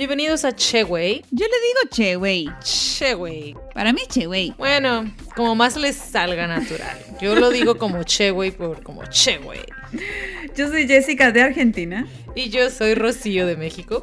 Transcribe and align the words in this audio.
Bienvenidos 0.00 0.46
a 0.46 0.56
Cheway. 0.56 1.22
Yo 1.30 1.44
le 1.44 1.52
digo 1.60 1.90
Cheway. 1.90 2.48
Cheway. 2.62 3.54
Para 3.74 3.92
mí 3.92 4.00
Cheway. 4.08 4.54
Bueno, 4.56 5.04
como 5.36 5.54
más 5.54 5.76
les 5.76 5.94
salga 5.94 6.46
natural. 6.46 6.96
Yo 7.20 7.34
lo 7.34 7.50
digo 7.50 7.76
como 7.76 8.02
Cheway 8.02 8.50
por 8.50 8.82
como 8.82 9.04
Cheway. 9.04 9.60
Yo 10.56 10.68
soy 10.68 10.88
Jessica 10.88 11.32
de 11.32 11.42
Argentina. 11.42 12.08
Y 12.34 12.48
yo 12.48 12.70
soy 12.70 12.94
Rocío 12.94 13.46
de 13.46 13.58
México. 13.58 14.02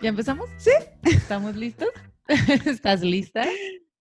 ¿Ya 0.00 0.10
empezamos? 0.10 0.48
Sí. 0.58 0.70
¿Estamos 1.02 1.56
listos? 1.56 1.88
¿Estás 2.66 3.00
lista? 3.00 3.44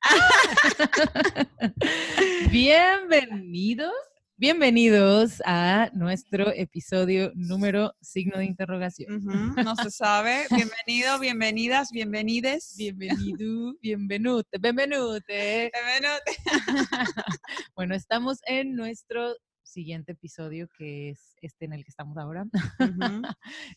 Bienvenidos, 2.51 3.95
bienvenidos 4.35 5.41
a 5.43 5.89
nuestro 5.93 6.53
episodio 6.53 7.31
número 7.33 7.95
signo 7.99 8.37
de 8.37 8.45
interrogación. 8.45 9.25
No 9.55 9.75
se 9.75 9.89
sabe. 9.89 10.45
Bienvenido, 10.51 11.17
bienvenidas, 11.17 11.89
bienvenides. 11.91 12.75
Bienvenido, 12.77 13.73
bienvenute, 13.81 14.59
bienvenute. 14.59 15.71
Bueno, 17.75 17.95
estamos 17.95 18.37
en 18.45 18.75
nuestro 18.75 19.35
siguiente 19.63 20.11
episodio, 20.11 20.67
que 20.77 21.09
es 21.09 21.35
este 21.41 21.65
en 21.65 21.73
el 21.73 21.83
que 21.83 21.89
estamos 21.89 22.17
ahora. 22.17 22.45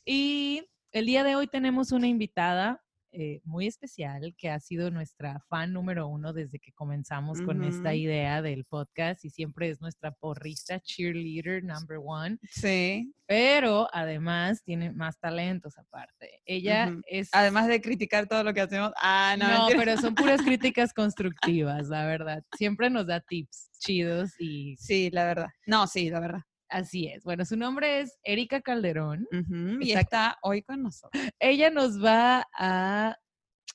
Y 0.04 0.66
el 0.92 1.06
día 1.06 1.24
de 1.24 1.36
hoy 1.36 1.46
tenemos 1.46 1.92
una 1.92 2.06
invitada 2.08 2.82
eh, 3.12 3.40
muy 3.42 3.66
especial 3.66 4.34
que 4.38 4.50
ha 4.50 4.60
sido 4.60 4.88
nuestra 4.92 5.40
fan 5.48 5.72
número 5.72 6.06
uno 6.06 6.32
desde 6.32 6.60
que 6.60 6.70
comenzamos 6.72 7.42
con 7.42 7.64
esta 7.64 7.92
idea 7.92 8.40
del 8.40 8.64
podcast 8.64 9.24
y 9.24 9.30
siempre 9.30 9.68
es 9.68 9.80
nuestra 9.80 10.12
porrista, 10.12 10.78
cheerleader 10.78 11.64
number 11.64 11.98
one, 12.00 12.38
Sí. 12.48 13.12
pero 13.26 13.88
además 13.92 14.62
tiene 14.62 14.92
más 14.92 15.18
talentos 15.18 15.76
aparte. 15.76 16.40
Ella 16.44 16.92
es... 17.08 17.30
Además 17.32 17.66
de 17.66 17.80
criticar 17.80 18.28
todo 18.28 18.44
lo 18.44 18.54
que 18.54 18.60
hacemos. 18.60 18.92
Ah, 19.02 19.34
no. 19.36 19.48
No, 19.48 19.58
mentira. 19.66 19.78
pero 19.80 20.00
son 20.00 20.14
puras 20.14 20.40
críticas 20.60 20.92
constructivas, 20.94 21.88
la 21.88 22.06
verdad. 22.06 22.44
Siempre 22.56 22.90
nos 22.90 23.08
da 23.08 23.20
tips 23.20 23.70
chidos 23.80 24.30
y 24.38 24.76
Sí, 24.76 25.10
la 25.10 25.24
verdad. 25.24 25.48
No, 25.66 25.88
sí, 25.88 26.10
la 26.10 26.20
verdad. 26.20 26.42
Así 26.70 27.06
es. 27.08 27.22
Bueno, 27.24 27.44
su 27.44 27.56
nombre 27.56 28.00
es 28.00 28.18
Erika 28.22 28.60
Calderón. 28.60 29.26
Ujú, 29.32 29.78
Y 29.82 29.92
Está- 29.92 30.38
hoy 30.42 30.62
con 30.62 30.82
nosotros. 30.82 31.22
ella 31.38 31.70
nos 31.70 32.02
va 32.02 32.46
a, 32.56 33.16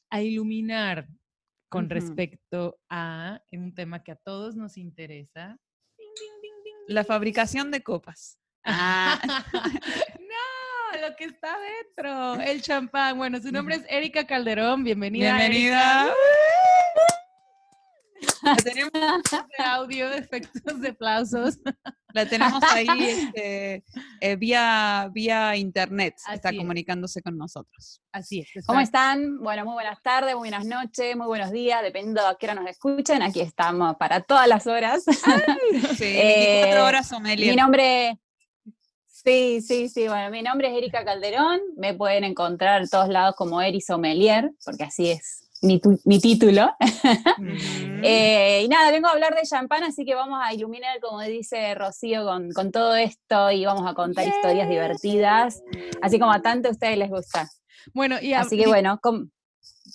a 0.09 0.21
iluminar 0.21 1.07
con 1.69 1.89
respecto 1.89 2.79
a 2.89 3.41
un 3.51 3.73
tema 3.75 4.01
que 4.03 4.13
a 4.13 4.15
todos 4.15 4.55
nos 4.55 4.77
interesa. 4.77 5.57
La 6.87 7.03
fabricación 7.03 7.71
de 7.71 7.83
copas. 7.83 8.37
Ah. 8.67 9.19
no, 10.19 11.07
lo 11.07 11.15
que 11.15 11.25
está 11.25 11.55
dentro, 11.59 12.41
el 12.41 12.63
champán. 12.63 13.15
Bueno, 13.15 13.39
su 13.39 13.51
nombre 13.51 13.75
es 13.75 13.85
Erika 13.89 14.25
Calderón. 14.25 14.83
Bienvenida. 14.83 15.37
Bienvenida. 15.37 16.01
Erika. 16.05 16.15
La 18.43 18.55
tenemos, 18.55 18.91
De 18.93 19.63
audio, 19.63 20.09
efectos 20.13 20.79
de 20.79 20.89
aplausos. 20.89 21.57
la 22.13 22.25
tenemos 22.25 22.63
ahí 22.71 22.87
este, 22.99 23.83
eh, 24.21 24.35
vía, 24.37 25.09
vía 25.13 25.55
internet. 25.57 26.15
Está 26.31 26.49
es. 26.51 26.57
comunicándose 26.57 27.21
con 27.21 27.37
nosotros. 27.37 28.01
Así 28.13 28.39
es. 28.39 28.65
¿Cómo 28.65 28.79
está- 28.79 29.13
están? 29.13 29.39
Bueno, 29.39 29.65
muy 29.65 29.73
buenas 29.73 30.01
tardes, 30.01 30.33
muy 30.33 30.49
buenas 30.49 30.65
noches, 30.65 31.15
muy 31.17 31.27
buenos 31.27 31.51
días, 31.51 31.81
dependiendo 31.83 32.25
a 32.25 32.37
qué 32.37 32.45
hora 32.45 32.55
nos 32.55 32.69
escuchen. 32.69 33.21
Aquí 33.21 33.41
estamos 33.41 33.95
para 33.97 34.21
todas 34.21 34.47
las 34.47 34.65
horas. 34.67 35.03
Sí, 35.97 36.05
24 36.05 36.05
Eh, 36.05 36.81
horas 36.81 37.07
sommelier. 37.09 37.49
mi 37.51 37.55
nombre. 37.61 38.17
Sí, 39.07 39.61
sí, 39.61 39.89
sí. 39.89 40.07
Bueno, 40.07 40.29
mi 40.29 40.41
nombre 40.43 40.69
es 40.71 40.77
Erika 40.77 41.03
Calderón. 41.03 41.59
Me 41.77 41.93
pueden 41.95 42.23
encontrar 42.23 42.83
en 42.83 42.89
todos 42.89 43.09
lados 43.09 43.35
como 43.35 43.61
Eri 43.61 43.81
Sommelier, 43.81 44.51
porque 44.63 44.83
así 44.83 45.09
es 45.11 45.44
mi, 45.61 45.79
tu- 45.79 45.99
mi 46.05 46.19
título. 46.19 46.73
Eh, 48.07 48.61
y 48.63 48.67
nada, 48.67 48.91
vengo 48.91 49.07
a 49.07 49.11
hablar 49.13 49.33
de 49.33 49.41
champán, 49.47 49.83
así 49.83 50.05
que 50.05 50.13
vamos 50.13 50.39
a 50.39 50.53
iluminar, 50.53 50.99
como 50.99 51.21
dice 51.21 51.73
Rocío, 51.73 52.23
con, 52.23 52.51
con 52.51 52.71
todo 52.71 52.95
esto 52.95 53.49
y 53.49 53.65
vamos 53.65 53.89
a 53.89 53.95
contar 53.95 54.27
historias 54.27 54.69
divertidas, 54.69 55.63
así 56.03 56.19
como 56.19 56.31
a 56.31 56.41
tanto 56.43 56.67
a 56.67 56.71
ustedes 56.71 56.97
les 56.99 57.09
gusta. 57.09 57.49
Bueno, 57.95 58.17
y 58.21 58.33
a- 58.33 58.41
Así 58.41 58.57
que 58.57 58.67
bueno, 58.67 58.99
com- 59.01 59.29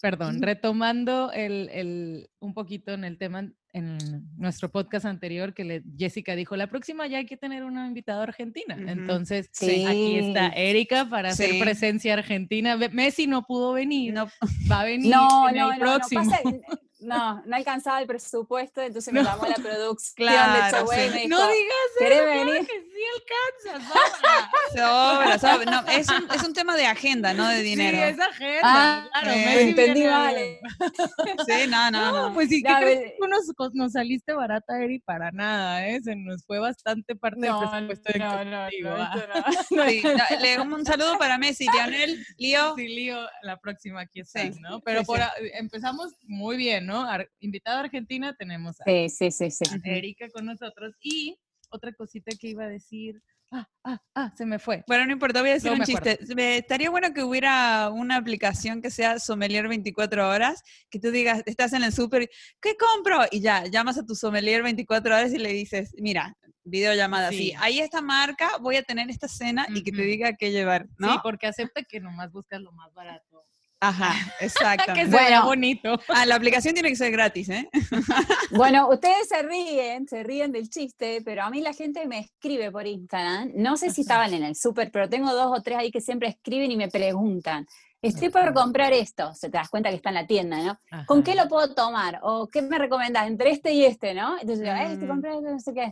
Perdón, 0.03 0.43
retomando 0.43 1.31
el, 1.32 1.69
el- 1.72 2.31
un 2.41 2.53
poquito 2.53 2.92
en 2.92 3.04
el 3.04 3.16
tema 3.16 3.48
en 3.73 3.99
nuestro 4.37 4.71
podcast 4.71 5.07
anterior 5.07 5.55
que 5.55 5.65
le- 5.65 5.83
Jessica 5.97 6.35
dijo, 6.35 6.57
la 6.57 6.67
próxima 6.67 7.07
ya 7.07 7.19
hay 7.19 7.27
que 7.27 7.37
tener 7.37 7.65
una 7.65 7.87
invitada 7.87 8.23
argentina. 8.25 8.77
Entonces, 8.77 9.49
Sí. 9.53 9.85
aquí 9.87 10.19
está 10.19 10.49
Erika 10.49 11.09
para 11.09 11.31
hacer 11.31 11.59
presencia 11.61 12.15
argentina. 12.15 12.77
Messi 12.77 13.27
no 13.27 13.45
pudo 13.47 13.73
venir, 13.73 14.13
No, 14.15 14.29
va 14.71 14.81
a 14.81 14.85
venir 14.85 15.11
No, 15.11 15.49
en 15.49 15.57
no, 15.57 15.73
el 15.73 15.79
no, 15.79 15.85
no, 15.87 15.95
próximo. 15.97 16.23
pasa- 16.25 16.43
no, 17.00 17.43
no 17.47 17.56
alcanzaba 17.56 18.00
el 18.00 18.06
presupuesto, 18.06 18.81
entonces 18.83 19.12
me 19.12 19.22
No. 19.22 19.28
llamó 19.31 19.47
la 19.47 19.55
producción 19.56 20.15
Claro, 20.28 20.65
de 20.65 20.71
Choway 20.71 20.99
y 21.00 21.09
sí. 21.09 21.11
me 21.15 21.21
dijo, 21.22 21.28
no 21.28 21.49
digas 21.49 21.75
¿querés 21.99 22.19
eso, 22.19 22.25
claro 22.27 22.50
venir? 22.50 22.66
que 22.66 22.81
sí 22.83 23.03
alcanzas, 23.71 23.94
Bárbara. 23.94 24.50
sobra, 24.72 25.39
sobra. 25.65 25.71
No, 25.83 25.89
es, 25.91 26.09
un, 26.09 26.28
es 26.34 26.43
un 26.44 26.53
tema 26.53 26.77
de 26.77 26.87
agenda, 26.87 27.33
no 27.34 27.49
de 27.49 27.62
dinero. 27.62 27.97
Sí, 27.99 28.03
es 28.05 28.21
agenda, 28.21 28.60
Ah, 28.65 29.09
claro. 29.12 29.31
eh, 29.31 29.44
Messi 29.47 29.69
entendí 29.71 30.05
mal. 30.05 30.37
Sí, 31.47 31.66
no, 31.69 31.91
no, 31.91 32.12
No, 32.12 32.28
no. 32.28 32.34
pues 32.34 32.49
sí, 32.49 32.62
¿qué 32.62 32.69
Ya, 32.69 32.81
crees 32.81 32.99
ve- 32.99 33.05
que 33.05 33.16
tú 33.21 33.27
nos, 33.28 33.75
nos 33.75 33.93
saliste 33.93 34.33
barata, 34.33 34.83
Eri? 34.83 34.99
Para 35.00 35.31
nada, 35.33 35.87
¿eh? 35.89 36.00
Se 36.03 36.15
nos 36.16 36.44
fue 36.44 36.59
bastante 36.59 37.15
parte 37.16 37.41
del 37.41 37.53
presupuesto 37.56 38.12
ah. 38.21 39.50
Sí, 39.69 40.03
no, 40.03 40.41
le 40.41 40.60
un 40.60 40.84
saludo 40.84 41.19
para 41.19 41.39
Messi, 41.39 41.66
Lionel, 41.72 42.25
Lío. 42.37 42.75
Sí, 42.77 42.89
lío, 42.89 43.19
la 43.43 43.56
próxima 43.59 44.00
aquí 44.03 44.22
Sí, 44.25 44.39
estás, 44.41 44.60
¿no? 44.60 44.81
Pero 44.81 45.00
sí, 45.00 45.06
por 45.06 45.19
sí. 45.19 45.25
empezamos 45.55 46.15
muy 46.27 46.56
bien, 46.56 46.87
¿no? 46.91 47.03
Ar- 47.09 47.31
invitada 47.41 47.81
argentina 47.81 48.34
tenemos 48.37 48.81
a 48.81 48.84
Sí, 48.84 49.09
sí, 49.09 49.31
sí, 49.31 49.51
sí. 49.51 49.65
Erika 49.84 50.28
con 50.31 50.45
nosotros 50.47 50.95
y 51.01 51.39
otra 51.71 51.93
cosita 51.93 52.33
que 52.39 52.49
iba 52.49 52.65
a 52.65 52.69
decir, 52.69 53.23
ah, 53.53 53.69
ah, 53.84 53.99
ah, 54.17 54.33
se 54.37 54.45
me 54.45 54.59
fue. 54.59 54.83
Bueno, 54.89 55.06
no 55.06 55.12
importa, 55.12 55.41
voy 55.41 55.51
a 55.51 55.55
decir 55.55 55.71
un 55.71 55.83
chiste. 55.84 56.19
Me- 56.34 56.59
estaría 56.59 56.91
bueno 56.91 57.12
que 57.15 57.23
hubiera 57.23 57.89
una 57.91 58.17
aplicación 58.17 58.83
que 58.83 58.91
sea 58.91 59.19
sommelier 59.21 59.69
24 59.69 60.28
horas, 60.28 60.62
que 60.91 60.99
tú 60.99 61.11
digas, 61.12 61.43
estás 61.47 61.73
en 61.73 61.84
el 61.84 61.93
súper, 61.93 62.28
¿qué 62.61 62.77
compro? 62.77 63.21
Y 63.31 63.41
ya, 63.41 63.65
llamas 63.67 63.99
a 63.99 64.05
tu 64.05 64.15
sommelier 64.17 64.62
24 64.65 65.15
horas 65.15 65.33
y 65.33 65.39
le 65.39 65.53
dices, 65.53 65.95
mira, 65.99 66.37
videollamada, 66.65 67.31
Sí. 67.31 67.37
sí, 67.39 67.53
hay 67.59 67.78
esta 67.81 68.03
marca, 68.03 68.51
voy 68.61 68.77
a 68.77 68.83
tener 68.83 69.09
esta 69.11 69.28
cena 69.28 69.67
y 69.75 69.83
que 69.83 69.93
te 69.93 70.03
diga 70.03 70.34
qué 70.37 70.51
llevar, 70.53 70.87
¿no? 70.99 71.12
Sí, 71.12 71.19
porque 71.22 71.47
acepta 71.47 71.83
que 71.84 72.01
nomás 72.01 72.31
buscas 72.33 72.61
lo 72.61 72.72
más 72.72 72.93
barato. 72.95 73.30
Ajá, 73.83 74.13
que 74.39 74.45
exactamente. 74.47 75.05
se 75.11 75.17
vea 75.17 75.41
Bueno. 75.41 75.45
bonito. 75.47 76.01
Ah, 76.09 76.27
la 76.27 76.35
aplicación 76.37 76.75
tiene 76.75 76.91
que 76.91 76.97
ser 76.97 77.11
gratis, 77.11 77.49
¿eh? 77.49 77.69
Bueno, 78.51 78.89
ustedes 78.91 79.29
se 79.29 79.43
ríen, 79.43 80.07
se 80.09 80.23
ríen 80.23 80.53
del 80.53 80.69
chiste, 80.69 81.23
pero 81.25 81.43
a 81.45 81.51
mí 81.51 81.61
la 81.61 81.73
gente 81.73 82.07
me 82.07 82.19
escribe 82.19 82.71
por 82.71 82.87
Instagram, 82.87 83.53
no 83.54 83.77
sé 83.77 83.91
si 83.91 84.01
estaban 84.03 84.34
en 84.34 84.43
el 84.45 84.57
súper, 84.57 84.91
pero 84.91 85.09
tengo 85.09 85.33
dos 85.34 85.57
o 85.59 85.63
tres 85.63 85.78
ahí 85.78 85.91
que 85.91 86.01
siempre 86.01 86.28
escriben 86.28 86.71
y 86.71 86.77
me 86.77 86.89
preguntan, 86.89 87.66
estoy 88.03 88.28
por 88.31 88.53
comprar 88.53 88.93
esto, 88.93 89.33
se 89.34 89.49
te 89.51 89.59
das 89.59 89.69
cuenta 89.69 89.89
que 89.91 89.97
está 89.97 90.09
en 90.10 90.15
la 90.16 90.27
tienda, 90.27 90.59
¿no? 90.59 90.81
¿Con 91.07 91.22
qué 91.22 91.34
lo 91.34 91.49
puedo 91.49 91.75
tomar? 91.75 92.19
¿O 92.22 92.49
qué 92.49 92.63
me 92.63 92.77
recomendás 92.78 93.27
entre 93.28 93.51
este 93.51 93.72
y 93.72 93.84
este, 93.84 94.15
no? 94.15 94.39
Entonces 94.41 94.66
yo, 94.66 94.72
este 94.72 95.04
Mm. 95.07 95.09
compré, 95.09 95.34
este, 95.37 95.51
no 95.51 95.60
sé 95.60 95.75
qué. 95.75 95.91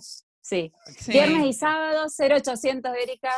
Sí. 0.48 0.72
Sí. 0.98 1.12
Viernes 1.12 1.44
y 1.44 1.52
sábado, 1.52 2.06
0800 2.06 2.90
Erika. 2.96 3.30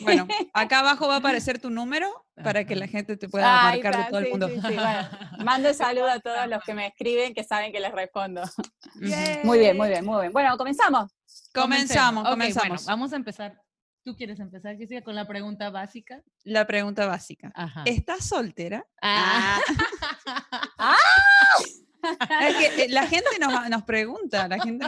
Bueno, 0.00 0.28
acá 0.52 0.80
abajo 0.80 1.08
va 1.08 1.14
a 1.14 1.18
aparecer 1.20 1.58
tu 1.58 1.70
número 1.70 2.06
para 2.42 2.66
que 2.66 2.76
la 2.76 2.86
gente 2.86 3.16
te 3.16 3.30
pueda 3.30 3.70
Ahí 3.70 3.82
marcar 3.82 4.04
de 4.04 4.10
todo 4.10 4.18
el 4.18 4.28
mundo. 4.28 4.48
sí, 4.48 4.54
sí, 4.56 4.60
bueno. 4.74 5.08
Mando 5.42 5.72
saludo 5.72 6.10
a 6.10 6.20
todos 6.20 6.46
los 6.46 6.62
que 6.62 6.74
me 6.74 6.88
escriben, 6.88 7.32
que 7.32 7.44
saben 7.44 7.72
que 7.72 7.80
les 7.80 7.92
respondo. 7.92 8.42
Muy 9.42 9.58
bien, 9.58 9.76
muy 9.76 9.88
bien, 9.88 10.04
muy 10.04 10.20
bien. 10.20 10.32
Bueno, 10.32 10.56
comenzamos. 10.58 11.10
Comenzamos, 11.54 12.28
comenzamos. 12.28 12.68
bueno, 12.68 12.82
vamos 12.86 13.12
a 13.12 13.16
empezar. 13.16 13.58
¿Tú 14.04 14.14
quieres 14.14 14.38
empezar, 14.38 14.76
Jessica, 14.76 15.02
con 15.02 15.14
la 15.14 15.26
pregunta 15.26 15.70
básica? 15.70 16.22
La 16.44 16.66
pregunta 16.66 17.06
básica. 17.06 17.50
Ajá. 17.54 17.82
¿Estás 17.86 18.26
soltera? 18.28 18.86
Ah. 19.00 19.58
Es 22.42 22.56
que 22.56 22.84
eh, 22.84 22.88
la 22.90 23.06
gente 23.06 23.30
nos, 23.40 23.70
nos 23.70 23.82
pregunta, 23.84 24.46
la 24.46 24.60
gente... 24.60 24.84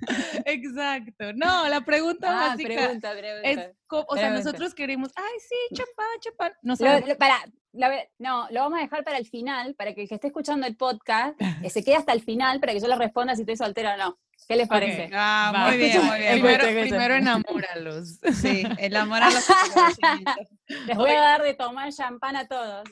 Exacto. 0.46 1.32
No, 1.34 1.68
la 1.68 1.80
pregunta 1.82 2.28
Ah, 2.30 2.48
básica 2.48 2.68
pregunta, 2.68 3.12
pregunta. 3.12 3.48
es, 3.48 3.70
o 3.90 4.16
sea, 4.16 4.30
nosotros 4.30 4.74
queremos, 4.74 5.10
ay, 5.16 5.38
sí, 5.40 5.74
champán, 5.74 6.06
champán. 6.20 6.52
No 6.62 6.74
Lo- 6.78 7.06
lo- 7.06 7.16
para, 7.18 7.36
la 7.72 7.90
no, 8.18 8.46
lo 8.50 8.60
vamos 8.60 8.78
a 8.78 8.82
dejar 8.82 9.04
para 9.04 9.18
el 9.18 9.26
final, 9.26 9.74
para 9.74 9.94
que 9.94 10.02
el 10.02 10.08
que 10.08 10.14
esté 10.16 10.26
escuchando 10.28 10.66
el 10.66 10.76
podcast 10.76 11.40
eh, 11.62 11.70
se 11.70 11.82
quede 11.84 11.96
hasta 11.96 12.12
el 12.12 12.22
final 12.22 12.60
para 12.60 12.72
que 12.72 12.80
yo 12.80 12.88
le 12.88 12.96
responda 12.96 13.34
si 13.34 13.42
estoy 13.42 13.56
soltera 13.56 13.94
o 13.94 13.96
no. 13.98 14.18
¿Qué 14.48 14.56
les 14.56 14.68
parece? 14.68 15.08
Ah, 15.14 15.50
Va, 15.54 15.68
muy 15.68 15.76
bien, 15.78 16.04
muy 16.04 16.18
bien. 16.18 16.32
Primero, 16.32 16.64
primero 16.88 17.14
enamóralos. 17.14 18.18
Sí, 18.34 18.64
el 18.78 18.96
amor 18.96 19.22
a 19.22 19.30
los 19.30 19.44
conocimientos. 19.74 20.46
Les 20.86 20.96
voy 20.96 21.10
a 21.10 21.20
dar 21.20 21.42
de 21.42 21.54
tomar 21.54 21.92
champán 21.92 22.36
a 22.36 22.46
todos. 22.46 22.84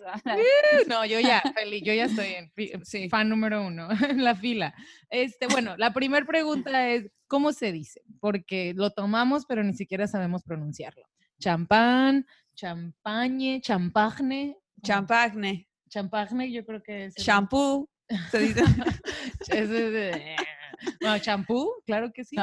No, 0.87 1.05
yo 1.05 1.21
ya, 1.21 1.43
feliz, 1.55 1.83
yo 1.85 1.93
ya 1.93 2.05
estoy 2.05 2.35
en 2.35 2.85
Sí. 2.85 3.09
fan 3.09 3.29
número 3.29 3.63
uno 3.67 3.89
en 4.09 4.25
la 4.25 4.35
fila. 4.35 4.75
Este, 5.11 5.47
bueno, 5.49 5.77
la 5.77 5.93
primera 5.93 6.25
pregunta 6.25 6.89
es, 6.89 7.11
¿cómo 7.27 7.53
se 7.53 7.73
dice? 7.73 8.03
Porque 8.21 8.73
lo 8.75 8.91
tomamos, 8.91 9.45
pero 9.47 9.63
ni 9.63 9.75
siquiera 9.75 10.07
sabemos 10.07 10.43
pronunciarlo. 10.45 11.05
Champán, 11.39 12.27
champagne, 12.55 13.61
champagne. 13.61 14.57
Champagne, 14.83 15.67
Champagne, 15.89 16.51
yo 16.53 16.65
creo 16.65 16.83
que 16.83 17.07
es. 17.07 17.15
shampoo. 17.17 17.89
se 18.31 18.39
dice. 18.41 18.63
Bueno, 21.01 21.19
champú, 21.19 21.73
claro 21.87 22.11
que 22.13 22.25
sí. 22.25 22.37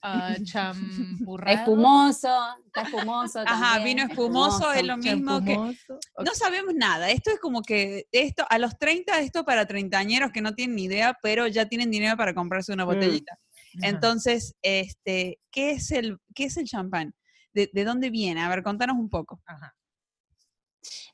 Ah, 0.00 0.36
champurrado. 0.44 1.58
Espumoso, 1.58 2.28
está 2.66 2.82
espumoso. 2.82 3.40
Ajá, 3.44 3.82
vino 3.82 4.04
espumoso 4.04 4.72
es 4.72 4.84
lo 4.84 4.96
mismo 4.96 5.40
que... 5.40 5.54
champumoso. 5.54 5.98
No 6.24 6.34
sabemos 6.34 6.74
nada. 6.74 7.10
Esto 7.10 7.30
es 7.30 7.40
como 7.40 7.62
que 7.62 8.06
esto 8.12 8.44
a 8.48 8.58
los 8.58 8.78
30 8.78 9.18
esto 9.20 9.44
para 9.44 9.66
treintañeros 9.66 10.30
que 10.30 10.40
no 10.40 10.54
tienen 10.54 10.76
ni 10.76 10.84
idea, 10.84 11.16
pero 11.20 11.46
ya 11.46 11.66
tienen 11.66 11.90
dinero 11.90 12.16
para 12.16 12.34
comprarse 12.34 12.72
una 12.72 12.84
botellita. 12.84 13.32
Ajá. 13.32 13.88
Entonces, 13.88 14.54
este, 14.62 15.40
¿qué 15.50 15.72
es 15.72 15.90
el 15.90 16.18
qué 16.34 16.44
es 16.44 16.56
el 16.56 16.66
champán? 16.66 17.12
¿De, 17.52 17.68
de 17.72 17.84
dónde 17.84 18.10
viene? 18.10 18.42
A 18.42 18.48
ver, 18.48 18.62
contanos 18.62 18.96
un 18.96 19.08
poco. 19.08 19.40
Ajá. 19.46 19.74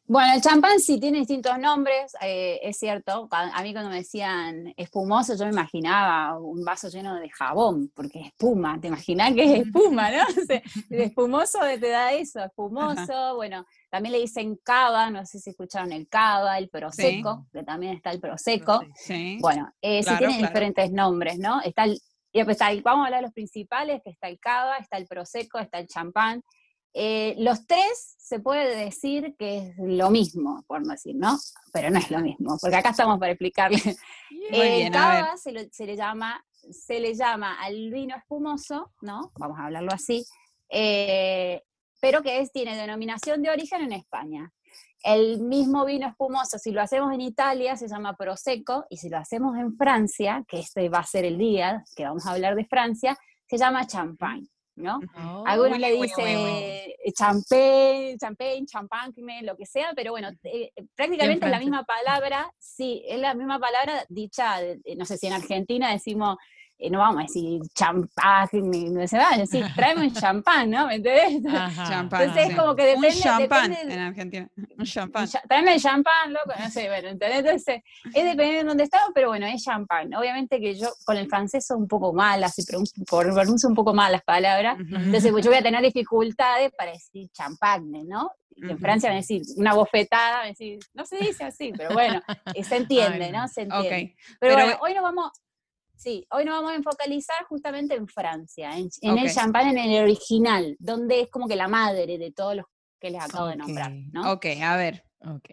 Bueno, 0.07 0.35
el 0.35 0.43
champán 0.43 0.81
sí 0.81 1.01
tiene 1.01 1.19
distintos 1.21 1.59
nombres, 1.59 2.15
eh, 2.21 2.61
es 2.63 2.77
cierto. 2.79 3.27
A 3.31 3.63
mí 3.63 3.73
cuando 3.73 3.89
me 3.91 3.97
decían 3.97 4.75
espumoso, 4.77 5.35
yo 5.35 5.47
me 5.47 5.53
imaginaba 5.53 6.39
un 6.39 6.63
vaso 6.63 6.89
lleno 6.89 7.15
de 7.15 7.31
jabón, 7.31 7.91
porque 7.95 8.21
es 8.21 8.27
espuma, 8.27 8.79
te 8.79 8.89
imaginas 8.89 9.33
que 9.33 9.45
es 9.45 9.67
espuma, 9.67 10.11
¿no? 10.11 10.25
O 10.43 10.45
sea, 10.47 10.63
el 10.91 11.01
espumoso 11.01 11.59
te 11.81 11.89
da 11.89 12.13
eso, 12.13 12.41
espumoso. 12.45 13.37
Bueno, 13.37 13.65
también 13.89 14.13
le 14.13 14.21
dicen 14.21 14.57
cava, 14.63 15.09
no 15.11 15.25
sé 15.25 15.39
si 15.41 15.51
escucharon 15.51 15.91
el 15.93 16.07
cava, 16.07 16.59
el 16.59 16.69
prosecco, 16.69 17.47
que 17.51 17.63
también 17.63 17.95
está 17.95 18.11
el 18.11 18.21
prosecco. 18.21 18.83
Sí. 18.95 19.39
Bueno, 19.41 19.73
eh, 19.81 20.01
sí 20.03 20.05
Claro, 20.05 20.19
tiene 20.19 20.39
claro. 20.39 20.49
diferentes 20.53 20.93
nombres, 20.93 21.39
¿no? 21.39 21.63
Está 21.63 21.85
el, 21.85 21.99
y 22.31 22.39
después 22.41 22.57
está 22.57 22.71
el- 22.71 22.83
vamos 22.83 23.05
a 23.05 23.07
hablar 23.07 23.21
de 23.21 23.27
los 23.29 23.33
principales, 23.35 24.03
que 24.05 24.11
está 24.11 24.29
el 24.29 24.39
cava, 24.39 24.77
está 24.77 24.99
el 24.99 25.07
prosecco, 25.07 25.59
está 25.59 25.79
el 25.79 25.87
champán. 25.89 26.43
Eh, 26.97 27.35
los 27.39 27.67
tres 27.67 28.15
se 28.19 28.39
puede 28.39 28.77
decir 28.77 29.35
que 29.37 29.59
es 29.59 29.75
lo 29.79 30.11
mismo, 30.11 30.63
por 30.69 30.81
no 30.87 30.93
decir, 30.93 31.17
¿no? 31.17 31.37
Pero 31.73 31.91
no 31.91 31.99
es 31.99 32.09
lo 32.11 32.21
mismo, 32.21 32.57
porque 32.61 32.77
acá 32.77 32.91
estamos 32.91 33.19
para 33.19 33.33
explicarle. 33.33 33.77
Bien, 34.31 34.93
ver. 34.93 34.93
cava 34.93 35.37
se, 35.37 35.51
lo- 35.53 35.69
se 35.73 35.87
le 35.87 35.97
llama, 35.97 36.45
se 36.71 37.01
le 37.01 37.15
llama 37.15 37.61
al 37.61 37.91
vino 37.91 38.17
espumoso, 38.17 38.93
¿no? 39.03 39.33
Vamos 39.39 39.59
a 39.59 39.65
hablarlo 39.67 39.91
así, 39.93 40.25
eh, 40.69 41.63
pero 42.01 42.23
que 42.23 42.41
es, 42.41 42.53
tiene 42.53 42.77
denominación 42.77 43.43
de 43.43 43.51
origen 43.51 43.83
en 43.83 43.93
España. 43.93 44.53
El 45.03 45.41
mismo 45.41 45.85
vino 45.85 46.07
espumoso, 46.09 46.59
si 46.59 46.71
lo 46.71 46.81
hacemos 46.81 47.13
en 47.13 47.21
Italia, 47.21 47.77
se 47.77 47.89
llama 47.89 48.17
Prosecco, 48.17 48.87
y 48.89 48.97
si 48.97 49.09
lo 49.11 49.19
hacemos 49.19 49.57
en 49.59 49.77
Francia, 49.77 50.45
que 50.49 50.61
este 50.61 50.89
va 50.89 50.99
a 51.01 51.05
ser 51.07 51.25
el 51.25 51.37
día 51.39 51.85
que 51.97 52.05
vamos 52.05 52.25
a 52.27 52.33
hablar 52.33 52.55
de 52.55 52.65
Francia, 52.65 53.19
se 53.47 53.59
llama 53.59 53.87
champagne, 53.87 54.47
¿no? 54.77 55.01
Oh, 55.17 55.45
Algunos 55.47 55.79
le 55.79 55.93
dicen 55.93 56.25
bien, 56.25 56.41
muy 56.41 56.51
eh, 56.51 57.13
champagne, 57.15 58.17
champagne, 58.19 58.67
champagne, 58.67 59.43
lo 59.43 59.57
que 59.57 59.67
sea, 59.67 59.93
pero 59.95 60.11
bueno, 60.13 60.31
eh, 60.45 60.73
prácticamente 60.95 61.47
es 61.47 61.51
la 61.51 61.59
misma 61.59 61.85
palabra, 61.85 62.53
sí, 62.59 63.03
es 63.07 63.19
la 63.21 63.35
misma 63.35 63.59
palabra 63.59 64.05
dicha, 64.09 64.63
eh, 64.63 64.81
no 64.97 65.05
sé 65.05 65.17
si 65.17 65.27
en 65.27 65.35
Argentina 65.35 65.91
decimos, 65.91 66.37
eh, 66.79 66.91
no 66.91 66.99
vamos 66.99 67.19
a 67.19 67.23
decir 67.23 67.61
champagne, 67.75 68.91
no 68.91 69.07
se 69.07 69.17
va 69.17 69.31
a 69.35 69.39
decir, 69.39 69.65
tráeme 69.75 70.03
un 70.07 70.13
champán, 70.13 70.71
¿no? 70.71 70.87
¿Me 70.89 70.97
entendés? 70.97 71.53
Ajá. 71.55 71.85
Champán. 71.89 72.23
Entonces, 72.23 72.49
sí. 72.49 72.55
como 72.57 72.75
que 72.77 72.83
depende- 72.95 73.09
un 73.17 73.23
champán 73.23 73.71
depende- 73.71 73.95
en 73.95 74.01
Argentina. 74.01 74.49
Un 74.79 74.85
champán. 74.85 75.29
Tráeme 75.49 75.75
el 75.75 75.81
champán, 75.81 76.33
loco, 76.33 76.53
no 76.59 76.71
sé, 76.71 76.89
bueno, 76.89 77.09
¿entendés? 77.09 77.39
Entonces, 77.41 77.83
es 78.05 78.25
dependiendo 78.25 78.59
de 78.59 78.65
dónde 78.65 78.85
estamos, 78.85 79.11
pero 79.15 79.29
bueno, 79.29 79.47
es 79.47 79.63
champán. 79.63 80.13
Obviamente 80.15 80.61
que 80.61 80.75
yo 80.75 80.89
con 81.05 81.17
el 81.17 81.29
francés 81.29 81.67
soy 81.67 81.79
un 81.79 81.89
poco 81.89 82.13
mala, 82.13 82.49
si 82.49 82.65
pronuncio, 82.65 83.69
un 83.69 83.75
poco 83.75 83.95
mal 83.95 84.13
las 84.13 84.23
palabras, 84.23 84.77
entonces 84.81 85.31
pues, 85.33 85.45
yo 85.45 85.51
voy 85.51 85.59
a 85.59 85.63
tener 85.63 85.83
dificultades 85.83 86.73
para 86.77 86.93
decir 86.93 87.29
champagne, 87.33 88.05
¿no? 88.05 88.31
Y 88.57 88.63
en 88.67 88.71
Ujú. 88.73 88.79
Francia 88.79 89.09
van 89.09 89.17
a 89.17 89.21
decir 89.21 89.43
una 89.57 89.75
bofetada, 89.75 90.37
van 90.37 90.45
a 90.45 90.49
decir, 90.49 90.79
no 90.93 91.05
se 91.05 91.17
dice 91.17 91.43
así, 91.45 91.73
pero 91.77 91.93
bueno, 91.93 92.23
eh, 92.55 92.63
se 92.63 92.77
entiende, 92.77 93.25
Ay, 93.25 93.33
¿no? 93.33 93.49
Se 93.49 93.63
entiende. 93.63 94.15
Pero- 94.39 94.55
bueno, 94.55 94.77
hoy 94.81 94.95
nos 94.95 95.03
vamos, 95.03 95.31
sí, 96.05 96.27
hoy 96.31 96.45
nos 96.45 96.63
vamos 96.63 96.79
a 96.79 96.83
focalizar 96.83 97.45
justamente 97.49 97.95
en 97.95 98.07
Francia, 98.07 98.77
en, 98.77 98.89
en 99.01 99.19
el 99.19 99.33
champán 99.33 99.69
en 99.71 99.79
el 99.79 100.03
original, 100.03 100.77
donde 100.79 101.23
es 101.23 101.31
como 101.31 101.49
que 101.49 101.57
la 101.57 101.67
madre 101.67 102.19
de 102.19 102.31
todos 102.31 102.57
los 102.57 102.67
que 103.01 103.11
les 103.11 103.23
acabo 103.23 103.47
de 103.49 103.57
nombrar, 103.57 103.91
Ok. 103.91 103.99
¿no? 104.13 104.33
Ok, 104.33 104.47
a 104.63 104.77
ver. 104.77 105.03
Ok. 105.21 105.51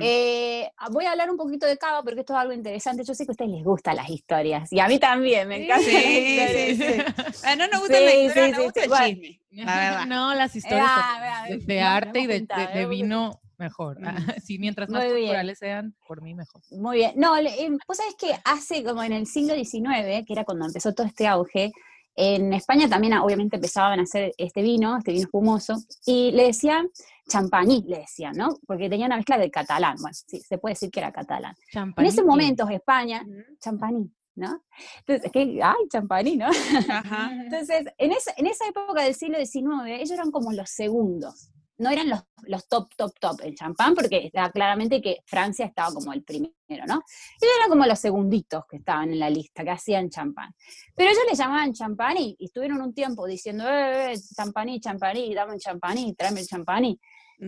Eh, 0.00 0.70
voy 0.90 1.06
a 1.06 1.10
hablar 1.12 1.28
un 1.30 1.36
poquito 1.36 1.66
de 1.66 1.76
Cava 1.76 2.02
porque 2.02 2.20
esto 2.20 2.34
es 2.34 2.38
algo 2.38 2.52
interesante. 2.52 3.02
Yo 3.04 3.14
sé 3.14 3.24
que 3.24 3.30
a 3.30 3.32
ustedes 3.32 3.50
les 3.50 3.64
gustan 3.64 3.96
las 3.96 4.08
historias 4.08 4.72
y 4.72 4.78
a 4.80 4.86
mí 4.86 4.98
también, 4.98 5.48
me 5.48 5.64
encanta. 5.64 5.84
Sí, 5.84 6.76
sí, 6.76 7.02
Ah, 7.44 7.56
no 7.56 7.66
nos 7.68 7.80
gusta 7.80 7.98
la 8.00 8.10
Sí, 8.10 8.16
historia, 8.26 8.44
sí, 8.46 8.50
nos 8.52 8.58
sí, 8.60 8.64
gusta 8.64 8.80
sí, 8.80 8.84
el 8.84 8.88
bueno. 8.88 9.06
chisme. 9.06 9.40
La. 9.64 10.06
No, 10.06 10.34
las 10.34 10.56
historias 10.56 10.86
Ah, 10.88 11.46
de- 11.48 11.80
arte 11.82 12.20
y 12.20 12.26
de, 12.26 12.86
vino, 12.88 13.41
mejor. 13.58 14.00
Mm. 14.00 14.04
Sí, 14.44 14.58
mientras 14.58 14.88
más 14.88 15.04
Muy 15.04 15.22
bien. 15.22 15.56
sean, 15.56 15.94
por 16.06 16.22
mí 16.22 16.34
mejor. 16.34 16.62
Muy 16.70 16.96
bien. 16.98 17.12
No, 17.16 17.36
eh, 17.36 17.68
vos 17.86 17.96
sabés 17.96 18.14
que 18.16 18.32
hace 18.44 18.82
como 18.82 19.02
en 19.02 19.12
el 19.12 19.26
siglo 19.26 19.54
XIX, 19.54 20.24
que 20.26 20.32
era 20.32 20.44
cuando 20.44 20.66
empezó 20.66 20.92
todo 20.92 21.06
este 21.06 21.26
auge, 21.26 21.72
en 22.14 22.52
España 22.52 22.88
también 22.88 23.14
ah, 23.14 23.24
obviamente 23.24 23.56
empezaban 23.56 23.98
a 23.98 24.02
hacer 24.02 24.32
este 24.36 24.60
vino, 24.60 24.98
este 24.98 25.12
vino 25.12 25.24
espumoso, 25.24 25.76
y 26.04 26.30
le 26.32 26.44
decían 26.44 26.90
champaní, 27.28 27.84
le 27.86 28.00
decían, 28.00 28.34
¿no? 28.36 28.58
Porque 28.66 28.90
tenía 28.90 29.06
una 29.06 29.16
mezcla 29.16 29.38
de 29.38 29.50
catalán. 29.50 29.96
Bueno, 30.00 30.14
sí, 30.14 30.40
se 30.40 30.58
puede 30.58 30.74
decir 30.74 30.90
que 30.90 31.00
era 31.00 31.12
catalán. 31.12 31.54
En 31.72 32.04
ese 32.04 32.22
momento 32.22 32.68
España, 32.68 33.24
champaní, 33.60 34.12
¿no? 34.34 34.62
Entonces, 35.06 35.30
¿qué? 35.32 35.60
Ay, 35.62 35.88
champaní, 35.90 36.36
¿no? 36.36 36.48
Ajá. 36.88 37.30
Entonces, 37.44 37.86
en 37.96 38.12
esa, 38.12 38.32
en 38.36 38.46
esa 38.46 38.66
época 38.66 39.02
del 39.02 39.14
siglo 39.14 39.38
XIX, 39.38 39.64
ellos 39.86 40.10
eran 40.10 40.30
como 40.30 40.52
los 40.52 40.68
segundos. 40.68 41.51
No 41.78 41.90
eran 41.90 42.08
los, 42.08 42.20
los 42.42 42.68
top, 42.68 42.94
top, 42.96 43.12
top 43.18 43.40
en 43.42 43.54
champán, 43.54 43.94
porque 43.94 44.26
estaba 44.26 44.50
claramente 44.50 45.00
que 45.00 45.18
Francia 45.26 45.66
estaba 45.66 45.92
como 45.92 46.12
el 46.12 46.22
primero, 46.22 46.52
¿no? 46.86 47.02
Ellos 47.40 47.54
eran 47.58 47.68
como 47.68 47.86
los 47.86 47.98
segunditos 47.98 48.64
que 48.68 48.76
estaban 48.76 49.10
en 49.10 49.18
la 49.18 49.30
lista, 49.30 49.64
que 49.64 49.70
hacían 49.70 50.10
champán. 50.10 50.54
Pero 50.94 51.10
ellos 51.10 51.24
le 51.28 51.36
llamaban 51.36 51.72
champaní 51.72 52.36
y 52.38 52.46
estuvieron 52.46 52.80
un 52.82 52.94
tiempo 52.94 53.26
diciendo, 53.26 53.68
eh, 53.68 54.12
eh, 54.12 54.20
champaní, 54.36 54.80
champaní, 54.80 55.34
dame 55.34 55.54
un 55.54 55.58
champaní, 55.58 56.14
tráeme 56.14 56.40
el 56.40 56.46
champaní. 56.46 57.00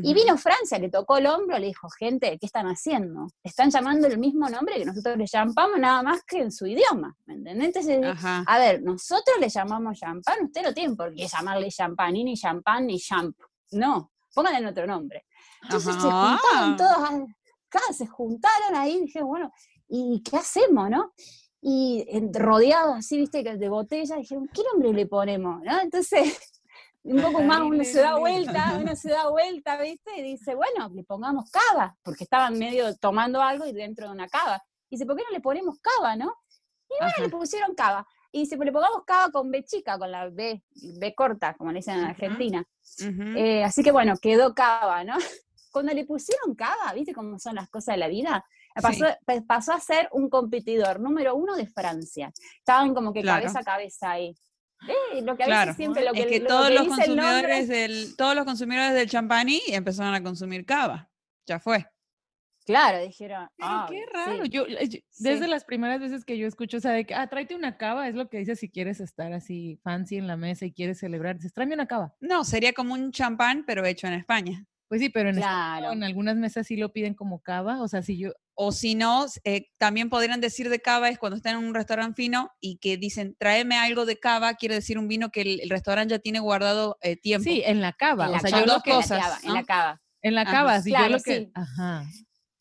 Y 0.03 0.13
vino 0.13 0.37
Francia, 0.37 0.77
le 0.79 0.91
tocó 0.91 1.19
el 1.19 1.27
hombro, 1.27 1.57
le 1.57 1.67
dijo, 1.67 1.89
gente, 1.89 2.37
¿qué 2.41 2.47
están 2.47 2.67
haciendo? 2.67 3.29
Están 3.45 3.71
llamando 3.71 4.09
el 4.09 4.19
mismo 4.19 4.49
nombre 4.49 4.75
que 4.77 4.85
nosotros 4.85 5.17
le 5.17 5.27
llamamos, 5.27 5.79
nada 5.79 6.03
más 6.03 6.25
que 6.25 6.41
en 6.41 6.51
su 6.51 6.67
idioma, 6.67 7.17
¿me 7.27 7.35
entendés? 7.35 7.67
Entonces, 7.67 8.05
Ajá. 8.05 8.43
a 8.45 8.59
ver, 8.59 8.83
nosotros 8.83 9.37
le 9.39 9.49
llamamos 9.49 9.99
champán, 9.99 10.47
usted 10.47 10.63
no 10.63 10.75
tiene 10.75 10.97
por 10.97 11.15
qué 11.15 11.29
llamarle 11.29 11.69
champaní, 11.71 12.25
ni 12.25 12.35
champán, 12.35 12.87
ni 12.87 12.99
champ. 12.99 13.37
No, 13.71 14.11
pónganle 14.35 14.69
otro 14.69 14.87
nombre. 14.87 15.27
Entonces 15.63 15.95
se 15.95 16.01
juntaron 16.11 16.77
todos, 16.77 17.11
a- 17.11 17.27
claro, 17.69 17.93
se 17.93 18.07
juntaron 18.07 18.75
ahí 18.75 18.97
y 18.97 19.01
dije, 19.03 19.23
bueno, 19.23 19.51
¿y 19.89 20.23
qué 20.23 20.37
hacemos, 20.37 20.91
no? 20.91 21.13
Y 21.63 22.07
rodeados 22.33 22.97
así, 22.97 23.17
viste, 23.17 23.43
de 23.43 23.69
botellas, 23.69 24.19
dijeron, 24.19 24.49
¿qué 24.53 24.63
nombre 24.71 24.93
le 24.93 25.07
ponemos? 25.07 25.63
¿no? 25.63 25.81
Entonces, 25.81 26.39
un 27.05 27.23
poco 27.23 27.43
más 27.43 27.61
uno 27.61 27.85
se 27.85 28.01
da 28.01 28.17
vuelta, 28.19 28.79
uno 28.81 28.97
se 28.97 29.11
da 29.11 29.29
vuelta, 29.31 29.81
viste, 29.81 30.11
y 30.19 30.23
dice, 30.23 30.55
bueno, 30.55 30.91
le 30.95 31.05
pongamos 31.05 31.51
cava, 31.51 31.97
porque 32.03 32.25
estaban 32.25 32.59
medio 32.59 32.95
tomando 32.97 33.41
algo 33.41 33.65
y 33.67 33.73
dentro 33.73 34.07
de 34.07 34.13
una 34.13 34.29
cava. 34.29 34.63
Y 34.91 34.97
dice, 34.97 35.07
¿por 35.07 35.17
qué 35.17 35.23
no 35.25 35.31
le 35.31 35.41
ponemos 35.41 35.79
cava, 35.81 36.17
no? 36.17 36.35
Y 36.91 36.95
bueno, 37.01 37.15
le 37.21 37.29
pusieron 37.31 37.75
cava. 37.75 38.07
Y 38.37 38.47
pues 38.57 38.67
le 38.67 38.73
pongamos 38.73 39.05
cava 39.07 39.31
con 39.31 39.49
B 39.51 39.63
chica, 39.65 39.97
con 39.97 40.11
la 40.11 40.29
B, 40.29 40.61
B 40.99 41.15
corta, 41.15 41.55
como 41.55 41.71
le 41.71 41.79
dicen 41.79 41.99
en. 42.01 42.05
Argentina. 42.07 42.65
Eh, 43.37 43.63
así 43.63 43.85
que 43.85 43.93
bueno, 43.93 44.15
quedó 44.21 44.53
cava, 44.55 45.05
¿no? 45.05 45.15
Cuando 45.71 45.93
le 45.93 46.05
pusieron 46.05 46.55
cava, 46.57 46.93
¿viste 46.95 47.15
cómo 47.15 47.39
son 47.39 47.55
las 47.55 47.69
cosas 47.69 47.95
de 47.95 47.99
la 48.01 48.09
vida? 48.09 48.45
Pasó, 48.83 49.05
pa- 49.25 49.41
pasó 49.47 49.73
a 49.73 49.79
ser 49.79 50.09
un 50.11 50.29
competidor 50.29 50.99
número 50.99 51.37
uno 51.37 51.55
de 51.55 51.69
Francia. 51.69 52.33
Estaban 52.59 52.93
como 52.93 53.13
que 53.13 53.23
Claro. 53.23 53.43
cabeza 53.43 53.61
a 53.61 53.63
cabeza 53.65 54.11
ahí. 54.11 54.35
Eh, 55.13 55.23
lo 55.23 55.37
que 55.37 55.45
a 55.45 55.47
Claro. 55.47 55.67
veces 55.71 55.77
siempre 55.77 56.05
lo 56.05 56.13
que, 56.13 56.23
es 56.23 56.27
que 56.27 56.41
lo 56.41 56.49
todos 56.49 56.69
que 56.69 56.75
los 56.75 56.85
dice 56.89 57.03
el 57.05 57.17
nombre- 57.17 57.25
consumidores 57.55 57.69
del 57.69 58.17
todos 58.17 58.35
los 58.35 58.45
consumidores 58.45 58.95
del 58.95 59.09
champaní 59.09 59.61
empezaron 59.69 60.13
a 60.13 60.23
consumir 60.25 60.67
cava. 60.67 61.09
Ya 61.47 61.61
fue. 61.61 61.87
Claro, 62.65 63.01
dijeron. 63.05 63.49
Pero 63.57 63.69
"Ah, 63.71 63.87
qué 63.89 63.99
sí". 63.99 64.05
raro. 64.13 64.45
Yo, 64.47 64.67
eh, 64.67 64.89
yo- 64.89 64.99
desde 65.19 65.45
Sí. 65.45 65.51
las 65.51 65.65
primeras 65.65 66.01
veces 66.01 66.25
que 66.25 66.39
yo 66.39 66.47
escucho, 66.47 66.79
o 66.79 66.81
sea, 66.81 66.93
de 66.93 67.05
que, 67.05 67.15
ah, 67.15 67.27
tráete 67.29 67.55
una 67.55 67.77
cava, 67.77 68.09
es 68.09 68.15
lo 68.15 68.29
que 68.29 68.39
dices 68.39 68.59
si 68.59 68.71
quieres 68.71 69.01
estar 69.01 69.33
así 69.33 69.79
fancy 69.85 70.17
en 70.17 70.27
la 70.27 70.37
mesa 70.37 70.65
y 70.65 70.73
quieres 70.73 70.99
celebrar, 70.99 71.37
dices, 71.37 71.53
tráeme 71.53 71.75
una 71.75 71.87
cava. 71.87 72.15
No, 72.21 72.45
sería 72.45 72.73
como 72.73 72.95
un 72.95 73.13
champán, 73.13 73.65
pero 73.67 73.85
hecho 73.85 74.07
en 74.07 74.15
España. 74.15 74.65
Pues 74.89 75.01
sí, 75.01 75.09
pero 75.09 75.31
en, 75.31 75.39
España, 75.39 75.79
Claro. 75.79 75.93
en 75.93 76.05
algunas 76.05 76.37
mesas 76.37 76.67
sí 76.67 76.77
lo 76.77 76.93
piden 76.93 77.15
como 77.15 77.41
cava, 77.41 77.83
o 77.83 77.89
sea, 77.89 78.03
si 78.03 78.17
yo, 78.19 78.31
O 78.57 78.71
si 78.71 78.95
no, 78.95 79.27
eh, 79.43 79.67
también 79.79 80.09
podrían 80.09 80.41
decir 80.41 80.69
de 80.71 80.79
cava 80.79 81.09
es 81.09 81.19
cuando 81.19 81.37
están 81.37 81.59
en 81.59 81.65
un 81.65 81.75
restaurante 81.75 82.15
fino 82.23 82.51
y 82.61 82.77
que 82.79 82.97
dicen, 82.97 83.35
tráeme 83.37 83.77
algo 83.77 84.07
de 84.07 84.21
cava, 84.21 84.55
quiere 84.55 84.77
decir 84.77 84.97
un 84.97 85.09
vino 85.09 85.31
que 85.31 85.41
el, 85.41 85.61
el 85.61 85.71
restaurante 85.71 86.13
ya 86.15 86.19
tiene 86.21 86.39
guardado 86.39 86.97
eh, 87.03 87.17
tiempo. 87.17 87.43
sí, 87.51 87.63
en 87.67 87.81
la 87.81 87.93
cava, 87.95 88.27
En 88.27 88.31
o 88.31 88.33
la 88.35 88.41
sea, 88.41 88.51
cava, 88.51 88.63
yo 88.67 88.73
dos 88.75 88.83
que, 88.85 88.91
en 88.91 88.97
la 88.97 89.03
cosas, 89.03 89.19
cava, 89.21 89.39
en 89.43 89.55
la 89.55 89.65
cava. 89.65 90.03
en 90.23 90.35
la 90.37 90.41
Ajá. 90.43 90.51
cava, 90.53 90.81
si 90.83 90.91
yo 90.91 90.97
Claro, 90.97 91.13
lo 91.17 91.21
que, 91.23 91.39
sí. 91.41 91.51
ajá. 91.55 92.05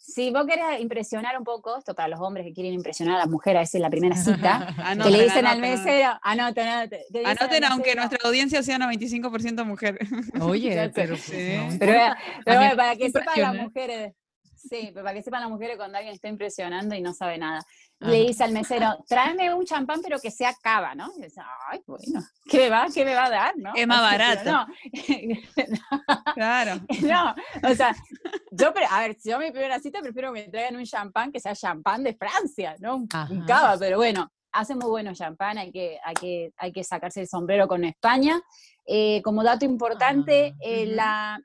Si 0.06 0.32
vos 0.32 0.46
querés 0.46 0.82
impresionar 0.82 1.38
un 1.38 1.46
poco, 1.46 1.78
esto 1.78 1.96
para 1.96 2.10
los 2.10 2.20
hombres 2.20 2.46
que 2.46 2.52
quieren 2.52 2.74
impresionar 2.74 3.16
a 3.16 3.20
la 3.20 3.26
mujer, 3.26 3.56
a 3.56 3.62
veces 3.62 3.76
en 3.76 3.84
la 3.84 3.90
primera 3.90 4.18
cita, 4.18 4.74
que 4.76 4.82
Anoten, 4.82 5.14
le 5.14 5.24
dicen 5.24 5.46
al 5.46 5.58
anoten, 5.58 5.72
mesero, 5.72 6.20
anoten, 6.22 6.68
anoten, 6.68 7.02
que 7.10 7.20
al 7.26 7.72
aunque 7.72 7.90
mesero, 7.90 8.02
nuestra 8.02 8.20
audiencia 8.26 8.64
sea 8.64 8.78
95% 8.80 9.66
mujer. 9.66 9.98
Oye, 10.42 10.92
pero 10.94 11.16
Sí. 11.16 11.58
Pero, 11.80 12.16
pero 12.44 12.60
bueno, 12.60 12.76
para 12.76 12.98
que 12.98 13.10
sepan 13.12 13.42
las 13.42 13.56
mujeres, 13.56 14.14
sí, 14.58 14.92
pero 14.94 15.06
para 15.06 15.14
que 15.14 15.24
sepan 15.24 15.40
las 15.40 15.50
mujeres 15.50 15.78
cuando 15.78 15.98
alguien 15.98 16.14
está 16.14 16.28
impresionando 16.28 16.96
y 16.96 17.02
no 17.02 17.14
sabe 17.14 17.38
nada. 17.38 17.64
Le 18.00 18.18
dice 18.24 18.44
al 18.44 18.52
mesero, 18.52 18.98
tráeme 19.08 19.54
un 19.54 19.64
champán, 19.64 20.02
pero 20.02 20.20
que 20.20 20.30
sea 20.30 20.54
cava, 20.62 20.94
¿no? 20.94 21.10
Y 21.18 21.22
dice, 21.22 21.42
ay, 21.70 21.82
bueno, 21.88 22.22
¿qué 22.50 22.58
me 22.58 22.70
va, 22.70 22.88
qué 22.94 23.06
me 23.06 23.16
va 23.16 23.26
a 23.26 23.30
dar, 23.30 23.58
no? 23.58 23.72
Es 23.76 23.88
más 23.88 24.02
barato. 24.02 24.52
No, 24.52 24.68
Claro. 26.34 26.82
no, 27.02 27.36
o 27.70 27.76
sea, 27.76 27.96
yo, 28.52 28.74
a 28.90 29.00
ver, 29.00 29.16
si 29.18 29.30
yo 29.30 29.40
mi 29.40 29.52
primera 29.52 29.80
cita 29.80 30.02
prefiero 30.02 30.34
que 30.34 30.42
me 30.42 30.50
traigan 30.50 30.76
un 30.76 30.84
champán 30.86 31.32
que 31.32 31.40
sea 31.40 31.56
champán 31.56 32.04
de 32.04 32.14
Francia, 32.16 32.76
¿no? 32.80 32.98
Un, 32.98 33.08
cava, 33.08 33.78
pero 33.80 33.98
bueno, 33.98 34.30
hace 34.52 34.76
muy 34.76 34.90
bueno 34.90 35.14
champán, 35.14 35.58
hay 35.58 35.72
que, 35.72 35.98
hay 36.04 36.14
que, 36.16 36.54
hay 36.58 36.72
que 36.74 36.84
sacarse 36.84 37.22
el 37.22 37.28
sombrero 37.28 37.68
con 37.68 37.86
España. 37.86 38.42
Eh, 38.86 39.22
como 39.24 39.44
dato 39.44 39.64
importante, 39.64 40.54
Ah, 40.54 40.58
eh, 40.62 40.86
la, 40.88 41.40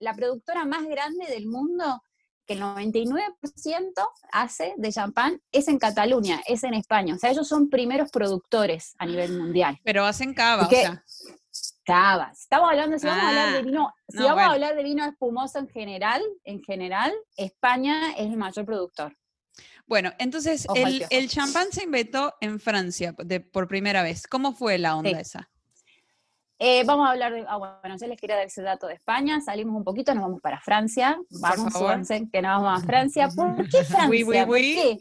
la 0.00 0.14
productora 0.14 0.64
más 0.64 0.84
grande 0.84 1.26
del 1.26 1.46
mundo, 1.46 2.02
que 2.46 2.54
el 2.54 2.60
99% 2.60 3.30
hace 4.32 4.74
de 4.76 4.92
champán, 4.92 5.40
es 5.52 5.68
en 5.68 5.78
Cataluña, 5.78 6.40
es 6.46 6.64
en 6.64 6.74
España. 6.74 7.14
O 7.14 7.18
sea, 7.18 7.30
ellos 7.30 7.48
son 7.48 7.70
primeros 7.70 8.10
productores 8.10 8.94
a 8.98 9.06
nivel 9.06 9.38
mundial. 9.38 9.78
Pero 9.84 10.04
hacen 10.04 10.34
cava, 10.34 10.66
o 10.66 10.68
¿Qué? 10.68 10.82
sea. 10.82 11.04
Cava. 11.84 12.32
Si 12.34 12.42
estamos 12.42 12.70
hablando, 12.70 12.98
si 12.98 13.06
vamos 13.06 13.24
a 13.24 13.28
hablar 13.28 13.48
Ah, 13.48 13.52
de 13.52 13.62
vino, 13.62 13.94
si 14.08 14.16
no, 14.18 14.22
vamos 14.24 14.34
bueno. 14.36 14.50
a 14.50 14.54
hablar 14.54 14.76
de 14.76 14.82
vino 14.82 15.04
espumoso 15.04 15.58
en 15.58 15.68
general, 15.68 16.22
en 16.44 16.62
general, 16.62 17.12
España 17.36 18.12
es 18.12 18.26
el 18.30 18.36
mayor 18.36 18.64
productor. 18.64 19.16
Bueno, 19.86 20.10
entonces 20.18 20.66
el, 21.10 21.28
champán 21.28 21.70
se 21.70 21.84
inventó 21.84 22.34
en 22.40 22.58
Francia 22.58 23.14
de- 23.18 23.40
por 23.40 23.68
primera 23.68 24.02
vez. 24.02 24.26
¿Cómo 24.26 24.54
fue 24.54 24.78
la 24.78 24.96
onda 24.96 25.10
Sí. 25.10 25.16
esa? 25.20 25.50
Eh, 26.58 26.84
vamos 26.84 27.08
a 27.08 27.12
hablar 27.12 27.32
de, 27.32 27.44
ah, 27.48 27.56
bueno, 27.56 27.96
yo 27.98 28.06
les 28.06 28.20
quería 28.20 28.36
dar 28.36 28.46
ese 28.46 28.62
dato 28.62 28.86
de 28.86 28.94
España, 28.94 29.40
salimos 29.40 29.76
un 29.76 29.84
poquito, 29.84 30.14
nos 30.14 30.22
vamos 30.22 30.40
para 30.40 30.60
Francia, 30.60 31.18
vamos, 31.40 31.72
que 32.32 32.42
nos 32.42 32.62
vamos 32.62 32.82
a 32.82 32.86
Francia. 32.86 33.28
¿Por 33.34 33.68
qué 33.68 33.84
Francia? 33.84 34.08
Oui, 34.08 34.22
oui, 34.22 34.38
¿Por 34.40 34.48
oui. 34.48 34.74
qué? 34.74 34.98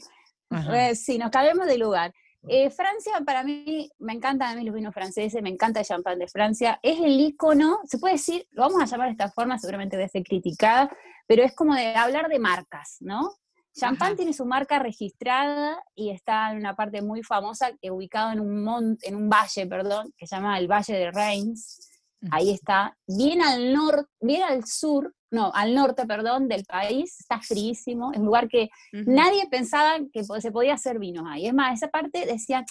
Ajá. 0.50 0.89
Eh, 0.89 0.95
sí, 0.95 1.17
nos 1.17 1.29
cambiamos 1.29 1.67
de 1.67 1.77
lugar. 1.77 2.13
Eh, 2.48 2.69
Francia, 2.72 3.22
para 3.25 3.43
mí, 3.43 3.89
me 4.00 4.13
encantan 4.13 4.51
a 4.51 4.55
mí 4.55 4.65
los 4.65 4.75
vinos 4.75 4.93
franceses, 4.93 5.41
me 5.41 5.50
encanta 5.50 5.79
el 5.79 5.86
champán 5.86 6.19
de 6.19 6.27
Francia. 6.27 6.79
Es 6.83 7.00
el 7.00 7.19
icono, 7.19 7.79
se 7.86 8.00
puede 8.00 8.15
decir, 8.15 8.45
lo 8.51 8.63
vamos 8.63 8.81
a 8.81 8.86
llamar 8.86 9.07
de 9.07 9.12
esta 9.13 9.31
forma, 9.31 9.57
seguramente 9.57 9.95
voy 9.95 10.05
a 10.05 10.10
ser 10.10 10.24
criticada, 10.24 10.91
pero 11.25 11.43
es 11.43 11.55
como 11.55 11.74
de 11.74 11.95
hablar 11.95 12.27
de 12.27 12.39
marcas, 12.39 12.98
¿no? 13.00 13.31
Champán 13.75 14.15
tiene 14.15 14.34
su 14.34 14.46
marca 14.46 14.80
registrada 14.80 15.82
y 15.96 16.10
está 16.12 16.51
en 16.51 16.58
una 16.58 16.75
parte 16.75 17.01
muy 17.01 17.24
famosa, 17.24 17.72
eh, 17.82 17.92
ubicado 17.92 18.32
en 18.32 18.39
un, 18.39 18.63
mon- 18.63 18.98
en 19.01 19.15
un 19.15 19.30
valle, 19.30 19.65
perdón, 19.68 20.13
que 20.18 20.27
se 20.27 20.36
llama 20.36 20.58
el 20.60 20.68
Valle 20.68 20.94
de 20.96 21.12
Reims. 21.12 21.89
Ahí 22.32 22.51
está, 22.51 22.96
bien 23.06 23.42
al 23.42 23.74
norte, 23.74 24.10
bien 24.22 24.44
al 24.44 24.63
sur, 24.65 25.13
no, 25.30 25.51
al 25.53 25.74
norte, 25.75 26.06
perdón, 26.06 26.48
del 26.48 26.63
país, 26.63 27.20
está 27.20 27.42
fríísimo, 27.42 28.13
es 28.13 28.20
un 28.20 28.25
lugar 28.27 28.48
que 28.48 28.70
nadie 29.08 29.48
pensaba 29.50 29.98
que 30.12 30.24
se 30.24 30.51
podía 30.51 30.75
hacer 30.75 31.00
vinos 31.00 31.25
ahí. 31.27 31.48
Es 31.48 31.53
más, 31.53 31.74
esa 31.74 31.89
parte 31.89 32.25
decían, 32.25 32.63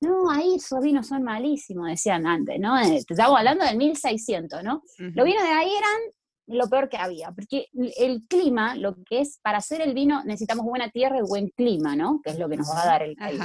no, 0.00 0.30
ahí 0.30 0.54
esos 0.56 0.80
vinos 0.80 1.06
son 1.08 1.22
malísimos, 1.22 1.86
decían 1.88 2.26
antes, 2.26 2.58
¿no? 2.60 2.78
Eh, 2.78 3.02
te 3.06 3.12
Estamos 3.14 3.36
hablando 3.38 3.64
del 3.66 3.76
1600, 3.76 4.62
¿no? 4.62 4.82
Los 5.14 5.24
vinos 5.26 5.42
de 5.42 5.50
ahí 5.50 5.70
eran 5.76 6.00
lo 6.46 6.68
peor 6.68 6.88
que 6.88 6.96
había, 6.98 7.30
porque 7.32 7.68
el 7.96 8.24
clima, 8.28 8.74
lo 8.76 8.96
que 9.04 9.20
es, 9.20 9.38
para 9.42 9.58
hacer 9.58 9.80
el 9.80 9.94
vino 9.94 10.22
necesitamos 10.24 10.64
buena 10.66 10.90
tierra 10.90 11.18
y 11.18 11.22
buen 11.22 11.48
clima, 11.48 11.96
¿no? 11.96 12.20
Que 12.22 12.30
es 12.30 12.38
lo 12.38 12.48
que 12.48 12.56
nos 12.56 12.68
va 12.70 12.82
a 12.82 12.86
dar 12.86 13.02
el, 13.02 13.16
el- 13.18 13.40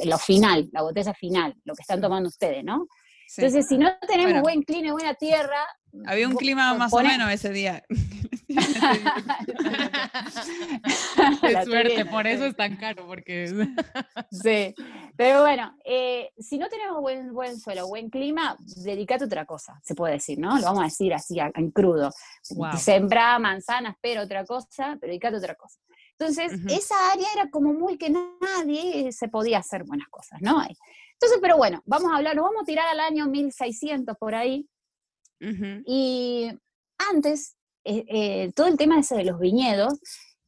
el 0.00 0.08
lo 0.08 0.18
final, 0.18 0.68
la 0.72 0.82
botella 0.82 1.14
final, 1.14 1.54
lo 1.64 1.74
que 1.74 1.82
están 1.82 2.00
tomando 2.00 2.28
ustedes, 2.28 2.62
¿no? 2.64 2.86
Sí. 3.26 3.40
Entonces, 3.42 3.66
si 3.68 3.78
no 3.78 3.90
tenemos 4.06 4.32
Bueno. 4.32 4.42
buen 4.42 4.62
clima 4.62 4.88
y 4.88 4.90
buena 4.92 5.14
tierra... 5.14 5.64
Había 6.06 6.28
un 6.28 6.36
clima 6.36 6.74
más 6.74 6.92
o 6.92 7.02
menos 7.02 7.30
ese 7.30 7.50
día. 7.50 7.82
Qué 11.42 11.64
suerte, 11.64 12.04
por 12.06 12.26
eso 12.26 12.46
es 12.46 12.56
tan 12.56 12.76
caro, 12.76 13.06
porque 13.06 13.68
Sí, 14.30 14.74
pero 15.16 15.42
bueno, 15.42 15.76
eh, 15.84 16.30
si 16.38 16.58
no 16.58 16.68
tenemos 16.68 17.00
buen, 17.00 17.32
buen 17.32 17.58
suelo, 17.58 17.88
buen 17.88 18.10
clima, 18.10 18.56
dedicate 18.76 19.24
a 19.24 19.26
otra 19.26 19.46
cosa, 19.46 19.80
se 19.82 19.94
puede 19.94 20.14
decir, 20.14 20.38
¿no? 20.38 20.58
Lo 20.58 20.64
vamos 20.64 20.82
a 20.82 20.84
decir 20.84 21.12
así, 21.14 21.38
en 21.38 21.70
crudo. 21.70 22.10
Wow. 22.50 22.76
Sembrá 22.78 23.38
manzanas, 23.38 23.96
pero 24.00 24.22
otra 24.22 24.44
cosa, 24.44 24.96
pero 25.00 25.10
dedicate 25.10 25.36
a 25.36 25.38
otra 25.38 25.54
cosa. 25.54 25.78
Entonces, 26.18 26.52
Ujú. 26.52 26.72
esa 26.72 26.94
área 27.12 27.26
era 27.34 27.50
como 27.50 27.72
muy 27.72 27.98
que 27.98 28.10
nadie 28.10 29.12
se 29.12 29.28
podía 29.28 29.58
hacer 29.58 29.84
buenas 29.84 30.08
cosas, 30.08 30.40
¿no? 30.40 30.62
Entonces, 30.62 31.38
pero 31.40 31.56
bueno, 31.56 31.82
vamos 31.84 32.12
a 32.12 32.16
hablar, 32.16 32.36
nos 32.36 32.44
vamos 32.44 32.62
a 32.62 32.64
tirar 32.64 32.86
al 32.88 33.00
año 33.00 33.26
1600 33.26 34.16
por 34.18 34.34
ahí, 34.34 34.68
Y 35.86 36.48
antes, 37.12 37.56
eh, 37.84 38.04
eh, 38.08 38.52
todo 38.54 38.66
el 38.68 38.76
tema 38.76 38.98
ese 39.00 39.16
de 39.16 39.24
los 39.24 39.38
viñedos, 39.40 39.98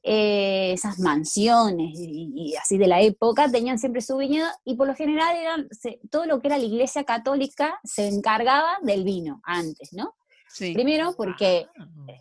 eh, 0.02 0.72
esas 0.74 0.98
mansiones 0.98 1.92
y, 1.98 2.32
y 2.34 2.56
así 2.56 2.76
de 2.76 2.86
la 2.86 3.00
época, 3.00 3.50
tenían 3.50 3.78
siempre 3.78 4.02
su 4.02 4.16
viñedo 4.18 4.46
y 4.64 4.76
por 4.76 4.86
lo 4.86 4.94
general 4.94 5.34
eran, 5.36 5.66
se- 5.70 5.98
todo 6.10 6.26
lo 6.26 6.40
que 6.40 6.48
era 6.48 6.58
la 6.58 6.64
iglesia 6.64 7.04
católica 7.04 7.80
se 7.84 8.08
encargaba 8.08 8.78
del 8.82 9.02
vino 9.02 9.40
antes, 9.44 9.92
¿no? 9.94 10.14
Sí. 10.46 10.72
Primero 10.74 11.14
porque 11.16 11.66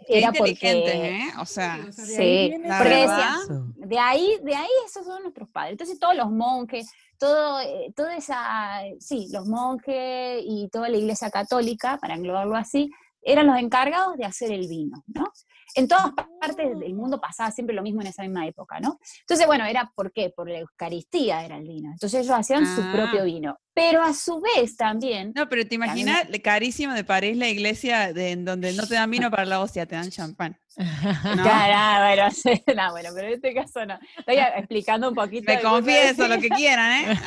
Qué 0.08 0.18
era 0.20 0.32
porque... 0.32 0.56
¿eh? 0.62 1.20
O 1.39 1.46
sea, 1.46 1.77
Sí, 1.92 2.51
la 2.63 2.77
porque 2.80 2.89
verdad. 2.96 3.36
decían, 3.42 3.74
de 3.75 4.00
ahí, 4.00 4.39
de 4.44 4.56
ahí 4.56 4.70
esos 4.88 5.06
son 5.06 5.22
nuestros 5.22 5.50
padres. 5.50 5.74
Entonces 5.74 6.00
todos 6.00 6.15
los 6.15 6.32
monjes, 6.32 6.89
todo, 7.17 7.60
eh, 7.62 7.93
toda 7.96 8.15
esa, 8.15 8.82
sí, 9.00 9.29
los 9.32 9.48
monjes 9.48 10.41
y 10.46 10.70
toda 10.72 10.89
la 10.89 10.98
iglesia 10.98 11.29
católica, 11.29 11.98
para 11.98 12.15
englobarlo 12.15 12.55
así, 12.55 12.91
eran 13.22 13.48
los 13.48 13.58
encargados 13.58 14.17
de 14.17 14.25
hacer 14.25 14.51
el 14.51 14.67
vino, 14.67 15.03
¿no? 15.08 15.32
En 15.75 15.88
todas 15.88 16.12
partes 16.39 16.80
del 16.80 16.94
mundo 16.94 17.20
pasaba 17.20 17.51
siempre 17.51 17.75
lo 17.75 17.82
mismo 17.82 18.01
en 18.01 18.08
esa 18.08 18.22
misma 18.24 18.46
época, 18.48 18.80
¿no? 18.80 19.00
Entonces, 19.22 19.48
bueno, 19.48 19.65
era 19.65 19.92
¿por 19.96 20.12
qué? 20.12 20.30
Por 20.36 20.50
la 20.50 20.60
Eucaristía 20.60 21.44
era 21.44 21.58
el 21.58 21.68
vino. 21.68 21.92
Entonces 21.92 22.22
ellos 22.25 22.36
hacían 22.38 22.65
su 22.65 22.82
Ah. 22.82 22.92
propio 22.94 23.24
vino. 23.25 23.58
Pero 23.75 24.03
a 24.03 24.13
su 24.13 24.39
vez 24.39 24.75
también, 24.77 25.34
No, 25.36 25.50
pero 25.50 25.68
te 25.68 25.74
imaginas 25.75 26.27
carísimo 26.44 26.94
de 26.94 27.03
París 27.03 27.36
la 27.38 27.48
iglesia 27.50 28.13
de, 28.13 28.32
en 28.32 28.46
donde 28.46 28.72
no 28.74 28.86
te 28.86 28.94
dan 28.94 29.10
vino 29.10 29.32
para 29.32 29.46
la 29.46 29.62
hostia, 29.62 29.88
te 29.88 29.96
dan 29.96 30.10
champán. 30.12 30.60
¿no? 30.77 31.44
Claro, 31.44 31.74
ah, 31.75 32.06
bueno, 32.08 32.32
sí, 32.32 32.63
no, 32.75 32.92
bueno, 32.92 33.10
pero 33.15 33.27
en 33.27 33.34
este 33.34 33.53
caso 33.53 33.86
no. 33.86 33.98
Estoy 34.18 34.38
explicando 34.58 35.10
un 35.10 35.15
poquito. 35.15 35.51
Me 35.51 35.62
confieso 35.62 36.27
lo 36.27 36.39
que 36.39 36.50
quieran, 36.50 36.92
¿eh? 37.03 37.20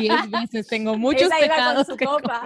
Diez 0.00 0.30
veces, 0.30 0.66
tengo 0.68 0.96
muchos 0.96 1.22
Esa 1.22 1.44
iba 1.44 1.54
pecados 1.54 1.86
con 1.86 1.98
su 1.98 2.04
copa. 2.04 2.42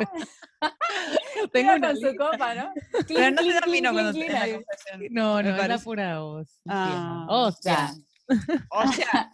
tengo 1.53 1.75
Iba 1.75 1.77
una 1.77 1.89
con 1.89 1.97
su 1.99 2.17
copa, 2.17 2.55
¿no? 2.55 2.73
Pero 3.09 3.31
no 3.31 3.43
te 3.43 3.53
dan 3.53 3.71
vino 3.71 3.93
cuando 3.93 4.13
te 4.13 4.29
la 4.29 4.41
confesión. 4.41 5.01
No, 5.11 5.43
no, 5.43 5.57
es 5.57 5.69
la 5.69 5.79
pura 5.79 6.23
hostia. 6.25 6.61
Ah, 6.69 7.27
hostia. 7.29 7.95
O 8.71 8.93
sea, 8.93 9.33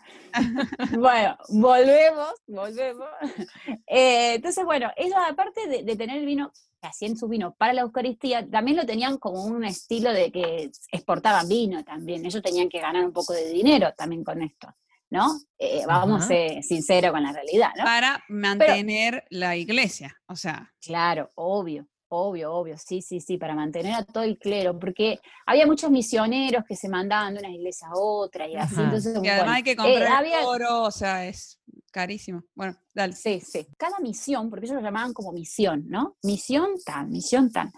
Bueno, 0.98 1.36
volvemos, 1.48 2.32
volvemos. 2.46 3.08
Eh, 3.86 4.34
entonces, 4.34 4.64
bueno, 4.64 4.90
ellos 4.96 5.16
aparte 5.28 5.66
de, 5.66 5.82
de 5.82 5.96
tener 5.96 6.18
el 6.18 6.26
vino, 6.26 6.52
que 6.80 6.88
hacían 6.88 7.16
su 7.16 7.28
vino 7.28 7.54
para 7.54 7.72
la 7.72 7.82
Eucaristía, 7.82 8.48
también 8.48 8.76
lo 8.76 8.86
tenían 8.86 9.18
como 9.18 9.44
un 9.44 9.64
estilo 9.64 10.12
de 10.12 10.32
que 10.32 10.70
exportaban 10.90 11.48
vino 11.48 11.84
también. 11.84 12.24
Ellos 12.24 12.42
tenían 12.42 12.68
que 12.68 12.80
ganar 12.80 13.04
un 13.04 13.12
poco 13.12 13.32
de 13.32 13.48
dinero 13.50 13.92
también 13.96 14.24
con 14.24 14.42
esto, 14.42 14.74
¿no? 15.10 15.38
Eh, 15.58 15.84
vamos 15.86 16.26
ser 16.26 16.62
sinceros 16.62 17.12
con 17.12 17.22
la 17.22 17.32
realidad, 17.32 17.70
¿no? 17.76 17.84
para 17.84 18.24
mantener 18.28 19.24
la 19.30 19.56
iglesia. 19.56 20.16
O 20.26 20.36
sea, 20.36 20.72
Claro, 20.80 21.30
obvio, 21.34 21.86
obvio, 22.14 22.52
obvio, 22.52 22.76
sí, 22.78 23.00
sí, 23.02 23.20
sí, 23.20 23.38
para 23.38 23.54
mantener 23.54 23.94
a 23.94 24.04
todo 24.04 24.22
el 24.22 24.38
clero, 24.38 24.78
porque 24.78 25.18
había 25.46 25.66
muchos 25.66 25.90
misioneros 25.90 26.64
que 26.66 26.76
se 26.76 26.88
mandaban 26.88 27.34
de 27.34 27.40
una 27.40 27.50
iglesia 27.50 27.88
a 27.88 27.96
otra 27.96 28.46
y 28.46 28.54
así, 28.54 28.74
Ajá. 28.74 28.84
entonces, 28.84 29.14
y 29.16 29.18
bueno, 29.18 29.32
además 29.32 29.56
hay 29.56 29.62
que 29.62 29.70
eh, 29.72 29.76
comprar 29.76 30.12
había- 30.12 30.46
oro, 30.46 30.82
o 30.82 30.90
sea, 30.90 31.26
es 31.26 31.58
carísimo. 31.90 32.42
Bueno, 32.54 32.76
dale. 32.94 33.14
Sí, 33.14 33.40
sí. 33.40 33.66
Cada 33.78 33.98
misión, 33.98 34.50
porque 34.50 34.66
ellos 34.66 34.76
lo 34.76 34.82
llamaban 34.82 35.12
como 35.12 35.32
misión, 35.32 35.84
¿no? 35.88 36.16
Misión 36.22 36.70
tan, 36.84 37.10
misión 37.10 37.50
tan. 37.50 37.72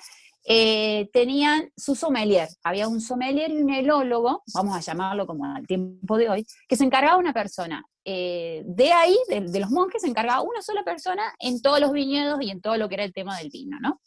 Eh, 0.45 1.09
tenían 1.13 1.71
su 1.77 1.95
sommelier. 1.95 2.49
Había 2.63 2.87
un 2.89 3.01
sommelier 3.01 3.51
y 3.51 3.63
un 3.63 3.71
helólogo, 3.71 4.43
vamos 4.55 4.77
a 4.77 4.81
llamarlo 4.81 5.27
como 5.27 5.45
al 5.47 5.67
tiempo 5.67 6.17
de 6.19 6.29
hoy, 6.29 6.47
que 6.69 6.77
se 6.77 6.85
encargaba 6.85 7.17
una 7.17 7.33
persona. 7.33 7.85
Eh, 8.07 8.63
de 8.67 8.93
ahí, 8.93 9.17
de, 9.31 9.41
de 9.41 9.61
los 9.61 9.71
monjes, 9.71 10.03
se 10.03 10.09
encargaba 10.09 10.43
una 10.43 10.61
sola 10.61 10.85
persona 10.85 11.23
en 11.39 11.63
todos 11.63 11.81
los 11.81 11.91
viñedos 11.93 12.39
y 12.43 12.51
en 12.51 12.61
todo 12.61 12.77
lo 12.77 12.87
que 12.89 12.97
era 12.97 13.05
el 13.05 13.15
tema 13.15 13.39
del 13.39 13.49
vino, 13.51 13.79
¿no? 13.81 14.01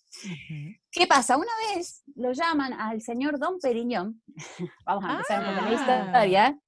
¿Qué 0.92 1.08
pasa? 1.08 1.38
Una 1.38 1.52
vez 1.74 2.04
lo 2.16 2.32
llaman 2.32 2.74
al 2.74 3.02
señor 3.02 3.40
Don 3.40 3.58
Periñón, 3.60 4.22
vamos 4.86 5.04
a 5.06 5.12
empezar 5.14 5.40
un 5.50 5.56
poco 5.56 5.70
la 5.72 5.72
Ah. 5.72 6.06
historia, 6.14 6.60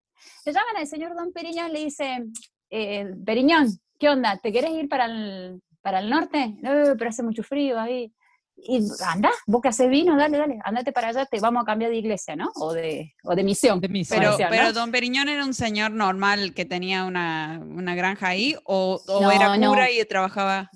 le 0.46 0.52
llaman 0.54 0.78
al 0.78 0.88
señor 0.88 1.16
Don 1.16 1.32
Periñón, 1.32 1.72
le 1.72 1.80
dicen, 1.86 2.34
eh, 2.72 3.14
Periñón, 3.26 3.68
¿qué 4.00 4.10
onda? 4.10 4.38
¿Te 4.38 4.52
querés 4.52 4.72
ir 4.72 4.90
para 4.90 5.06
el, 5.06 5.62
para 5.82 6.00
el 6.00 6.10
norte? 6.10 6.56
No, 6.62 6.72
pero 6.98 7.10
hace 7.10 7.22
mucho 7.24 7.44
frío 7.44 7.80
ahí. 7.80 8.12
Y 8.64 8.86
anda, 9.08 9.30
vos 9.48 9.62
que 9.62 9.70
haces 9.70 9.90
vino, 9.90 10.16
dale, 10.18 10.38
dale, 10.38 10.60
andate 10.64 10.92
para 10.92 11.10
allá, 11.10 11.26
te 11.26 11.40
vamos 11.40 11.64
a 11.64 11.66
cambiar 11.66 11.92
de 11.92 11.98
iglesia, 11.98 12.36
¿no? 12.36 12.50
O 12.56 12.74
de, 12.74 13.14
o 13.24 13.36
de 13.36 13.44
misión. 13.44 13.80
De 13.80 13.90
misión. 13.90 14.20
Pero, 14.20 14.36
pero 14.50 14.74
Don 14.74 14.92
Periñón 14.92 15.30
era 15.30 15.46
un 15.46 15.54
señor 15.54 15.92
normal 15.92 16.54
que 16.54 16.66
tenía 16.66 17.06
una, 17.06 17.62
una 17.64 17.96
granja 17.96 18.28
ahí, 18.28 18.56
o, 18.66 19.02
o 19.08 19.22
No, 19.22 19.32
era 19.32 19.58
no. 19.58 19.70
cura 19.70 19.90
y 19.92 20.04
trabajaba 20.06 20.70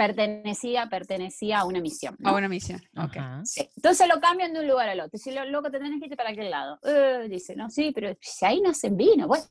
Pertenecía, 0.00 0.88
pertenecía 0.88 1.58
a 1.58 1.64
una 1.66 1.78
misión. 1.82 2.16
¿no? 2.20 2.30
a 2.30 2.32
una 2.32 2.48
misión. 2.48 2.80
Ok. 2.96 3.18
Sí. 3.44 3.68
Entonces 3.76 4.08
lo 4.08 4.18
cambian 4.18 4.54
de 4.54 4.60
un 4.60 4.66
lugar 4.66 4.88
al 4.88 4.98
otro. 5.00 5.18
Si 5.18 5.30
lo 5.30 5.44
loco 5.44 5.70
te 5.70 5.78
tenés 5.78 6.00
que 6.00 6.06
irte 6.06 6.16
para 6.16 6.30
aquel 6.30 6.50
lado. 6.50 6.78
Eh, 6.84 7.26
dice, 7.28 7.54
no, 7.54 7.68
sí, 7.68 7.92
pero 7.94 8.16
si 8.18 8.46
ahí 8.46 8.62
no 8.62 8.70
hacen 8.70 8.96
vino, 8.96 9.28
bueno, 9.28 9.44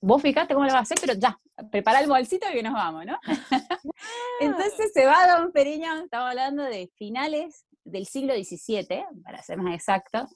vos 0.00 0.22
fijate 0.22 0.54
cómo 0.54 0.66
lo 0.66 0.72
vas 0.72 0.80
a 0.80 0.94
hacer, 0.94 0.98
pero 1.00 1.14
ya, 1.14 1.38
prepara 1.70 2.00
el 2.00 2.08
bolsito 2.08 2.46
y 2.50 2.54
que 2.54 2.62
nos 2.62 2.74
vamos, 2.74 3.04
¿no? 3.06 3.18
Entonces 4.40 4.92
se 4.92 5.06
va 5.06 5.38
Don 5.38 5.52
Periñón, 5.52 6.04
estamos 6.04 6.30
hablando 6.30 6.62
de 6.62 6.90
finales 6.96 7.64
del 7.84 8.06
siglo 8.06 8.34
XVII, 8.34 9.04
para 9.22 9.42
ser 9.42 9.58
más 9.58 9.74
exacto. 9.74 10.28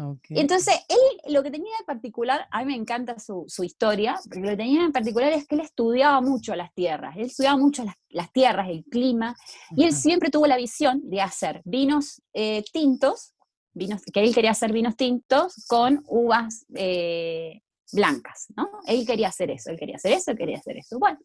Ok. 0.00 0.26
Y 0.28 0.38
entonces 0.38 0.74
él 0.88 1.32
lo 1.32 1.42
que 1.42 1.50
tenía 1.50 1.72
de 1.78 1.84
particular, 1.84 2.46
a 2.52 2.60
mí 2.60 2.66
me 2.66 2.76
encanta 2.76 3.18
su, 3.18 3.44
su 3.48 3.64
historia, 3.64 4.16
porque 4.22 4.40
lo 4.40 4.50
que 4.50 4.56
tenía 4.56 4.84
en 4.84 4.92
particular 4.92 5.32
es 5.32 5.46
que 5.46 5.56
él 5.56 5.62
estudiaba 5.62 6.20
mucho 6.20 6.54
las 6.54 6.72
tierras, 6.72 7.16
él 7.16 7.24
estudiaba 7.24 7.56
mucho 7.56 7.84
las, 7.84 7.96
las 8.10 8.30
tierras, 8.32 8.68
el 8.68 8.84
clima, 8.84 9.34
y 9.76 9.84
él 9.84 9.92
siempre 9.92 10.30
tuvo 10.30 10.46
la 10.46 10.56
visión 10.56 11.00
de 11.02 11.20
hacer 11.20 11.62
vinos 11.64 12.22
eh, 12.32 12.62
tintos, 12.72 13.34
vinos, 13.72 14.02
que 14.12 14.20
él 14.20 14.32
quería 14.32 14.52
hacer 14.52 14.72
vinos 14.72 14.96
tintos 14.96 15.64
con 15.66 16.04
uvas 16.06 16.64
eh, 16.74 17.62
blancas, 17.92 18.46
¿no? 18.56 18.68
Él 18.86 19.06
quería 19.06 19.28
hacer 19.28 19.50
eso, 19.50 19.70
él 19.70 19.78
quería 19.78 19.96
hacer 19.96 20.12
eso, 20.12 20.30
él 20.30 20.38
quería 20.38 20.58
hacer 20.58 20.76
eso. 20.76 20.98
Bueno, 20.98 21.18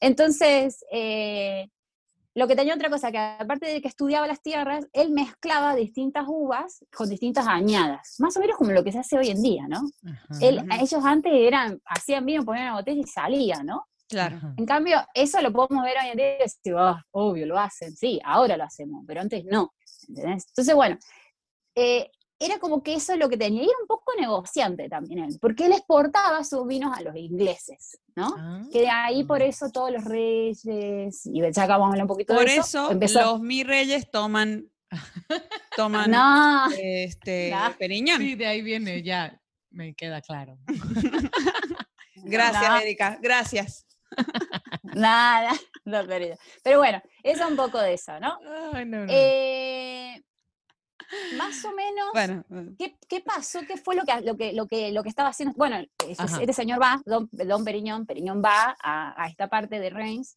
entonces, 0.00 0.84
eh, 0.92 1.68
lo 2.36 2.48
que 2.48 2.56
tenía 2.56 2.74
otra 2.74 2.90
cosa, 2.90 3.12
que 3.12 3.18
aparte 3.18 3.66
de 3.66 3.80
que 3.80 3.86
estudiaba 3.88 4.26
las 4.26 4.42
tierras, 4.42 4.86
él 4.92 5.10
mezclaba 5.10 5.74
distintas 5.76 6.24
uvas 6.26 6.84
con 6.94 7.08
distintas 7.08 7.46
añadas, 7.46 8.16
más 8.18 8.36
o 8.36 8.40
menos 8.40 8.56
como 8.56 8.72
lo 8.72 8.82
que 8.82 8.90
se 8.92 8.98
hace 8.98 9.16
hoy 9.16 9.30
en 9.30 9.40
día, 9.40 9.66
¿no? 9.68 9.82
Ajá. 10.04 10.38
Él- 10.40 10.66
ellos 10.80 11.04
antes 11.04 11.32
eran, 11.32 11.80
hacían 11.84 12.26
vino, 12.26 12.44
ponían 12.44 12.66
una 12.68 12.76
botella 12.76 13.00
y 13.00 13.06
salía, 13.06 13.62
¿no? 13.62 13.86
Claro. 14.08 14.38
En 14.56 14.66
cambio, 14.66 14.98
eso 15.14 15.40
lo 15.40 15.52
podemos 15.52 15.82
ver 15.84 15.94
hoy 16.02 16.10
en 16.10 16.16
día 16.16 16.36
y 16.36 16.38
decir, 16.42 16.74
"Ah, 16.76 17.02
obvio, 17.12 17.46
lo 17.46 17.58
hacen, 17.58 17.96
sí, 17.96 18.20
ahora 18.24 18.56
lo 18.56 18.64
hacemos, 18.64 19.04
pero 19.06 19.20
antes 19.20 19.44
no. 19.44 19.72
¿entendés? 20.08 20.46
Entonces, 20.48 20.74
bueno, 20.74 20.98
eh, 21.74 22.10
era 22.44 22.58
como 22.58 22.82
que 22.82 22.94
eso 22.94 23.12
es 23.12 23.18
lo 23.18 23.28
que 23.28 23.36
tenía. 23.36 23.62
Y 23.62 23.66
era 23.66 23.78
un 23.80 23.86
poco 23.86 24.12
negociante 24.18 24.88
también 24.88 25.24
él, 25.24 25.38
porque 25.40 25.66
él 25.66 25.72
exportaba 25.72 26.44
sus 26.44 26.66
vinos 26.66 26.96
a 26.96 27.02
los 27.02 27.16
ingleses, 27.16 27.98
¿no? 28.14 28.34
Ah. 28.36 28.62
Que 28.70 28.80
de 28.80 28.90
ahí 28.90 29.24
por 29.24 29.42
eso 29.42 29.70
todos 29.70 29.90
los 29.90 30.04
reyes, 30.04 31.26
y 31.26 31.40
ya 31.52 31.62
acabamos 31.62 31.90
de 31.90 31.92
hablar 31.92 32.04
un 32.04 32.08
poquito 32.08 32.34
Por 32.34 32.46
de 32.46 32.56
eso, 32.56 32.60
eso 32.60 32.90
empezó, 32.90 33.20
los 33.20 33.40
mi 33.40 33.64
reyes 33.64 34.10
toman, 34.10 34.68
toman 35.76 36.10
no, 36.10 36.66
este 36.78 37.50
No. 37.54 37.74
Periñón. 37.78 38.18
Sí, 38.18 38.34
de 38.34 38.46
ahí 38.46 38.62
viene, 38.62 39.02
ya 39.02 39.40
me 39.70 39.94
queda 39.94 40.20
claro. 40.20 40.58
Gracias, 42.16 42.68
No. 42.68 42.78
Erika. 42.78 43.18
Gracias. 43.20 43.86
nada, 44.82 45.52
no. 45.84 46.02
Pero 46.62 46.78
bueno, 46.78 47.02
eso 47.22 47.48
un 47.48 47.56
poco 47.56 47.78
de 47.80 47.94
eso, 47.94 48.18
¿no? 48.20 48.38
Ay, 48.72 48.84
no, 48.86 49.04
no. 49.04 49.06
Eh, 49.08 50.22
más 51.36 51.64
o 51.64 51.72
menos, 51.72 52.10
Bueno, 52.12 52.44
¿Qué, 52.78 52.96
qué 53.08 53.20
pasó? 53.20 53.60
¿Qué 53.66 53.76
fue 53.76 53.94
lo 53.94 54.04
que, 54.04 54.20
lo 54.22 54.36
que, 54.36 54.52
lo 54.52 54.66
que, 54.66 54.92
lo 54.92 55.02
que 55.02 55.08
estaba 55.08 55.30
haciendo? 55.30 55.54
Bueno, 55.56 55.76
Ajá. 56.18 56.40
este 56.40 56.52
señor 56.52 56.80
va, 56.80 57.00
don, 57.04 57.28
don 57.32 57.64
Periñón, 57.64 58.06
Periñón 58.06 58.42
va 58.42 58.76
a, 58.82 59.22
a 59.22 59.28
esta 59.28 59.48
parte 59.48 59.78
de 59.78 59.90
Reims, 59.90 60.36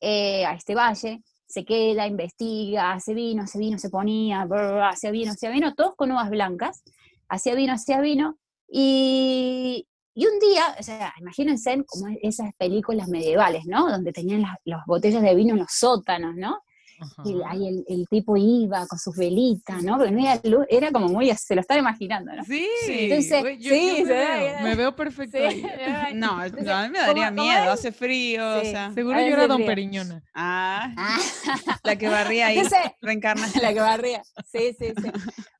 eh, 0.00 0.44
a 0.44 0.54
este 0.54 0.74
valle, 0.74 1.22
se 1.46 1.64
queda, 1.64 2.06
investiga, 2.06 2.92
hace 2.92 3.14
vino, 3.14 3.42
hace 3.42 3.58
vino, 3.58 3.78
se 3.78 3.90
ponía, 3.90 4.46
hacía 4.88 5.10
vino, 5.10 5.32
hacía 5.32 5.50
vino, 5.50 5.74
todos 5.74 5.94
con 5.96 6.10
uvas 6.10 6.30
blancas, 6.30 6.82
hacía 7.28 7.54
vino, 7.54 7.74
hacía 7.74 8.00
vino, 8.00 8.38
y, 8.68 9.86
y 10.14 10.26
un 10.26 10.38
día, 10.38 10.74
o 10.78 10.82
sea, 10.82 11.12
imagínense 11.20 11.84
como 11.86 12.06
esas 12.22 12.54
películas 12.54 13.08
medievales, 13.08 13.66
¿no? 13.66 13.90
Donde 13.90 14.12
tenían 14.12 14.42
las, 14.42 14.56
las 14.64 14.86
botellas 14.86 15.22
de 15.22 15.34
vino 15.34 15.52
en 15.52 15.60
los 15.60 15.72
sótanos, 15.72 16.34
¿no? 16.36 16.62
Ajá. 17.02 17.22
Y 17.24 17.36
ahí 17.48 17.66
el, 17.68 17.84
el 17.88 18.06
tipo 18.08 18.36
iba 18.36 18.86
con 18.86 18.98
sus 18.98 19.16
velitas, 19.16 19.82
¿no? 19.82 19.96
Porque 19.96 20.12
no 20.12 20.18
había 20.20 20.40
luz, 20.44 20.64
era 20.70 20.90
como 20.92 21.08
muy, 21.08 21.34
se 21.34 21.54
lo 21.54 21.60
estaba 21.60 21.80
imaginando, 21.80 22.32
¿no? 22.32 22.44
Sí, 22.44 22.66
Entonces, 22.88 23.58
yo, 23.58 23.70
sí, 23.74 23.96
yo 23.98 24.04
me, 24.04 24.04
ve, 24.04 24.14
veo, 24.14 24.60
me 24.62 24.74
veo 24.76 24.96
perfecto 24.96 25.36
Sí, 25.38 25.44
ahí. 25.44 25.64
ay, 25.64 26.14
no, 26.14 26.42
entonces, 26.44 26.66
no, 26.68 26.74
a 26.76 26.82
mí 26.84 26.88
me 26.90 26.98
daría 27.00 27.28
¿cómo- 27.30 27.36
cómo 27.42 27.48
miedo, 27.58 27.72
hace 27.72 27.92
frío, 27.92 28.58
o 28.58 28.60
sea. 28.62 28.92
Seguro 28.92 29.18
yo 29.20 29.26
era 29.26 29.46
Don. 29.46 29.64
Periñona. 29.64 30.22
Ah, 30.34 30.92
Ah, 30.96 31.18
la 31.84 31.96
que 31.96 32.08
barría 32.08 32.46
ahí, 32.46 32.58
Entonces, 32.58 32.92
reencarna. 33.00 33.46
la 33.60 33.72
que 33.72 33.80
barría. 33.80 34.22
Sí, 34.50 34.74
sí, 34.78 34.92
sí. 35.02 35.10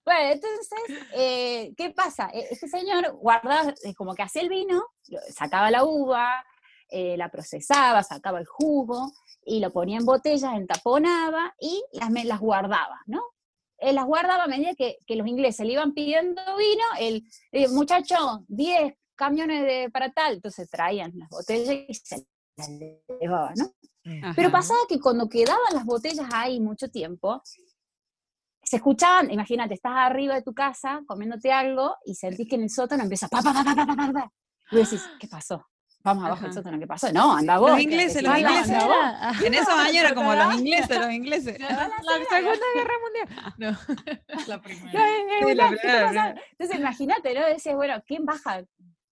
Bueno, 0.05 0.31
entonces, 0.33 1.07
eh, 1.15 1.73
¿qué 1.77 1.91
pasa? 1.91 2.29
E- 2.33 2.49
Este 2.51 2.69
señor 2.69 3.13
guardaba, 3.21 3.75
eh, 3.85 3.95
como 3.95 4.15
que 4.15 4.23
hacía 4.23 4.43
el 4.43 4.49
vino, 4.49 4.83
sacaba 5.31 5.71
la 5.71 5.85
uva, 5.85 6.45
eh, 6.91 7.17
la 7.17 7.31
procesaba, 7.31 8.03
sacaba 8.03 8.39
el 8.39 8.47
jugo, 8.47 9.11
y 9.45 9.61
lo 9.61 9.73
ponía 9.73 9.99
en 9.99 10.05
botellas, 10.05 10.55
entaponaba 10.55 11.55
y 11.61 11.83
las, 11.93 12.11
me- 12.11 12.25
las 12.25 12.41
guardaba, 12.41 13.01
¿no? 13.07 13.23
Él 13.79 13.97
las 13.97 14.05
guardaba 14.07 14.45
a 14.45 14.49
medida 14.49 14.75
que, 14.77 14.99
que 15.07 15.17
los 15.17 15.27
ingleses 15.27 15.67
le 15.67 15.73
iban 15.73 15.93
pidiendo 15.93 16.41
vino, 16.57 16.85
el 16.99 17.25
muchacho, 17.73 18.45
10 18.49 18.95
camiones 19.17 19.63
de, 19.63 19.91
para 19.91 20.13
tal, 20.13 20.35
entonces 20.35 20.69
traían 20.71 21.13
las 21.17 21.29
botellas 21.29 21.85
y 21.89 21.95
se 21.95 22.25
las 22.57 22.69
llevaban, 23.21 23.55
¿no? 23.57 23.73
Pero 24.37 24.51
pasaba 24.53 24.81
que 24.89 24.99
cuando 25.01 25.29
quedaban 25.29 25.75
las 25.75 25.85
botellas 25.85 26.27
ahí 26.33 26.61
mucho 26.61 26.89
tiempo, 26.91 27.41
se 28.65 28.77
escuchaban, 28.77 29.31
imagínate, 29.31 29.75
estás 29.75 29.93
arriba 29.97 30.35
de 30.35 30.43
tu 30.43 30.55
casa 30.55 31.03
comiéndote 31.07 31.53
algo 31.53 31.97
y 32.05 32.15
sentís 32.15 32.49
que 32.49 32.55
en 32.55 32.63
el 32.63 32.71
sótano 32.71 33.03
empieza 33.03 33.29
pa, 33.29 33.43
pa, 33.43 33.53
pa, 33.53 33.65
pa, 33.65 33.75
pa, 33.75 33.97
pa, 33.97 34.13
pa. 34.13 34.33
Y 34.71 34.77
decís, 34.77 35.05
¿qué 35.19 35.29
pasó? 35.29 35.67
Vamos 36.05 36.25
abajo 36.25 36.45
del 36.45 36.53
sótano, 36.53 36.79
¿qué 36.79 36.87
pasó? 36.87 37.13
No, 37.13 37.37
anda 37.37 37.59
vos. 37.59 37.71
Los 37.71 37.81
ingleses, 37.81 38.23
los 38.23 38.37
ingleses. 38.37 38.77
En 39.45 39.55
esos 39.55 39.75
años 39.75 39.97
era 39.97 40.15
como 40.15 40.35
los 40.35 40.55
ingleses, 40.55 40.99
los 40.99 41.11
ingleses. 41.13 41.61
La, 41.61 41.91
Segunda 42.29 42.67
Guerra 42.75 42.95
Mundial. 43.03 43.55
No, 43.59 43.79
la 44.49 44.61
primera. 44.61 46.35
Entonces 46.53 46.79
imagínate, 46.79 47.35
¿no? 47.35 47.47
Decías, 47.47 47.77
bueno, 47.77 48.03
¿quién 48.07 48.25
baja? 48.25 48.65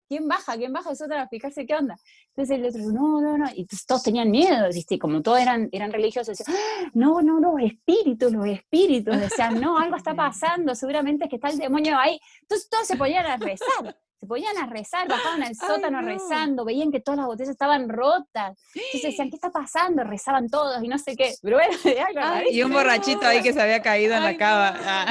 ¿Quién 0.06 0.28
baja? 0.28 0.56
¿Quién 0.56 0.72
baja 0.72 0.90
del 0.90 0.98
sótano 0.98 1.22
a 1.22 1.28
fijarse 1.28 1.64
qué 1.66 1.74
onda? 1.74 1.96
Entonces 2.28 2.58
el 2.58 2.66
otro, 2.66 2.80
no, 2.92 3.20
no, 3.22 3.38
no. 3.38 3.46
Y 3.54 3.66
todos 3.86 4.02
tenían 4.02 4.30
miedo, 4.30 4.68
¿viste? 4.68 4.98
Como 4.98 5.22
todos 5.22 5.40
eran, 5.40 5.70
eran 5.72 5.90
religiosos, 5.90 6.36
decían, 6.36 6.56
"Ah, 6.56 6.90
no, 6.92 7.22
no, 7.22 7.40
los 7.40 7.60
espíritus, 7.62 8.30
los 8.32 8.46
espíritus. 8.46 9.18
Decían, 9.18 9.60
no, 9.60 9.78
algo 9.78 9.96
está 9.96 10.14
pasando, 10.14 10.74
seguramente 10.74 11.24
es 11.24 11.30
que 11.30 11.36
está 11.36 11.48
el 11.48 11.58
demonio 11.58 11.98
ahí. 11.98 12.20
Entonces 12.42 12.68
todos 12.68 12.86
se 12.86 12.96
ponían 12.96 13.24
a 13.24 13.36
rezar. 13.38 13.96
Se 14.24 14.28
ponían 14.28 14.56
a 14.56 14.64
rezar, 14.64 15.06
bajaban 15.06 15.42
al 15.42 15.54
sótano 15.54 16.00
no. 16.00 16.08
rezando, 16.08 16.64
veían 16.64 16.90
que 16.90 17.00
todas 17.00 17.18
las 17.18 17.26
botellas 17.26 17.50
estaban 17.50 17.90
rotas. 17.90 18.58
Entonces 18.74 19.02
decían, 19.02 19.28
¿qué 19.28 19.36
está 19.36 19.50
pasando? 19.50 20.02
Rezaban 20.02 20.48
todos 20.48 20.82
y 20.82 20.88
no 20.88 20.96
sé 20.96 21.14
qué. 21.14 21.34
Pero 21.42 21.58
bueno, 21.58 21.76
Ay. 22.22 22.46
Y 22.52 22.62
un 22.62 22.72
borrachito 22.72 23.26
ahí 23.26 23.42
que 23.42 23.52
se 23.52 23.60
había 23.60 23.82
caído 23.82 24.14
en 24.14 24.22
la 24.22 24.34
cava. 24.38 24.70
no. 24.70 24.78
Ah. 24.82 25.06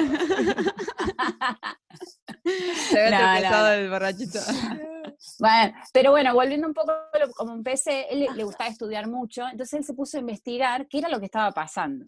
Se 2.90 3.00
había 3.00 3.20
tropezado 3.20 3.72
el 3.74 3.90
borrachito. 3.92 4.40
Bueno, 5.38 5.74
pero 5.94 6.10
bueno, 6.10 6.34
volviendo 6.34 6.68
un 6.68 6.74
poco, 6.74 6.92
como 7.36 7.54
empecé, 7.54 8.08
él 8.10 8.28
le 8.36 8.44
gustaba 8.44 8.70
estudiar 8.70 9.08
mucho, 9.08 9.44
entonces 9.48 9.80
él 9.80 9.86
se 9.86 9.94
puso 9.94 10.18
a 10.18 10.22
investigar 10.22 10.88
qué 10.88 10.98
era 10.98 11.10
lo 11.10 11.20
que 11.20 11.26
estaba 11.26 11.52
pasando. 11.52 12.08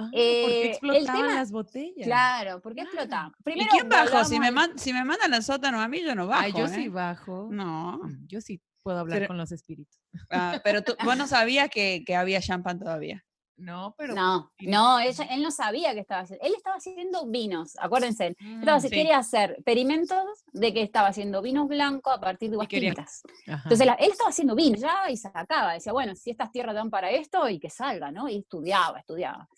Ah, 0.00 0.08
Eh, 0.12 0.42
porque 0.42 0.60
el 0.62 0.68
explotaban 0.68 1.22
tema- 1.22 1.34
las 1.34 1.50
botellas. 1.50 2.06
Claro, 2.06 2.60
¿por 2.60 2.72
qué 2.74 2.82
Ah. 2.82 2.84
explotaba? 2.84 3.32
¿Y 3.38 3.42
Primero, 3.42 3.68
quién 3.72 3.88
bajó? 3.88 4.24
Si 4.24 4.38
me, 4.38 4.52
man- 4.52 4.78
si 4.78 4.92
me 4.92 5.04
mandan 5.04 5.34
al 5.34 5.42
sótano 5.42 5.80
a 5.80 5.88
mí, 5.88 6.02
yo 6.02 6.14
no 6.14 6.28
bajo. 6.28 6.42
Ay, 6.44 6.52
yo 6.52 6.66
¿eh? 6.66 6.68
sí 6.68 6.88
bajo. 6.88 7.48
No. 7.50 8.00
Yo 8.28 8.40
sí 8.40 8.62
puedo 8.84 9.00
hablar 9.00 9.18
Pero- 9.18 9.28
con 9.28 9.38
los 9.38 9.50
espíritus. 9.50 10.00
Ah, 10.30 10.60
pero 10.62 10.82
tú, 10.82 10.94
vos 11.04 11.16
no 11.16 11.26
sabías 11.26 11.68
que, 11.68 12.04
que 12.06 12.14
había 12.14 12.40
champán 12.40 12.78
todavía. 12.78 13.24
No, 13.56 13.92
pero. 13.98 14.14
No, 14.14 14.52
no, 14.60 15.00
ella- 15.00 15.24
él 15.30 15.42
no 15.42 15.50
sabía 15.50 15.92
que 15.92 15.98
estaba 15.98 16.20
haciendo. 16.20 16.46
Él 16.46 16.52
estaba 16.56 16.76
haciendo 16.76 17.26
vinos, 17.26 17.72
acuérdense. 17.80 18.28
Él 18.28 18.36
Mm, 18.38 18.58
estaba, 18.60 18.78
sí. 18.80 18.88
quería 18.88 19.18
hacer 19.18 19.50
experimentos 19.58 20.22
de 20.52 20.72
que 20.72 20.80
estaba 20.82 21.08
haciendo 21.08 21.42
vinos 21.42 21.66
blancos 21.66 22.14
a 22.14 22.20
partir 22.20 22.50
de 22.50 22.56
uvas 22.56 22.68
tintas. 22.68 23.20
Entonces 23.46 23.84
la- 23.84 23.94
él 23.94 24.12
estaba 24.12 24.30
haciendo 24.30 24.54
vino 24.54 24.76
ya 24.76 25.10
y 25.10 25.16
sacaba, 25.16 25.72
decía, 25.72 25.92
bueno, 25.92 26.14
si 26.14 26.30
estas 26.30 26.52
tierras 26.52 26.76
dan 26.76 26.88
para 26.88 27.10
esto 27.10 27.48
y 27.48 27.58
que 27.58 27.68
salga, 27.68 28.12
¿no? 28.12 28.28
Y 28.28 28.38
estudiaba, 28.38 29.00
estudiaba. 29.00 29.48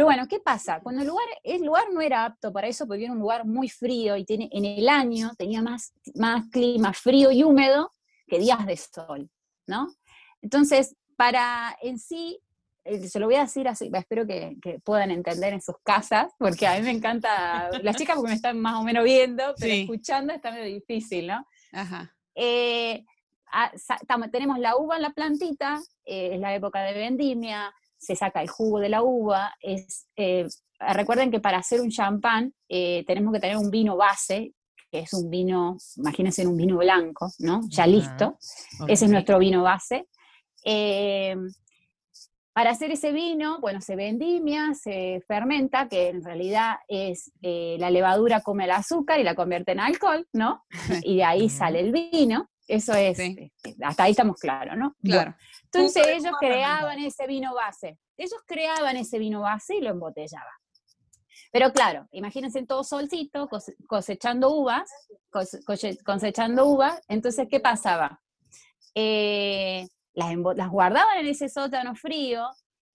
Pero 0.00 0.06
bueno, 0.06 0.26
¿qué 0.28 0.40
pasa? 0.40 0.80
Cuando 0.80 1.02
el 1.02 1.08
lugar, 1.08 1.26
el 1.44 1.62
lugar 1.62 1.84
no 1.92 2.00
era 2.00 2.24
apto 2.24 2.50
para 2.54 2.66
eso, 2.68 2.86
porque 2.86 3.04
era 3.04 3.12
un 3.12 3.18
lugar 3.18 3.44
muy 3.44 3.68
frío 3.68 4.16
y 4.16 4.24
tiene, 4.24 4.48
en 4.50 4.64
el 4.64 4.88
año 4.88 5.32
tenía 5.36 5.60
más, 5.60 5.92
más 6.14 6.46
clima 6.50 6.94
frío 6.94 7.30
y 7.30 7.42
húmedo 7.42 7.90
que 8.26 8.38
días 8.38 8.64
de 8.64 8.78
sol, 8.78 9.28
¿no? 9.66 9.88
Entonces, 10.40 10.96
para 11.16 11.76
en 11.82 11.98
sí, 11.98 12.40
eh, 12.84 13.06
se 13.08 13.20
lo 13.20 13.26
voy 13.26 13.34
a 13.34 13.42
decir 13.42 13.68
así, 13.68 13.90
espero 13.92 14.26
que, 14.26 14.56
que 14.62 14.78
puedan 14.80 15.10
entender 15.10 15.52
en 15.52 15.60
sus 15.60 15.76
casas, 15.84 16.32
porque 16.38 16.66
a 16.66 16.76
mí 16.78 16.82
me 16.82 16.92
encanta, 16.92 17.68
las 17.82 17.96
chicas 17.96 18.16
porque 18.16 18.30
me 18.30 18.36
están 18.36 18.58
más 18.58 18.76
o 18.80 18.82
menos 18.82 19.04
viendo, 19.04 19.54
pero 19.58 19.70
Sí. 19.74 19.82
escuchando 19.82 20.32
está 20.32 20.50
medio 20.50 20.64
difícil, 20.74 21.26
¿no? 21.26 21.46
Ajá. 21.72 22.16
Eh, 22.34 23.04
a- 23.52 23.70
tenemos 24.32 24.58
la 24.58 24.78
uva 24.78 24.96
en 24.96 25.02
la 25.02 25.10
plantita, 25.10 25.78
eh, 26.06 26.30
es 26.36 26.40
la 26.40 26.54
época 26.54 26.80
de 26.84 26.94
vendimia, 26.94 27.70
se 28.00 28.16
saca 28.16 28.42
el 28.42 28.48
jugo 28.48 28.80
de 28.80 28.88
la 28.88 29.02
uva. 29.02 29.54
Es, 29.60 30.08
eh, 30.16 30.46
recuerden 30.80 31.30
que 31.30 31.40
para 31.40 31.58
hacer 31.58 31.80
un 31.80 31.90
champán 31.90 32.52
eh, 32.68 33.04
tenemos 33.06 33.32
que 33.32 33.40
tener 33.40 33.56
un 33.56 33.70
vino 33.70 33.96
base, 33.96 34.54
que 34.90 35.00
es 35.00 35.12
un 35.12 35.30
vino, 35.30 35.76
imagínense 35.96 36.46
un 36.46 36.56
vino 36.56 36.78
blanco, 36.78 37.30
¿no? 37.38 37.60
Ya 37.68 37.86
listo. 37.86 38.38
Ese 38.88 39.04
es 39.04 39.10
nuestro 39.10 39.38
vino 39.38 39.62
base. 39.62 40.08
Eh, 40.64 41.36
para 42.52 42.70
hacer 42.70 42.90
ese 42.90 43.12
vino, 43.12 43.60
bueno, 43.60 43.80
se 43.80 43.94
vendimia, 43.94 44.74
se 44.74 45.22
fermenta, 45.28 45.88
que 45.88 46.08
en 46.08 46.24
realidad 46.24 46.76
es 46.88 47.30
eh, 47.42 47.76
la 47.78 47.90
levadura 47.90 48.40
come 48.40 48.64
el 48.64 48.72
azúcar 48.72 49.20
y 49.20 49.22
la 49.24 49.36
convierte 49.36 49.72
en 49.72 49.80
alcohol, 49.80 50.26
¿no? 50.32 50.64
Y 51.04 51.16
de 51.18 51.24
ahí 51.24 51.48
sale 51.48 51.80
el 51.80 51.92
vino. 51.92 52.50
Eso 52.66 52.92
es, 52.94 53.16
Sí. 53.16 53.36
eh, 53.38 53.74
hasta 53.82 54.04
ahí 54.04 54.10
estamos 54.12 54.36
claros, 54.38 54.76
¿no? 54.76 54.94
Claro. 55.02 55.34
Entonces 55.72 56.06
ellos 56.08 56.32
creaban 56.40 56.98
ese 56.98 57.26
vino 57.26 57.54
base. 57.54 57.98
Ellos 58.16 58.40
creaban 58.46 58.96
ese 58.96 59.18
vino 59.18 59.40
base 59.42 59.76
y 59.76 59.80
lo 59.80 59.90
embotellaban. 59.90 60.52
Pero 61.52 61.72
claro, 61.72 62.06
imagínense 62.12 62.64
todo 62.66 62.84
solcito, 62.84 63.48
cose- 63.48 63.76
cosechando 63.88 64.50
uvas, 64.50 64.88
cosechando 66.04 66.66
uvas. 66.66 67.00
Entonces, 67.08 67.48
¿qué 67.50 67.60
pasaba? 67.60 68.20
Eh, 68.94 69.86
las, 70.14 70.36
guardaban 70.70 71.18
en 71.18 71.26
ese 71.26 71.48
sótano 71.48 71.94
frío, 71.94 72.48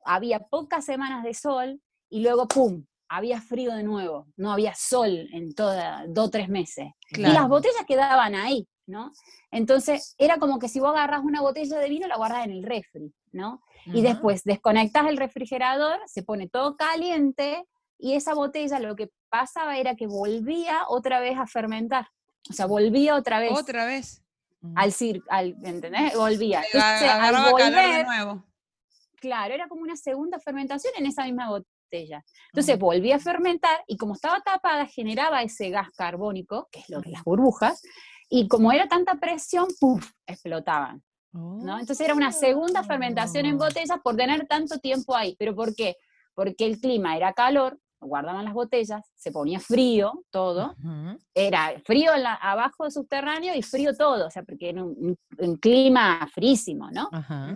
había 0.03 0.39
pocas 0.39 0.85
semanas 0.85 1.23
de 1.23 1.33
sol 1.33 1.81
y 2.09 2.21
luego, 2.21 2.47
¡pum!, 2.47 2.85
había 3.09 3.41
frío 3.41 3.73
de 3.73 3.83
nuevo. 3.83 4.27
No 4.35 4.51
había 4.51 4.73
sol 4.75 5.27
en 5.33 5.53
toda, 5.53 6.05
dos 6.07 6.27
o 6.27 6.31
tres 6.31 6.49
meses. 6.49 6.87
Y 7.11 7.21
las 7.21 7.47
botellas 7.47 7.85
quedaban 7.87 8.35
ahí, 8.35 8.67
¿no? 8.87 9.11
Entonces, 9.51 10.15
era 10.17 10.37
como 10.37 10.59
que 10.59 10.67
si 10.67 10.79
vos 10.79 10.91
agarras 10.91 11.21
una 11.23 11.41
botella 11.41 11.77
de 11.79 11.89
vino, 11.89 12.07
la 12.07 12.17
guardas 12.17 12.45
en 12.45 12.51
el 12.51 12.63
refri, 12.63 13.13
¿no? 13.31 13.61
Y 13.87 14.01
después 14.01 14.43
desconectas 14.43 15.07
el 15.07 15.17
refrigerador, 15.17 15.99
se 16.07 16.23
pone 16.23 16.47
todo 16.49 16.75
caliente 16.75 17.65
y 17.97 18.13
esa 18.13 18.33
botella 18.33 18.79
lo 18.79 18.95
que 18.95 19.09
pasaba 19.29 19.77
era 19.77 19.95
que 19.95 20.07
volvía 20.07 20.83
otra 20.87 21.19
vez 21.19 21.37
a 21.37 21.47
fermentar. 21.47 22.07
O 22.49 22.53
sea, 22.53 22.65
volvía 22.67 23.15
otra 23.15 23.39
vez 23.39 23.51
Otra 23.51 23.85
vez. 23.85 24.23
al 24.75 24.91
cir, 24.91 25.23
al, 25.29 25.55
¿entendés? 25.63 26.15
Volvía. 26.15 26.63
Entonces, 26.71 27.09
al 27.09 27.21
calor 27.21 27.45
de 27.45 27.51
volver, 27.51 28.05
nuevo. 28.05 28.43
claro, 29.19 29.53
era 29.53 29.67
como 29.67 29.81
una 29.81 29.95
segunda 29.95 30.39
fermentación 30.39 30.93
en 30.97 31.05
esa 31.07 31.23
misma 31.23 31.49
botella. 31.49 32.23
Entonces 32.51 32.77
volvía 32.77 33.15
a 33.15 33.19
fermentar 33.19 33.83
y 33.87 33.97
como 33.97 34.13
estaba 34.15 34.41
tapada 34.41 34.85
generaba 34.85 35.41
ese 35.43 35.69
gas 35.69 35.89
carbónico, 35.95 36.67
que 36.71 36.79
es 36.79 36.89
lo 36.89 37.01
que 37.01 37.09
las 37.11 37.23
burbujas, 37.23 37.81
y 38.39 38.47
como 38.47 38.71
era 38.71 38.87
tanta 38.87 39.15
presión, 39.15 39.67
¡puf! 39.79 40.11
explotaban. 40.27 41.01
¿no? 41.31 41.79
Entonces 41.79 41.99
era 42.01 42.13
una 42.13 42.31
segunda 42.31 42.81
fermentación 42.83 43.45
en 43.45 43.55
Oh. 43.55 43.59
botellas 43.65 43.99
por 44.01 44.15
tener 44.15 44.47
tanto 44.47 44.79
tiempo 44.79 45.15
ahí. 45.15 45.35
¿Pero 45.37 45.53
por 45.53 45.75
qué? 45.75 45.95
Porque 46.33 46.65
el 46.65 46.79
clima 46.79 47.17
era 47.17 47.33
calor, 47.33 47.77
guardaban 47.99 48.45
las 48.45 48.53
botellas, 48.53 49.01
se 49.15 49.31
ponía 49.31 49.59
frío 49.59 50.23
todo, 50.29 50.75
era 51.33 51.73
frío 51.85 52.13
en 52.13 52.23
la- 52.23 52.35
abajo 52.35 52.89
subterráneo 52.91 53.55
y 53.55 53.61
frío 53.63 53.95
todo, 53.95 54.27
o 54.27 54.29
sea, 54.29 54.43
porque 54.43 54.69
era 54.69 54.83
un, 54.83 55.17
un- 55.39 55.55
clima 55.57 56.27
frísimo, 56.33 56.89
¿no? 56.91 57.09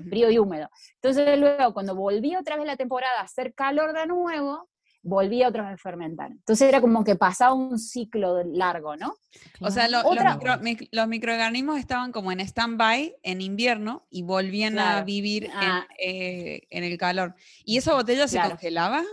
Frío 0.09 0.29
y 0.31 0.39
húmedo. 0.39 0.69
Entonces 0.95 1.37
luego, 1.39 1.73
cuando 1.73 1.93
volvía 1.95 2.39
otra 2.39 2.55
vez 2.57 2.65
la 2.65 2.77
temporada 2.77 3.19
a 3.19 3.23
hacer 3.23 3.53
calor 3.53 3.93
de 3.93 4.07
nuevo, 4.07 4.68
volvía 5.01 5.47
otra 5.47 5.63
vez 5.63 5.73
a 5.73 5.77
fermentar. 5.77 6.31
Entonces 6.31 6.67
era 6.67 6.81
como 6.81 7.03
que 7.03 7.15
pasaba 7.15 7.53
un 7.53 7.79
ciclo 7.79 8.43
largo, 8.43 8.95
¿no? 8.97 9.15
O 9.61 9.71
sea, 9.71 9.87
lo- 9.87 10.01
Otra- 10.05 10.33
los, 10.35 10.41
micro- 10.41 10.59
mic- 10.61 10.89
los 10.91 11.07
microorganismos 11.07 11.79
estaban 11.79 12.11
como 12.11 12.31
en 12.31 12.39
stand-by 12.41 13.15
en 13.23 13.41
invierno 13.41 14.05
y 14.09 14.23
volvían 14.23 14.77
a 14.79 15.01
vivir 15.03 15.45
en, 15.45 15.51
Ah. 15.53 15.87
eh, 15.97 16.61
en 16.69 16.83
el 16.83 16.97
calor. 16.97 17.35
¿Y 17.63 17.77
esa 17.77 17.93
botella 17.93 18.27
se 18.27 18.35
Claro. 18.37 18.49
congelaba? 18.51 19.03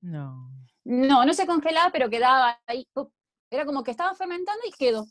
No. 0.00 0.50
No, 0.84 1.24
no 1.24 1.34
se 1.34 1.46
congelaba, 1.46 1.90
pero 1.92 2.08
quedaba 2.08 2.58
ahí. 2.66 2.86
Era 3.50 3.64
como 3.66 3.82
que 3.82 3.90
estaba 3.90 4.14
fermentando 4.14 4.60
y 4.66 4.72
quedó, 4.72 5.04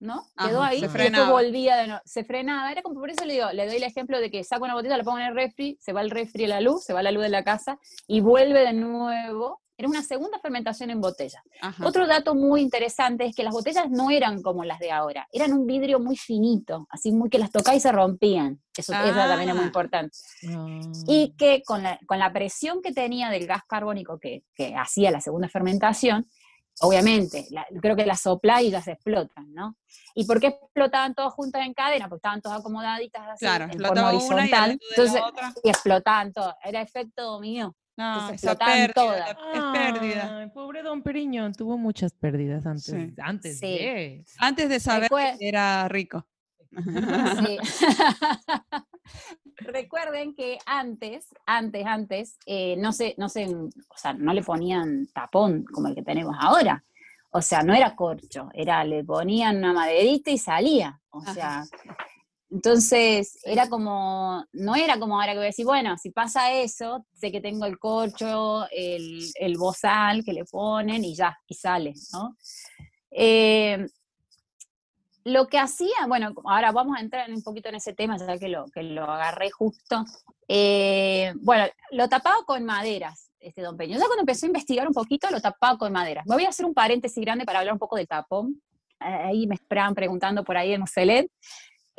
¿no? 0.00 0.24
Quedó 0.38 0.62
ahí 0.62 0.80
se 0.80 0.88
frenaba. 0.88 1.30
volvía 1.30 1.76
de 1.76 1.86
nuevo. 1.88 2.02
Se 2.04 2.24
frenaba. 2.24 2.70
Era 2.72 2.82
como 2.82 2.98
por 3.00 3.10
eso 3.10 3.24
le 3.24 3.34
digo, 3.34 3.50
le 3.52 3.66
doy 3.66 3.76
el 3.76 3.82
ejemplo 3.82 4.20
de 4.20 4.30
que 4.30 4.42
saco 4.44 4.64
una 4.64 4.74
botella, 4.74 4.96
la 4.96 5.04
pongo 5.04 5.18
en 5.18 5.26
el 5.26 5.34
refri, 5.34 5.76
se 5.80 5.92
va 5.92 6.00
el 6.00 6.10
refri 6.10 6.44
a 6.46 6.48
la 6.48 6.60
luz, 6.60 6.84
se 6.84 6.92
va 6.94 7.02
la 7.02 7.12
luz 7.12 7.22
de 7.22 7.28
la 7.28 7.44
casa 7.44 7.78
y 8.06 8.20
vuelve 8.20 8.60
de 8.60 8.72
nuevo. 8.72 9.60
Era 9.78 9.88
una 9.88 10.02
segunda 10.02 10.40
fermentación 10.40 10.90
en 10.90 11.00
botella. 11.00 11.40
Ajá. 11.62 11.86
Otro 11.86 12.06
dato 12.08 12.34
muy 12.34 12.60
interesante 12.62 13.24
es 13.26 13.34
que 13.36 13.44
las 13.44 13.52
botellas 13.54 13.88
no 13.88 14.10
eran 14.10 14.42
como 14.42 14.64
las 14.64 14.80
de 14.80 14.90
ahora, 14.90 15.28
eran 15.32 15.52
un 15.52 15.66
vidrio 15.66 16.00
muy 16.00 16.16
finito, 16.16 16.88
así 16.90 17.12
muy 17.12 17.30
que 17.30 17.38
las 17.38 17.52
tocáis 17.52 17.78
y 17.78 17.80
se 17.82 17.92
rompían. 17.92 18.60
Eso, 18.76 18.92
eso 18.92 19.14
también 19.14 19.50
es 19.50 19.54
muy 19.54 19.64
Ah. 19.64 19.66
importante. 19.68 20.18
No. 20.42 20.80
Y 21.06 21.32
que 21.38 21.62
con 21.64 21.82
la, 21.84 21.98
con 22.06 22.18
la 22.18 22.32
presión 22.32 22.82
que 22.82 22.92
tenía 22.92 23.30
del 23.30 23.46
gas 23.46 23.62
carbónico 23.68 24.18
que, 24.18 24.42
que 24.54 24.74
hacía 24.74 25.12
la 25.12 25.20
segunda 25.20 25.48
fermentación, 25.48 26.28
obviamente, 26.80 27.46
la- 27.50 27.66
creo 27.80 27.94
que 27.96 28.04
las 28.06 28.20
sopla 28.22 28.60
y 28.62 28.70
las 28.70 28.88
explotan, 28.88 29.52
¿no? 29.54 29.76
¿Y 30.14 30.26
por 30.26 30.40
qué 30.40 30.48
explotaban 30.48 31.14
todas 31.14 31.32
juntas 31.34 31.64
en 31.64 31.72
cadena? 31.74 32.08
Porque 32.08 32.18
estaban 32.18 32.40
todas 32.42 32.58
acomodaditas 32.60 33.22
así, 33.28 33.44
Claro, 33.44 33.64
en 33.66 33.76
una 33.80 34.00
y 34.12 34.16
horizontal. 34.16 34.78
Entonces, 34.90 35.22
y 35.62 35.68
explotaban 35.68 36.32
todas. 36.32 36.56
Era 36.64 36.80
efecto 36.82 37.22
dominó. 37.22 37.76
No, 37.98 38.28
se 38.28 38.34
esa 38.36 38.54
pérdida, 38.54 38.92
todas. 38.94 39.30
es 39.30 39.62
pérdida. 39.72 40.38
Ay, 40.38 40.50
pobre 40.50 40.82
Don 40.82 41.02
Periñón, 41.02 41.52
tuvo 41.52 41.76
muchas 41.76 42.12
pérdidas 42.12 42.64
antes, 42.64 42.84
Sí. 42.84 43.14
antes 43.20 43.58
Sí. 43.58 43.66
de. 43.66 44.24
Antes 44.38 44.68
de 44.68 44.80
saber 44.80 45.10
Recuer- 45.10 45.36
que 45.38 45.48
era 45.48 45.86
rico. 45.88 46.24
Sí. 46.70 47.58
Recuerden 49.56 50.34
que 50.34 50.58
antes, 50.66 51.26
antes, 51.46 51.84
antes, 51.86 52.38
eh, 52.46 52.76
no 52.78 52.92
se, 52.92 53.14
no 53.18 53.28
se, 53.28 53.46
o 53.52 53.96
sea, 53.96 54.12
no 54.14 54.32
le 54.32 54.42
ponían 54.42 55.06
tapón 55.12 55.64
como 55.64 55.88
el 55.88 55.94
que 55.94 56.02
tenemos 56.02 56.36
ahora. 56.38 56.84
O 57.30 57.42
sea, 57.42 57.62
no 57.62 57.74
era 57.74 57.94
corcho, 57.96 58.48
era, 58.54 58.84
le 58.84 59.04
ponían 59.04 59.58
una 59.58 59.72
maderita 59.72 60.30
y 60.30 60.38
salía. 60.38 61.00
O 61.10 61.20
Ajá. 61.20 61.64
Entonces 62.50 63.38
era 63.44 63.68
como, 63.68 64.44
no 64.52 64.74
era 64.74 64.98
como 64.98 65.20
ahora 65.20 65.32
que 65.32 65.38
voy 65.38 65.46
a 65.46 65.48
decir, 65.48 65.66
bueno, 65.66 65.96
si 65.98 66.10
pasa 66.10 66.52
eso, 66.52 67.04
sé 67.12 67.30
que 67.30 67.40
tengo 67.40 67.66
el 67.66 67.78
corcho, 67.78 68.66
el, 68.70 69.20
el 69.34 69.58
bozal 69.58 70.24
que 70.24 70.32
le 70.32 70.44
ponen 70.44 71.04
y 71.04 71.14
ya, 71.14 71.38
y 71.46 71.54
sale, 71.54 71.94
¿no? 72.12 72.36
Eh, 73.10 73.86
lo 75.24 75.46
que 75.46 75.58
hacía, 75.58 76.06
bueno, 76.06 76.32
ahora 76.44 76.72
vamos 76.72 76.96
a 76.96 77.00
entrar 77.00 77.30
un 77.30 77.42
poquito 77.42 77.68
en 77.68 77.74
ese 77.74 77.92
tema, 77.92 78.16
ya 78.16 78.38
que 78.38 78.48
lo, 78.48 78.66
que 78.66 78.82
lo 78.82 79.04
agarré 79.04 79.50
justo. 79.50 80.04
Eh, 80.48 81.34
bueno, 81.40 81.66
lo 81.90 82.08
tapaba 82.08 82.44
con 82.46 82.64
maderas, 82.64 83.30
este 83.38 83.60
Don 83.60 83.76
Peño. 83.76 83.98
Ya 83.98 84.06
cuando 84.06 84.20
empecé 84.20 84.46
a 84.46 84.48
investigar 84.48 84.88
un 84.88 84.94
poquito, 84.94 85.28
lo 85.30 85.40
tapaba 85.40 85.76
con 85.76 85.92
maderas. 85.92 86.24
Me 86.26 86.34
voy 86.34 86.44
a 86.44 86.48
hacer 86.48 86.64
un 86.64 86.72
paréntesis 86.72 87.22
grande 87.22 87.44
para 87.44 87.58
hablar 87.58 87.74
un 87.74 87.78
poco 87.78 87.96
del 87.96 88.08
tapón. 88.08 88.62
Ahí 88.98 89.46
me 89.46 89.56
estaban 89.56 89.94
preguntando 89.94 90.44
por 90.44 90.56
ahí 90.56 90.72
en 90.72 90.80
Muselet. 90.80 91.30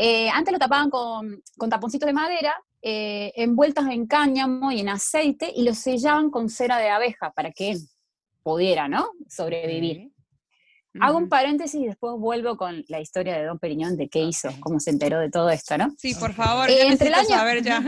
Eh, 0.02 0.30
antes 0.30 0.54
lo 0.54 0.60
tapaban 0.60 0.90
con, 0.90 1.44
con 1.58 1.70
taponcitos 1.70 2.08
de 2.08 2.14
madera, 2.14 2.56
eh, 2.82 3.34
envueltos 3.36 3.86
en 3.88 4.08
cáñamo 4.08 4.72
y 4.72 4.80
en 4.80 4.88
aceite, 4.88 5.52
y 5.54 5.64
lo 5.64 5.74
sellaban 5.74 6.30
con 6.32 6.48
cera 6.50 6.78
de 6.78 6.88
abeja 6.90 7.32
para 7.34 7.52
que 7.52 7.76
pudiera, 8.42 8.88
¿no? 8.88 9.10
Sobrevivir. 9.28 10.10
Hago 11.02 11.18
un 11.18 11.28
paréntesis 11.28 11.82
y 11.82 11.86
después 11.86 12.16
vuelvo 12.18 12.56
con 12.56 12.84
la 12.88 13.02
historia 13.02 13.38
de 13.38 13.44
Don 13.44 13.60
Periñón, 13.60 13.98
de 13.98 14.08
qué 14.08 14.22
hizo, 14.24 14.50
cómo 14.62 14.80
se 14.80 14.92
enteró 14.92 15.20
de 15.20 15.30
todo 15.30 15.50
esto, 15.50 15.78
¿no? 15.78 15.94
Sí, 15.98 16.16
por 16.16 16.34
favor, 16.34 16.70
Eh, 16.70 16.88
entre 16.88 17.10
el 17.10 17.14
año- 17.16 17.28
saber 17.28 17.62
ya. 17.62 17.82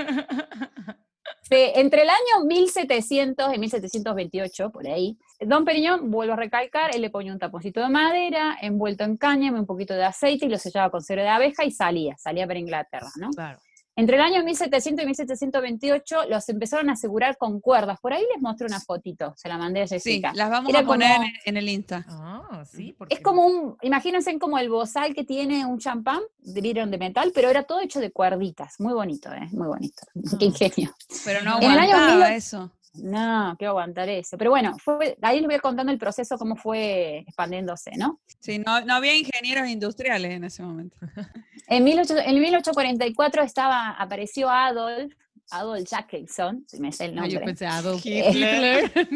Sí, 1.43 1.55
entre 1.75 2.03
el 2.03 2.09
año 2.09 2.45
1700 2.45 3.53
y 3.55 3.57
1728, 3.57 4.69
por 4.71 4.85
ahí, 4.87 5.17
Don 5.41 5.65
Periñón, 5.65 6.11
vuelvo 6.11 6.33
a 6.33 6.37
recalcar, 6.37 6.95
él 6.95 7.01
le 7.01 7.09
ponía 7.09 7.33
un 7.33 7.39
taponcito 7.39 7.81
de 7.81 7.89
madera, 7.89 8.57
envuelto 8.61 9.03
en 9.03 9.17
cáñamo, 9.17 9.57
un 9.59 9.65
poquito 9.65 9.93
de 9.95 10.03
aceite 10.03 10.45
y 10.45 10.49
lo 10.49 10.57
sellaba 10.57 10.89
con 10.91 11.01
cera 11.01 11.23
de 11.23 11.29
abeja 11.29 11.65
y 11.65 11.71
salía, 11.71 12.15
salía 12.17 12.45
para 12.47 12.59
Inglaterra, 12.59 13.09
¿no? 13.17 13.29
Claro. 13.31 13.59
Entre 13.93 14.15
el 14.15 14.21
año 14.21 14.41
1700 14.45 15.03
y 15.03 15.05
1728 15.05 16.25
los 16.29 16.47
empezaron 16.47 16.89
a 16.89 16.93
asegurar 16.93 17.35
con 17.37 17.59
cuerdas. 17.59 17.99
Por 18.01 18.13
ahí 18.13 18.23
les 18.33 18.41
muestro 18.41 18.65
una 18.65 18.79
fotito, 18.79 19.33
se 19.35 19.49
la 19.49 19.57
mandé 19.57 19.81
a 19.81 19.87
Sí, 19.87 19.95
Jessica. 19.95 20.31
las 20.33 20.49
vamos 20.49 20.69
Era 20.69 20.79
a 20.79 20.85
poner 20.85 21.15
como- 21.17 21.27
en, 21.27 21.33
en 21.45 21.57
el 21.57 21.67
Insta. 21.69 22.05
Ah, 22.07 22.63
sí, 22.65 22.95
porque 22.97 23.13
Es 23.15 23.21
como 23.21 23.45
un, 23.45 23.75
imagínense 23.81 24.39
como 24.39 24.57
el 24.59 24.69
bozal 24.69 25.13
que 25.13 25.25
tiene 25.25 25.65
un 25.65 25.77
champán, 25.77 26.21
de 26.39 26.61
vidrio 26.61 26.87
de 26.87 26.97
metal, 26.97 27.31
pero 27.35 27.49
era 27.49 27.63
todo 27.63 27.81
hecho 27.81 27.99
de 27.99 28.11
cuerditas. 28.11 28.79
Muy 28.79 28.93
bonito, 28.93 29.29
¿eh? 29.33 29.49
Muy 29.51 29.67
bonito. 29.67 30.03
Qué 30.39 30.45
Ah. 30.45 30.45
ingenio. 30.45 30.95
Pero 31.25 31.43
no 31.43 31.57
En 31.61 31.71
el 31.71 31.77
año 31.77 31.95
aguantaba 31.95 32.33
eso. 32.33 32.71
No, 32.93 33.55
quiero 33.57 33.71
aguantar 33.71 34.09
eso. 34.09 34.37
Pero 34.37 34.51
bueno, 34.51 34.75
fue, 34.83 35.17
ahí 35.21 35.39
les 35.39 35.47
voy 35.47 35.59
contando 35.59 35.91
el 35.91 35.97
proceso, 35.97 36.37
cómo 36.37 36.55
fue 36.55 37.19
expandiéndose, 37.19 37.91
¿no? 37.95 38.19
Sí, 38.39 38.59
no, 38.59 38.81
no 38.81 38.95
había 38.95 39.15
ingenieros 39.15 39.67
industriales 39.69 40.31
en 40.31 40.43
ese 40.43 40.63
momento. 40.63 40.97
En, 41.67 41.85
18 41.85 42.17
en 42.17 42.39
1844 42.41 43.43
estaba, 43.43 43.91
apareció 43.91 44.49
Adolf, 44.49 45.13
Adolf 45.51 45.87
Jacobson, 45.89 46.65
si 46.67 46.81
me 46.81 46.91
sé 46.91 47.05
el 47.05 47.11
Ah, 47.11 47.21
nombre. 47.21 47.31
yo 47.31 47.39
pensé 47.45 47.65
Adolf 47.65 48.05
Hitler. 48.05 48.91
Hitler. 48.95 49.07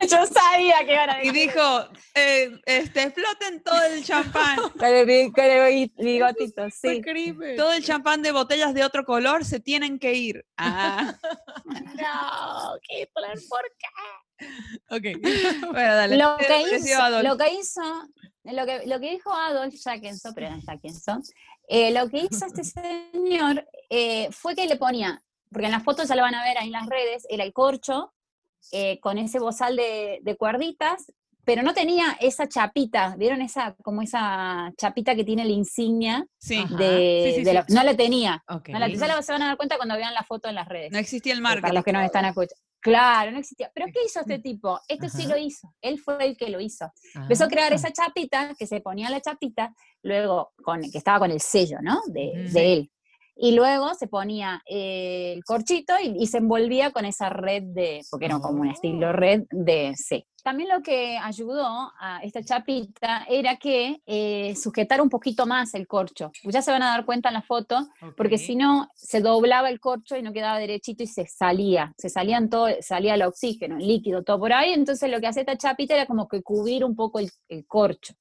Yo 0.08 0.26
sabía 0.26 0.78
que 0.86 0.94
iban 0.94 1.10
a 1.10 1.22
Y 1.22 1.26
decir 1.26 1.50
dijo, 1.50 1.88
eh, 2.14 2.58
este, 2.64 3.02
exploten 3.02 3.62
todo 3.62 3.82
el 3.82 4.02
champán. 4.02 4.56
con 4.78 4.86
el, 4.86 5.32
con 5.32 6.04
bigotito, 6.04 6.70
sí. 6.70 7.02
crimen. 7.02 7.56
Todo 7.56 7.72
el 7.72 7.84
champán 7.84 8.22
de 8.22 8.32
botellas 8.32 8.72
de 8.72 8.84
otro 8.84 9.04
color 9.04 9.44
se 9.44 9.60
tienen 9.60 9.98
que 9.98 10.14
ir. 10.14 10.44
Ah, 10.56 11.14
No, 11.64 12.76
Hitler, 12.88 13.38
¿por 13.48 13.72
qué? 13.78 14.46
Ok. 14.88 15.20
bueno, 15.70 15.94
dale. 15.94 16.16
Lo 16.16 16.36
¿Qué 16.38 16.46
que, 16.46 16.76
hizo, 16.76 17.02
Adolf? 17.02 17.28
lo 17.28 17.36
que 17.36 17.54
hizo, 17.54 17.82
lo 18.44 18.64
que, 18.66 18.86
lo 18.86 19.00
que 19.00 19.10
dijo 19.10 19.34
Adolf 19.34 19.74
Jackenson, 19.74 20.32
pero 20.34 20.50
no 20.50 20.60
Jackenson, 20.62 21.22
eh, 21.68 21.90
lo 21.92 22.08
que 22.08 22.26
hizo 22.30 22.46
este 22.46 22.64
señor 22.64 23.68
eh, 23.90 24.30
fue 24.32 24.54
que 24.54 24.66
le 24.66 24.76
ponía, 24.76 25.22
porque 25.50 25.66
en 25.66 25.72
las 25.72 25.84
fotos 25.84 26.08
ya 26.08 26.16
lo 26.16 26.22
van 26.22 26.34
a 26.34 26.42
ver 26.42 26.56
ahí 26.56 26.68
en 26.68 26.72
las 26.72 26.86
redes, 26.86 27.26
era 27.28 27.44
el 27.44 27.52
corcho 27.52 28.14
eh, 28.72 28.98
con 29.00 29.18
ese 29.18 29.38
bozal 29.38 29.76
de, 29.76 30.20
de 30.22 30.36
cuerditas, 30.36 31.12
pero 31.44 31.62
no 31.62 31.72
tenía 31.74 32.16
esa 32.20 32.46
chapita, 32.48 33.16
¿vieron 33.18 33.40
esa, 33.42 33.74
como 33.82 34.02
esa 34.02 34.72
chapita 34.76 35.14
que 35.16 35.24
tiene 35.24 35.44
la 35.44 35.50
insignia? 35.52 36.24
Sí. 36.38 36.64
De, 36.78 37.22
Sí, 37.24 37.38
sí, 37.38 37.44
de 37.44 37.50
sí. 37.50 37.52
la- 37.54 37.64
no 37.68 37.82
la 37.82 37.96
tenía. 37.96 38.44
Ok. 38.48 38.68
No 38.68 38.78
la, 38.78 38.88
ya 38.88 39.06
la- 39.06 39.22
se 39.22 39.32
van 39.32 39.42
a 39.42 39.46
dar 39.46 39.56
cuenta 39.56 39.76
cuando 39.76 39.96
vean 39.96 40.12
la 40.14 40.22
foto 40.22 40.48
en 40.48 40.54
las 40.54 40.68
redes. 40.68 40.92
no 40.92 40.98
existía 40.98 41.32
el 41.32 41.38
Eh, 41.38 41.42
marketing. 41.42 41.62
Para 41.62 41.74
los 41.74 41.84
que 41.84 41.92
nos 41.92 42.04
están 42.04 42.24
escuchando. 42.26 42.54
Claro, 42.82 43.30
no 43.32 43.38
existía. 43.38 43.70
Pero 43.74 43.86
¿qué 43.92 44.00
hizo 44.06 44.20
este 44.20 44.38
tipo? 44.38 44.80
Esto 44.88 45.08
sí 45.10 45.26
lo 45.26 45.36
hizo. 45.36 45.74
Él 45.82 45.98
fue 45.98 46.24
el 46.24 46.36
que 46.36 46.48
lo 46.48 46.60
hizo. 46.60 46.90
Empezó 47.14 47.44
a 47.44 47.48
crear 47.48 47.72
esa 47.74 47.90
chapita, 47.92 48.54
que 48.58 48.66
se 48.66 48.80
ponía 48.80 49.10
la 49.10 49.20
chapita, 49.20 49.74
luego 50.02 50.52
con, 50.62 50.80
que 50.90 50.96
estaba 50.96 51.18
con 51.18 51.30
el 51.30 51.40
sello, 51.40 51.76
¿no? 51.82 52.00
De 52.06 52.32
él. 52.72 52.90
Y 53.42 53.52
luego 53.52 53.94
se 53.94 54.06
ponía 54.06 54.60
eh, 54.66 55.32
el 55.34 55.44
corchito 55.44 55.94
y, 56.02 56.14
y 56.22 56.26
se 56.26 56.36
envolvía 56.38 56.90
con 56.90 57.06
esa 57.06 57.30
red 57.30 57.62
de, 57.62 58.02
porque 58.10 58.26
era 58.26 58.38
como 58.38 58.60
un 58.60 58.68
Oh. 58.68 58.72
estilo 58.72 59.12
red 59.12 59.44
de 59.50 59.94
C. 59.96 60.26
También 60.44 60.68
lo 60.68 60.82
que 60.82 61.16
ayudó 61.16 61.64
a 61.98 62.20
esta 62.22 62.42
chapita 62.42 63.24
era 63.28 63.56
que 63.56 64.00
eh, 64.06 64.54
sujetara 64.56 65.02
un 65.02 65.08
poquito 65.08 65.46
más 65.46 65.72
el 65.74 65.86
corcho. 65.86 66.30
Ya 66.44 66.60
se 66.60 66.70
van 66.70 66.82
a 66.82 66.90
dar 66.90 67.04
cuenta 67.06 67.28
en 67.30 67.34
la 67.34 67.42
foto, 67.42 67.88
porque 68.16 68.36
si 68.38 68.56
no 68.56 68.88
se 68.94 69.20
doblaba 69.20 69.70
el 69.70 69.80
corcho 69.80 70.16
y 70.16 70.22
no 70.22 70.32
quedaba 70.34 70.58
derechito 70.58 71.02
y 71.02 71.06
se 71.06 71.26
salía, 71.26 71.94
se 71.96 72.08
salían 72.10 72.48
todo, 72.50 72.68
salía 72.82 73.14
el 73.14 73.22
oxígeno, 73.22 73.76
el 73.78 73.86
líquido, 73.86 74.22
todo 74.22 74.38
por 74.38 74.52
ahí, 74.52 74.72
entonces 74.72 75.10
lo 75.10 75.18
que 75.20 75.26
hacía 75.28 75.42
esta 75.42 75.56
chapita 75.56 75.94
era 75.94 76.06
como 76.06 76.26
que 76.28 76.42
cubrir 76.42 76.84
un 76.84 76.94
poco 76.94 77.18
el, 77.20 77.30
el 77.48 77.66
corcho. 77.66 78.14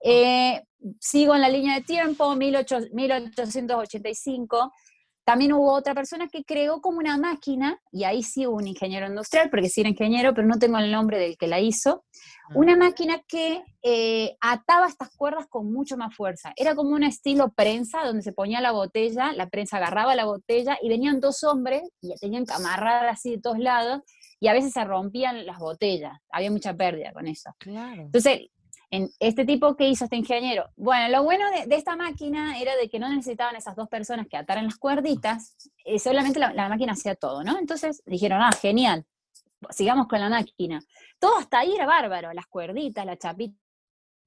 Eh, 0.00 0.62
sigo 1.00 1.34
en 1.34 1.40
la 1.40 1.48
línea 1.48 1.74
de 1.74 1.82
tiempo, 1.82 2.34
18 2.34 2.88
1885, 2.92 4.72
también 5.28 5.52
hubo 5.52 5.74
otra 5.74 5.94
persona 5.94 6.26
que 6.28 6.42
creó 6.42 6.80
como 6.80 7.00
una 7.00 7.18
máquina, 7.18 7.78
y 7.92 8.04
ahí 8.04 8.22
sí 8.22 8.46
hubo 8.46 8.56
un 8.56 8.66
ingeniero 8.66 9.06
industrial, 9.06 9.50
porque 9.50 9.68
sí 9.68 9.82
era 9.82 9.90
ingeniero, 9.90 10.32
pero 10.32 10.48
no 10.48 10.58
tengo 10.58 10.78
el 10.78 10.90
nombre 10.90 11.18
del 11.18 11.36
que 11.36 11.46
la 11.46 11.60
hizo, 11.60 12.06
una 12.54 12.78
máquina 12.78 13.20
que 13.28 13.62
eh, 13.82 14.38
ataba 14.40 14.86
estas 14.86 15.10
cuerdas 15.14 15.46
con 15.46 15.70
mucho 15.70 15.98
más 15.98 16.16
fuerza. 16.16 16.54
Era 16.56 16.74
como 16.74 16.92
un 16.92 17.02
estilo 17.02 17.52
prensa, 17.52 18.06
donde 18.06 18.22
se 18.22 18.32
ponía 18.32 18.62
la 18.62 18.72
botella, 18.72 19.34
la 19.34 19.50
prensa 19.50 19.76
agarraba 19.76 20.14
la 20.14 20.24
botella 20.24 20.78
y 20.80 20.88
venían 20.88 21.20
dos 21.20 21.44
hombres 21.44 21.82
y 22.00 22.14
tenían 22.14 22.46
que 22.46 22.54
amarrar 22.54 23.06
así 23.08 23.32
de 23.32 23.42
todos 23.42 23.58
lados 23.58 24.00
y 24.40 24.48
a 24.48 24.54
veces 24.54 24.72
se 24.72 24.82
rompían 24.84 25.44
las 25.44 25.58
botellas. 25.58 26.18
Había 26.30 26.50
mucha 26.50 26.72
pérdida 26.72 27.12
con 27.12 27.26
eso. 27.26 27.50
Claro. 27.58 28.00
Entonces, 28.00 28.48
en 28.90 29.10
este 29.20 29.44
tipo 29.44 29.76
que 29.76 29.88
hizo 29.88 30.04
este 30.04 30.16
ingeniero, 30.16 30.70
bueno, 30.76 31.08
lo 31.08 31.22
bueno 31.22 31.44
de, 31.50 31.74
esta 31.76 31.96
máquina 31.96 32.58
era 32.58 32.74
de 32.76 32.88
que 32.88 32.98
no 32.98 33.08
necesitaban 33.08 33.56
esas 33.56 33.76
dos 33.76 33.88
personas 33.88 34.26
que 34.28 34.36
ataran 34.36 34.64
las 34.64 34.76
cuerditas, 34.76 35.56
eh, 35.84 35.98
solamente 35.98 36.38
la, 36.38 36.52
la 36.54 36.68
máquina 36.68 36.92
hacía 36.92 37.14
todo, 37.14 37.44
¿no? 37.44 37.58
Entonces 37.58 38.02
dijeron, 38.06 38.40
ah, 38.42 38.50
genial, 38.60 39.04
sigamos 39.70 40.08
con 40.08 40.20
la 40.20 40.28
máquina. 40.28 40.80
Todo 41.18 41.38
hasta 41.38 41.60
ahí 41.60 41.74
era 41.74 41.86
bárbaro, 41.86 42.32
las 42.32 42.46
cuerditas, 42.46 43.04
la 43.04 43.16
chapita 43.16 43.56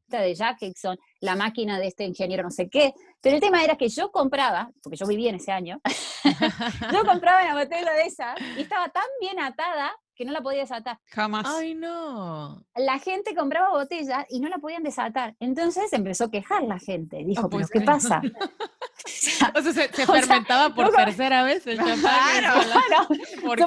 de 0.09 0.35
Jackson, 0.35 0.97
la 1.21 1.35
máquina 1.35 1.79
de 1.79 1.87
este 1.87 2.03
ingeniero 2.03 2.43
no 2.43 2.51
sé 2.51 2.69
qué, 2.69 2.93
pero 3.21 3.35
el 3.35 3.41
tema 3.41 3.63
era 3.63 3.77
que 3.77 3.87
yo 3.87 4.11
compraba, 4.11 4.71
porque 4.83 4.97
yo 4.97 5.07
vivía 5.07 5.29
en 5.29 5.35
ese 5.35 5.51
año, 5.51 5.79
yo 6.91 7.05
compraba 7.05 7.43
una 7.43 7.63
botella 7.63 7.93
de 7.93 8.03
esa 8.03 8.35
y 8.57 8.61
estaba 8.61 8.89
tan 8.89 9.05
bien 9.21 9.39
atada 9.39 9.95
que 10.21 10.25
no 10.25 10.33
la 10.33 10.41
podía 10.41 10.59
desatar 10.61 10.99
Jamás. 11.07 11.45
Ay, 11.47 11.73
no. 11.73 12.63
la 12.75 12.99
gente 12.99 13.33
compraba 13.33 13.69
botellas 13.71 14.25
y 14.29 14.39
no 14.39 14.49
la 14.49 14.59
podían 14.59 14.83
desatar. 14.83 15.35
Entonces 15.39 15.91
empezó 15.93 16.25
a 16.25 16.31
quejar 16.31 16.61
la 16.63 16.77
gente. 16.77 17.23
Dijo, 17.25 17.47
Ah, 17.47 17.49
pues, 17.49 17.69
¿pero 17.73 17.79
qué 17.81 17.85
pasa? 17.85 18.21
O 18.23 18.29
sea, 19.07 19.51
O 19.55 19.61
sea, 19.61 19.73
se, 19.73 19.93
se 19.93 20.03
O 20.03 20.05
sea, 20.05 20.05
fermentaba 20.05 20.75
por 20.75 20.91
tercera 20.91 21.41
vez 21.43 21.65
el 21.65 21.77
champán. 21.77 21.99
Claro, 22.01 22.61
claro, 22.61 23.07
por 23.43 23.57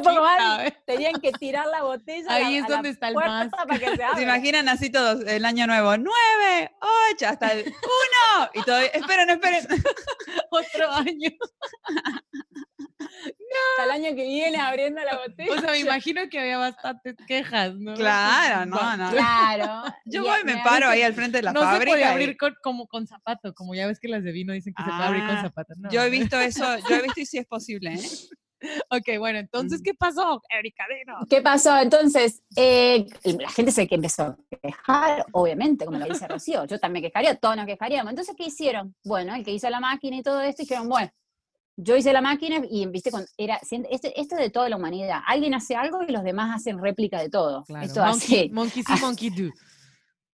tenían 0.86 1.14
que 1.20 1.32
tirar 1.32 1.66
la 1.66 1.82
botella 1.82 2.26
Ahí 2.32 2.58
es 2.58 2.64
a 2.64 2.68
la 2.68 2.74
donde 2.76 2.90
está 2.90 3.08
el 3.08 3.14
más. 3.14 3.48
para 3.50 3.78
que 3.78 3.88
se 3.88 3.96
¿Se 3.96 4.04
abra. 4.04 4.22
imaginan 4.22 4.68
así 4.68 4.90
todos 4.90 5.20
el 5.26 5.44
año 5.44 5.66
nuevo? 5.66 5.96
¡Nueve! 5.96 6.70
¡Ocho! 7.10 7.26
Hasta 7.26 7.52
el 7.52 7.66
uno. 7.66 8.50
Y 8.54 8.62
todo. 8.62 8.78
Esperen, 8.78 9.30
esperen. 9.30 9.66
Otro 10.50 10.90
año. 10.92 11.30
Hasta 13.26 13.84
el 13.84 13.90
año 13.90 14.16
que 14.16 14.24
viene 14.26 14.58
abriendo 14.58 15.00
la 15.02 15.16
botella. 15.18 15.50
O 15.54 15.58
sea, 15.60 15.70
me 15.72 15.78
imagino 15.78 16.22
que 16.30 16.38
había 16.40 16.58
bastantes 16.58 17.16
quejas, 17.26 17.74
¿no? 17.76 17.94
Claro, 17.94 18.66
no, 18.70 18.96
no. 18.96 19.10
Claro. 19.10 19.82
Yo 20.04 20.22
y 20.22 20.24
voy 20.28 20.40
y 20.42 20.44
me 20.44 20.52
había 20.52 20.64
paro 20.64 20.88
ahí 20.88 21.02
al 21.02 21.14
frente 21.14 21.38
de 21.38 21.42
la 21.42 21.52
no 21.52 21.60
se 21.60 21.66
fábrica. 21.66 21.90
puede 21.90 22.00
y- 22.02 22.04
abrir 22.04 22.36
con, 22.36 22.54
como 22.62 22.86
con 22.86 23.06
zapato, 23.06 23.54
como 23.54 23.74
ya 23.74 23.86
ves 23.86 23.98
que 24.00 24.08
las 24.08 24.22
de 24.24 24.32
vino 24.32 24.52
dicen 24.52 24.74
que 24.74 24.82
se 24.82 24.90
puede 24.90 25.04
abrir 25.04 25.24
con 25.26 25.36
Ah, 25.36 25.42
zapato. 25.42 25.74
No, 25.76 25.90
Yo 25.90 26.02
he 26.02 26.06
¿no? 26.06 26.10
visto 26.10 26.38
eso, 26.40 26.78
yo 26.88 26.96
he 26.96 27.02
visto 27.02 27.20
y 27.20 27.26
sí 27.26 27.38
es 27.38 27.46
posible, 27.46 27.94
¿eh? 27.94 28.00
Ok, 28.90 29.18
bueno, 29.18 29.38
entonces. 29.38 29.82
¿qué 29.82 29.92
pasó, 29.92 30.40
Erika? 30.48 30.86
¿Qué 31.28 31.42
pasó? 31.42 31.76
Entonces, 31.78 32.42
eh, 32.56 33.04
la 33.38 33.50
gente 33.50 33.70
se 33.72 33.86
que 33.86 33.96
empezó 33.96 34.22
a 34.22 34.38
quejar, 34.62 35.26
obviamente, 35.32 35.84
como 35.84 35.98
lo 35.98 36.06
dice 36.06 36.26
Rocío, 36.26 36.64
yo 36.64 36.78
también 36.80 37.04
quejaría, 37.04 37.34
todos 37.34 37.56
nos 37.56 37.66
quejaríamos. 37.66 38.10
Entonces, 38.10 38.34
¿qué 38.38 38.44
hicieron? 38.44 38.94
Bueno, 39.04 39.34
el 39.34 39.44
que 39.44 39.50
hizo 39.52 39.68
la 39.68 39.80
máquina 39.80 40.16
y 40.16 40.22
todo 40.22 40.40
esto, 40.40 40.62
dijeron, 40.62 40.88
bueno, 40.88 41.10
yo 41.76 41.96
hice 41.96 42.12
la 42.12 42.20
máquina 42.20 42.62
y, 42.70 42.86
viste, 42.86 43.10
con, 43.10 43.24
era, 43.36 43.56
esto, 43.56 44.08
esto 44.14 44.36
es 44.36 44.40
de 44.40 44.50
toda 44.50 44.68
la 44.68 44.76
humanidad. 44.76 45.20
Alguien 45.26 45.54
hace 45.54 45.74
algo 45.74 46.02
y 46.02 46.12
los 46.12 46.22
demás 46.22 46.54
hacen 46.54 46.80
réplica 46.80 47.20
de 47.20 47.30
todo. 47.30 47.64
Claro, 47.64 47.84
Esto 47.84 48.04
monkey, 48.04 48.38
así. 48.38 48.50
monkey 48.50 48.82
see, 48.82 49.00
monkey 49.00 49.30
do. 49.30 49.52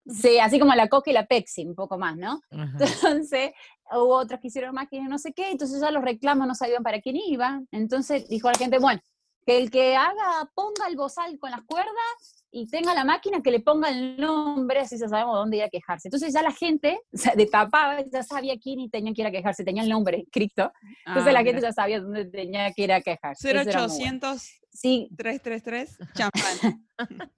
Sí, 0.07 0.37
así 0.39 0.59
como 0.59 0.73
la 0.75 0.87
Coca 0.87 1.09
y 1.09 1.13
la 1.13 1.25
Pepsi, 1.25 1.65
un 1.65 1.75
poco 1.75 1.97
más, 1.97 2.15
¿no? 2.15 2.39
Ajá. 2.51 2.77
Entonces, 2.79 3.51
hubo 3.91 4.17
otros 4.17 4.39
que 4.39 4.47
hicieron 4.47 4.73
máquinas, 4.75 5.09
no 5.09 5.17
sé 5.17 5.33
qué, 5.33 5.49
entonces 5.49 5.81
ya 5.81 5.91
los 5.91 6.03
reclamos 6.03 6.47
no 6.47 6.55
sabían 6.55 6.83
para 6.83 7.01
quién 7.01 7.15
iban. 7.15 7.67
Entonces 7.71 8.27
dijo 8.29 8.49
la 8.49 8.57
gente, 8.57 8.77
bueno, 8.77 9.01
que 9.45 9.57
el 9.57 9.71
que 9.71 9.95
haga, 9.95 10.49
ponga 10.53 10.87
el 10.87 10.95
bozal 10.95 11.37
con 11.39 11.51
las 11.51 11.61
cuerdas 11.65 12.44
y 12.57 12.67
tenga 12.67 12.93
la 12.93 13.03
máquina 13.03 13.41
que 13.41 13.51
le 13.51 13.59
ponga 13.59 13.89
el 13.89 14.15
nombre, 14.15 14.79
así 14.79 14.97
ya 14.97 15.09
sabemos 15.09 15.35
dónde 15.35 15.57
ir 15.57 15.63
a 15.63 15.69
quejarse. 15.69 16.07
Entonces 16.07 16.33
ya 16.33 16.41
la 16.41 16.51
gente 16.53 16.99
se 17.13 17.35
destapaba, 17.35 18.01
ya 18.09 18.23
sabía 18.23 18.57
quién 18.57 18.79
y 18.79 18.89
tenía 18.89 19.13
que 19.13 19.21
ir 19.23 19.27
a 19.27 19.31
quejarse, 19.31 19.65
tenía 19.65 19.83
el 19.83 19.89
nombre 19.89 20.19
escrito. 20.19 20.71
Entonces 21.05 21.29
Ah, 21.29 21.33
la 21.33 21.39
mira. 21.39 21.51
gente 21.51 21.61
ya 21.61 21.73
sabía 21.73 21.99
dónde 21.99 22.25
tenía 22.25 22.71
que 22.71 22.83
ir 22.83 22.93
a 22.93 23.01
quejarse. 23.01 23.47
Eso 23.47 23.49
era 23.49 23.63
muy 23.63 23.73
bueno. 23.73 23.87
0800 23.93 24.61
Sí, 24.75 25.09
333 25.15 25.97
champán. 26.15 26.85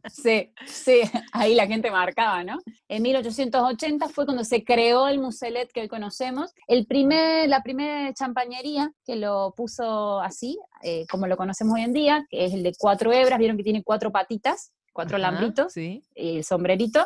Sí, 0.09 0.51
sí, 0.65 1.01
ahí 1.31 1.53
la 1.53 1.67
gente 1.67 1.91
marcaba, 1.91 2.43
¿no? 2.43 2.57
En 2.87 3.03
1880 3.03 4.09
fue 4.09 4.25
cuando 4.25 4.43
se 4.43 4.63
creó 4.63 5.07
el 5.07 5.19
muselet 5.19 5.71
que 5.71 5.81
hoy 5.81 5.87
conocemos. 5.87 6.51
El 6.67 6.87
primer, 6.87 7.47
la 7.47 7.61
primera 7.61 8.11
champañería 8.13 8.91
que 9.05 9.17
lo 9.17 9.53
puso 9.55 10.19
así, 10.19 10.57
eh, 10.81 11.05
como 11.11 11.27
lo 11.27 11.37
conocemos 11.37 11.75
hoy 11.75 11.81
en 11.81 11.93
día, 11.93 12.25
que 12.29 12.45
es 12.45 12.53
el 12.53 12.63
de 12.63 12.73
cuatro 12.75 13.13
hebras, 13.13 13.37
vieron 13.37 13.55
que 13.57 13.63
tiene 13.63 13.83
cuatro 13.83 14.11
patitas, 14.11 14.71
cuatro 14.97 15.17
Ajá, 15.17 15.29
lambritos, 15.31 15.71
Sí. 15.73 16.03
y 16.15 16.37
el 16.37 16.43
sombrerito, 16.43 17.05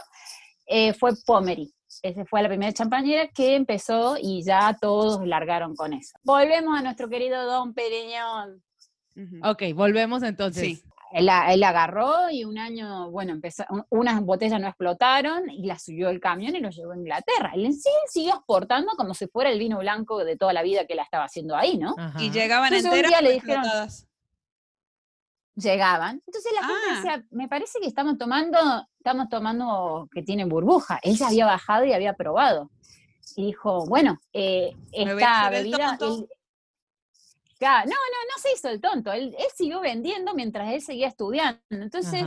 eh, 0.65 0.93
fue 0.93 1.11
Pommery. 1.25 1.73
Esa 2.01 2.23
fue 2.25 2.41
la 2.41 2.47
primera 2.47 2.71
champañera 2.71 3.27
que 3.27 3.55
empezó 3.55 4.15
y 4.19 4.43
ya 4.43 4.77
todos 4.79 5.27
largaron 5.27 5.75
con 5.75 5.91
eso. 5.93 6.17
Volvemos 6.23 6.79
a 6.79 6.81
nuestro 6.81 7.09
querido 7.09 7.45
Don 7.45 7.73
Pereñón. 7.73 8.63
Ujú. 9.17 9.35
Ok, 9.51 9.63
volvemos 9.75 10.23
entonces. 10.23 10.63
Sí. 10.63 10.83
Él, 11.13 11.27
agarró 11.27 12.29
y 12.31 12.45
un 12.45 12.57
año, 12.57 13.11
bueno, 13.11 13.33
empezó, 13.33 13.65
un- 13.69 13.83
unas 13.89 14.21
botellas 14.21 14.61
no 14.61 14.67
explotaron 14.69 15.49
y 15.49 15.65
las 15.67 15.83
subió 15.83 16.07
el 16.07 16.21
camión 16.21 16.55
y 16.55 16.61
lo 16.61 16.69
llevó 16.69 16.93
a 16.93 16.95
Inglaterra. 16.95 17.51
Él 17.53 17.65
en 17.65 17.73
sí 17.73 17.89
siguió 18.07 18.35
exportando 18.35 18.93
como 18.95 19.13
si 19.13 19.27
fuera 19.27 19.49
el 19.51 19.59
vino 19.59 19.79
blanco 19.79 20.23
de 20.23 20.37
toda 20.37 20.53
la 20.53 20.63
vida 20.63 20.85
que 20.87 20.95
la 20.95 21.03
estaba 21.03 21.25
haciendo 21.25 21.57
ahí, 21.57 21.77
¿no? 21.77 21.95
Ajá. 21.97 22.23
Y 22.23 22.31
llegaban 22.31 22.73
Entonces, 22.73 22.89
un 22.89 22.97
enteras 22.97 23.09
día 23.11 23.19
o 23.19 23.21
le 23.23 23.31
dijeron- 23.33 23.57
explotadas. 23.65 24.07
Llegaban. 25.61 26.21
Entonces 26.25 26.51
la 26.53 26.59
Ah. 26.61 26.67
gente 26.67 26.95
decía, 26.95 27.25
me 27.31 27.47
parece 27.47 27.79
que 27.79 27.87
estamos 27.87 28.17
tomando, 28.17 28.57
estamos 28.97 29.29
tomando 29.29 30.07
que 30.13 30.23
tiene 30.23 30.45
burbuja. 30.45 30.99
Él 31.03 31.15
ya 31.17 31.27
había 31.27 31.45
bajado 31.45 31.85
y 31.85 31.93
había 31.93 32.13
probado. 32.13 32.69
Y 33.35 33.45
dijo, 33.47 33.85
bueno, 33.85 34.17
eh, 34.33 34.75
esta 34.91 35.49
bebida... 35.49 35.97
tonto. 35.97 36.23
él- 36.23 36.29
Claro, 37.59 37.85
no, 37.85 37.91
no, 37.95 38.35
no 38.35 38.41
se 38.41 38.53
hizo 38.53 38.69
el 38.69 38.81
tonto. 38.81 39.11
Él, 39.11 39.35
él 39.37 39.45
siguió 39.55 39.81
vendiendo 39.81 40.33
mientras 40.33 40.73
él 40.73 40.81
seguía 40.81 41.07
estudiando. 41.07 41.59
Entonces, 41.69 42.23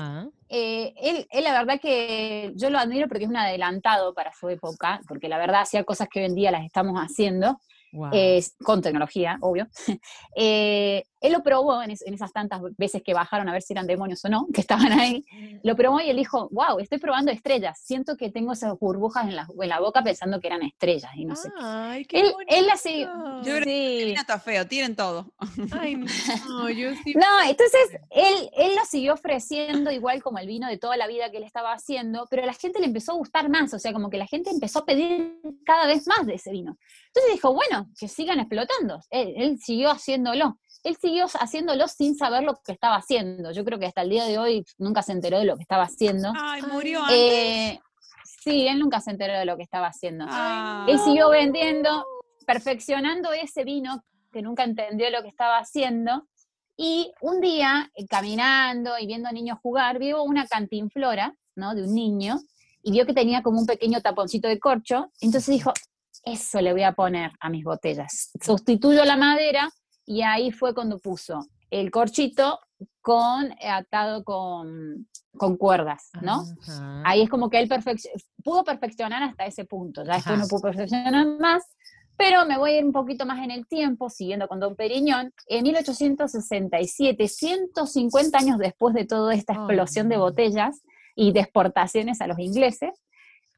eh, 0.48 0.94
él, 0.96 1.26
él 1.28 1.42
la 1.42 1.52
verdad 1.58 1.80
que 1.80 2.52
yo 2.54 2.70
lo 2.70 2.78
admiro 2.78 3.08
porque 3.08 3.24
es 3.24 3.30
un 3.30 3.36
adelantado 3.36 4.14
para 4.14 4.32
su 4.32 4.48
época, 4.48 5.00
porque 5.08 5.28
la 5.28 5.38
verdad 5.38 5.62
hacía 5.62 5.82
cosas 5.82 6.06
que 6.08 6.20
hoy 6.20 6.26
en 6.26 6.36
día 6.36 6.52
las 6.52 6.64
estamos 6.64 6.94
haciendo, 7.00 7.58
Wow. 7.92 8.10
eh, 8.12 8.44
con 8.64 8.80
tecnología, 8.80 9.38
obvio. 9.40 9.66
Eh, 10.36 11.04
él 11.26 11.32
lo 11.32 11.42
probó 11.42 11.82
en, 11.82 11.90
es- 11.90 12.06
en 12.06 12.14
esas 12.14 12.32
tantas 12.32 12.60
veces 12.76 13.02
que 13.02 13.14
bajaron 13.14 13.48
a 13.48 13.52
ver 13.52 13.62
si 13.62 13.72
eran 13.72 13.86
demonios 13.86 14.24
o 14.24 14.28
no, 14.28 14.46
que 14.52 14.60
estaban 14.60 14.92
ahí. 14.92 15.24
Lo 15.62 15.74
probó 15.76 16.00
y 16.00 16.10
él 16.10 16.16
dijo, 16.16 16.48
wow, 16.52 16.78
estoy 16.80 16.98
probando 16.98 17.30
estrellas. 17.32 17.80
Siento 17.82 18.16
que 18.16 18.30
tengo 18.30 18.52
esas 18.52 18.78
burbujas 18.78 19.26
en 19.26 19.36
la, 19.36 19.46
en 19.60 19.68
la 19.68 19.80
boca 19.80 20.02
pensando 20.02 20.40
que 20.40 20.46
eran 20.48 20.62
estrellas 20.62 21.10
y 21.16 21.24
no 21.24 21.34
sé. 21.36 21.48
qué". 21.48 21.54
Ay, 21.60 22.04
qué 22.04 22.20
Él, 22.20 22.34
él 22.48 22.66
así, 22.70 23.04
bonito. 23.04 23.42
Yo 23.44 23.52
creo 23.56 23.64
sí. 23.64 24.04
Vino 24.04 24.20
está 24.20 24.38
feo, 24.38 24.66
tiren 24.66 24.94
todo. 24.96 25.32
Ay, 25.72 25.96
no, 25.96 26.68
yo 26.70 26.90
sí. 27.02 27.14
No, 27.24 27.42
entonces 27.48 27.98
él, 28.10 28.50
él 28.56 28.74
lo 28.76 28.84
siguió 28.84 29.14
ofreciendo 29.14 29.90
igual 29.90 30.22
como 30.22 30.38
el 30.38 30.46
vino 30.46 30.68
de 30.68 30.78
toda 30.78 30.96
la 30.96 31.06
vida 31.06 31.30
que 31.30 31.38
él 31.38 31.44
estaba 31.44 31.72
haciendo, 31.72 32.26
pero 32.30 32.42
a 32.42 32.46
la 32.46 32.52
gente 32.54 32.80
le 32.80 32.86
empezó 32.86 33.12
a 33.12 33.16
gustar 33.16 33.48
más, 33.48 33.72
o 33.72 33.78
sea, 33.78 33.92
como 33.92 34.10
que 34.10 34.18
la 34.18 34.26
gente 34.26 34.50
empezó 34.50 34.80
a 34.80 34.84
pedir 34.84 35.38
cada 35.64 35.86
vez 35.86 36.06
más 36.06 36.26
de 36.26 36.34
ese 36.34 36.50
vino. 36.50 36.76
Entonces 37.06 37.32
dijo, 37.32 37.54
bueno, 37.54 37.88
que 37.98 38.08
sigan 38.08 38.40
explotando. 38.40 39.00
Él, 39.10 39.32
él 39.36 39.58
siguió 39.58 39.90
haciéndolo. 39.90 40.58
Él 40.84 40.96
siguió 41.00 41.26
haciéndolo 41.40 41.88
sin 41.88 42.14
saber 42.14 42.42
lo 42.42 42.56
que 42.56 42.72
estaba 42.72 42.96
haciendo. 42.96 43.50
Yo 43.52 43.64
creo 43.64 43.78
que 43.78 43.86
hasta 43.86 44.02
el 44.02 44.10
día 44.10 44.24
de 44.26 44.38
hoy 44.38 44.64
nunca 44.76 45.02
se 45.02 45.12
enteró 45.12 45.38
de 45.38 45.46
lo 45.46 45.56
que 45.56 45.62
estaba 45.62 45.84
haciendo. 45.84 46.30
Ay, 46.36 46.60
Ay, 46.62 46.70
murió 46.70 47.00
antes. 47.00 47.16
Eh, 47.18 47.80
sí, 48.44 48.68
él 48.68 48.78
nunca 48.78 49.00
se 49.00 49.10
enteró 49.10 49.32
de 49.32 49.46
lo 49.46 49.56
que 49.56 49.62
estaba 49.62 49.86
haciendo. 49.86 50.26
Ah. 50.28 50.84
Él 50.86 50.98
siguió 50.98 51.30
vendiendo, 51.30 52.04
perfeccionando 52.46 53.32
ese 53.32 53.64
vino 53.64 54.04
que 54.30 54.42
nunca 54.42 54.64
entendió 54.64 55.08
lo 55.10 55.22
que 55.22 55.28
estaba 55.28 55.56
haciendo. 55.56 56.28
Y 56.76 57.12
un 57.22 57.40
día, 57.40 57.90
eh, 57.94 58.06
caminando 58.06 58.98
y 58.98 59.06
viendo 59.06 59.32
niños 59.32 59.58
jugar, 59.62 59.98
vio 59.98 60.22
una 60.22 60.46
cantinflora, 60.46 61.34
¿no? 61.56 61.74
De 61.74 61.84
un 61.84 61.94
niño, 61.94 62.40
y 62.82 62.92
vio 62.92 63.06
que 63.06 63.14
tenía 63.14 63.42
como 63.42 63.58
un 63.58 63.66
pequeño 63.66 64.02
taponcito 64.02 64.48
de 64.48 64.58
corcho. 64.58 65.10
Entonces 65.22 65.54
dijo, 65.54 65.72
eso 66.24 66.60
le 66.60 66.72
voy 66.72 66.82
a 66.82 66.92
poner 66.92 67.32
a 67.40 67.48
mis 67.48 67.64
botellas. 67.64 68.32
Sustituyo 68.42 69.04
la 69.06 69.16
madera 69.16 69.70
y 70.06 70.22
ahí 70.22 70.50
fue 70.52 70.74
cuando 70.74 70.98
puso 70.98 71.46
el 71.70 71.90
corchito 71.90 72.60
con, 73.00 73.52
eh, 73.52 73.68
atado 73.68 74.22
con, 74.24 75.08
con 75.36 75.56
cuerdas, 75.56 76.10
¿no? 76.22 76.44
Ajá. 76.62 77.02
Ahí 77.04 77.22
es 77.22 77.28
como 77.30 77.50
que 77.50 77.58
él 77.60 77.68
perfec- 77.68 78.08
pudo 78.42 78.64
perfeccionar 78.64 79.22
hasta 79.22 79.46
ese 79.46 79.64
punto, 79.64 80.04
ya 80.04 80.14
después 80.14 80.34
Ajá. 80.36 80.42
no 80.42 80.48
pudo 80.48 80.60
perfeccionar 80.62 81.26
más, 81.38 81.64
pero 82.16 82.46
me 82.46 82.56
voy 82.58 82.72
a 82.72 82.78
ir 82.78 82.84
un 82.84 82.92
poquito 82.92 83.26
más 83.26 83.42
en 83.42 83.50
el 83.50 83.66
tiempo, 83.66 84.08
siguiendo 84.08 84.46
con 84.46 84.60
Don 84.60 84.76
Periñón. 84.76 85.32
En 85.48 85.64
1867, 85.64 87.28
150 87.28 88.38
años 88.38 88.58
después 88.58 88.94
de 88.94 89.04
toda 89.04 89.34
esta 89.34 89.54
explosión 89.54 90.08
de 90.08 90.16
botellas 90.16 90.82
y 91.16 91.32
de 91.32 91.40
exportaciones 91.40 92.20
a 92.20 92.26
los 92.26 92.38
ingleses, 92.38 92.90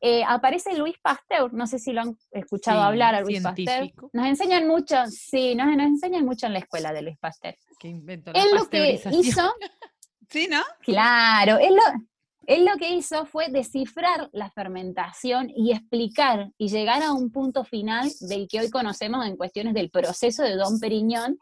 eh, 0.01 0.23
aparece 0.27 0.77
Luis 0.77 0.97
Pasteur, 1.03 1.53
no 1.53 1.67
sé 1.67 1.79
si 1.79 1.93
lo 1.93 2.03
han 2.03 2.17
escuchado 2.31 2.81
Sí, 2.81 2.87
hablar 2.87 3.15
a 3.15 3.21
Luis 3.23 3.43
Pasteur. 3.43 3.93
Nos 4.13 4.27
enseñan 4.27 4.67
mucho, 4.67 4.97
sí, 5.07 5.55
nos, 5.55 5.67
nos 5.77 5.87
enseñan 5.87 6.25
mucho 6.25 6.47
en 6.47 6.53
la 6.53 6.59
escuela 6.59 6.93
de 6.93 7.03
Luis 7.03 7.19
Pasteur. 7.19 7.57
que 7.79 7.89
inventó 7.89 8.33
la 8.33 8.43
Él 8.43 8.49
lo 8.55 8.69
que 8.69 9.01
hizo 9.13 9.55
¿Sí, 10.29 10.49
no? 10.51 10.63
Claro, 10.81 11.59
él 11.59 11.75
lo, 11.77 11.83
él 12.47 12.65
lo 12.65 12.77
que 12.77 12.91
hizo 12.91 13.27
fue 13.27 13.49
descifrar 13.49 14.29
la 14.33 14.51
fermentación 14.51 15.51
y 15.55 15.73
explicar 15.73 16.51
y 16.59 16.69
llegar 16.69 17.03
a 17.03 17.13
un 17.13 17.31
punto 17.31 17.65
final 17.65 18.11
del 18.21 18.49
que 18.49 18.61
hoy 18.61 18.71
conocemos 18.71 19.27
en 19.27 19.37
cuestiones 19.37 19.75
del 19.75 19.91
proceso 19.91 20.43
de 20.43 20.57
Don 20.57 20.79
Periñón 20.81 21.39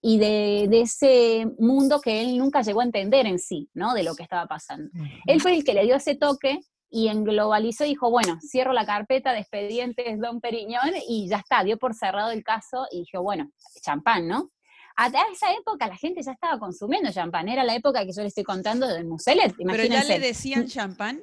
y 0.00 0.18
de, 0.18 0.66
de 0.68 0.82
ese 0.82 1.46
mundo 1.58 2.00
que 2.00 2.20
él 2.20 2.38
nunca 2.38 2.62
llegó 2.62 2.80
a 2.80 2.84
entender 2.84 3.26
en 3.26 3.38
sí, 3.38 3.68
¿no? 3.74 3.94
De 3.94 4.02
lo 4.02 4.14
que 4.14 4.22
estaba 4.22 4.46
pasando. 4.46 4.90
Él 5.26 5.40
fue 5.40 5.56
el 5.56 5.64
que 5.64 5.74
le 5.74 5.84
dio 5.84 5.96
ese 5.96 6.14
toque 6.14 6.60
y 6.96 7.08
englobalizó 7.08 7.84
y 7.84 7.88
dijo, 7.88 8.10
bueno, 8.10 8.38
cierro 8.40 8.72
la 8.72 8.86
carpeta 8.86 9.34
de 9.34 9.40
expedientes 9.40 10.18
Don 10.18 10.40
Periñón 10.40 10.92
y 11.06 11.28
ya 11.28 11.36
está, 11.36 11.62
dio 11.62 11.76
por 11.76 11.92
cerrado 11.92 12.30
el 12.30 12.42
caso 12.42 12.86
y 12.90 13.00
dijo, 13.00 13.22
bueno, 13.22 13.50
champán, 13.82 14.26
¿no? 14.26 14.50
A 14.96 15.08
esa 15.08 15.52
época 15.52 15.88
la 15.88 15.96
gente 15.98 16.22
ya 16.22 16.32
estaba 16.32 16.58
consumiendo 16.58 17.12
champán, 17.12 17.50
era 17.50 17.64
la 17.64 17.74
época 17.74 18.02
que 18.06 18.12
yo 18.12 18.22
le 18.22 18.28
estoy 18.28 18.44
contando 18.44 18.88
del 18.88 19.04
Muselet, 19.04 19.54
Pero 19.58 19.68
ya 19.68 19.74
imagínense. 19.74 20.18
le 20.18 20.26
decían 20.26 20.66
champán. 20.68 21.20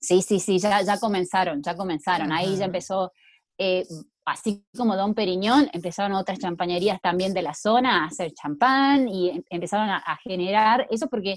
Sí, 0.00 0.22
sí, 0.22 0.40
sí, 0.40 0.58
ya, 0.58 0.82
ya 0.82 0.98
comenzaron, 0.98 1.62
ya 1.62 1.76
comenzaron. 1.76 2.32
Ahí 2.32 2.56
ya 2.56 2.64
empezó, 2.64 3.12
eh, 3.58 3.86
así 4.24 4.64
como 4.76 4.96
Don 4.96 5.14
Periñón, 5.14 5.70
empezaron 5.72 6.14
otras 6.16 6.40
champañerías 6.40 7.00
también 7.00 7.32
de 7.32 7.42
la 7.42 7.54
zona 7.54 8.02
a 8.02 8.06
hacer 8.06 8.32
champán 8.32 9.08
y 9.08 9.30
em- 9.30 9.44
empezaron 9.50 9.88
a, 9.88 9.98
a 9.98 10.16
generar 10.16 10.88
eso 10.90 11.06
porque 11.08 11.36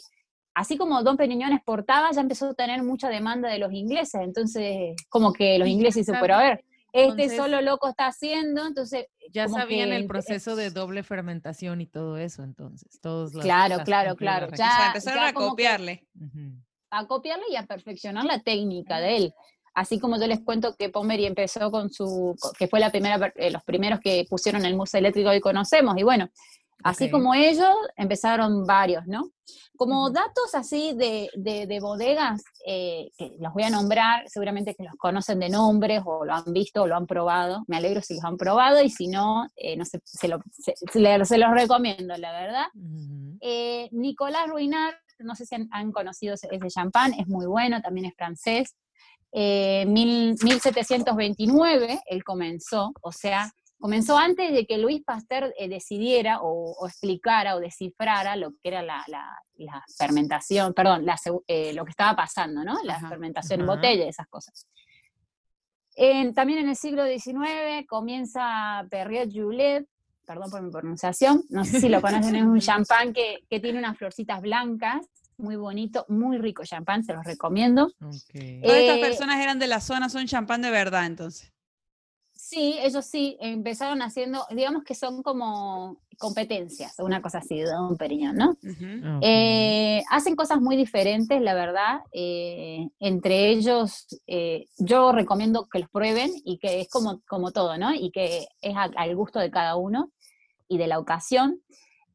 así 0.55 0.77
como 0.77 1.03
Don 1.03 1.17
Periñón 1.17 1.53
exportaba, 1.53 2.09
ya 2.11 2.21
empezó 2.21 2.49
a 2.49 2.53
tener 2.55 2.81
mucha 2.81 3.09
demanda 3.09 3.49
de 3.49 3.59
los 3.59 3.71
ingleses. 3.71 4.21
Entonces, 4.23 4.95
como 5.09 5.31
que 5.33 5.59
los 5.59 5.67
ya 5.67 5.71
ingleses 5.73 6.07
dicen, 6.07 6.19
pero 6.19 6.35
a 6.35 6.39
ver, 6.41 6.65
este 6.91 7.03
entonces- 7.23 7.37
solo 7.37 7.61
loco 7.61 7.87
está 7.89 8.07
haciendo, 8.07 8.65
entonces... 8.65 9.05
Ya 9.31 9.47
sabían 9.49 9.89
que 9.89 9.95
el 9.97 10.07
proceso 10.07 10.55
de 10.55 10.69
doble 10.71 11.03
fermentación 11.03 11.81
y 11.81 11.87
todo 11.87 12.17
eso, 12.17 12.43
entonces. 12.43 12.99
Todos 13.01 13.33
las- 13.33 13.43
Claro, 13.43 13.75
las 13.77 13.85
claro, 13.85 14.15
claro. 14.15 14.47
regi- 14.47 14.53
o 14.53 14.57
Ya- 14.57 14.71
sea, 14.77 14.87
empezaron 14.87 15.19
ya 15.19 15.27
a 15.27 15.31
que- 15.31 15.33
copiarle. 15.35 16.07
Ujú. 16.19 16.61
a 16.91 17.07
copiarle 17.07 17.43
y 17.51 17.57
a 17.57 17.63
perfeccionar 17.65 18.23
la 18.23 18.39
técnica 18.39 18.99
de 18.99 19.17
él. 19.17 19.33
Así 19.73 19.99
como 19.99 20.17
yo 20.17 20.25
les 20.27 20.39
cuento 20.39 20.73
que 20.77 20.87
Pomeri 20.87 21.25
empezó 21.25 21.69
con 21.69 21.89
su, 21.91 22.33
que 22.57 22.69
fue 22.69 22.79
la 22.79 22.89
primera, 22.91 23.33
eh, 23.35 23.51
los 23.51 23.61
primeros 23.65 23.99
que 23.99 24.25
pusieron 24.29 24.63
el 24.63 24.77
museo 24.77 24.99
eléctrico 24.99 25.31
que 25.31 25.41
conocemos, 25.41 25.97
y 25.97 26.03
bueno, 26.03 26.29
así 26.83 27.05
como 27.11 27.33
ellos, 27.33 27.73
empezaron 27.95 28.65
varios, 28.65 29.05
¿no? 29.07 29.31
Como 29.77 30.09
datos 30.09 30.53
así 30.53 30.93
de, 30.95 31.29
de- 31.35 31.67
de 31.67 31.79
bodegas, 31.79 32.41
eh, 32.65 33.09
que 33.17 33.35
los 33.39 33.53
voy 33.53 33.63
a 33.63 33.69
nombrar, 33.69 34.23
seguramente 34.29 34.73
que 34.75 34.83
los 34.83 34.95
conocen 34.97 35.39
de 35.39 35.49
nombres, 35.49 36.01
o 36.05 36.25
lo 36.25 36.33
han 36.33 36.51
visto, 36.53 36.83
o 36.83 36.87
lo 36.87 36.95
han 36.95 37.05
probado, 37.07 37.63
me 37.67 37.77
alegro 37.77 38.01
si 38.01 38.15
los 38.15 38.23
han 38.23 38.37
probado, 38.37 38.81
y 38.81 38.89
si 38.89 39.07
no, 39.07 39.47
eh, 39.55 39.75
no 39.77 39.85
sé, 39.85 39.99
se, 40.05 40.27
lo- 40.27 40.39
se- 40.51 40.75
se 40.91 40.99
le- 40.99 41.25
se 41.25 41.37
los 41.37 41.51
recomiendo, 41.51 42.15
la 42.17 42.31
verdad. 42.31 42.65
Eh, 43.41 43.89
Nicolás 43.91 44.47
Ruinart, 44.49 44.95
no 45.19 45.35
sé 45.35 45.45
si 45.45 45.55
han, 45.55 45.67
han 45.71 45.91
conocido 45.91 46.35
ese, 46.35 46.47
ese 46.51 46.67
champán, 46.69 47.13
es 47.13 47.27
muy 47.27 47.45
bueno, 47.45 47.81
también 47.81 48.05
es 48.07 48.15
francés. 48.15 48.75
Mil- 49.33 50.35
1729 50.41 51.99
él 52.05 52.23
comenzó, 52.23 52.91
o 53.01 53.11
sea, 53.11 53.51
comenzó 53.85 54.17
antes 54.17 54.51
de 54.51 54.65
que 54.65 54.79
Luis 54.79 55.03
Pasteur 55.03 55.53
eh, 55.59 55.69
decidiera 55.69 56.41
o, 56.41 56.71
o 56.71 56.87
explicara 56.87 57.55
o 57.55 57.59
descifrara 57.59 58.35
lo 58.35 58.49
que 58.53 58.57
era 58.63 58.81
la, 58.81 59.03
la- 59.07 59.37
la 59.57 59.83
fermentación, 59.95 60.73
perdón, 60.73 61.05
la 61.05 61.15
eh, 61.45 61.71
lo 61.71 61.85
que 61.85 61.91
estaba 61.91 62.15
pasando, 62.15 62.63
¿no? 62.63 62.77
La 62.83 62.95
Ajá, 62.95 63.09
fermentación 63.09 63.59
en 63.61 63.67
botella, 63.67 64.07
esas 64.07 64.27
cosas. 64.27 64.65
En- 65.95 66.33
también 66.33 66.57
en 66.59 66.69
el 66.69 66.75
siglo 66.75 67.05
XIX 67.05 67.85
comienza 67.87 68.87
Perrier 68.89 69.29
Julet, 69.31 69.85
perdón 70.25 70.49
por 70.49 70.63
mi 70.63 70.71
pronunciación, 70.71 71.43
no 71.49 71.63
sé 71.63 71.79
si 71.79 71.87
lo 71.87 72.01
conocen, 72.01 72.35
es 72.37 72.41
un 72.43 72.59
champán 72.59 73.13
que, 73.13 73.43
que 73.47 73.59
tiene 73.59 73.77
unas 73.77 73.99
florcitas 73.99 74.41
blancas, 74.41 75.05
muy 75.37 75.57
bonito, 75.57 76.07
muy 76.09 76.39
rico 76.39 76.63
champán, 76.65 77.03
se 77.03 77.13
los 77.13 77.23
recomiendo. 77.23 77.91
Todas 77.99 78.23
estas 78.79 78.97
Eh, 78.97 78.99
personas 78.99 79.39
eran 79.39 79.59
de 79.59 79.67
la 79.67 79.79
zona, 79.79 80.09
son 80.09 80.25
champán 80.25 80.63
de 80.63 80.71
verdad, 80.71 81.05
entonces. 81.05 81.51
Sí, 82.47 82.75
ellos 82.79 83.05
sí, 83.07 83.37
empezaron 83.41 84.03
haciendo, 84.03 84.45
digamos 84.51 84.83
que 84.83 84.93
son 84.93 85.23
como 85.23 85.97
competencias, 86.19 86.93
una 86.99 87.19
cosa 87.19 87.39
así 87.39 87.57
de 87.57 87.65
Don 87.71 87.97
Periñón, 87.97 88.35
¿no? 88.35 88.55
Eh, 89.23 90.03
hacen 90.11 90.35
cosas 90.35 90.61
muy 90.61 90.75
diferentes, 90.75 91.41
la 91.41 91.55
verdad. 91.55 92.01
eh, 92.11 92.87
entre 92.99 93.49
ellos, 93.49 94.05
eh, 94.27 94.65
yo 94.77 95.11
recomiendo 95.11 95.65
que 95.67 95.79
los 95.79 95.89
prueben 95.89 96.31
y 96.45 96.59
que 96.59 96.81
es 96.81 96.87
como, 96.89 97.21
como 97.27 97.51
todo, 97.51 97.79
¿no? 97.79 97.95
Y 97.95 98.11
que 98.11 98.45
es 98.61 98.75
a- 98.75 98.91
al 98.95 99.15
gusto 99.15 99.39
de 99.39 99.49
cada 99.49 99.75
uno 99.75 100.11
y 100.67 100.77
de 100.77 100.85
la 100.85 100.99
ocasión. 100.99 101.61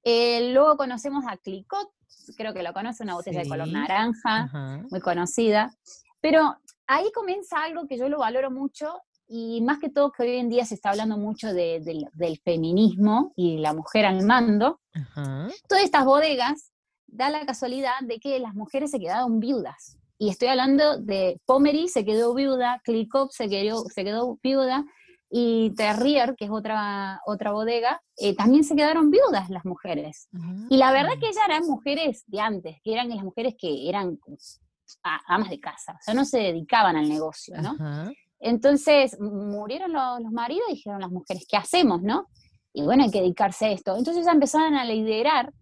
Luego 0.05 0.77
conocemos 0.77 1.25
a 1.27 1.39
Clicot, 1.39 1.91
creo 2.37 2.55
que 2.55 2.63
lo 2.63 2.73
conoce, 2.73 3.03
una 3.03 3.15
botella 3.15 3.41
de 3.41 3.49
color 3.49 3.67
naranja, 3.73 4.49
muy 4.93 5.01
conocida. 5.01 5.75
Pero 6.21 6.57
ahí 6.87 7.11
comienza 7.13 7.65
algo 7.65 7.89
que 7.89 7.99
yo 7.99 8.09
lo 8.09 8.19
valoro 8.21 8.51
mucho 8.53 8.95
y 9.33 9.61
más 9.61 9.79
que 9.79 9.89
todo 9.89 10.11
que 10.11 10.25
hoy 10.25 10.37
en 10.37 10.49
día 10.51 10.65
se 10.65 10.75
está 10.75 10.91
hablando 10.91 11.17
mucho 11.17 11.55
de- 11.55 11.79
del- 11.81 12.09
del 12.13 12.39
feminismo 12.41 13.33
y 13.37 13.59
la 13.59 13.73
mujer 13.73 14.05
al 14.05 14.27
mando 14.27 14.81
Ajá. 14.93 15.49
todas 15.69 15.85
estas 15.85 16.05
bodegas 16.05 16.73
da 17.07 17.31
la 17.31 17.47
casualidad 17.47 17.93
de 18.03 18.19
que 18.19 18.39
las 18.41 18.55
mujeres 18.55 18.91
se 18.91 18.99
quedaron 18.99 19.39
viudas. 19.39 19.97
Y 20.19 20.29
estoy 20.31 20.49
hablando 20.49 20.99
de 20.99 21.41
Pomery 21.47 21.89
se 21.89 22.05
quedó 22.05 22.35
viuda, 22.35 22.81
Clicop 22.85 23.31
se 23.31 23.49
quedó, 23.49 23.85
se 23.85 24.05
quedó 24.05 24.39
viuda, 24.43 24.85
y 25.33 25.71
Terrier, 25.77 26.35
que 26.37 26.47
es 26.47 26.51
otra, 26.51 27.21
otra 27.25 27.53
bodega, 27.53 28.03
eh, 28.17 28.35
también 28.35 28.65
se 28.65 28.75
quedaron 28.75 29.11
viudas 29.13 29.49
las 29.49 29.65
mujeres. 29.65 30.29
Y 30.69 30.77
la 30.77 30.91
verdad 30.91 31.13
que 31.21 31.29
ellas 31.29 31.45
eran 31.47 31.65
mujeres 31.69 32.25
de 32.27 32.41
antes, 32.41 32.77
que 32.83 32.93
eran 32.95 33.09
las 33.11 33.23
mujeres 33.23 33.55
que 33.57 33.89
eran 33.89 34.17
pues, 34.17 34.61
a- 35.05 35.21
amas 35.33 35.51
de 35.51 35.61
casa, 35.61 35.93
o 35.93 36.03
sea, 36.03 36.15
no 36.15 36.25
se 36.25 36.39
dedicaban 36.39 36.97
al 36.97 37.09
negocio, 37.09 37.55
¿no? 37.63 37.77
Ajá. 37.79 38.11
Entonces 38.41 39.21
murieron 39.21 39.93
los, 39.93 40.21
los 40.21 40.33
maridos 40.33 40.65
y 40.71 40.73
dijeron 40.75 41.01
las 41.01 41.11
mujeres, 41.11 41.47
¿qué 41.49 41.57
hacemos, 41.57 42.03
no? 42.03 42.27
y 42.73 42.83
bueno, 42.83 43.03
hay 43.03 43.11
que 43.11 43.21
dedicarse 43.21 43.67
a 43.67 43.71
esto. 43.73 43.97
Entonces 43.97 44.25
ya 44.25 44.31
empezaban 44.33 44.75
a 44.75 44.85
liderar 44.85 45.53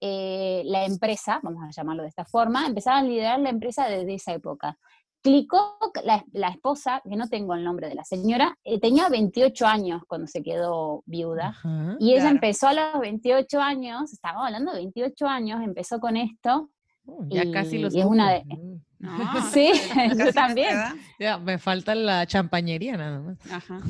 eh, 0.00 0.62
la 0.64 0.84
empresa, 0.86 1.40
vamos 1.42 1.62
a 1.62 1.70
llamarlo 1.70 2.02
de 2.04 2.08
esta 2.08 2.24
forma, 2.24 2.66
empezaban 2.66 3.04
a 3.04 3.08
liderar 3.08 3.40
la 3.40 3.50
empresa 3.50 3.86
desde 3.86 4.14
esa 4.14 4.32
época. 4.32 4.78
Clicó 5.20 5.76
la, 6.04 6.24
la 6.32 6.48
esposa, 6.48 7.02
que 7.06 7.16
no 7.16 7.28
tengo 7.28 7.54
el 7.54 7.64
nombre 7.64 7.88
de 7.88 7.96
la 7.96 8.04
señora, 8.04 8.56
eh, 8.64 8.80
tenía 8.80 9.08
28 9.10 9.66
años 9.66 10.02
cuando 10.08 10.26
se 10.26 10.42
quedó 10.42 11.02
viuda. 11.04 11.54
Y 11.98 12.12
ella 12.12 12.20
Claro. 12.22 12.34
empezó 12.36 12.68
a 12.68 12.72
los 12.72 13.00
28 13.00 13.60
años, 13.60 14.12
estábamos 14.12 14.46
hablando 14.46 14.72
de 14.72 14.78
28 14.78 15.26
años, 15.26 15.60
empezó 15.62 15.98
con 16.00 16.16
esto. 16.16 16.70
Uh, 17.04 17.26
ya 17.28 17.50
casi 17.50 17.76
y- 17.76 17.80
los 17.80 17.94
y 17.94 18.00
es 18.00 18.06
una 18.06 18.32
de-. 18.32 18.44
No, 19.08 19.50
Sí, 19.52 19.70
yo 20.16 20.32
también. 20.32 20.76
Ya, 21.20 21.38
me 21.38 21.58
falta 21.58 21.94
la 21.94 22.26
champañería 22.26 22.96
nada 22.96 23.20
más. 23.20 23.38
Ajá. 23.50 23.80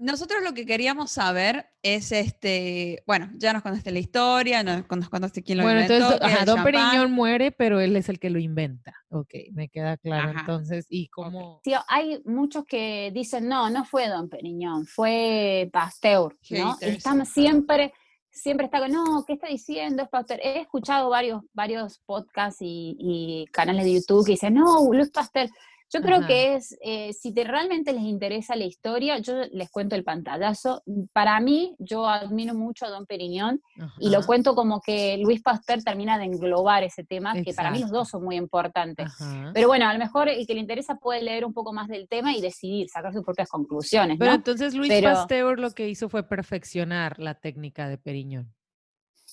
Nosotros 0.00 0.44
lo 0.44 0.54
que 0.54 0.64
queríamos 0.64 1.10
saber 1.10 1.66
es 1.82 2.12
este, 2.12 3.02
bueno, 3.04 3.30
ya 3.34 3.52
nos 3.52 3.62
contaste 3.62 3.90
la 3.90 3.98
historia, 3.98 4.62
nos, 4.62 4.88
nos 4.88 5.08
contaste 5.08 5.42
quién 5.42 5.58
lo 5.58 5.64
Bueno, 5.64 5.80
inventó, 5.80 5.94
entonces, 5.96 6.20
qué 6.20 6.26
es 6.26 6.32
ajá, 6.32 6.40
el 6.40 6.46
Don. 6.46 6.62
Periñón 6.62 7.12
muere, 7.12 7.50
pero 7.50 7.80
él 7.80 7.96
es 7.96 8.08
el 8.08 8.20
que 8.20 8.30
lo 8.30 8.38
inventa. 8.38 8.94
Ok, 9.08 9.34
me 9.52 9.68
queda 9.68 9.96
claro. 9.96 10.30
Ajá. 10.30 10.40
Entonces, 10.40 10.86
¿y 10.88 11.08
cómo? 11.08 11.60
Sí, 11.64 11.72
hay 11.88 12.22
muchos 12.24 12.64
que 12.64 13.10
dicen, 13.12 13.48
no, 13.48 13.70
no 13.70 13.84
fue 13.84 14.06
Don 14.08 14.28
Periñón, 14.28 14.86
fue 14.86 15.68
Pasteur, 15.72 16.38
¿no? 16.50 16.76
Y 16.80 16.84
estamos 16.84 17.28
siempre, 17.28 17.92
siempre 18.38 18.66
está 18.66 18.80
con, 18.80 18.92
no, 18.92 19.24
¿qué 19.26 19.34
está 19.34 19.48
diciendo? 19.48 20.02
Es 20.02 20.08
Pasteur. 20.08 20.40
He 20.42 20.60
escuchado 20.60 21.10
varios, 21.10 21.42
varios 21.52 21.98
podcasts 22.06 22.62
y, 22.62 22.96
y 22.98 23.46
canales 23.52 23.84
de 23.84 23.94
YouTube 23.94 24.24
que 24.24 24.32
dicen, 24.32 24.54
no, 24.54 24.92
Luis 24.92 25.10
Pasteur. 25.10 25.48
Yo 25.90 26.02
creo 26.02 26.18
Ajá. 26.18 26.26
que 26.26 26.54
es, 26.54 26.76
eh, 26.82 27.12
si 27.14 27.32
te, 27.32 27.44
realmente 27.44 27.92
les 27.94 28.02
interesa 28.02 28.54
la 28.56 28.64
historia, 28.64 29.18
yo 29.18 29.42
les 29.52 29.70
cuento 29.70 29.94
el 29.96 30.04
pantallazo. 30.04 30.82
Para 31.14 31.40
mí, 31.40 31.74
yo 31.78 32.06
admiro 32.06 32.54
mucho 32.54 32.84
a 32.84 32.90
Don 32.90 33.06
Periñón 33.06 33.62
y 33.98 34.10
lo 34.10 34.22
cuento 34.26 34.54
como 34.54 34.80
que 34.82 35.16
Luis 35.18 35.40
Pasteur 35.42 35.82
termina 35.82 36.18
de 36.18 36.24
englobar 36.26 36.82
ese 36.84 37.04
tema, 37.04 37.32
que 37.42 37.54
para 37.54 37.70
mí 37.70 37.78
los 37.80 37.90
dos 37.90 38.08
son 38.10 38.22
muy 38.22 38.36
importantes. 38.36 39.06
ajá. 39.06 39.50
Pero 39.54 39.68
bueno, 39.68 39.88
a 39.88 39.92
lo 39.94 39.98
mejor 39.98 40.28
el 40.28 40.46
que 40.46 40.54
le 40.54 40.60
interesa 40.60 40.96
puede 40.96 41.22
leer 41.22 41.44
un 41.44 41.54
poco 41.54 41.72
más 41.72 41.88
del 41.88 42.06
tema 42.06 42.34
y 42.34 42.40
decidir, 42.40 42.88
sacar 42.90 43.12
sus 43.14 43.24
propias 43.24 43.48
conclusiones, 43.48 44.18
Pero 44.18 44.32
¿no? 44.32 44.36
entonces 44.36 44.74
Luis 44.74 44.90
Pero- 44.90 45.14
Pasteur 45.14 45.58
lo 45.58 45.70
que 45.70 45.88
hizo 45.88 46.08
fue 46.10 46.22
perfeccionar 46.28 47.18
la 47.18 47.34
técnica 47.34 47.88
de 47.88 47.96
Periñón. 47.98 48.52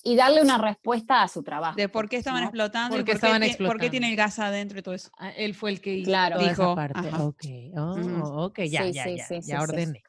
Y 0.06 0.14
darle 0.16 0.40
una 0.42 0.56
respuesta 0.58 1.22
a 1.22 1.28
su 1.28 1.42
trabajo. 1.42 1.76
De 1.76 1.88
por 1.88 2.08
qué 2.08 2.16
estaban 2.18 2.42
¿no? 2.42 2.46
explotando 2.46 2.96
y 2.96 2.98
Por 3.00 3.04
qué 3.06 3.12
por 3.12 3.20
qué, 3.20 3.26
estaban 3.26 3.42
ti- 3.42 3.48
por 3.48 3.56
qué 3.56 3.64
explotando. 3.64 3.90
tiene 3.90 4.10
el 4.10 4.16
gas 4.16 4.38
adentro 4.38 4.78
y 4.78 4.82
todo 4.82 4.94
eso. 4.94 5.10
Ah, 5.18 5.30
él 5.30 5.54
fue 5.54 5.70
el 5.70 5.80
que 5.80 5.94
hizo 5.94 6.08
Claro. 6.10 6.38
Dijo, 6.38 6.50
esa 6.52 6.74
parte. 6.74 6.98
ajá. 7.08 7.22
Ok, 7.24 7.44
oh, 7.76 8.44
ok, 8.46 8.58
ya, 8.68 8.84
Sí, 8.84 8.92
ya, 8.92 9.04
sí, 9.04 9.16
ya, 9.16 9.26
sí, 9.26 9.34
ya 9.34 9.40
sí, 9.40 9.46
sí. 9.46 9.52
ordené. 9.56 10.02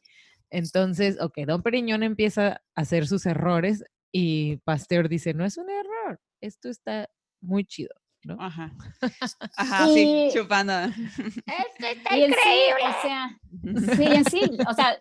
Entonces, 0.49 1.17
ok, 1.19 1.39
Don 1.47 1.61
Periñón 1.61 2.03
empieza 2.03 2.47
a 2.75 2.81
hacer 2.81 3.07
sus 3.07 3.25
errores 3.25 3.83
y 4.11 4.57
Pasteur 4.57 5.09
dice, 5.09 5.33
no 5.33 5.45
es 5.45 5.57
un 5.57 5.69
error, 5.69 6.19
esto 6.41 6.69
está 6.69 7.09
muy 7.41 7.65
chido. 7.65 7.93
¿no? 8.23 8.35
Ajá. 8.39 8.71
Ajá, 9.57 9.87
sí, 9.87 10.27
Y- 10.29 10.33
chupando. 10.33 10.73
Y 12.11 12.21
en 12.23 12.33
sí, 12.33 12.59
o 12.85 13.01
sea, 13.01 13.39
sí, 13.95 14.03
en 14.05 14.25
sí, 14.25 14.41
o 14.69 14.73
sea, 14.73 14.99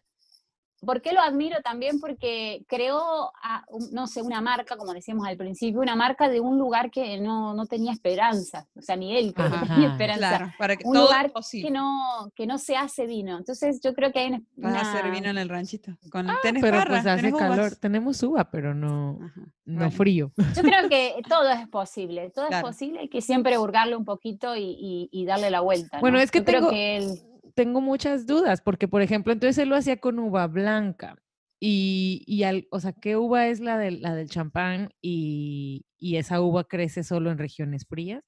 ¿por 0.87 1.03
qué 1.03 1.13
lo 1.13 1.21
admiro 1.21 1.57
también? 1.63 2.01
Porque 2.01 2.65
creó, 2.67 3.33
a 3.43 3.65
un- 3.69 3.91
no 3.93 4.07
sé, 4.07 4.23
una 4.23 4.41
marca, 4.41 4.77
como 4.79 4.95
decíamos 4.95 5.27
al 5.27 5.37
principio, 5.37 5.81
una 5.81 5.97
marca 5.97 6.29
de 6.31 6.41
un 6.41 6.57
lugar 6.59 6.91
que 6.91 7.21
no, 7.21 7.53
no 7.53 7.67
tenía 7.67 7.93
esperanza, 7.93 8.67
o 8.75 8.81
sea, 8.81 8.97
ni 8.97 9.15
él 9.17 9.35
creo 9.35 9.51
que 9.51 9.57
Ajá, 9.57 9.75
tenía 9.75 9.89
esperanza. 9.91 10.29
Claro, 10.39 10.53
para 10.59 10.77
que 10.77 10.85
Un 10.87 10.95
todo 10.95 11.03
lugar 11.05 11.27
es 11.27 11.33
posible. 11.33 11.67
que 11.69 11.73
no, 11.75 12.33
que 12.35 12.47
no 12.47 12.57
se 12.59 12.77
hace 12.77 13.07
vino. 13.07 13.37
Entonces 13.37 13.81
yo 13.83 13.93
creo 13.93 14.13
que 14.13 14.21
hay 14.21 14.29
una... 14.29 14.43
Vas 14.57 14.75
a 14.75 14.81
hacer 14.93 15.11
vino 15.11 15.29
en 15.29 15.37
el 15.39 15.49
ranchito. 15.49 15.97
Con, 16.11 16.27
tenés 16.43 16.63
Pero 16.63 16.79
barra, 16.79 16.89
pues 16.91 17.07
hace 17.07 17.17
tenés 17.17 17.33
uvas. 17.35 17.49
calor, 17.51 17.77
tenemos 17.77 18.23
uva, 18.23 18.51
pero 18.51 18.75
no, 18.75 19.19
Ajá, 19.23 19.41
no 19.65 19.75
bueno. 19.75 19.91
frío. 19.91 20.33
Yo 20.55 20.63
creo 20.63 20.89
que 20.89 21.17
todo 21.29 21.51
es 21.51 21.67
posible, 21.69 22.31
todo 22.31 22.47
Claro. 22.47 22.69
es 22.69 22.73
posible, 22.75 23.01
hay 23.01 23.09
que 23.09 23.21
siempre 23.21 23.59
hurgarle 23.59 23.97
un 23.97 24.05
poquito 24.05 24.55
y, 24.55 24.63
y- 24.79 25.09
y 25.11 25.25
darle 25.27 25.51
la 25.51 25.61
vuelta. 25.61 25.99
Bueno, 26.01 26.19
¿no? 26.19 26.23
es 26.23 26.31
que 26.31 26.39
Yo 26.39 26.45
creo 26.45 26.61
tengo- 26.61 26.71
que 26.71 26.97
él- 26.99 27.21
Tengo 27.57 27.81
muchas 27.81 28.27
dudas, 28.27 28.61
porque 28.63 28.87
por 28.89 29.03
ejemplo, 29.03 29.33
entonces 29.33 29.59
él 29.59 29.71
lo 29.71 29.77
hacía 29.77 29.99
con 29.99 30.19
uva 30.21 30.47
blanca. 30.47 31.17
Y, 31.61 32.23
y 32.27 32.43
al- 32.45 32.69
o 32.71 32.81
sea, 32.81 32.93
¿qué 32.93 33.17
uva 33.17 33.49
es 33.49 33.61
la 33.61 33.79
del, 33.79 34.03
la 34.03 34.15
del 34.15 34.29
champán? 34.31 34.91
Y, 35.03 35.87
y 35.99 36.17
esa 36.17 36.41
uva 36.43 36.65
crece 36.65 37.03
solo 37.05 37.31
en 37.31 37.39
regiones 37.39 37.87
frías. 37.89 38.23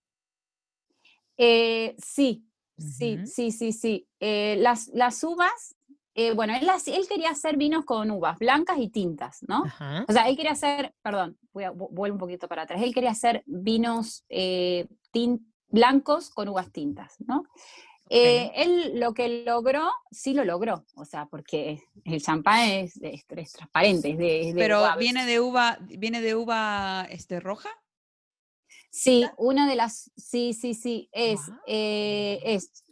eh, 1.37 1.95
sí, 1.99 2.45
sí, 2.79 3.17
Ujú. 3.17 3.27
sí, 3.27 3.51
sí, 3.53 3.73
sí. 3.73 4.09
Eh, 4.21 4.57
las, 4.59 4.89
las 4.89 5.23
uvas, 5.25 5.77
eh, 6.15 6.33
bueno, 6.33 6.55
él, 6.55 6.69
él 6.87 7.09
quería 7.09 7.31
hacer 7.31 7.57
vinos 7.57 7.85
con 7.85 8.11
uvas 8.11 8.39
blancas 8.39 8.79
y 8.79 8.89
tintas, 8.89 9.39
¿no? 9.47 9.65
Ajá. 9.65 10.05
O 10.09 10.13
sea, 10.13 10.29
él 10.29 10.37
quería 10.37 10.53
hacer, 10.53 10.95
perdón, 11.03 11.39
voy 11.53 11.65
a, 11.65 11.73
vu- 11.73 11.91
vuelvo 11.93 12.15
un 12.17 12.21
poquito 12.21 12.49
para 12.49 12.63
atrás, 12.63 12.83
él 12.83 12.95
quería 12.95 13.11
hacer 13.11 13.43
vinos 13.47 14.25
eh, 14.29 14.89
tin- 15.13 15.53
blancos 15.69 16.31
con 16.31 16.49
uvas 16.49 16.73
tintas, 16.73 17.17
¿no? 17.27 17.45
Eh, 18.11 18.51
él 18.55 18.99
lo 19.01 19.13
que 19.15 19.45
logró, 19.45 19.91
sí 20.11 20.33
lo 20.35 20.45
logró, 20.45 20.85
o 20.95 21.05
sea, 21.05 21.27
porque 21.27 21.83
el 22.05 22.23
champán 22.23 22.69
es, 22.69 22.97
es- 23.03 23.25
es 23.29 23.53
transparente, 23.53 24.11
es 24.11 24.19
de, 24.19 24.41
es 24.49 24.55
de 24.55 24.61
Pero 24.61 24.81
uva, 24.81 24.97
viene 24.97 25.27
de 25.27 25.41
uva, 25.41 25.79
viene 25.81 26.21
de 26.21 26.35
uva 26.35 27.07
este, 27.11 27.41
roja. 27.41 27.69
Sí, 28.91 29.27
una 29.37 29.69
de 29.69 29.77
las, 29.77 30.11
sí, 30.17 30.55
sí, 30.55 30.75
sí, 30.75 31.09
es, 31.13 31.47
Guau. 31.47 31.61
eh, 31.67 32.41
es, 32.45 32.85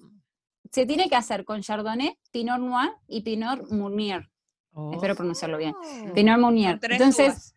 se 0.70 0.84
tiene 0.86 1.08
que 1.08 1.16
hacer 1.16 1.44
con 1.44 1.62
Chardonnay, 1.62 2.18
Pinot 2.30 2.58
Noir 2.60 2.90
y 3.08 3.22
Pinot 3.22 3.70
Meunier, 3.70 4.28
espero 4.92 5.14
pronunciarlo 5.16 5.56
bien, 5.58 5.74
Oh. 5.74 6.12
Pinot 6.14 6.38
Meunier. 6.38 6.78
Entonces, 6.90 7.28
uvas. 7.28 7.54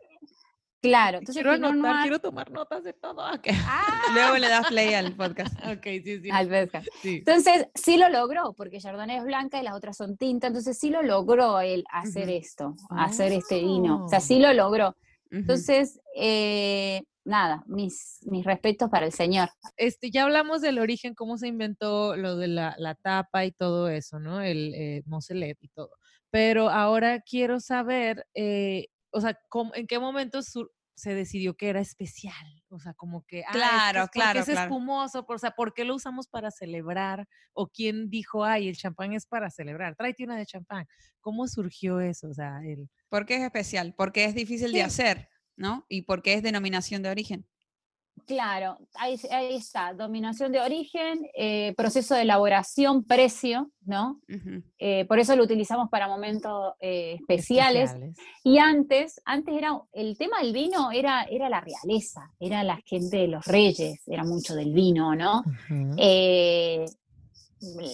Claro, 0.81 1.19
entonces 1.19 1.43
quiero 1.43 1.51
anotar, 1.51 2.01
quiero 2.03 2.19
tomar 2.19 2.51
notas 2.51 2.83
de 2.83 2.93
todo. 2.93 3.21
Ah. 3.21 3.39
Luego 4.13 4.37
le 4.37 4.49
das 4.49 4.67
play 4.67 4.93
al 4.93 5.15
podcast. 5.15 5.53
Ok, 5.71 5.83
sí, 6.03 6.19
sí. 6.21 6.29
al 6.31 6.47
pesca. 6.47 6.81
sí. 7.01 7.17
Entonces, 7.17 7.67
sí 7.75 7.97
lo 7.97 8.09
logró, 8.09 8.53
porque 8.53 8.79
Chardonnay 8.79 9.17
es 9.17 9.23
blanca 9.23 9.59
y 9.59 9.63
las 9.63 9.75
otras 9.75 9.97
son 9.97 10.17
tinta, 10.17 10.47
entonces 10.47 10.77
sí 10.77 10.89
lo 10.89 11.01
logró 11.03 11.59
él 11.61 11.83
hacer 11.91 12.29
esto, 12.29 12.75
hacer 12.89 13.31
este 13.33 13.59
vino, 13.59 14.05
o 14.05 14.07
sea, 14.09 14.19
Oh. 14.19 14.21
sí 14.21 14.39
lo 14.39 14.53
logró. 14.53 14.95
Entonces, 15.31 15.99
eh, 16.15 17.03
nada, 17.23 17.63
mis, 17.67 18.19
mis 18.25 18.43
respetos 18.43 18.89
para 18.89 19.05
el 19.05 19.11
señor. 19.11 19.49
Este, 19.77 20.09
ya 20.09 20.23
hablamos 20.23 20.61
del 20.61 20.79
origen, 20.79 21.13
cómo 21.13 21.37
se 21.37 21.47
inventó 21.47 22.15
lo 22.15 22.35
de 22.35 22.47
la, 22.47 22.75
la 22.79 22.95
tapa 22.95 23.45
y 23.45 23.51
todo 23.51 23.89
eso, 23.89 24.19
¿no? 24.19 24.41
El 24.41 24.73
eh, 24.73 25.03
Moselet 25.05 25.57
y 25.61 25.67
todo. 25.69 25.91
Pero 26.31 26.69
ahora 26.69 27.21
quiero 27.21 27.59
saber, 27.59 28.25
eh, 28.33 28.87
o 29.11 29.21
sea, 29.21 29.39
¿en 29.75 29.87
qué 29.87 29.99
momento 29.99 30.39
se 30.41 31.13
decidió 31.15 31.55
que 31.55 31.69
era 31.69 31.79
especial? 31.79 32.35
O 32.69 32.79
sea, 32.79 32.93
como 32.93 33.23
que, 33.25 33.43
ah, 33.47 33.51
Claro, 33.51 33.99
es 33.99 34.05
porque 34.07 34.19
claro, 34.19 34.39
es 34.39 34.45
claro. 34.45 34.61
espumoso, 34.61 35.25
o 35.27 35.37
sea, 35.37 35.51
¿por 35.51 35.73
qué 35.73 35.83
lo 35.85 35.95
usamos 35.95 36.27
para 36.27 36.51
celebrar? 36.51 37.27
¿O 37.53 37.67
quién 37.67 38.09
dijo, 38.09 38.43
ay, 38.45 38.67
el 38.67 38.75
champán 38.75 39.13
es 39.13 39.25
para 39.25 39.49
celebrar? 39.49 39.95
Tráete 39.95 40.23
una 40.23 40.37
de 40.37 40.45
champán. 40.45 40.85
¿Cómo 41.21 41.47
surgió 41.47 41.99
eso? 42.01 42.27
O 42.29 42.33
sea, 42.33 42.59
el... 42.65 42.89
¿Por 43.09 43.25
qué 43.25 43.35
es 43.37 43.41
especial? 43.41 43.93
Porque 43.97 44.25
es 44.25 44.35
difícil 44.35 44.71
de 44.71 44.79
Sí. 44.79 44.81
hacer, 44.81 45.29
¿no? 45.55 45.85
Y 45.89 46.03
porque 46.03 46.33
es 46.33 46.43
denominación 46.43 47.01
de 47.01 47.09
origen. 47.09 47.47
Claro, 48.25 48.77
ahí, 48.95 49.19
ahí 49.31 49.55
está, 49.55 49.93
dominación 49.93 50.51
de 50.51 50.59
origen, 50.59 51.27
eh, 51.35 51.73
proceso 51.77 52.15
de 52.15 52.21
elaboración, 52.21 53.03
precio, 53.03 53.71
¿no? 53.85 54.19
Eh, 54.77 55.05
por 55.05 55.19
eso 55.19 55.35
lo 55.35 55.43
utilizamos 55.43 55.89
para 55.89 56.07
momentos 56.07 56.73
eh, 56.79 57.17
especiales. 57.19 57.91
especiales. 57.91 58.17
Y 58.43 58.57
antes, 58.57 59.21
antes 59.25 59.55
era, 59.55 59.79
el 59.93 60.17
tema 60.17 60.39
del 60.41 60.53
vino 60.53 60.91
era, 60.91 61.23
era 61.23 61.49
la 61.49 61.61
realeza, 61.61 62.31
era 62.39 62.63
la 62.63 62.79
gente 62.85 63.17
de 63.17 63.27
los 63.27 63.45
reyes, 63.45 64.01
era 64.07 64.23
mucho 64.23 64.55
del 64.55 64.73
vino, 64.73 65.15
¿no? 65.15 65.43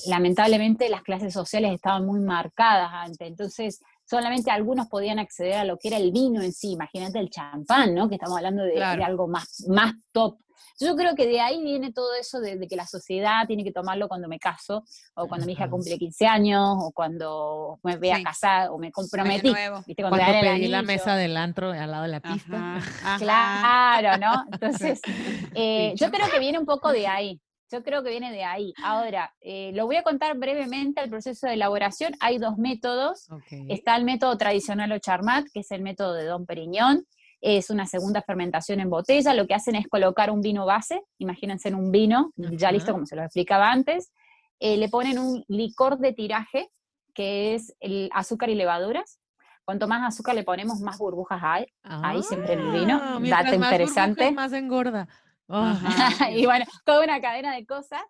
Lamentablemente 0.07 0.89
las 0.89 1.01
clases 1.01 1.33
sociales 1.33 1.73
estaban 1.73 2.05
muy 2.05 2.19
marcadas 2.19 2.89
antes, 2.93 3.27
entonces 3.27 3.81
solamente 4.05 4.51
algunos 4.51 4.87
podían 4.87 5.19
acceder 5.19 5.53
a 5.53 5.65
lo 5.65 5.77
que 5.77 5.89
era 5.89 5.97
el 5.97 6.11
vino 6.11 6.41
en 6.41 6.53
sí, 6.53 6.71
imagínate 6.71 7.19
el 7.19 7.29
champán, 7.29 7.93
¿no? 7.93 8.07
Que 8.07 8.15
estamos 8.15 8.37
hablando 8.37 8.63
de, 8.63 8.83
algo 8.83 9.27
más, 9.27 9.65
más 9.67 9.93
top. 10.11 10.37
Yo 10.79 10.95
creo 10.95 11.15
que 11.15 11.25
de 11.25 11.39
ahí 11.39 11.63
viene 11.63 11.91
todo 11.93 12.13
eso 12.15 12.39
de, 12.39 12.57
de 12.57 12.67
que 12.67 12.75
la 12.75 12.85
sociedad 12.85 13.45
tiene 13.47 13.63
que 13.63 13.71
tomarlo 13.71 14.07
cuando 14.07 14.27
me 14.27 14.39
caso, 14.39 14.83
o 15.15 15.27
cuando 15.27 15.45
mi 15.45 15.53
hija 15.53 15.69
cumple 15.69 15.97
15 15.97 16.27
años, 16.27 16.75
o 16.79 16.91
cuando 16.91 17.79
me 17.83 17.97
voy 17.97 18.09
a 18.09 18.17
Sí. 18.17 18.23
casar, 18.23 18.69
o 18.69 18.77
me 18.77 18.91
comprometí. 18.91 19.51
Cuando, 19.51 19.83
Cuando 20.09 20.39
pedí 20.41 20.67
la 20.67 20.81
mesa 20.81 21.15
del 21.15 21.37
antro 21.37 21.71
al 21.71 21.91
lado 21.91 22.03
de 22.03 22.09
la 22.09 22.19
pista. 22.19 22.75
Ajá, 22.75 22.77
ajá. 23.03 23.17
Claro, 23.19 24.17
¿no? 24.17 24.45
Entonces, 24.51 25.01
eh, 25.55 25.93
yo 25.95 26.11
creo 26.11 26.29
que 26.29 26.39
viene 26.39 26.59
un 26.59 26.65
poco 26.65 26.91
de 26.91 27.07
ahí. 27.07 27.41
Yo 27.71 27.83
creo 27.83 28.03
que 28.03 28.09
viene 28.11 28.31
de 28.31 28.43
ahí. 28.43 28.73
Ahora, 28.83 29.33
eh, 29.41 29.71
lo 29.73 29.85
voy 29.85 29.95
a 29.95 30.03
contar 30.03 30.37
brevemente 30.37 31.01
el 31.01 31.09
proceso 31.09 31.47
de 31.47 31.53
elaboración. 31.53 32.13
Hay 32.19 32.37
dos 32.37 32.57
métodos. 32.57 33.29
Ok. 33.31 33.47
Está 33.69 33.95
el 33.95 34.03
método 34.05 34.37
tradicional 34.37 34.91
o 34.91 34.99
charmat, 34.99 35.45
que 35.53 35.61
es 35.61 35.71
el 35.71 35.81
método 35.81 36.13
de 36.13 36.25
Don 36.25 36.45
Periñón. 36.45 37.05
Es 37.41 37.69
una 37.69 37.85
segunda 37.85 38.21
fermentación 38.21 38.79
en 38.79 38.89
botella. 38.89 39.33
Lo 39.33 39.47
que 39.47 39.55
hacen 39.55 39.75
es 39.75 39.87
colocar 39.87 40.31
un 40.31 40.41
vino 40.41 40.65
base, 40.65 41.01
imagínense 41.17 41.67
en 41.69 41.75
un 41.75 41.91
vino, 41.91 42.31
ya 42.35 42.67
Ajá. 42.67 42.71
listo 42.71 42.91
como 42.91 43.05
se 43.05 43.15
lo 43.15 43.23
explicaba 43.23 43.71
antes. 43.71 44.11
Eh, 44.59 44.77
le 44.77 44.87
ponen 44.89 45.19
un 45.19 45.43
licor 45.47 45.97
de 45.97 46.13
tiraje, 46.13 46.69
que 47.13 47.55
es 47.55 47.75
el 47.79 48.09
azúcar 48.13 48.49
y 48.49 48.55
levaduras. 48.55 49.19
Cuanto 49.63 49.87
más 49.87 50.03
azúcar 50.03 50.35
le 50.35 50.43
ponemos, 50.43 50.79
más 50.81 50.97
burbujas 50.99 51.41
hay. 51.43 51.65
Ahí 51.81 52.21
siempre 52.21 52.53
en 52.53 52.59
el 52.59 52.71
vino. 52.71 52.99
Ah, 53.01 53.19
Dato 53.21 53.57
más 53.57 53.71
interesante. 53.71 54.25
burbujas, 54.25 54.33
más 54.33 54.53
engorda. 54.53 55.07
Ajá. 55.47 56.31
y 56.31 56.45
bueno, 56.45 56.65
toda 56.85 57.03
una 57.03 57.21
cadena 57.21 57.55
de 57.55 57.65
cosas. 57.65 58.01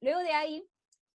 Luego 0.00 0.20
de 0.20 0.32
ahí, 0.32 0.64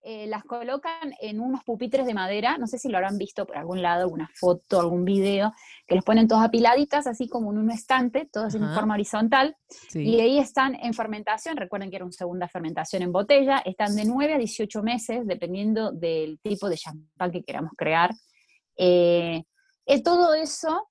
eh, 0.03 0.25
las 0.25 0.43
colocan 0.43 1.13
en 1.21 1.39
unos 1.39 1.63
pupitres 1.63 2.07
de 2.07 2.15
madera, 2.15 2.57
no 2.57 2.65
sé 2.65 2.79
si 2.79 2.89
lo 2.89 2.97
habrán 2.97 3.19
visto 3.19 3.45
por 3.45 3.55
algún 3.55 3.83
lado, 3.83 4.01
alguna 4.01 4.27
foto, 4.33 4.79
algún 4.79 5.05
video, 5.05 5.53
que 5.85 5.93
los 5.93 6.03
ponen 6.03 6.27
todas 6.27 6.45
apiladitas, 6.45 7.05
así 7.05 7.27
como 7.27 7.51
en 7.51 7.59
un 7.59 7.69
estante, 7.69 8.25
todas 8.25 8.55
en 8.55 8.63
Ajá. 8.63 8.73
forma 8.73 8.95
horizontal, 8.95 9.55
sí. 9.67 10.01
y 10.01 10.19
ahí 10.19 10.39
están 10.39 10.73
en 10.73 10.95
fermentación, 10.95 11.55
recuerden 11.55 11.91
que 11.91 11.97
era 11.97 12.05
una 12.05 12.13
segunda 12.13 12.47
fermentación 12.47 13.03
en 13.03 13.11
botella, 13.11 13.59
están 13.59 13.95
de 13.95 14.05
9 14.05 14.33
a 14.33 14.37
18 14.39 14.81
meses, 14.81 15.27
dependiendo 15.27 15.91
del 15.91 16.39
tipo 16.39 16.67
de 16.67 16.77
champán 16.77 17.31
que 17.31 17.43
queramos 17.43 17.73
crear. 17.77 18.09
Eh, 18.75 19.43
eh, 19.85 20.01
todo 20.01 20.33
eso 20.33 20.89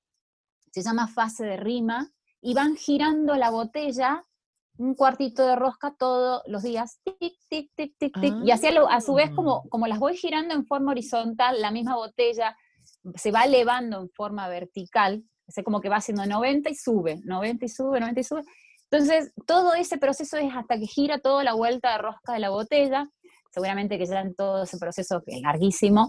se 0.71 0.83
llama 0.83 1.09
fase 1.09 1.45
de 1.45 1.57
rima, 1.57 2.09
y 2.41 2.55
van 2.55 2.77
girando 2.77 3.37
la 3.37 3.51
botella 3.51 4.25
un 4.81 4.95
cuartito 4.95 5.47
de 5.47 5.57
rosca 5.57 5.95
todos 5.99 6.43
los 6.47 6.63
días, 6.63 7.01
tic, 7.05 7.35
tic, 7.49 7.71
tic, 7.77 7.95
tic, 7.99 8.21
tic, 8.21 8.35
y 8.45 8.51
así 8.51 8.67
a, 8.69 8.73
lo- 8.73 8.89
a 8.89 9.01
su 9.01 9.15
vez, 9.15 9.31
como, 9.31 9.57
Ah. 9.59 9.69
como 9.71 9.87
las 9.87 9.99
voy 9.99 10.17
girando 10.17 10.55
en 10.55 10.65
forma 10.67 10.93
horizontal, 10.93 11.61
la 11.61 11.71
misma 11.71 11.97
botella 11.97 12.57
se 13.15 13.31
va 13.31 13.45
elevando 13.45 14.01
en 14.01 14.09
forma 14.11 14.49
vertical, 14.49 15.23
sea, 15.49 15.65
como 15.65 15.81
que 15.81 15.89
va 15.89 15.97
haciendo 15.97 16.25
90 16.25 16.71
y 16.71 16.75
sube, 16.77 17.21
90 17.25 17.65
y 17.65 17.69
sube, 17.69 17.99
90 18.01 18.21
y 18.21 18.25
sube. 18.25 18.43
Entonces, 18.91 19.33
todo 19.47 19.75
ese 19.75 19.99
proceso 19.99 20.37
es 20.37 20.53
hasta 20.55 20.79
que 20.79 20.87
gira 20.87 21.19
toda 21.19 21.45
la 21.45 21.55
vuelta 21.55 21.93
de 21.93 21.99
rosca 21.99 22.33
de 22.33 22.39
la 22.41 22.51
botella, 22.51 23.09
seguramente 23.53 23.99
que 23.99 24.07
ya 24.07 24.21
en 24.21 24.35
todo 24.35 24.63
ese 24.63 24.79
proceso 24.79 25.23
que 25.27 25.37
es 25.37 25.43
larguísimo. 25.43 26.09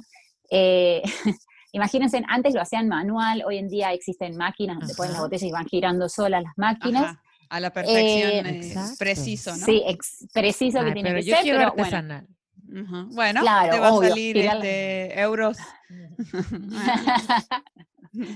Eh, 0.49 1.01
imagínense, 1.73 2.23
antes 2.27 2.53
lo 2.53 2.61
hacían 2.61 2.87
manual, 2.87 3.43
hoy 3.45 3.57
en 3.57 3.67
día 3.67 3.91
existen 3.93 4.37
máquinas 4.37 4.79
donde 4.79 4.93
ponen 4.95 5.13
las 5.13 5.21
botellas 5.21 5.43
y 5.43 5.51
van 5.51 5.65
girando 5.65 6.07
solas 6.07 6.43
las 6.43 6.53
máquinas. 6.57 7.03
Ajá, 7.03 7.21
A 7.53 7.59
la 7.59 7.71
perfección, 7.73 8.45
eh, 8.45 8.61
Exacto. 8.65 8.95
preciso, 8.97 9.51
¿no? 9.57 9.65
Sí, 9.65 9.83
ex- 9.85 10.25
preciso 10.33 10.83
que 10.85 10.91
tiene 10.93 11.09
pero 11.09 11.19
que 11.21 11.25
yo 11.27 11.35
ser, 11.35 11.43
quiero 11.43 11.57
pero 11.59 11.71
bueno. 11.71 11.83
artesanal. 11.83 12.27
Ujú. 12.71 13.13
Bueno, 13.15 13.41
Claro, 13.41 13.73
te 13.73 13.79
va 13.81 13.91
obvio, 13.93 14.01
a 14.07 14.09
salir 14.09 14.37
este, 14.37 15.19
euros. 15.19 15.57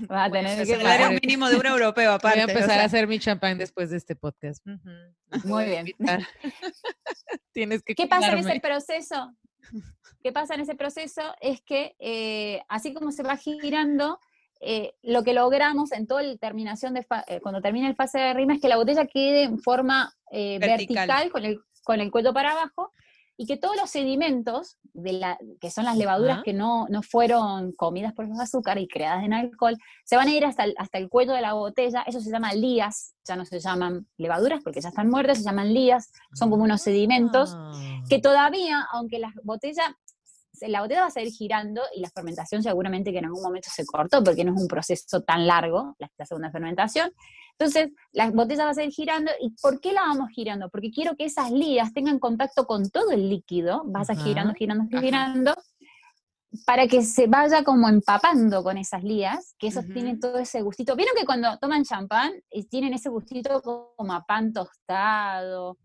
Vas 0.08 0.30
a 0.30 0.32
tener 0.32 0.60
El 0.60 0.68
que 0.68 0.76
salario 0.78 1.06
pagar. 1.08 1.22
mínimo 1.22 1.50
de 1.50 1.56
un 1.58 1.66
europeo 1.66 2.12
Voy 2.12 2.16
aparte. 2.18 2.42
a 2.42 2.46
o 2.46 2.50
empezar 2.50 2.70
sea. 2.72 2.82
a 2.82 2.86
hacer 2.86 3.08
mi 3.08 3.20
champán 3.20 3.58
después 3.58 3.90
de 3.90 3.98
este 3.98 4.16
podcast. 4.16 4.66
Muy 5.44 5.50
voy 5.50 5.64
a 5.76 5.84
bien. 5.84 5.96
Tienes 7.52 7.84
que 7.84 7.96
¿Qué 7.96 8.08
pasa 8.08 8.32
en 8.34 8.38
ese 8.40 8.60
proceso? 8.60 9.34
¿Qué 10.22 10.32
pasa 10.32 10.56
en 10.56 10.62
ese 10.62 10.76
proceso? 10.76 11.22
Es 11.42 11.62
que 11.62 11.96
eh, 12.00 12.62
así 12.70 12.94
como 12.94 13.12
se 13.12 13.24
va 13.24 13.36
girando, 13.38 14.20
eh, 14.62 14.94
lo 15.04 15.24
que 15.24 15.34
logramos 15.34 15.92
en 15.92 16.08
toda 16.08 16.24
la 16.24 16.36
terminación 16.38 16.94
de 16.94 17.04
fa- 17.04 17.24
eh, 17.28 17.40
cuando 17.42 17.62
termina 17.62 17.88
el 17.88 17.96
fase 17.96 18.20
de 18.20 18.34
rima 18.34 18.54
es 18.56 18.62
que 18.62 18.70
la 18.70 18.78
botella 18.78 19.06
quede 19.06 19.44
en 19.44 19.60
forma 19.60 20.14
eh, 20.32 20.58
Vertical. 20.60 21.08
vertical, 21.08 21.32
con, 21.32 21.46
el, 21.46 21.60
con 21.84 22.00
el 22.02 22.10
cuello 22.12 22.34
para 22.34 22.52
abajo 22.52 22.92
y 23.38 23.46
que 23.48 23.58
todos 23.58 23.76
los 23.76 23.90
sedimentos, 23.90 24.78
de 24.94 25.12
la, 25.12 25.38
que 25.60 25.70
son 25.70 25.84
las 25.84 25.98
levaduras 25.98 26.42
que 26.42 26.54
no, 26.54 26.88
no 26.90 27.02
fueron 27.04 27.74
comidas 27.74 28.14
por 28.14 28.26
los 28.30 28.40
azúcares 28.40 28.86
y 28.86 28.88
creadas 28.88 29.26
en 29.26 29.34
alcohol, 29.34 29.76
se 30.06 30.16
van 30.16 30.30
a 30.30 30.32
ir 30.32 30.46
hasta 30.46 30.64
el, 30.64 30.74
hasta 30.78 30.98
el 31.00 31.10
cuello 31.10 31.34
de 31.34 31.42
la 31.42 31.52
botella. 31.52 32.04
Eso 32.08 32.22
se 32.22 32.32
llama 32.32 32.54
lías, 32.54 33.14
ya 33.28 33.36
no 33.36 33.44
se 33.44 33.60
llaman 33.60 34.08
levaduras 34.16 34.62
porque 34.64 34.80
ya 34.80 34.88
están 34.88 35.10
muertas, 35.10 35.40
se 35.40 35.44
llaman 35.44 35.74
lías, 35.74 36.14
son 36.34 36.50
como 36.50 36.64
unos 36.64 36.82
sedimentos 36.82 37.52
Ah. 37.56 37.74
que 38.10 38.20
todavía, 38.20 38.88
aunque 38.94 39.20
la 39.20 39.34
botella, 39.44 39.84
la 40.62 40.82
botella 40.82 41.02
va 41.02 41.08
a 41.08 41.12
seguir 41.12 41.32
girando 41.32 41.82
y 41.96 42.02
la 42.02 42.10
fermentación 42.10 42.64
seguramente 42.64 43.12
que 43.12 43.20
en 43.20 43.26
algún 43.26 43.44
momento 43.44 43.70
se 43.74 43.86
cortó 43.86 44.24
porque 44.24 44.44
no 44.44 44.54
es 44.56 44.62
un 44.62 44.68
proceso 44.68 45.22
tan 45.22 45.48
largo, 45.48 45.96
la, 46.00 46.10
la 46.18 46.26
segunda 46.26 46.52
fermentación. 46.52 47.12
Entonces, 47.58 47.92
la 48.12 48.32
botella 48.32 48.66
va 48.66 48.72
a 48.72 48.74
seguir 48.74 48.92
girando. 48.92 49.32
¿Y 49.40 49.52
por 49.62 49.80
qué 49.80 49.94
la 49.94 50.02
vamos 50.02 50.30
girando? 50.30 50.70
Porque 50.70 50.92
quiero 50.92 51.16
que 51.16 51.26
esas 51.26 51.52
lías 51.52 51.94
tengan 51.94 52.20
contacto 52.20 52.66
con 52.66 52.90
todo 52.90 53.12
el 53.12 53.30
líquido, 53.30 53.84
vas 53.86 54.10
a 54.10 54.14
Ajá. 54.14 54.24
girando, 54.24 54.54
girando, 54.54 54.84
Ajá. 54.92 55.02
girando, 55.02 55.56
para 56.66 56.88
que 56.88 57.02
se 57.02 57.28
vaya 57.28 57.64
como 57.64 57.90
empapando 57.90 58.64
con 58.64 58.78
esas 58.78 59.04
lías, 59.04 59.56
que 59.58 59.68
esos 59.68 59.86
Ujú. 59.86 59.94
tienen 59.94 60.20
todo 60.20 60.38
ese 60.38 60.62
gustito. 60.62 60.96
¿Vieron 60.96 61.16
que 61.18 61.26
cuando 61.26 61.58
toman 61.60 61.84
champán 61.84 62.34
y 62.50 62.66
tienen 62.66 62.94
ese 62.94 63.10
gustito 63.10 63.62
como 63.62 64.14
a 64.14 64.24
pan 64.26 64.54
tostado? 64.54 65.78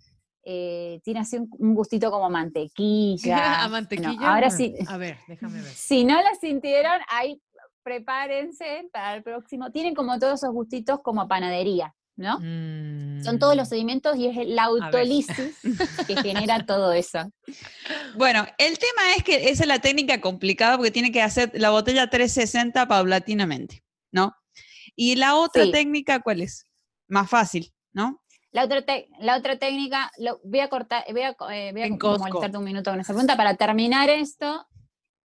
Eh, 0.44 1.00
tiene 1.04 1.20
así 1.20 1.36
un, 1.36 1.48
un 1.58 1.74
gustito 1.74 2.10
como 2.10 2.28
mantequilla. 2.30 3.54
a 3.54 3.58
Bueno, 3.58 3.70
mantequilla. 3.72 4.28
ahora 4.32 4.50
sí, 4.50 4.74
A 4.86 4.96
ver, 4.96 5.18
déjame 5.28 5.62
ver. 5.62 5.72
si 5.74 6.04
no 6.04 6.20
la 6.22 6.34
sintieron, 6.40 7.00
ahí 7.08 7.40
prepárense 7.82 8.88
para 8.92 9.14
el 9.16 9.22
próximo. 9.22 9.70
Tienen 9.72 9.94
como 9.94 10.18
todos 10.18 10.40
esos 10.42 10.52
gustitos 10.52 11.00
como 11.02 11.26
panadería, 11.28 11.94
¿no? 12.16 12.36
Son 13.22 13.38
todos 13.38 13.56
los 13.56 13.68
Mm. 13.68 13.70
sedimentos 13.70 14.16
y 14.16 14.26
es 14.26 14.48
la 14.48 14.64
autolisis 14.64 15.58
que 16.06 16.16
genera 16.16 16.64
todo 16.66 16.92
eso. 16.92 17.30
Bueno, 18.16 18.46
el 18.58 18.78
tema 18.78 19.14
es 19.16 19.24
que 19.24 19.50
esa 19.50 19.62
es 19.64 19.68
la 19.68 19.78
técnica 19.78 20.20
complicada 20.20 20.76
porque 20.76 20.90
tiene 20.90 21.10
que 21.12 21.22
hacer 21.22 21.50
la 21.54 21.70
botella 21.70 22.08
360 22.08 22.86
paulatinamente, 22.86 23.82
¿no? 24.12 24.34
Y 24.96 25.16
la 25.16 25.34
otra 25.36 25.64
Sí. 25.64 25.70
técnica, 25.72 26.20
¿cuál 26.20 26.42
es? 26.42 26.64
Más 27.08 27.28
fácil, 27.28 27.72
¿no? 27.92 28.19
La 28.52 28.64
otra, 28.64 28.84
la 29.20 29.36
otra 29.36 29.58
técnica, 29.58 30.10
lo, 30.18 30.40
voy 30.42 30.60
a 30.60 30.68
cortar, 30.68 31.04
voy 31.12 31.22
a, 31.22 31.36
eh, 31.52 31.72
voy 31.72 31.82
a 31.82 32.18
molestarte 32.18 32.58
un 32.58 32.64
minuto 32.64 32.90
con 32.90 33.00
esa 33.00 33.12
pregunta 33.12 33.36
para 33.36 33.54
terminar 33.54 34.10
esto. 34.10 34.66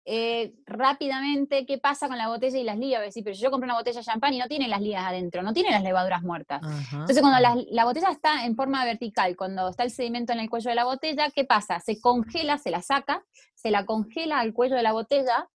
eh, 0.07 0.53
rápidamente, 0.67 1.65
¿qué 1.65 1.80
pasa 1.80 2.07
con 2.07 2.17
la 2.19 2.28
botella 2.28 2.59
y 2.59 2.63
las 2.63 2.78
lías? 2.78 2.99
Voy 2.99 3.05
a 3.05 3.07
decir, 3.07 3.23
pero 3.23 3.36
yo 3.36 3.49
compré 3.49 3.65
una 3.65 3.73
botella 3.78 3.99
de 3.99 4.05
champán 4.05 4.36
y 4.36 4.38
no 4.38 4.47
tiene 4.47 4.67
las 4.67 4.80
lías 4.80 5.03
adentro, 5.03 5.41
no 5.41 5.51
tiene 5.51 5.71
las 5.71 5.82
levaduras 5.82 6.21
muertas. 6.21 6.61
Ajá. 6.63 6.97
Entonces, 6.97 7.21
cuando 7.21 7.39
la, 7.39 7.57
la 7.71 7.86
botella 7.86 8.11
está 8.11 8.45
en 8.45 8.55
forma 8.55 8.86
vertical, 8.86 9.36
cuando 9.36 9.69
está 9.69 9.82
el 9.84 9.89
sedimento 9.89 10.32
en 10.32 10.39
el 10.41 10.49
cuello 10.49 10.69
de 10.69 10.76
la 10.76 10.86
botella, 10.86 11.32
¿qué 11.32 11.43
pasa? 11.43 11.80
Se 11.80 11.99
congela, 11.99 12.59
se 12.59 12.69
la 12.69 12.84
saca, 12.84 13.23
se 13.55 13.71
la 13.71 13.88
congela 13.88 14.39
al 14.39 14.53
cuello 14.53 14.76
de 14.76 14.84
la 14.84 14.91
botella, 14.91 15.49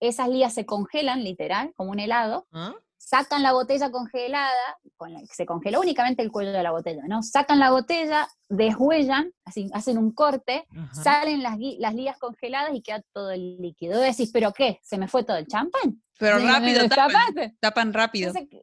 esas 0.00 0.28
lías 0.28 0.52
se 0.52 0.66
congelan, 0.66 1.24
literal, 1.24 1.72
como 1.74 1.90
un 1.92 1.98
helado, 2.00 2.46
¿Ah? 2.52 2.74
Sacan 2.98 3.42
la 3.42 3.52
botella 3.52 3.90
congelada, 3.90 4.78
con 4.96 5.12
la, 5.12 5.20
se 5.32 5.46
congeló 5.46 5.80
únicamente 5.80 6.22
el 6.22 6.30
cuello 6.30 6.52
de 6.52 6.62
la 6.62 6.72
botella, 6.72 7.02
¿no? 7.06 7.22
Sacan 7.22 7.58
la 7.58 7.70
botella, 7.70 8.28
deshuellan, 8.48 9.32
así, 9.44 9.70
hacen 9.72 9.96
un 9.96 10.12
corte, 10.12 10.66
Ajá. 10.76 11.02
salen 11.02 11.42
las, 11.42 11.56
las 11.78 11.94
lías 11.94 12.18
congeladas 12.18 12.74
y 12.74 12.82
queda 12.82 13.02
todo 13.12 13.30
el 13.30 13.56
líquido. 13.58 13.98
Decís, 13.98 14.30
¿pero 14.32 14.52
qué? 14.52 14.80
¿Se 14.82 14.98
me 14.98 15.08
fue 15.08 15.24
todo 15.24 15.38
el 15.38 15.46
champán? 15.46 16.02
Pero 16.18 16.38
¿Se 16.38 16.44
me 16.44 16.52
rápido, 16.52 16.88
tapan, 16.88 17.56
tapan 17.60 17.92
rápido. 17.94 18.32
Entonces, 18.36 18.62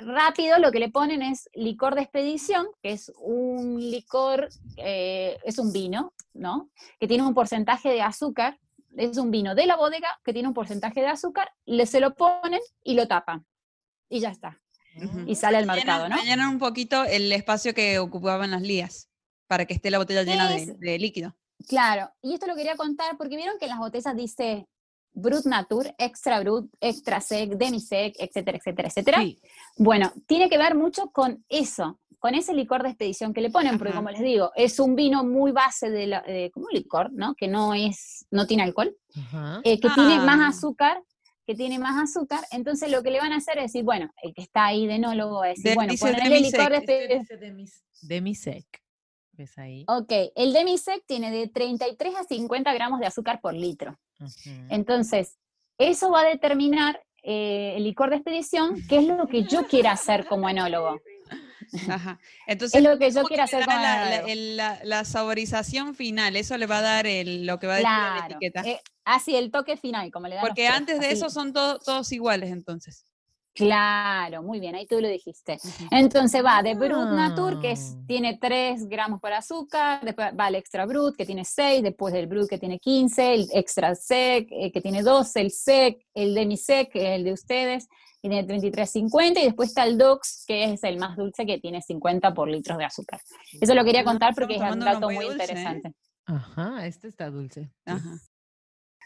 rápido 0.00 0.58
lo 0.58 0.72
que 0.72 0.80
le 0.80 0.90
ponen 0.90 1.22
es 1.22 1.48
licor 1.54 1.94
de 1.94 2.02
expedición, 2.02 2.66
que 2.82 2.92
es 2.92 3.12
un 3.18 3.78
licor, 3.78 4.48
eh, 4.78 5.38
es 5.44 5.58
un 5.58 5.72
vino, 5.72 6.14
¿no? 6.32 6.70
Que 6.98 7.06
tiene 7.06 7.26
un 7.26 7.34
porcentaje 7.34 7.90
de 7.90 8.02
azúcar, 8.02 8.58
es 8.96 9.18
un 9.18 9.30
vino 9.30 9.54
de 9.54 9.66
la 9.66 9.76
bodega 9.76 10.08
que 10.24 10.32
tiene 10.32 10.48
un 10.48 10.54
porcentaje 10.54 11.00
de 11.00 11.08
azúcar, 11.08 11.52
le 11.64 11.86
se 11.86 12.00
lo 12.00 12.14
ponen 12.14 12.60
y 12.82 12.94
lo 12.94 13.06
tapan. 13.06 13.46
Y 14.10 14.20
ya 14.20 14.28
está. 14.30 14.60
Y 15.26 15.36
sale 15.36 15.56
al 15.56 15.66
mercado, 15.66 16.08
¿no? 16.08 16.16
Llenan 16.22 16.48
un 16.50 16.58
poquito 16.58 17.04
el 17.04 17.30
espacio 17.32 17.72
que 17.72 17.98
ocupaban 17.98 18.50
las 18.50 18.60
lías 18.60 19.08
para 19.46 19.64
que 19.64 19.72
esté 19.74 19.90
la 19.90 19.98
botella 19.98 20.24
llena 20.24 20.48
de, 20.50 20.56
Es- 20.56 20.78
de 20.78 20.98
líquido. 20.98 21.34
Claro, 21.68 22.10
y 22.22 22.34
esto 22.34 22.46
lo 22.46 22.56
quería 22.56 22.74
contar 22.76 23.16
porque 23.16 23.36
vieron 23.36 23.58
que 23.58 23.66
en 23.66 23.70
las 23.70 23.78
botellas 23.78 24.16
dice 24.16 24.66
Brut 25.12 25.44
Nature, 25.44 25.94
Extra 25.98 26.40
Brut, 26.40 26.72
Extra 26.80 27.20
Sec, 27.20 27.50
Demi 27.52 27.80
Sec, 27.80 28.14
etcétera, 28.18 28.58
etcétera, 28.58 28.88
etcétera. 28.88 29.18
Sí. 29.20 29.38
Bueno, 29.76 30.12
tiene 30.26 30.48
que 30.48 30.56
ver 30.58 30.74
mucho 30.74 31.10
con 31.10 31.44
eso, 31.48 32.00
con 32.18 32.34
ese 32.34 32.54
licor 32.54 32.82
de 32.82 32.88
expedición 32.90 33.32
que 33.34 33.40
le 33.42 33.50
ponen, 33.50 33.76
porque 33.78 33.90
Ajá. 33.90 33.98
como 33.98 34.10
les 34.10 34.20
digo, 34.22 34.50
es 34.56 34.78
un 34.80 34.94
vino 34.96 35.22
muy 35.24 35.52
base 35.52 35.90
de, 35.90 36.06
la- 36.06 36.22
de- 36.22 36.50
como 36.52 36.66
un 36.66 36.72
licor, 36.72 37.12
¿no? 37.12 37.34
Que 37.34 37.46
no 37.46 37.74
es, 37.74 38.26
no 38.30 38.46
tiene 38.46 38.62
alcohol, 38.64 38.96
Ajá. 39.14 39.60
eh, 39.64 39.78
que 39.78 39.88
tiene 39.90 40.14
Ah. 40.14 40.24
más 40.24 40.56
azúcar, 40.56 41.00
que 41.46 41.54
tiene 41.54 41.78
más 41.78 42.02
azúcar, 42.02 42.40
entonces 42.52 42.90
lo 42.90 43.02
que 43.02 43.10
le 43.10 43.18
van 43.18 43.32
a 43.32 43.36
hacer 43.36 43.58
es 43.58 43.64
decir, 43.64 43.82
bueno, 43.84 44.10
el 44.22 44.32
que 44.34 44.42
está 44.42 44.66
ahí 44.66 44.86
de 44.86 44.94
enólogo 44.96 45.40
va 45.40 45.46
a 45.46 45.48
decir, 45.48 45.64
De- 45.70 45.74
bueno, 45.74 45.92
ponele 46.00 46.28
Demi 46.28 46.40
licor 46.50 46.70
de 46.70 46.76
Este 46.78 47.36
Demisec. 48.02 48.66
¿Ves 49.32 49.56
ahí? 49.58 49.84
Ok, 49.88 50.12
el 50.36 50.52
demisec 50.52 51.02
tiene 51.06 51.30
de 51.30 51.48
33 51.48 52.14
a 52.14 52.24
50 52.24 52.74
gramos 52.74 53.00
de 53.00 53.06
azúcar 53.06 53.40
por 53.40 53.54
litro. 53.54 53.98
Entonces, 54.68 55.38
eso 55.78 56.10
va 56.10 56.20
a 56.20 56.24
determinar 56.24 57.00
eh, 57.22 57.74
el 57.76 57.84
licor 57.84 58.10
de 58.10 58.16
expedición, 58.16 58.76
qué 58.88 58.98
es 58.98 59.06
lo 59.06 59.26
que 59.28 59.44
yo 59.44 59.66
quiera 59.66 59.92
hacer 59.92 60.26
como 60.26 60.48
enólogo. 60.48 61.00
Ajá. 61.88 62.18
Entonces, 62.46 62.78
Es 62.78 62.82
lo 62.88 62.98
que 62.98 63.10
yo 63.10 63.16
¿cómo 63.16 63.28
quiero 63.28 63.42
hacer 63.44 63.64
con 63.64 63.74
la, 63.74 64.04
la- 64.04 64.16
el- 64.20 64.56
la- 64.56 64.80
la 64.84 65.04
saborización 65.04 65.94
final, 65.94 66.36
eso 66.36 66.56
le 66.58 66.66
va 66.66 66.78
a 66.78 66.82
dar 66.82 67.06
el- 67.06 67.46
lo 67.46 67.58
que 67.58 67.66
va 67.66 67.74
a 67.74 67.76
decir 67.76 67.90
la 67.90 68.14
Claro. 68.18 68.34
etiqueta. 68.36 68.62
eh, 68.68 68.80
así, 69.04 69.36
el 69.36 69.50
toque 69.50 69.76
final, 69.76 70.10
como 70.10 70.28
le 70.28 70.34
dan 70.36 70.42
los 70.44 70.48
Porque 70.50 70.62
chefs, 70.66 70.76
antes 70.76 71.00
de 71.00 71.06
así. 71.06 71.14
eso 71.16 71.30
son 71.30 71.52
to- 71.52 71.78
todos 71.78 72.10
iguales 72.12 72.50
entonces. 72.50 73.04
Claro, 73.52 74.42
muy 74.42 74.60
bien, 74.60 74.74
ahí 74.74 74.86
tú 74.86 75.00
lo 75.00 75.08
dijiste. 75.08 75.58
Entonces 75.90 76.42
va 76.44 76.62
de 76.62 76.74
Brut 76.74 77.10
Natur, 77.10 77.60
que 77.60 77.72
es, 77.72 77.94
Ah. 77.96 78.04
tiene 78.06 78.38
3 78.40 78.86
gramos 78.88 79.20
para 79.20 79.38
azúcar, 79.38 80.04
después 80.04 80.32
va 80.38 80.48
el 80.48 80.54
Extra 80.54 80.86
Brut, 80.86 81.16
que 81.16 81.26
tiene 81.26 81.44
6, 81.44 81.82
después 81.82 82.14
el 82.14 82.26
Brut, 82.26 82.48
que 82.48 82.58
tiene 82.58 82.78
15, 82.78 83.34
el 83.34 83.48
Extra 83.52 83.94
Sec, 83.94 84.48
eh, 84.50 84.70
que 84.72 84.80
tiene 84.80 85.02
12, 85.02 85.40
el 85.40 85.50
Sec, 85.50 85.98
el 86.14 86.34
Demi 86.34 86.56
Sec, 86.56 86.92
que 86.92 87.12
es 87.12 87.18
el 87.18 87.24
de 87.24 87.32
ustedes, 87.32 87.88
que 88.22 88.28
tiene 88.28 88.44
33,50, 88.44 89.40
y 89.40 89.44
después 89.46 89.70
está 89.70 89.84
el 89.84 89.98
Dox, 89.98 90.44
que 90.46 90.72
es 90.72 90.84
el 90.84 90.98
más 90.98 91.16
dulce, 91.16 91.44
que 91.44 91.58
tiene 91.58 91.82
50 91.82 92.32
por 92.32 92.48
litros 92.48 92.78
de 92.78 92.84
azúcar. 92.84 93.20
Eso 93.60 93.74
lo 93.74 93.84
quería 93.84 94.04
contar 94.04 94.34
porque 94.34 94.56
es 94.56 94.62
un 94.62 94.80
dato 94.80 95.10
muy 95.10 95.24
¿eh? 95.24 95.32
interesante. 95.32 95.92
Ajá, 96.26 96.86
este 96.86 97.08
está 97.08 97.30
dulce. 97.30 97.72
Ajá. 97.84 98.20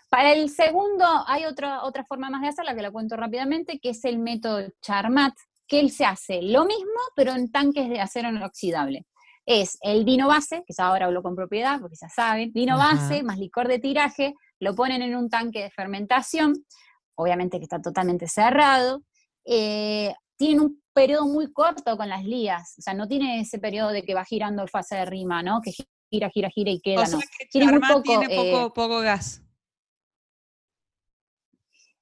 Para 0.09 0.32
el 0.32 0.48
segundo, 0.50 1.05
hay 1.26 1.44
otra, 1.44 1.82
otra 1.84 2.05
forma 2.05 2.30
más 2.30 2.42
de 2.42 2.48
hacerla, 2.48 2.74
que 2.74 2.82
la 2.82 2.90
cuento 2.90 3.16
rápidamente, 3.16 3.78
que 3.80 3.90
es 3.90 4.05
el 4.05 4.18
método 4.18 4.68
Charmat, 4.80 5.34
que 5.66 5.80
él 5.80 5.90
se 5.90 6.05
hace 6.05 6.42
lo 6.42 6.64
mismo, 6.64 7.00
pero 7.16 7.32
en 7.32 7.50
tanques 7.50 7.88
de 7.88 8.00
acero 8.00 8.28
inoxidable. 8.28 9.07
Es 9.46 9.76
el 9.82 10.05
vino 10.05 10.28
base, 10.28 10.62
que 10.66 10.74
ya 10.76 10.86
ahora 10.86 11.07
hablo 11.07 11.22
con 11.22 11.34
propiedad, 11.34 11.80
porque 11.80 11.96
ya 12.00 12.09
saben, 12.09 12.52
vino 12.52 12.74
Ajá. 12.74 12.94
base 12.94 13.22
más 13.22 13.38
licor 13.38 13.68
de 13.68 13.78
tiraje, 13.78 14.34
lo 14.61 14.74
ponen 14.74 15.02
en 15.02 15.16
un 15.16 15.28
tanque 15.28 15.62
de 15.62 15.70
fermentación, 15.70 16.64
obviamente 17.16 17.59
que 17.59 17.64
está 17.64 17.80
totalmente 17.80 18.28
cerrado, 18.28 19.02
eh, 19.44 20.14
tienen 20.36 20.61
un 20.61 20.82
periodo 20.92 21.26
muy 21.26 21.52
corto 21.52 21.96
con 21.96 22.09
las 22.09 22.24
lías, 22.24 22.74
o 22.78 22.82
sea, 22.82 22.94
no 22.94 23.07
tiene 23.07 23.40
ese 23.40 23.59
periodo 23.59 23.90
de 23.90 24.02
que 24.02 24.14
va 24.14 24.24
girando 24.24 24.66
fase 24.66 24.96
de 24.96 25.05
rima, 25.05 25.42
¿no? 25.42 25.61
Que 25.61 25.72
gira, 26.11 26.30
gira, 26.30 26.48
gira 26.50 26.70
y 26.70 26.80
queda, 26.80 27.02
O 27.02 27.07
sea 27.07 27.18
no. 27.18 27.24
que 27.38 27.46
Tiene 27.46 27.66
muy 27.66 27.80
Charmat 27.80 27.96
poco, 27.96 28.02
tiene 28.02 28.28
poco, 28.28 28.66
eh, 28.66 28.72
poco 28.74 29.00
gas. 29.00 29.42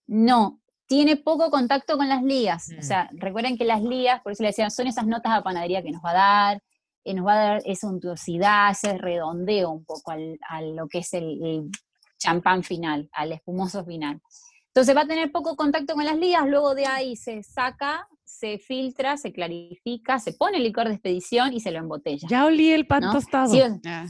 No, 0.07 0.61
tiene 0.86 1.16
poco 1.16 1.50
contacto 1.50 1.96
con 1.96 2.09
las 2.09 2.22
ligas. 2.22 2.68
Mm. 2.68 2.78
O 2.78 2.82
sea, 2.82 3.11
recuerden 3.12 3.57
que 3.57 3.64
las 3.64 3.82
ligas, 3.82 4.20
por 4.22 4.32
eso 4.32 4.42
le 4.42 4.48
decían, 4.48 4.70
son 4.70 4.86
esas 4.86 5.07
notas 5.07 5.34
de 5.34 5.42
panadería 5.42 5.82
que 5.82 5.90
nos 5.90 6.03
va 6.03 6.11
a 6.11 6.14
dar, 6.14 6.62
eh, 7.05 7.14
nos 7.14 7.26
va 7.26 7.32
a 7.32 7.44
dar 7.44 7.62
esa 7.64 7.88
untuosidad, 7.88 8.70
ese 8.70 8.98
redondeo 8.98 9.70
un 9.70 9.84
poco 9.84 10.11
al, 10.12 10.38
a 10.48 10.62
lo 10.62 10.88
que 10.88 10.98
es 10.98 11.12
el, 11.14 11.42
el 11.44 11.70
champán 12.18 12.62
final, 12.62 13.09
al 13.12 13.32
espumoso 13.32 13.84
final. 13.84 14.20
Entonces 14.68 14.96
va 14.96 15.03
a 15.03 15.07
tener 15.07 15.30
poco 15.32 15.57
contacto 15.57 15.94
con 15.94 16.05
las 16.05 16.16
ligas, 16.16 16.46
luego 16.46 16.74
de 16.74 16.86
ahí 16.86 17.16
se 17.16 17.42
saca, 17.42 18.09
se 18.24 18.59
filtra, 18.59 19.16
se 19.16 19.32
clarifica, 19.32 20.18
se 20.18 20.32
pone 20.32 20.57
el 20.57 20.62
licor 20.62 20.88
de 20.88 20.94
expedición 20.94 21.53
y 21.53 21.61
se 21.61 21.70
lo 21.70 21.78
embotella. 21.78 22.26
Ya 22.28 22.46
olí 22.46 22.70
el 22.70 22.86
pan 22.86 23.03
¿no? 23.03 23.12
tostado. 23.12 23.53
Sí, 23.53 23.61
Ah. 23.84 24.07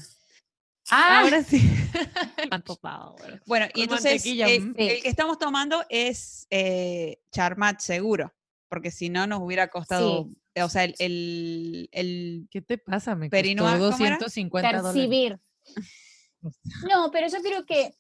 Ah, 0.90 1.20
Ahora 1.20 1.42
sí. 1.42 1.60
bueno. 3.46 3.66
Y 3.66 3.72
Con 3.72 3.82
entonces 3.82 4.24
eh, 4.26 4.60
mm. 4.60 4.74
el 4.76 5.02
que 5.02 5.08
estamos 5.08 5.38
tomando 5.38 5.84
es 5.88 6.46
eh, 6.50 7.20
Charmat 7.30 7.80
seguro, 7.80 8.32
porque 8.68 8.90
si 8.90 9.08
no 9.08 9.26
nos 9.26 9.40
hubiera 9.40 9.68
costado, 9.68 10.28
o 10.56 10.68
sea, 10.68 10.84
el, 10.84 10.94
el, 10.98 11.88
el- 11.92 12.48
¿Qué 12.50 12.62
te 12.62 12.78
pasa? 12.78 13.14
Me 13.14 13.30
costó 13.30 13.56
¿cómo 13.56 14.06
era? 14.06 14.16
250 14.18 14.68
dólares. 14.68 14.92
percibir. 14.92 15.38
No, 16.90 17.10
pero 17.12 17.28
yo 17.28 17.40
creo 17.40 17.64
que 17.64 17.94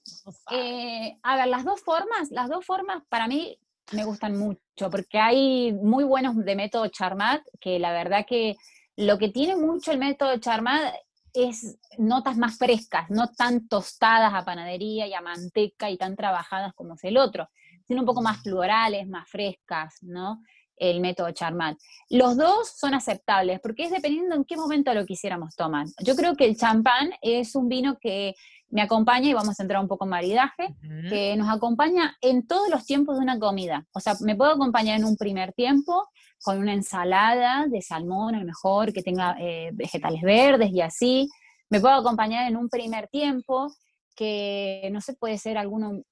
Eh, 0.50 1.16
a 1.22 1.36
ver, 1.36 1.46
las 1.46 1.64
dos 1.64 1.80
formas, 1.80 2.30
las 2.32 2.48
dos 2.48 2.64
formas 2.66 3.02
para 3.08 3.28
mí 3.28 3.56
me 3.92 4.04
gustan 4.04 4.36
mucho, 4.36 4.90
porque 4.90 5.18
hay 5.18 5.72
muy 5.72 6.02
buenos 6.04 6.36
de 6.36 6.56
método 6.56 6.88
Charmat, 6.88 7.42
que 7.60 7.78
la 7.78 7.92
verdad 7.92 8.26
que 8.26 8.56
lo 8.96 9.16
que 9.18 9.28
tiene 9.28 9.54
mucho 9.54 9.92
el 9.92 9.98
método 9.98 10.36
Charmat 10.38 10.92
es 11.34 11.78
notas 11.98 12.36
más 12.36 12.58
frescas, 12.58 13.10
no 13.10 13.28
tan 13.28 13.68
tostadas 13.68 14.32
a 14.34 14.44
panadería 14.44 15.06
y 15.06 15.14
a 15.14 15.20
manteca 15.20 15.90
y 15.90 15.96
tan 15.96 16.16
trabajadas 16.16 16.72
como 16.74 16.94
es 16.94 17.04
el 17.04 17.16
otro, 17.16 17.48
sino 17.86 18.00
un 18.00 18.06
poco 18.06 18.22
más 18.22 18.42
florales, 18.42 19.08
más 19.08 19.28
frescas, 19.28 19.98
¿no? 20.02 20.42
El 20.76 21.00
método 21.00 21.30
Charmat. 21.32 21.76
Los 22.08 22.36
dos 22.36 22.72
son 22.76 22.94
aceptables, 22.94 23.60
porque 23.60 23.84
es 23.84 23.90
dependiendo 23.90 24.34
en 24.34 24.44
qué 24.44 24.56
momento 24.56 24.92
lo 24.94 25.06
quisiéramos 25.06 25.54
tomar. 25.54 25.86
Yo 26.02 26.16
creo 26.16 26.34
que 26.34 26.44
el 26.44 26.56
champán 26.56 27.10
es 27.20 27.54
un 27.54 27.68
vino 27.68 27.98
que 28.00 28.34
me 28.70 28.80
acompaña, 28.82 29.28
y 29.28 29.34
vamos 29.34 29.60
a 29.60 29.62
entrar 29.62 29.82
un 29.82 29.86
poco 29.88 30.06
en 30.06 30.10
maridaje, 30.10 30.74
Ujú. 30.82 31.08
que 31.10 31.36
nos 31.36 31.48
acompaña 31.48 32.16
en 32.22 32.46
todos 32.46 32.70
los 32.70 32.86
tiempos 32.86 33.16
de 33.16 33.22
una 33.22 33.38
comida. 33.38 33.86
O 33.92 34.00
sea, 34.00 34.14
me 34.20 34.34
puedo 34.34 34.52
acompañar 34.52 34.98
en 34.98 35.04
un 35.04 35.16
primer 35.16 35.52
tiempo 35.52 36.08
con 36.42 36.58
una 36.58 36.72
ensalada 36.74 37.66
de 37.68 37.80
salmón, 37.82 38.34
a 38.34 38.40
lo 38.40 38.44
mejor, 38.44 38.92
que 38.92 39.02
tenga 39.02 39.36
eh, 39.38 39.70
vegetales 39.72 40.22
verdes 40.22 40.70
y 40.72 40.80
así. 40.80 41.28
Me 41.70 41.80
puedo 41.80 41.94
acompañar 41.94 42.48
en 42.48 42.56
un 42.56 42.68
primer 42.68 43.08
tiempo 43.08 43.72
que, 44.14 44.88
no 44.92 45.00
sé, 45.00 45.14
puede 45.14 45.38
ser 45.38 45.56
alguno 45.56 46.02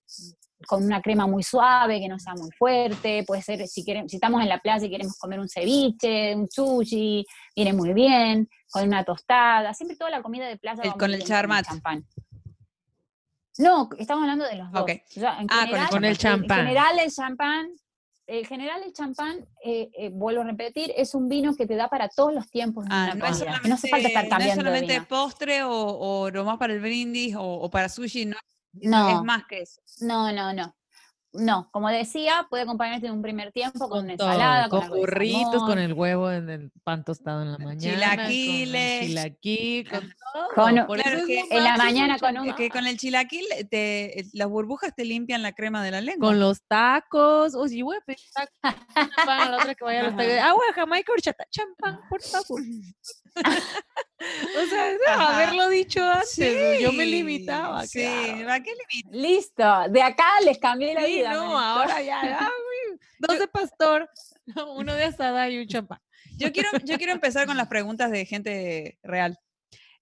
con 0.66 0.84
una 0.84 1.00
crema 1.00 1.26
muy 1.26 1.42
suave, 1.42 2.00
que 2.00 2.08
no 2.08 2.18
sea 2.18 2.34
muy 2.34 2.50
fuerte, 2.52 3.24
puede 3.26 3.40
ser, 3.42 3.66
si, 3.66 3.82
queremos, 3.84 4.10
si 4.10 4.16
estamos 4.18 4.42
en 4.42 4.48
la 4.48 4.58
playa 4.58 4.84
y 4.86 4.90
queremos 4.90 5.16
comer 5.18 5.40
un 5.40 5.48
ceviche, 5.48 6.34
un 6.36 6.48
sushi, 6.50 7.24
viene 7.56 7.72
muy 7.72 7.92
bien, 7.94 8.48
con 8.70 8.86
una 8.86 9.02
tostada, 9.04 9.72
siempre 9.74 9.96
toda 9.96 10.10
la 10.10 10.22
comida 10.22 10.46
de 10.46 10.58
playa 10.58 10.82
El- 10.82 10.92
con 10.94 11.12
el 11.12 11.24
charmat. 11.24 11.64
champán. 11.66 12.04
No, 13.58 13.88
estamos 13.98 14.22
hablando 14.22 14.44
de 14.46 14.56
los 14.56 14.70
dos. 14.72 14.88
En 14.88 15.02
Ah, 15.50 15.64
general, 15.66 15.88
Con 15.90 16.04
el 16.04 16.16
champán. 16.18 16.60
En 16.60 16.66
general 16.68 16.98
el 16.98 17.10
champán, 17.12 17.68
en 18.38 18.44
general 18.44 18.82
el 18.84 18.92
champán, 18.92 19.46
eh, 19.64 19.90
eh, 19.98 20.10
vuelvo 20.12 20.42
a 20.42 20.44
repetir, 20.44 20.92
es 20.96 21.14
un 21.14 21.28
vino 21.28 21.54
que 21.56 21.66
te 21.66 21.74
da 21.76 21.88
para 21.88 22.08
todos 22.08 22.32
los 22.32 22.48
tiempos 22.48 22.86
ah, 22.88 23.12
no, 23.16 23.26
es 23.26 23.44
No 23.66 23.74
hace 23.74 23.88
falta 23.88 24.08
estar 24.08 24.22
no 24.24 24.28
es 24.28 24.30
cambiando 24.30 24.62
de 24.62 24.68
solamente 24.68 24.92
vino. 24.94 25.06
postre 25.08 25.62
o, 25.64 25.70
o 25.72 26.30
nomás 26.30 26.58
para 26.58 26.72
el 26.72 26.80
brindis 26.80 27.34
o, 27.34 27.42
o 27.42 27.70
para 27.70 27.88
sushi, 27.88 28.26
no, 28.26 28.36
No. 28.72 29.08
es 29.18 29.22
más 29.24 29.44
que 29.46 29.62
eso. 29.62 29.80
No, 30.00 30.30
no, 30.32 30.52
no. 30.52 30.74
No, 31.32 31.68
como 31.70 31.88
decía, 31.90 32.46
puede 32.50 32.64
acompañarte 32.64 33.06
en 33.06 33.12
un 33.12 33.22
primer 33.22 33.52
tiempo 33.52 33.88
con, 33.88 34.06
Con 34.08 34.16
todo, 34.16 34.28
ensalada, 34.32 34.68
con, 34.68 34.80
con 34.80 34.98
burritos, 34.98 35.62
con 35.62 35.78
el 35.78 35.92
huevo 35.92 36.28
en 36.30 36.50
el 36.50 36.72
pan 36.82 37.04
tostado 37.04 37.42
en 37.42 37.52
la 37.52 37.58
mañana, 37.58 37.78
Chilaquiles. 38.16 38.66
con 38.66 38.76
el 38.76 39.06
chilaquil, 39.08 39.88
con 39.90 40.00
todo. 40.34 40.48
Con- 40.56 40.86
Por 40.86 41.00
Claro 41.00 41.18
eso 41.18 41.26
que 41.28 41.44
en 41.50 41.62
la 41.64 41.76
mañana 41.76 42.18
con 42.18 42.36
un-. 42.36 42.54
Que 42.56 42.68
con 42.68 42.84
el 42.88 42.96
chilaquil 42.98 43.44
te, 43.70 44.24
las 44.32 44.48
burbujas 44.48 44.92
te 44.96 45.04
limpian 45.04 45.42
la 45.42 45.52
crema 45.52 45.84
de 45.84 45.92
la 45.92 46.00
lengua. 46.00 46.30
Con 46.30 46.40
los 46.40 46.62
tacos. 46.66 47.54
O 47.54 47.68
si 47.68 47.82
voy 47.82 47.96
a 47.96 48.00
pedir 48.00 48.18
tacos, 48.34 48.80
champán, 48.92 49.40
a 49.40 49.50
la 49.50 49.56
otra 49.58 49.74
que 49.76 49.84
vaya 49.84 50.00
a 50.00 50.02
los 50.04 50.16
tacos. 50.16 50.32
Agua 50.42 50.62
Jamaica, 50.74 51.12
horchata, 51.12 51.44
champán, 51.50 52.00
por 52.08 52.20
favor. 52.22 52.60
o 54.62 54.66
sea, 54.66 54.92
Ajá. 55.08 55.36
haberlo 55.36 55.68
dicho 55.68 56.02
antes, 56.02 56.80
yo 56.80 56.92
me 56.92 57.04
Sí, 57.04 57.10
limitaba. 57.10 57.86
Sí, 57.86 58.00
claro. 58.02 58.52
¿a 58.52 58.60
qué 58.60 58.72
limita? 58.92 59.10
Listo, 59.16 59.88
de 59.90 60.02
acá 60.02 60.26
les 60.44 60.58
cambié 60.58 60.94
la 60.94 61.04
Sí, 61.04 61.14
vida. 61.16 61.32
no, 61.34 61.58
ahora 61.58 62.02
ya, 62.02 62.22
ya, 62.24 62.50
uy, 62.92 62.98
dos 63.18 63.38
de 63.38 63.48
pastor, 63.48 64.08
uno 64.76 64.94
de 64.94 65.04
asada 65.04 65.48
y 65.48 65.58
un 65.58 65.66
champán. 65.66 65.98
Yo 66.36 66.52
quiero, 66.52 66.68
yo 66.84 66.96
quiero 66.98 67.12
empezar 67.12 67.46
con 67.46 67.56
las 67.56 67.68
preguntas 67.68 68.10
de 68.10 68.24
gente 68.26 68.98
real. 69.02 69.38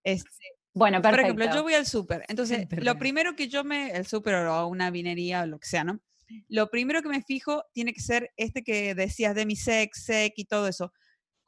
Este, 0.05 0.28
Bueno, 0.72 0.99
por 1.03 1.11
perfecto. 1.12 1.41
ejemplo, 1.41 1.57
yo 1.57 1.62
voy 1.62 1.74
al 1.74 1.86
súper. 1.86 2.24
Entonces, 2.28 2.59
Gente 2.59 2.76
lo 2.76 2.82
real. 2.93 2.99
primero 2.99 3.34
que 3.36 3.49
yo 3.49 3.64
me, 3.64 3.91
el 3.91 4.07
súper 4.07 4.34
o 4.36 4.53
a 4.55 4.66
una 4.66 4.91
vinería 4.91 5.43
o 5.43 5.47
lo 5.47 5.59
que 5.59 5.66
sea, 5.66 5.84
¿no? 5.84 6.01
Lo 6.49 6.68
primero 6.70 7.03
que 7.03 7.09
me 7.09 7.22
fijo 7.22 7.64
tiene 7.72 7.93
que 7.95 8.01
ser 8.01 8.30
este 8.36 8.62
que 8.62 8.95
decías 8.95 9.34
de 9.34 9.47
mi 9.47 9.57
sec, 9.57 9.95
sec 9.95 10.34
y 10.36 10.45
todo 10.45 10.68
eso. 10.68 10.93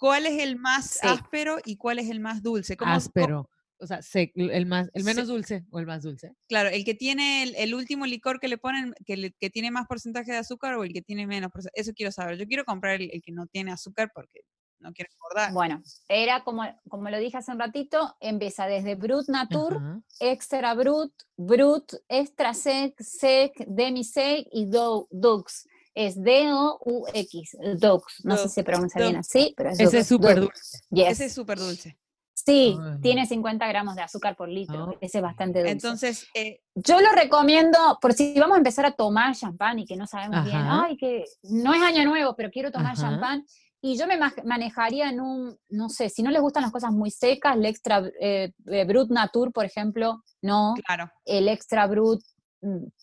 ¿Cuál 0.00 0.24
es 0.26 0.42
el 0.42 0.56
más 0.56 0.98
Sí. 1.00 1.06
áspero 1.06 1.58
y 1.64 1.76
cuál 1.76 1.98
es 1.98 2.08
el 2.08 2.20
más 2.20 2.42
dulce? 2.42 2.76
¿Cómo- 2.76 2.88
cómo- 2.88 2.96
Áspero. 2.96 3.50
O 3.82 3.86
sea, 3.86 3.98
sec- 4.00 4.32
el, 4.34 4.66
más, 4.66 4.90
el 4.94 5.04
menos 5.04 5.28
dulce 5.28 5.64
o 5.70 5.78
el 5.78 5.86
más 5.86 6.02
dulce. 6.02 6.32
claro, 6.48 6.68
el 6.70 6.84
que 6.84 6.94
tiene 6.94 7.42
el, 7.42 7.54
el 7.56 7.74
último 7.74 8.04
licor 8.06 8.38
que 8.40 8.48
le 8.48 8.58
ponen, 8.58 8.94
que, 9.06 9.16
le- 9.16 9.32
que 9.32 9.48
tiene 9.50 9.70
más 9.70 9.86
porcentaje 9.86 10.32
de 10.32 10.38
azúcar 10.38 10.74
o 10.74 10.84
el 10.84 10.92
que 10.92 11.02
tiene 11.02 11.26
menos. 11.26 11.50
porce- 11.50 11.70
Eso 11.74 11.92
quiero 11.94 12.12
saber. 12.12 12.36
Yo 12.38 12.46
quiero 12.46 12.64
comprar 12.64 13.00
el, 13.00 13.10
el 13.12 13.22
que 13.22 13.32
no 13.32 13.46
tiene 13.46 13.72
azúcar 13.72 14.10
porque 14.14 14.40
no 14.80 14.92
quiero 14.94 15.10
engordar. 15.14 15.52
Bueno, 15.52 15.82
era 16.08 16.42
como, 16.44 16.62
como 16.88 17.08
lo 17.10 17.18
dije 17.18 17.36
hace 17.38 17.52
un 17.52 17.58
ratito, 17.58 18.16
empieza 18.20 18.66
desde 18.66 18.94
Brut 18.96 19.28
Natur, 19.28 19.76
Ajá. 19.76 20.00
Extra 20.20 20.72
Brut, 20.74 21.12
Brut, 21.36 21.92
Extra 22.08 22.52
Sec, 22.54 22.98
Sec, 23.00 23.52
Demi 23.66 24.04
Sec 24.04 24.46
y 24.52 24.66
Do- 24.66 25.06
Dux. 25.10 25.66
Es 25.94 26.22
D-O-U-X, 26.22 27.56
Dux. 27.78 28.24
No 28.24 28.36
sé 28.36 28.48
si 28.48 28.54
se 28.54 28.64
pronuncia 28.64 29.00
bien 29.00 29.16
así, 29.16 29.54
pero 29.56 29.70
es 29.70 29.80
Ese 29.80 29.98
es 29.98 30.06
súper 30.06 30.40
dulce. 30.40 30.78
yes. 30.90 31.08
Ese 31.10 31.24
es 31.26 31.32
súper 31.34 31.58
dulce. 31.58 31.96
Sí, 32.32 32.78
tiene 33.02 33.26
50 33.26 33.66
gramos 33.68 33.96
de 33.96 34.02
azúcar 34.02 34.34
por 34.34 34.48
litro. 34.48 34.84
Oh. 34.90 34.98
Ese 35.02 35.18
es 35.18 35.22
bastante 35.22 35.58
dulce. 35.58 35.72
Entonces, 35.72 36.26
eh, 36.34 36.60
Yo 36.74 36.98
lo 37.00 37.10
recomiendo, 37.12 37.76
por 38.00 38.14
si 38.14 38.32
vamos 38.38 38.54
a 38.54 38.58
empezar 38.58 38.86
a 38.86 38.92
tomar 38.92 39.34
champán 39.36 39.78
y 39.78 39.84
que 39.84 39.96
no 39.96 40.06
sabemos 40.06 40.44
bien, 40.44 40.56
ay, 40.62 40.96
que 40.96 41.24
no 41.42 41.74
es 41.74 41.82
año 41.82 42.04
nuevo, 42.04 42.34
pero 42.36 42.50
quiero 42.50 42.70
tomar 42.70 42.92
Ajá. 42.92 43.02
champán. 43.02 43.44
Y 43.82 43.96
yo 43.98 44.06
me 44.06 44.16
ma- 44.16 44.32
manejaría 44.44 45.08
en 45.10 45.20
un, 45.20 45.58
no 45.70 45.88
sé, 45.90 46.08
si 46.08 46.22
no 46.22 46.30
les 46.30 46.40
gustan 46.40 46.62
las 46.62 46.72
cosas 46.72 46.92
muy 46.92 47.10
secas, 47.10 47.56
el 47.56 47.64
extra 47.66 48.02
eh, 48.20 48.52
eh, 48.66 48.84
Brut 48.84 49.10
Natur, 49.10 49.52
por 49.52 49.64
ejemplo, 49.66 50.22
no. 50.42 50.74
claro. 50.86 51.10
El 51.26 51.48
extra 51.48 51.86
Brut, 51.86 52.22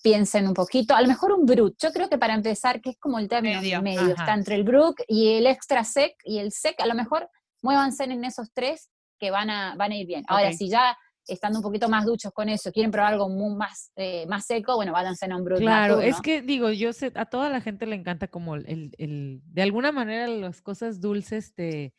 piensen 0.03 0.47
un 0.47 0.53
poquito. 0.53 0.95
A 0.95 1.01
lo 1.01 1.07
mejor 1.07 1.31
un 1.31 1.45
Brut. 1.45 1.75
Yo 1.81 1.91
creo 1.91 2.09
que 2.09 2.17
para 2.17 2.33
empezar, 2.35 2.81
que 2.81 2.91
es 2.91 2.97
como 2.99 3.19
el 3.19 3.27
término 3.27 3.59
Medio, 3.81 4.01
está 4.19 4.33
entre 4.33 4.55
el 4.55 4.63
Brut 4.63 4.99
y 5.07 5.29
el 5.33 5.47
extra 5.47 5.83
sec 5.83 6.15
y 6.23 6.39
el 6.39 6.51
sec, 6.51 6.79
a 6.79 6.85
lo 6.85 6.93
mejor 6.95 7.29
muévanse 7.61 8.03
en 8.03 8.23
esos 8.23 8.51
tres 8.53 8.89
que 9.19 9.31
van 9.31 9.49
a, 9.49 9.75
van 9.75 9.91
a 9.91 9.95
ir 9.95 10.05
bien. 10.07 10.23
Ahora, 10.27 10.49
si 10.57 10.69
ya 10.69 10.95
estando 11.25 11.59
un 11.59 11.63
poquito 11.63 11.89
más 11.89 12.05
duchos 12.05 12.31
con 12.31 12.47
eso, 12.49 12.71
quieren 12.71 12.91
probar 12.91 13.13
algo 13.13 13.27
muy 13.29 13.55
más, 13.55 13.91
eh, 13.97 14.25
más 14.27 14.45
seco, 14.45 14.75
bueno, 14.75 14.93
váyanse 14.93 15.25
a 15.25 15.35
un 15.35 15.43
Brut 15.43 15.59
Claro, 15.59 15.99
es 16.01 16.21
que 16.21 16.41
digo, 16.41 16.69
yo 16.71 16.93
sé, 16.93 17.11
a 17.15 17.25
toda 17.25 17.49
la 17.49 17.59
gente 17.59 17.85
le 17.85 17.95
encanta 17.95 18.27
como 18.27 18.55
el, 18.55 18.65
el- 18.67 18.91
el- 18.97 19.41
de 19.43 19.61
alguna 19.63 19.91
manera 19.91 20.27
las 20.27 20.61
cosas 20.61 21.01
dulces 21.01 21.53
te, 21.53 21.93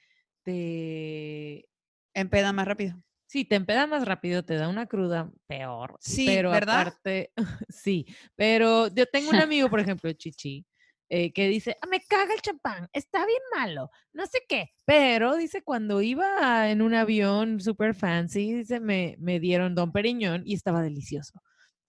te, 0.45 1.67
Empeda 2.15 2.53
más 2.53 2.67
rápido. 2.67 2.97
Sí, 3.29 3.45
te 3.45 3.57
empeda 3.57 3.87
más 3.87 4.07
rápido, 4.07 4.45
te 4.45 4.57
da 4.57 4.69
una 4.69 4.87
cruda 4.89 5.33
peor, 5.49 6.01
Sí, 6.01 6.25
pero 6.25 6.53
¿verdad? 6.53 6.87
aparte, 6.93 7.33
sí, 7.69 8.07
pero 8.37 8.89
yo 8.89 9.07
tengo 9.07 9.31
un 9.31 9.41
amigo, 9.41 9.69
por 9.71 9.81
ejemplo, 9.81 10.13
Chichi, 10.13 10.67
eh, 11.09 11.33
que 11.33 11.49
dice, 11.49 11.77
"Ah, 11.83 11.87
me 11.89 12.01
caga 12.01 12.35
el 12.35 12.41
champán, 12.43 12.89
está 12.93 13.27
bien 13.27 13.41
malo, 13.57 13.91
no 14.13 14.27
sé 14.27 14.41
qué, 14.49 14.71
pero 14.85 15.37
dice, 15.37 15.63
cuando 15.63 16.01
iba 16.03 16.71
en 16.71 16.83
un 16.83 16.95
avión 16.95 17.61
super 17.61 17.95
fancy, 17.95 18.53
dice, 18.53 18.81
me, 18.81 19.17
me 19.19 19.41
dieron 19.41 19.75
Don 19.75 19.93
Periñón 19.93 20.43
y 20.47 20.55
estaba 20.55 20.83
delicioso. 20.83 21.41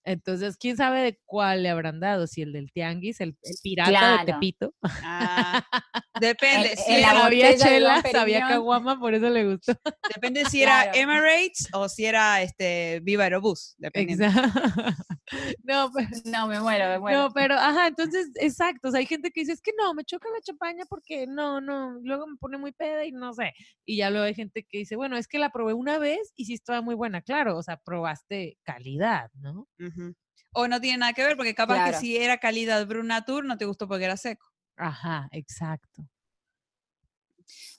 Entonces, 0.06 0.58
quién 0.58 0.78
sabe 0.78 1.02
de 1.02 1.20
cuál 1.26 1.64
le 1.64 1.70
habrán 1.70 2.00
dado, 2.00 2.26
si 2.28 2.42
el 2.42 2.54
del 2.54 2.72
tianguis, 2.72 3.20
el, 3.22 3.38
el 3.44 3.56
pirata 3.62 3.90
de 3.92 3.98
Claro. 3.98 4.26
Tepito. 4.26 4.74
Ah, 4.82 5.64
depende. 6.22 6.72
En- 6.72 6.78
si 6.78 6.92
era- 6.94 7.30
de 7.30 7.58
Don 7.58 7.58
chela, 7.58 8.02
sabía 8.12 8.48
caguama, 8.48 9.00
por 9.00 9.14
eso 9.14 9.30
le 9.30 9.46
gustó. 9.46 9.74
depende 10.16 10.46
si 10.46 10.64
era. 10.64 10.92
Emirates 10.94 11.68
o 11.74 11.88
si 11.90 12.06
era 12.06 12.42
este 12.42 13.00
Viva 13.04 13.24
Aerobús. 13.26 13.76
Dependiendo. 13.78 14.26
No, 15.64 15.92
pero, 15.94 16.08
No, 16.26 16.48
me 16.48 16.60
muero, 16.60 16.88
me 16.90 17.00
muero. 17.00 17.20
no, 17.28 17.32
pero, 17.32 17.54
ajá, 17.54 17.86
entonces, 17.86 18.32
exacto, 18.40 18.88
o 18.88 18.92
sea, 18.92 19.00
hay 19.00 19.06
gente 19.06 19.30
que 19.30 19.42
dice, 19.42 19.52
es 19.54 19.62
que 19.62 19.72
no, 19.78 19.94
me 19.94 20.04
choca 20.04 20.28
la 20.34 20.42
champaña 20.42 20.86
porque 20.90 21.28
no, 21.28 21.62
no, 21.62 22.00
luego 22.02 22.26
me 22.26 22.36
pone 22.38 22.58
muy 22.58 22.72
peda 22.72 23.06
y 23.06 23.12
no 23.12 23.32
sé. 23.34 23.54
Y 23.86 23.98
ya 23.98 24.10
luego 24.10 24.26
hay 24.26 24.34
gente 24.34 24.64
que 24.68 24.80
dice, 24.80 24.96
bueno, 24.96 25.18
es 25.18 25.28
que 25.28 25.38
la 25.38 25.52
probé 25.52 25.74
una 25.74 26.00
vez 26.00 26.34
y 26.36 26.46
sí 26.46 26.56
estaba 26.56 26.82
muy 26.82 26.96
buena, 26.96 27.22
claro, 27.22 27.58
o 27.58 27.62
sea, 27.62 27.78
probaste 27.78 28.58
calidad, 28.64 29.30
¿no? 29.36 29.68
O 30.54 30.68
no 30.68 30.82
tiene 30.82 30.98
nada 30.98 31.14
que 31.14 31.24
ver, 31.24 31.38
porque 31.38 31.54
capaz 31.54 31.92
que 31.92 31.98
si 31.98 32.18
era 32.18 32.38
calidad 32.40 32.86
Brunatur 32.88 33.46
no 33.46 33.58
te 33.58 33.66
gustó 33.66 33.88
porque 33.88 34.06
era 34.06 34.18
seco. 34.18 34.48
Ajá, 34.76 35.28
exacto. 35.32 36.08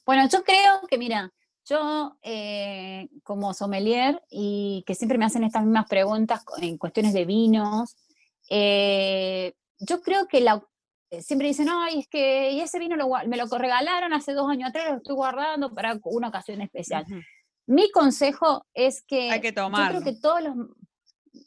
Bueno, 0.05 0.29
yo 0.29 0.43
creo 0.45 0.87
que, 0.89 0.99
mira, 0.99 1.33
yo 1.65 2.17
eh, 2.23 3.09
como 3.23 3.55
sommelier 3.55 4.23
y 4.29 4.83
que 4.87 4.95
siempre 4.95 5.19
me 5.19 5.25
hacen 5.25 5.45
estas 5.45 5.63
mismas 5.63 5.89
preguntas 5.89 6.43
en 6.61 6.79
cuestiones 6.79 7.13
de 7.13 7.25
vinos, 7.25 7.97
eh, 8.49 9.55
yo 9.79 10.01
creo 10.03 10.27
que 10.27 10.41
la, 10.41 10.63
eh, 11.11 11.23
siempre 11.23 11.49
dicen, 11.49 11.69
ay, 11.71 12.01
es 12.01 12.09
que 12.09 12.51
y 12.53 12.61
ese 12.61 12.79
vino 12.79 12.97
lo 12.97 13.09
me 13.27 13.37
lo 13.37 13.47
regalaron 13.47 14.13
hace 14.13 14.33
dos 14.33 14.51
años 14.51 14.71
atrás, 14.71 14.91
lo 14.91 14.97
estoy 14.97 15.15
guardando 15.15 15.73
para 15.75 15.99
una 16.05 16.29
ocasión 16.29 16.61
especial. 16.61 17.07
Mi 17.67 17.91
consejo 17.93 18.67
es 18.75 19.03
que, 19.03 19.31
Hay 19.31 19.41
que 19.41 19.53
yo 19.53 19.71
creo 19.71 20.03
que 20.03 20.17
todos 20.21 20.43
los, 20.43 20.55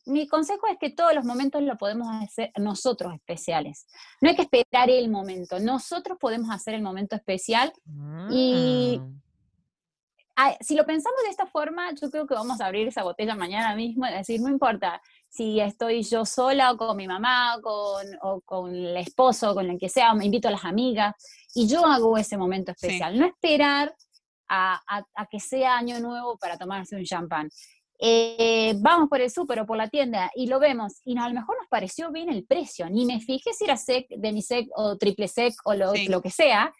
mi 0.05 0.27
consejo 0.27 0.67
es 0.67 0.77
que 0.79 0.89
todos 0.89 1.13
los 1.13 1.25
momentos 1.25 1.61
lo 1.61 1.77
podemos 1.77 2.07
hacer 2.21 2.51
nosotros 2.57 3.13
especiales. 3.13 3.85
No 4.21 4.29
hay 4.29 4.35
que 4.35 4.43
esperar 4.43 4.89
el 4.89 5.09
momento, 5.09 5.59
nosotros 5.59 6.17
podemos 6.19 6.49
hacer 6.49 6.73
el 6.73 6.81
momento 6.81 7.15
especial 7.15 7.71
Y- 8.31 8.99
Ah. 9.01 9.07
Ah, 10.35 10.57
si 10.61 10.73
lo 10.75 10.83
pensamos 10.83 11.21
de 11.23 11.29
esta 11.29 11.45
forma, 11.45 11.91
yo 11.93 12.09
creo 12.09 12.25
que 12.25 12.33
vamos 12.33 12.59
a 12.59 12.65
abrir 12.65 12.87
esa 12.87 13.03
botella 13.03 13.35
mañana 13.35 13.75
mismo 13.75 14.07
y 14.07 14.11
decir, 14.11 14.41
no 14.41 14.49
importa 14.49 14.99
si 15.29 15.59
estoy 15.59 16.01
yo 16.01 16.25
sola 16.25 16.71
o 16.71 16.77
con 16.77 16.97
mi 16.97 17.07
mamá 17.07 17.59
con, 17.61 18.03
o 18.23 18.41
con 18.41 18.73
el 18.73 18.97
esposo, 18.97 19.53
con 19.53 19.69
el 19.69 19.77
que 19.77 19.89
sea, 19.89 20.11
o 20.11 20.15
me 20.15 20.25
invito 20.25 20.47
a 20.47 20.51
las 20.51 20.65
amigas, 20.65 21.13
y 21.53 21.67
yo 21.67 21.85
hago 21.85 22.17
ese 22.17 22.35
momento 22.35 22.73
Sí. 22.75 22.87
especial. 22.87 23.19
No 23.19 23.27
esperar 23.27 23.95
a, 24.49 24.81
a- 24.87 25.05
a 25.13 25.25
que 25.27 25.39
sea 25.39 25.77
año 25.77 25.99
nuevo 25.99 26.35
para 26.39 26.57
tomarse 26.57 26.95
un 26.95 27.03
champán. 27.05 27.49
Eh, 27.99 28.73
vamos 28.79 29.07
por 29.09 29.21
el 29.21 29.29
súper 29.31 29.59
o 29.61 29.65
por 29.65 29.77
la 29.77 29.87
tienda 29.89 30.31
y 30.35 30.47
lo 30.47 30.59
vemos, 30.59 31.01
y 31.05 31.15
no- 31.15 31.23
a 31.23 31.29
lo 31.29 31.35
mejor 31.35 31.55
nos 31.59 31.67
pareció 31.69 32.11
bien 32.11 32.29
el 32.29 32.45
precio, 32.45 32.89
ni 32.89 33.05
me 33.05 33.19
fijé 33.21 33.53
si 33.53 33.63
era 33.65 33.77
sec, 33.77 34.07
demisec 34.09 34.67
o 34.75 34.97
triple 34.97 35.27
sec 35.27 35.53
o 35.65 35.73
lo, 35.73 35.93
Sí. 35.93 36.07
lo 36.07 36.21
que 36.21 36.29
sea, 36.29 36.73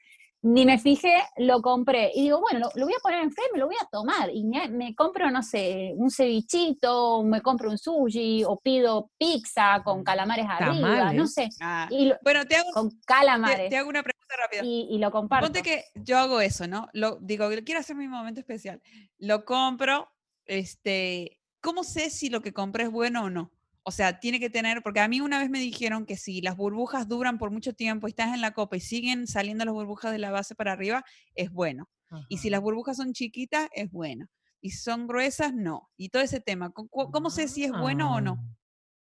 ni 0.46 0.66
me 0.66 0.78
fijé, 0.78 1.16
lo 1.38 1.62
compré. 1.62 2.12
Y 2.14 2.24
digo, 2.24 2.42
bueno, 2.42 2.60
lo, 2.60 2.70
lo 2.76 2.86
voy 2.86 2.94
a 2.94 3.02
poner 3.02 3.22
en 3.24 3.32
me 3.54 3.60
lo 3.60 3.66
voy 3.68 3.78
a 3.82 3.86
tomar. 3.90 4.30
Y 4.30 4.44
me, 4.44 4.68
me 4.68 4.94
compro, 4.94 5.32
no 5.32 5.42
sé, 5.42 5.94
un 5.96 6.12
cevichito, 6.12 7.24
me 7.24 7.42
compro 7.42 7.70
un 7.70 7.78
sushi, 7.78 8.44
o 8.44 8.60
pido 8.60 9.10
pizza 9.18 9.82
con 9.86 10.04
calamares 10.04 10.46
arriba, 10.50 11.14
no 11.14 11.28
sé. 11.28 11.48
Ah, 11.62 11.88
Y 11.90 12.08
lo- 12.08 12.18
Bueno, 12.24 12.46
te 12.46 12.58
hago, 12.58 12.72
con 12.74 12.90
te, 12.90 12.98
calamares. 13.06 13.70
te 13.70 13.78
hago 13.78 13.88
una 13.90 14.04
pregunta 14.04 14.36
rápida. 14.38 14.62
y, 14.66 14.88
y 14.92 14.98
lo 14.98 15.12
comparto. 15.12 15.46
Ponte 15.46 15.62
que 15.64 15.86
yo 15.96 16.18
hago 16.18 16.42
eso, 16.42 16.68
¿no? 16.68 16.90
Lo, 16.92 17.18
digo, 17.22 17.48
quiero 17.64 17.80
hacer 17.80 17.96
mi 17.96 18.10
momento 18.10 18.42
especial. 18.42 18.82
Lo 19.20 19.46
compro, 19.46 20.10
este, 20.46 21.40
¿cómo 21.62 21.84
sé 21.84 22.10
si 22.10 22.30
lo 22.30 22.42
que 22.42 22.54
compré 22.54 22.86
es 22.86 22.92
bueno 22.92 23.26
o 23.26 23.30
no? 23.30 23.52
O 23.84 23.92
sea, 23.92 24.20
tiene 24.20 24.40
que 24.40 24.50
tener, 24.50 24.82
porque 24.82 25.02
a 25.02 25.08
mí 25.08 25.20
una 25.20 25.40
vez 25.40 25.50
me 25.50 25.60
dijeron 25.60 26.06
que 26.06 26.16
si 26.16 26.42
las 26.42 26.56
burbujas 26.56 27.08
duran 27.08 27.38
por 27.38 27.52
mucho 27.52 27.74
tiempo 27.74 28.08
y 28.08 28.12
estás 28.12 28.34
en 28.34 28.42
la 28.42 28.54
copa 28.54 28.78
y 28.78 28.80
siguen 28.80 29.28
saliendo 29.28 29.66
las 29.66 29.74
burbujas 29.74 30.12
de 30.12 30.20
la 30.20 30.32
base 30.32 30.56
para 30.56 30.72
arriba, 30.72 31.04
es 31.36 31.52
bueno. 31.52 31.90
Y 32.30 32.38
si 32.38 32.52
las 32.52 32.62
burbujas 32.62 32.98
son 32.98 33.12
chiquitas, 33.14 33.68
es 33.74 33.92
bueno. 33.92 34.28
Y 34.62 34.70
si 34.70 34.78
son 34.78 35.08
gruesas, 35.08 35.54
no. 35.54 35.90
Y 35.98 36.10
todo 36.10 36.22
ese 36.22 36.40
tema, 36.40 36.72
¿cómo, 36.72 36.90
cómo 37.12 37.30
sé 37.30 37.48
si 37.48 37.66
es 37.66 37.72
bueno 37.72 38.14
o 38.16 38.22
no? 38.22 38.38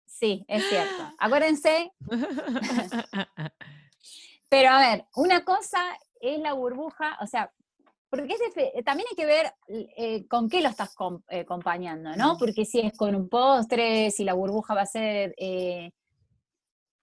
Sí, 0.07 0.45
es 0.49 0.65
cierto. 0.69 1.13
Acuérdense, 1.19 1.91
Ah. 2.11 3.29
pero 4.49 4.71
a 4.71 4.79
ver, 4.79 5.07
una 5.17 5.45
cosa 5.45 5.81
es 6.21 6.39
la 6.39 6.53
burbuja, 6.53 7.19
o 7.21 7.27
sea, 7.27 7.53
porque 8.17 8.35
defe- 8.37 8.85
también 8.85 9.07
hay 9.11 9.17
que 9.17 9.27
ver 9.27 9.53
eh, 9.69 10.27
con 10.29 10.49
qué 10.49 10.61
lo 10.61 10.69
estás 10.69 10.95
com- 10.95 11.23
eh, 11.29 11.41
acompañando, 11.41 12.15
¿no? 12.17 12.37
Porque 12.39 12.65
si 12.65 12.81
es 12.81 12.97
con 12.97 13.15
un 13.15 13.29
postre, 13.29 14.11
si 14.11 14.25
la 14.25 14.35
burbuja 14.35 14.75
va 14.75 14.83
a 14.83 14.87
ser 14.87 15.35
eh, 15.37 15.91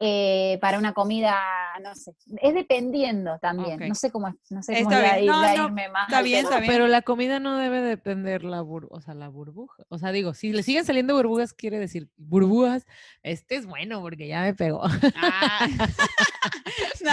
eh, 0.03 0.57
para 0.61 0.79
una 0.79 0.93
comida, 0.93 1.37
no 1.83 1.93
sé, 1.93 2.15
es 2.41 2.53
dependiendo 2.55 3.37
también. 3.39 3.79
No 3.87 3.93
sé 3.93 4.09
cómo, 4.09 4.29
es- 4.29 4.35
no 4.49 4.63
sé 4.63 4.73
cómo 4.73 4.89
Está 4.89 4.99
voy 5.01 5.09
a 5.09 5.13
bien. 5.17 5.25
ir- 5.25 5.31
No, 5.31 5.37
voy 5.41 5.47
a 5.49 5.55
no, 5.57 5.65
irme 5.65 5.89
más 5.89 6.07
está 6.09 6.21
bien, 6.23 6.43
está 6.43 6.57
bien. 6.59 6.71
Pero 6.71 6.87
la 6.87 7.03
comida 7.03 7.39
no 7.39 7.55
debe 7.57 7.81
depender 7.81 8.43
la 8.43 8.61
bur 8.61 8.87
o 8.89 8.99
sea, 8.99 9.13
la 9.13 9.27
burbuja. 9.29 9.83
O 9.89 9.99
sea, 9.99 10.11
digo, 10.11 10.33
si 10.33 10.53
le 10.53 10.63
siguen 10.63 10.85
saliendo 10.85 11.15
burbujas, 11.15 11.53
quiere 11.53 11.77
decir 11.77 12.09
burbujas, 12.17 12.87
este 13.21 13.57
es 13.57 13.67
bueno 13.67 14.01
porque 14.01 14.27
ya 14.27 14.41
me 14.41 14.55
pegó. 14.55 14.81
Ah. 15.15 15.67
no, 17.03 17.11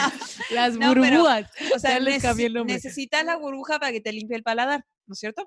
Las 0.54 0.74
No, 0.74 0.94
pero, 0.94 1.02
burbujas. 1.04 1.50
o 1.74 1.78
sea, 1.78 1.90
Ya 1.92 2.00
les 2.00 2.22
cambié 2.22 2.46
el 2.46 2.54
nombre. 2.54 2.74
necesitas 2.74 3.24
la 3.24 3.36
burbuja 3.36 3.78
para 3.78 3.92
que 3.92 4.00
te 4.00 4.12
limpie 4.12 4.36
el 4.36 4.42
paladar, 4.42 4.84
¿no 5.06 5.12
es 5.12 5.18
cierto? 5.18 5.46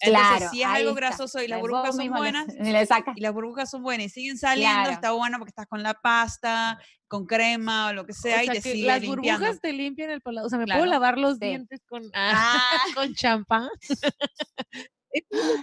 Claro, 0.00 0.48
si 0.50 0.62
es 0.62 0.66
algo 0.68 0.90
está. 0.90 1.00
grasoso 1.00 1.42
y 1.42 1.48
las 1.48 1.60
burbujas 1.60 1.94
son 1.96 2.04
le- 2.04 2.10
buenas, 2.10 2.46
le 2.58 2.86
y 3.16 3.20
las 3.20 3.32
burbujas 3.32 3.70
son 3.70 3.82
buenas 3.82 4.06
y 4.06 4.08
siguen 4.08 4.38
saliendo, 4.38 4.74
Claro. 4.74 4.92
está 4.92 5.12
bueno 5.12 5.38
porque 5.38 5.50
estás 5.50 5.66
con 5.66 5.82
la 5.82 5.94
pasta, 5.94 6.78
con 7.08 7.26
crema 7.26 7.88
o 7.88 7.92
lo 7.92 8.06
que 8.06 8.14
sea, 8.14 8.40
O 8.40 8.44
y 8.44 8.48
te 8.48 8.60
sigue 8.62 8.86
las 8.86 9.00
limpiando. 9.02 9.38
burbujas 9.40 9.60
te 9.60 9.72
limpian 9.72 10.10
el 10.10 10.20
paladar. 10.22 10.46
O 10.46 10.48
sea, 10.48 10.58
me 10.58 10.64
Claro. 10.64 10.80
puedo 10.80 10.90
lavar 10.90 11.18
los 11.18 11.34
Sí. 11.38 11.46
dientes 11.46 11.80
con, 11.88 12.02
Ah. 12.14 12.58
con 12.96 13.14
champán. 13.14 13.68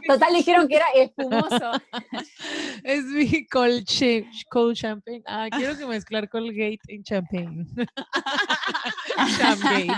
Total 0.08 0.32
dijeron 0.36 0.68
que 0.68 0.76
era 0.76 0.86
espumoso. 0.94 1.72
Es 2.84 3.04
mi 3.06 3.48
cold 3.48 3.84
champagne. 4.76 5.24
Ah, 5.26 5.48
quiero 5.50 5.76
que 5.76 5.88
mezclar 5.88 6.30
Colgate 6.30 6.78
en 6.88 7.04
champagne. 7.04 7.66
Champagne. 9.40 9.92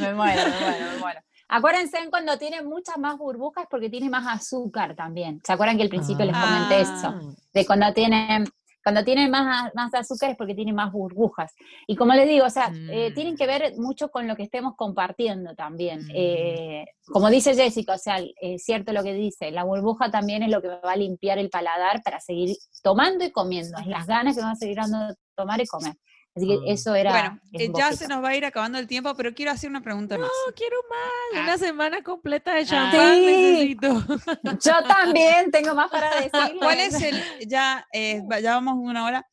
Me 0.00 0.14
muero, 0.14 0.42
me 0.48 0.60
muero, 0.60 0.92
me 0.92 0.98
muero. 0.98 1.20
Acuérdense 1.54 1.98
en 1.98 2.08
cuando 2.10 2.38
tiene 2.38 2.62
muchas 2.62 2.96
más 2.96 3.18
burbujas 3.18 3.66
porque 3.70 3.90
tiene 3.90 4.08
más 4.08 4.26
azúcar 4.26 4.96
también. 4.96 5.40
¿Se 5.44 5.52
acuerdan 5.52 5.76
que 5.76 5.82
al 5.82 5.90
principio 5.90 6.24
les 6.24 6.34
comenté 6.34 6.80
eso? 6.80 7.08
Ah. 7.08 7.20
De 7.52 7.66
cuando 7.66 7.92
tienen, 7.92 8.46
cuando 8.82 9.04
tienen 9.04 9.30
más, 9.30 9.70
más 9.74 9.92
azúcar 9.92 10.30
es 10.30 10.36
porque 10.38 10.54
tiene 10.54 10.72
más 10.72 10.90
burbujas. 10.90 11.52
Y 11.86 11.94
como 11.94 12.14
les 12.14 12.26
digo, 12.26 12.46
o 12.46 12.50
sea, 12.50 12.72
eh, 12.90 13.10
Mm. 13.10 13.14
tienen 13.14 13.36
que 13.36 13.46
ver 13.46 13.74
mucho 13.76 14.08
con 14.10 14.26
lo 14.26 14.34
que 14.34 14.44
estemos 14.44 14.74
compartiendo 14.76 15.54
también. 15.54 16.00
Mm. 16.06 16.10
Eh, 16.14 16.84
como 17.06 17.28
dice 17.28 17.54
Jessica, 17.54 17.96
o 17.96 17.98
sea, 17.98 18.16
es 18.40 18.64
cierto 18.64 18.94
lo 18.94 19.02
que 19.02 19.12
dice, 19.12 19.50
la 19.50 19.64
burbuja 19.64 20.10
también 20.10 20.42
es 20.42 20.50
lo 20.50 20.62
que 20.62 20.68
va 20.68 20.92
a 20.92 20.96
limpiar 20.96 21.36
el 21.38 21.50
paladar 21.50 22.02
para 22.02 22.18
seguir 22.18 22.56
tomando 22.82 23.26
y 23.26 23.30
comiendo. 23.30 23.76
Es 23.78 23.86
las 23.86 24.06
ganas 24.06 24.34
que 24.34 24.40
van 24.42 24.52
a 24.52 24.56
seguir 24.56 24.76
dando 24.78 24.98
de 25.08 25.14
tomar 25.36 25.60
y 25.60 25.66
comer. 25.66 25.92
Así 26.34 26.46
que 26.46 26.54
Ah. 26.54 26.72
eso 26.72 26.94
era... 26.94 27.10
Bueno, 27.52 27.68
un 27.72 27.74
ya 27.78 27.92
se 27.92 28.08
nos 28.08 28.24
va 28.24 28.30
a 28.30 28.36
ir 28.36 28.44
acabando 28.44 28.78
el 28.78 28.86
tiempo, 28.86 29.14
pero 29.14 29.34
quiero 29.34 29.50
hacer 29.52 29.68
una 29.68 29.82
pregunta 29.82 30.16
más. 30.16 30.28
No, 30.46 30.54
quiero 30.54 30.76
más. 30.88 31.40
Ah. 31.40 31.42
Una 31.44 31.58
semana 31.58 32.02
completa 32.02 32.54
de 32.54 32.64
champán 32.64 33.16
Sí. 33.16 33.26
necesito. 33.26 33.88
Yo 34.64 34.82
también 34.88 35.50
tengo 35.50 35.74
más 35.74 35.90
para 35.90 36.08
decir. 36.20 36.56
¿Cuál 36.58 36.78
es 36.80 36.94
el, 37.02 37.22
ya, 37.48 37.86
eh, 37.92 38.22
ya 38.42 38.54
vamos 38.54 38.76
una 38.78 39.04
hora, 39.04 39.26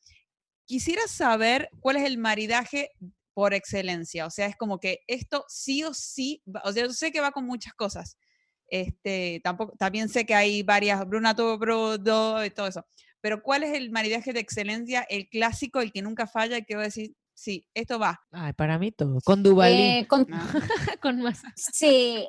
quisiera 0.66 1.02
saber 1.08 1.70
cuál 1.80 1.96
es 1.96 2.04
el 2.04 2.18
maridaje 2.18 2.90
por 3.32 3.54
excelencia, 3.54 4.26
o 4.26 4.30
sea, 4.30 4.46
es 4.46 4.56
como 4.56 4.78
que 4.78 4.98
esto 5.06 5.44
sí 5.48 5.82
o 5.84 5.94
sí, 5.94 6.42
o 6.64 6.72
sea, 6.72 6.84
yo 6.84 6.92
sé 6.92 7.10
que 7.10 7.20
va 7.20 7.30
con 7.30 7.46
muchas 7.46 7.72
cosas, 7.74 8.18
este, 8.68 9.40
tampoco, 9.42 9.72
también 9.78 10.08
sé 10.08 10.26
que 10.26 10.34
hay 10.34 10.62
varias, 10.62 11.04
Brunato, 11.06 11.56
Brudo 11.56 12.44
y 12.44 12.50
todo 12.50 12.66
eso, 12.66 12.84
pero 13.20 13.42
¿cuál 13.42 13.62
es 13.62 13.74
el 13.74 13.90
maridaje 13.90 14.32
de 14.32 14.40
excelencia, 14.40 15.02
el 15.08 15.28
clásico, 15.28 15.80
el 15.80 15.92
que 15.92 16.02
nunca 16.02 16.26
falla, 16.26 16.56
el 16.56 16.66
que 16.66 16.74
voy 16.74 16.82
a 16.82 16.86
decir, 16.86 17.14
sí, 17.34 17.66
esto 17.74 17.98
va? 17.98 18.20
Ay, 18.32 18.52
para 18.52 18.78
mí 18.78 18.92
todo. 18.92 19.18
Con 19.24 19.42
Duvalín. 19.42 19.80
Eh, 19.80 20.06
con- 20.08 20.26
Ah, 20.32 20.46
con 21.02 21.20
más. 21.22 21.42
sí, 21.54 22.26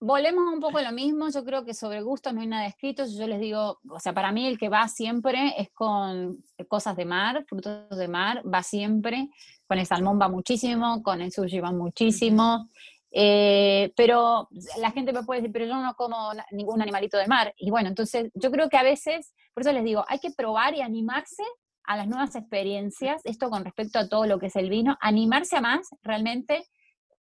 volvemos 0.00 0.52
un 0.52 0.60
poco 0.60 0.78
a 0.78 0.82
lo 0.82 0.92
mismo, 0.92 1.28
yo 1.30 1.44
creo 1.44 1.64
que 1.64 1.74
sobre 1.74 2.00
gustos 2.02 2.32
no 2.32 2.40
hay 2.40 2.46
nada 2.46 2.66
escrito, 2.66 3.04
yo 3.06 3.26
les 3.26 3.38
digo, 3.40 3.80
o 3.88 4.00
sea, 4.00 4.12
para 4.14 4.32
mí 4.32 4.46
el 4.46 4.58
que 4.58 4.68
va 4.68 4.88
siempre 4.88 5.54
es 5.58 5.70
con 5.72 6.42
cosas 6.68 6.96
de 6.96 7.04
mar, 7.04 7.44
frutos 7.46 7.96
de 7.98 8.08
mar, 8.08 8.42
va 8.46 8.62
siempre, 8.62 9.28
con 9.66 9.78
el 9.78 9.86
salmón 9.86 10.18
va 10.20 10.28
muchísimo, 10.28 11.02
con 11.02 11.20
el 11.20 11.30
sushi 11.32 11.60
va 11.60 11.70
muchísimo, 11.72 12.68
eh, 13.12 13.92
pero 13.96 14.48
la 14.78 14.90
gente 14.92 15.12
me 15.12 15.22
puede 15.22 15.40
decir, 15.40 15.52
pero 15.52 15.66
yo 15.66 15.76
no 15.76 15.94
como 15.94 16.30
ningún 16.52 16.80
animalito 16.82 17.18
de 17.18 17.26
mar, 17.26 17.54
y 17.56 17.70
bueno, 17.70 17.88
entonces 17.88 18.30
yo 18.34 18.50
creo 18.50 18.68
que 18.68 18.76
a 18.76 18.82
veces, 18.82 19.34
por 19.54 19.62
eso 19.62 19.72
les 19.72 19.84
digo, 19.84 20.04
hay 20.08 20.18
que 20.18 20.30
probar 20.30 20.74
y 20.74 20.80
animarse 20.80 21.42
a 21.84 21.96
las 21.96 22.06
nuevas 22.06 22.36
experiencias, 22.36 23.20
esto 23.24 23.50
con 23.50 23.64
respecto 23.64 23.98
a 23.98 24.08
todo 24.08 24.26
lo 24.26 24.38
que 24.38 24.46
es 24.46 24.56
el 24.56 24.70
vino, 24.70 24.96
animarse 25.00 25.56
a 25.56 25.60
más 25.60 25.88
realmente 26.02 26.64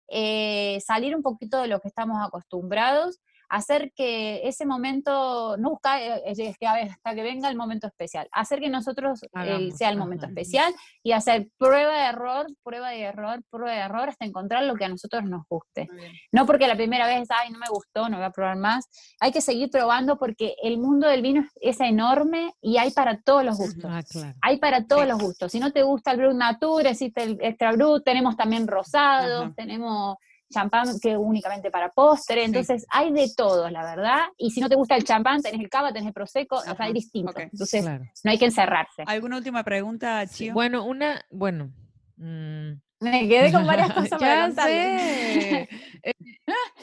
eh, 0.07 0.79
salir 0.85 1.15
un 1.15 1.23
poquito 1.23 1.61
de 1.61 1.67
lo 1.67 1.79
que 1.79 1.87
estamos 1.87 2.17
acostumbrados, 2.25 3.19
hacer 3.53 3.91
que 3.95 4.47
ese 4.47 4.65
momento, 4.65 5.57
no 5.57 5.69
buscar 5.69 6.01
eh, 6.01 6.55
que 6.59 6.67
hasta 6.67 7.13
que 7.13 7.21
venga 7.21 7.49
el 7.49 7.55
momento 7.55 7.85
especial, 7.85 8.27
hacer 8.31 8.59
que 8.59 8.69
nosotros 8.69 9.21
eh, 9.23 9.69
sea 9.75 9.89
el 9.89 9.97
momento 9.97 10.25
especial 10.25 10.73
y 11.03 11.11
hacer 11.11 11.49
prueba 11.59 11.93
de 11.93 12.05
error, 12.07 12.47
prueba 12.63 12.89
de 12.89 13.01
error, 13.01 13.43
prueba 13.51 13.71
de 13.71 13.81
error 13.81 14.09
hasta 14.09 14.25
encontrar 14.25 14.63
lo 14.63 14.73
que 14.75 14.85
a 14.85 14.89
nosotros 14.89 15.23
nos 15.25 15.43
guste. 15.47 15.87
No 16.31 16.47
porque 16.47 16.67
la 16.67 16.75
primera 16.75 17.05
vez, 17.05 17.27
ay, 17.29 17.51
no 17.51 17.59
me 17.59 17.67
gustó, 17.69 18.09
no 18.09 18.17
voy 18.17 18.25
a 18.25 18.31
probar 18.31 18.57
más. 18.57 18.87
Hay 19.19 19.31
que 19.31 19.41
seguir 19.41 19.69
probando 19.69 20.17
porque 20.17 20.55
el 20.63 20.79
mundo 20.79 21.07
del 21.07 21.21
vino 21.21 21.45
es 21.61 21.79
enorme 21.79 22.53
y 22.59 22.77
hay 22.77 22.89
para 22.89 23.21
todos 23.21 23.45
los 23.45 23.55
gustos. 23.57 23.85
Ah, 23.87 24.01
claro. 24.01 24.33
Hay 24.41 24.57
para 24.57 24.87
todos 24.87 25.03
Sí. 25.03 25.09
los 25.09 25.19
gustos. 25.19 25.51
Si 25.51 25.59
no 25.59 25.71
te 25.71 25.83
gusta 25.83 26.11
el 26.11 26.17
Brut 26.17 26.33
Nature, 26.35 26.89
existe 26.89 27.21
el 27.21 27.37
Extra 27.39 27.71
Brut, 27.73 28.03
tenemos 28.03 28.35
también 28.35 28.67
rosados, 28.67 29.53
tenemos 29.55 30.17
champán 30.53 30.87
que 31.01 31.17
únicamente 31.17 31.69
para 31.71 31.89
postre, 31.89 32.45
entonces 32.45 32.85
hay 32.89 33.11
de 33.11 33.29
todos, 33.35 33.71
la 33.71 33.83
verdad. 33.83 34.19
Y 34.37 34.51
si 34.51 34.61
no 34.61 34.69
te 34.69 34.75
gusta 34.75 34.95
el 34.95 35.03
champán, 35.03 35.41
tenés 35.41 35.59
el 35.59 35.69
cava, 35.69 35.91
tenés 35.91 36.07
el 36.07 36.13
prosecco, 36.13 36.57
o 36.57 36.61
sea, 36.61 36.73
Ajá, 36.73 36.85
hay 36.85 36.93
distintos. 36.93 37.35
ok. 37.35 37.41
Entonces, 37.51 37.81
claro. 37.81 38.05
no 38.23 38.31
hay 38.31 38.37
que 38.37 38.45
encerrarse. 38.45 39.03
¿Alguna 39.07 39.37
última 39.37 39.63
pregunta, 39.63 40.25
Chio? 40.27 40.53
Bueno, 40.53 40.85
una, 40.85 41.21
bueno. 41.31 41.73
mm, 42.17 42.71
Me 43.01 43.27
quedé 43.27 43.51
con 43.51 43.65
varias 43.67 43.91
cosas 43.93 44.19
para 44.19 44.35
ya 44.35 44.45
contarles. 44.47 45.01
sé. 45.43 45.69
Eh, 46.05 46.13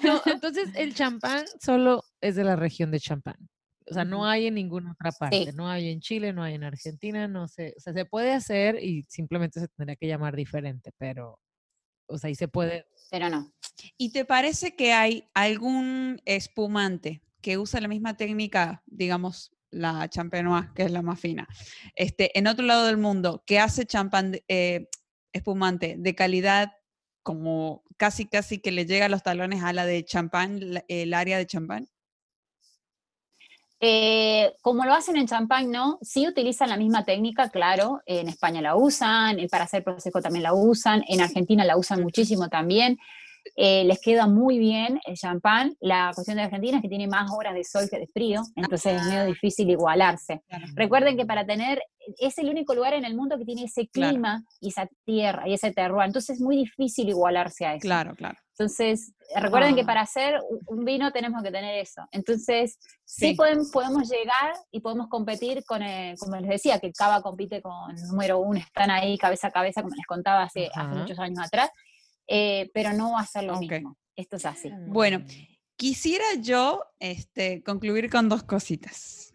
no, 0.03 0.21
entonces 0.27 0.71
el 0.77 0.95
champán 0.95 1.45
solo 1.61 2.03
es 2.23 2.37
de 2.37 2.45
la 2.45 2.57
región 2.57 2.91
de 2.91 2.99
champán. 3.01 3.37
O 3.91 3.93
sea, 3.93 4.05
no 4.05 4.25
hay 4.25 4.47
en 4.47 4.55
ninguna 4.55 4.93
otra 4.93 5.11
parte. 5.13 5.45
Sí. 5.47 5.51
No 5.55 5.69
hay 5.69 5.91
en 5.91 6.01
Chile, 6.01 6.33
no 6.33 6.43
hay 6.43 6.55
en 6.55 6.65
Argentina, 6.65 7.27
no 7.29 7.49
sé. 7.49 7.75
O 7.77 7.81
sea, 7.81 7.93
se 7.93 8.05
puede 8.07 8.33
hacer 8.33 8.83
y 8.83 9.05
simplemente 9.09 9.59
se 9.61 9.69
tendría 9.69 9.97
que 9.97 10.07
llamar 10.07 10.37
diferente, 10.37 10.91
pero, 10.97 11.39
o 12.11 12.19
sea, 12.19 12.29
ahí 12.29 12.35
se 12.35 12.49
puede. 12.49 12.87
Pero 13.11 13.29
no. 13.29 13.53
¿Y 13.97 14.13
te 14.13 14.25
parece 14.25 14.77
que 14.77 14.93
hay 14.93 15.25
algún 15.35 16.21
espumante 16.25 17.23
que 17.41 17.59
usa 17.59 17.81
la 17.81 17.89
misma 17.89 18.17
técnica, 18.17 18.83
digamos, 18.87 19.53
la 19.71 20.09
champenoise, 20.09 20.71
que 20.75 20.83
es 20.85 20.91
la 20.91 21.03
más 21.03 21.19
fina, 21.21 21.47
este, 21.95 22.37
en 22.39 22.47
otro 22.47 22.65
lado 22.67 22.87
del 22.87 22.99
mundo, 22.99 23.43
que 23.47 23.59
hace 23.59 23.87
champán, 23.87 24.33
de- 24.33 24.45
eh, 24.49 24.89
espumante 25.33 25.97
de 25.99 26.15
calidad 26.15 26.73
como 27.23 27.85
casi, 27.97 28.27
casi 28.27 28.59
que 28.59 28.73
le 28.73 28.87
llega 28.87 29.07
a 29.07 29.09
los 29.09 29.23
talones 29.23 29.63
a 29.63 29.73
la 29.73 29.87
de 29.87 30.05
champán, 30.05 30.83
el 30.89 31.15
área 31.15 31.37
de 31.39 31.47
champán? 31.47 31.89
Eh, 33.83 34.53
como 34.61 34.85
lo 34.85 34.93
hacen 34.93 35.17
en 35.17 35.27
champán, 35.27 35.71
¿no? 35.71 35.99
Sí 36.03 36.29
utilizan 36.29 36.69
la 36.69 36.77
misma 36.77 37.05
técnica, 37.05 37.49
claro. 37.49 38.01
En 38.05 38.29
España 38.29 38.61
la 38.61 38.77
usan, 38.77 39.39
para 39.51 39.65
hacer 39.65 39.83
prosecco 39.83 40.21
también 40.21 40.43
la 40.43 40.53
usan, 40.53 41.03
en 41.09 41.21
Argentina 41.23 41.65
la 41.65 41.79
usan 41.79 42.03
muchísimo 42.03 42.49
también. 42.49 42.99
Eh, 43.57 43.85
les 43.85 43.99
queda 44.01 44.27
muy 44.27 44.59
bien 44.59 45.01
el 45.07 45.17
champán. 45.17 45.75
La 45.81 46.13
cuestión 46.15 46.37
de 46.37 46.43
Argentina 46.43 46.77
es 46.77 46.83
que 46.83 46.91
tiene 46.91 47.07
más 47.09 47.31
horas 47.33 47.55
de 47.55 47.65
sol 47.65 47.89
que 47.91 47.99
de 47.99 48.07
frío, 48.07 48.43
entonces 48.55 49.01
es 49.01 49.07
medio 49.07 49.25
difícil 49.25 49.71
igualarse. 49.71 50.43
Recuerden 50.75 51.17
que 51.17 51.25
para 51.25 51.47
tener, 51.47 51.83
es 52.19 52.37
el 52.37 52.51
único 52.51 52.75
lugar 52.75 52.93
en 52.93 53.07
el 53.07 53.15
mundo 53.17 53.39
que 53.39 53.47
tiene 53.47 53.65
ese 53.65 53.89
Claro. 53.89 54.11
clima 54.13 54.45
y 54.61 54.69
esa 54.69 54.89
tierra 55.07 55.49
y 55.49 55.55
ese 55.55 55.73
terroir, 55.73 56.07
entonces 56.07 56.37
es 56.37 56.43
muy 56.43 56.57
difícil 56.59 57.09
igualarse 57.09 57.65
a 57.65 57.75
eso. 57.77 57.81
Claro, 57.81 58.15
claro. 58.15 58.37
Entonces, 58.61 59.15
recuerden 59.37 59.75
que 59.75 59.81
Ah. 59.83 59.87
para 59.87 60.01
hacer 60.03 60.39
un 60.67 60.85
vino 60.85 61.11
tenemos 61.13 61.43
que 61.43 61.51
tener 61.51 61.79
eso. 61.79 62.03
Entonces, 62.13 62.79
sí, 63.07 63.29
Sí. 63.31 63.35
podemos, 63.35 63.71
podemos 63.71 64.07
llegar 64.11 64.53
y 64.71 64.81
podemos 64.81 65.09
competir 65.09 65.65
con, 65.65 65.83
eh, 65.83 66.15
como 66.19 66.37
les 66.37 66.51
decía, 66.51 66.79
que 66.79 66.93
Cava 66.93 67.23
compite 67.23 67.63
con 67.63 67.95
número 68.11 68.39
uno, 68.39 68.59
están 68.61 68.91
ahí 68.91 69.17
cabeza 69.17 69.47
a 69.49 69.51
cabeza, 69.51 69.81
como 69.81 69.95
les 69.95 70.05
contaba 70.07 70.43
hace, 70.43 70.69
hace 70.75 70.95
muchos 70.95 71.19
años 71.19 71.39
atrás, 71.39 71.71
eh, 72.27 72.71
pero 72.75 72.93
no 72.93 73.13
va 73.13 73.21
a 73.21 73.27
ser 73.27 73.45
lo 73.45 73.59
mismo. 73.59 73.97
Esto 74.15 74.37
es 74.37 74.45
así. 74.45 74.71
Bueno, 74.89 75.25
Quisiera 75.77 76.27
yo 76.39 76.85
este, 76.99 77.63
concluir 77.63 78.11
con 78.11 78.29
dos 78.29 78.43
cositas. 78.43 79.33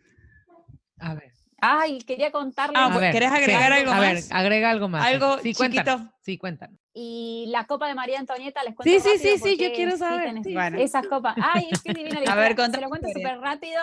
A 0.99 1.15
ver. 1.15 1.33
Ay, 1.61 1.99
quería 1.99 2.31
contarles. 2.31 2.79
Ah, 2.81 2.97
ver, 2.97 3.11
¿querés 3.13 3.29
sí, 3.31 3.35
agregar 3.37 3.73
algo 3.73 3.91
A 3.91 3.99
ver, 3.99 4.15
más? 4.15 4.31
agrega 4.31 4.69
algo 4.69 4.89
más. 4.89 5.05
Algo 5.05 5.37
sí, 5.37 5.53
chiquito. 5.53 5.57
cuéntanos. 5.57 6.01
Sí, 6.21 6.37
cuéntanos. 6.37 6.79
Y 6.93 7.45
la 7.49 7.65
copa 7.65 7.87
de 7.87 7.95
María 7.95 8.19
Antonieta, 8.19 8.63
les 8.63 8.75
cuento 8.75 8.91
Sí, 8.91 8.99
sí, 8.99 9.17
sí, 9.17 9.37
sí, 9.37 9.57
yo 9.57 9.73
quiero 9.73 9.97
saber, 9.97 10.29
tenés- 10.29 10.43
sí, 10.43 10.53
Bueno. 10.53 10.77
Esas 10.79 11.07
copas. 11.07 11.35
Ay, 11.41 11.67
es 11.71 11.81
que 11.81 11.93
divina 11.93 12.19
la 12.19 12.31
A 12.33 12.35
ver, 12.35 12.55
Se 12.55 12.81
lo 12.81 12.89
cuento 12.89 13.07
súper 13.13 13.39
rápido. 13.39 13.79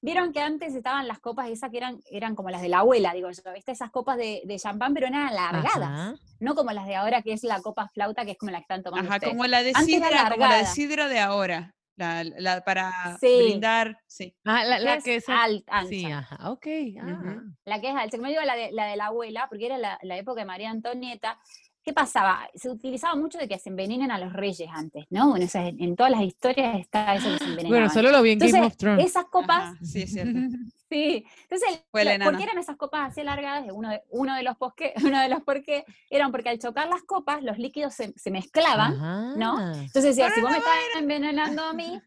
Vieron 0.00 0.32
que 0.32 0.40
antes 0.40 0.74
estaban 0.76 1.08
las 1.08 1.18
copas 1.18 1.48
esas 1.50 1.70
que 1.72 1.76
eran, 1.78 2.00
eran 2.10 2.36
como 2.36 2.50
las 2.50 2.62
de 2.62 2.68
la 2.68 2.78
abuela, 2.78 3.12
digo 3.14 3.28
yo, 3.32 3.52
¿viste? 3.52 3.72
Esas 3.72 3.90
copas 3.90 4.16
de, 4.16 4.42
de 4.44 4.56
champán, 4.56 4.94
pero 4.94 5.08
eran 5.08 5.26
alargadas. 5.26 5.76
Ajá. 5.76 6.14
No 6.38 6.54
como 6.54 6.70
las 6.70 6.86
de 6.86 6.94
ahora, 6.94 7.20
que 7.22 7.32
es 7.32 7.42
la 7.42 7.60
copa 7.60 7.88
flauta, 7.88 8.24
que 8.24 8.30
es 8.32 8.38
como 8.38 8.52
la 8.52 8.58
que 8.58 8.62
están 8.62 8.84
tomando 8.84 9.08
Ajá, 9.08 9.16
ustedes. 9.16 9.32
como 9.32 9.46
la 9.48 9.62
de 9.64 9.74
sidra, 9.74 10.30
como 10.30 10.46
la 10.46 10.58
de 10.58 10.66
sidra 10.66 11.08
de 11.08 11.18
ahora. 11.18 11.74
La, 11.98 12.22
la- 12.22 12.60
para 12.64 13.18
Sí. 13.18 13.36
brindar, 13.42 13.98
sí. 14.06 14.34
Ah, 14.44 14.62
la, 14.64 14.78
la 14.78 14.96
Que 14.98 15.02
que 15.02 15.14
es 15.16 15.28
al- 15.28 15.64
ancha. 15.66 15.88
Sí, 15.88 16.04
ajá, 16.06 16.50
ok. 16.50 16.66
ah. 17.02 17.42
La 17.64 17.80
que 17.80 17.90
es 17.90 17.96
alta. 17.96 18.16
Como 18.16 18.28
digo, 18.28 18.40
la 18.42 18.54
de 18.54 18.70
la, 18.70 18.86
de 18.86 18.96
la 18.96 19.06
abuela, 19.06 19.48
porque 19.48 19.66
era 19.66 19.78
la, 19.78 19.98
la 20.02 20.16
época 20.16 20.40
de 20.40 20.46
María 20.46 20.70
Antonieta. 20.70 21.40
¿Qué 21.88 21.94
pasaba? 21.94 22.46
Se 22.54 22.68
utilizaba 22.68 23.14
mucho 23.16 23.38
de 23.38 23.48
que 23.48 23.58
se 23.58 23.70
envenenen 23.70 24.10
a 24.10 24.18
los 24.18 24.34
reyes 24.34 24.68
antes, 24.70 25.06
¿no? 25.08 25.30
Bueno, 25.30 25.46
o 25.46 25.48
sea, 25.48 25.68
en, 25.68 25.82
en 25.82 25.96
todas 25.96 26.12
las 26.12 26.20
historias 26.20 26.78
está 26.78 27.14
eso 27.14 27.30
que 27.30 27.38
se 27.38 27.44
envenenaban. 27.44 27.70
Bueno, 27.70 27.88
solo 27.88 28.10
lo 28.10 28.20
vi 28.20 28.32
en 28.32 28.38
Game 28.40 28.50
Entonces, 28.50 28.72
of 28.72 28.76
Thrones. 28.76 29.06
esas 29.06 29.24
copas, 29.24 29.62
Ajá, 29.62 29.78
sí, 29.82 30.02
es 30.02 30.12
cierto. 30.12 30.38
sí. 30.90 31.24
Entonces, 31.48 31.82
la 31.94 32.24
¿por 32.26 32.36
qué 32.36 32.42
eran 32.42 32.58
esas 32.58 32.76
copas 32.76 33.10
así 33.10 33.22
alargadas? 33.22 33.64
De 33.64 33.72
Uno 33.72 33.88
de, 33.88 34.02
uno 34.10 34.34
de 34.36 34.42
los 34.42 34.54
posque, 34.58 34.92
uno 35.02 35.18
de 35.18 35.30
los 35.30 35.42
por 35.44 35.62
qué 35.62 35.86
eran 36.10 36.30
porque 36.30 36.50
al 36.50 36.58
chocar 36.58 36.88
las 36.90 37.04
copas, 37.04 37.42
los 37.42 37.56
líquidos 37.56 37.94
se, 37.94 38.12
se 38.18 38.30
mezclaban. 38.30 39.38
¿no? 39.38 39.56
Ajá. 39.56 39.72
Entonces 39.72 40.14
decía, 40.14 40.28
si 40.28 40.42
vos 40.42 40.50
me 40.50 40.58
estás 40.58 40.74
envenenando 40.98 41.62
a 41.62 41.72
mí, 41.72 42.02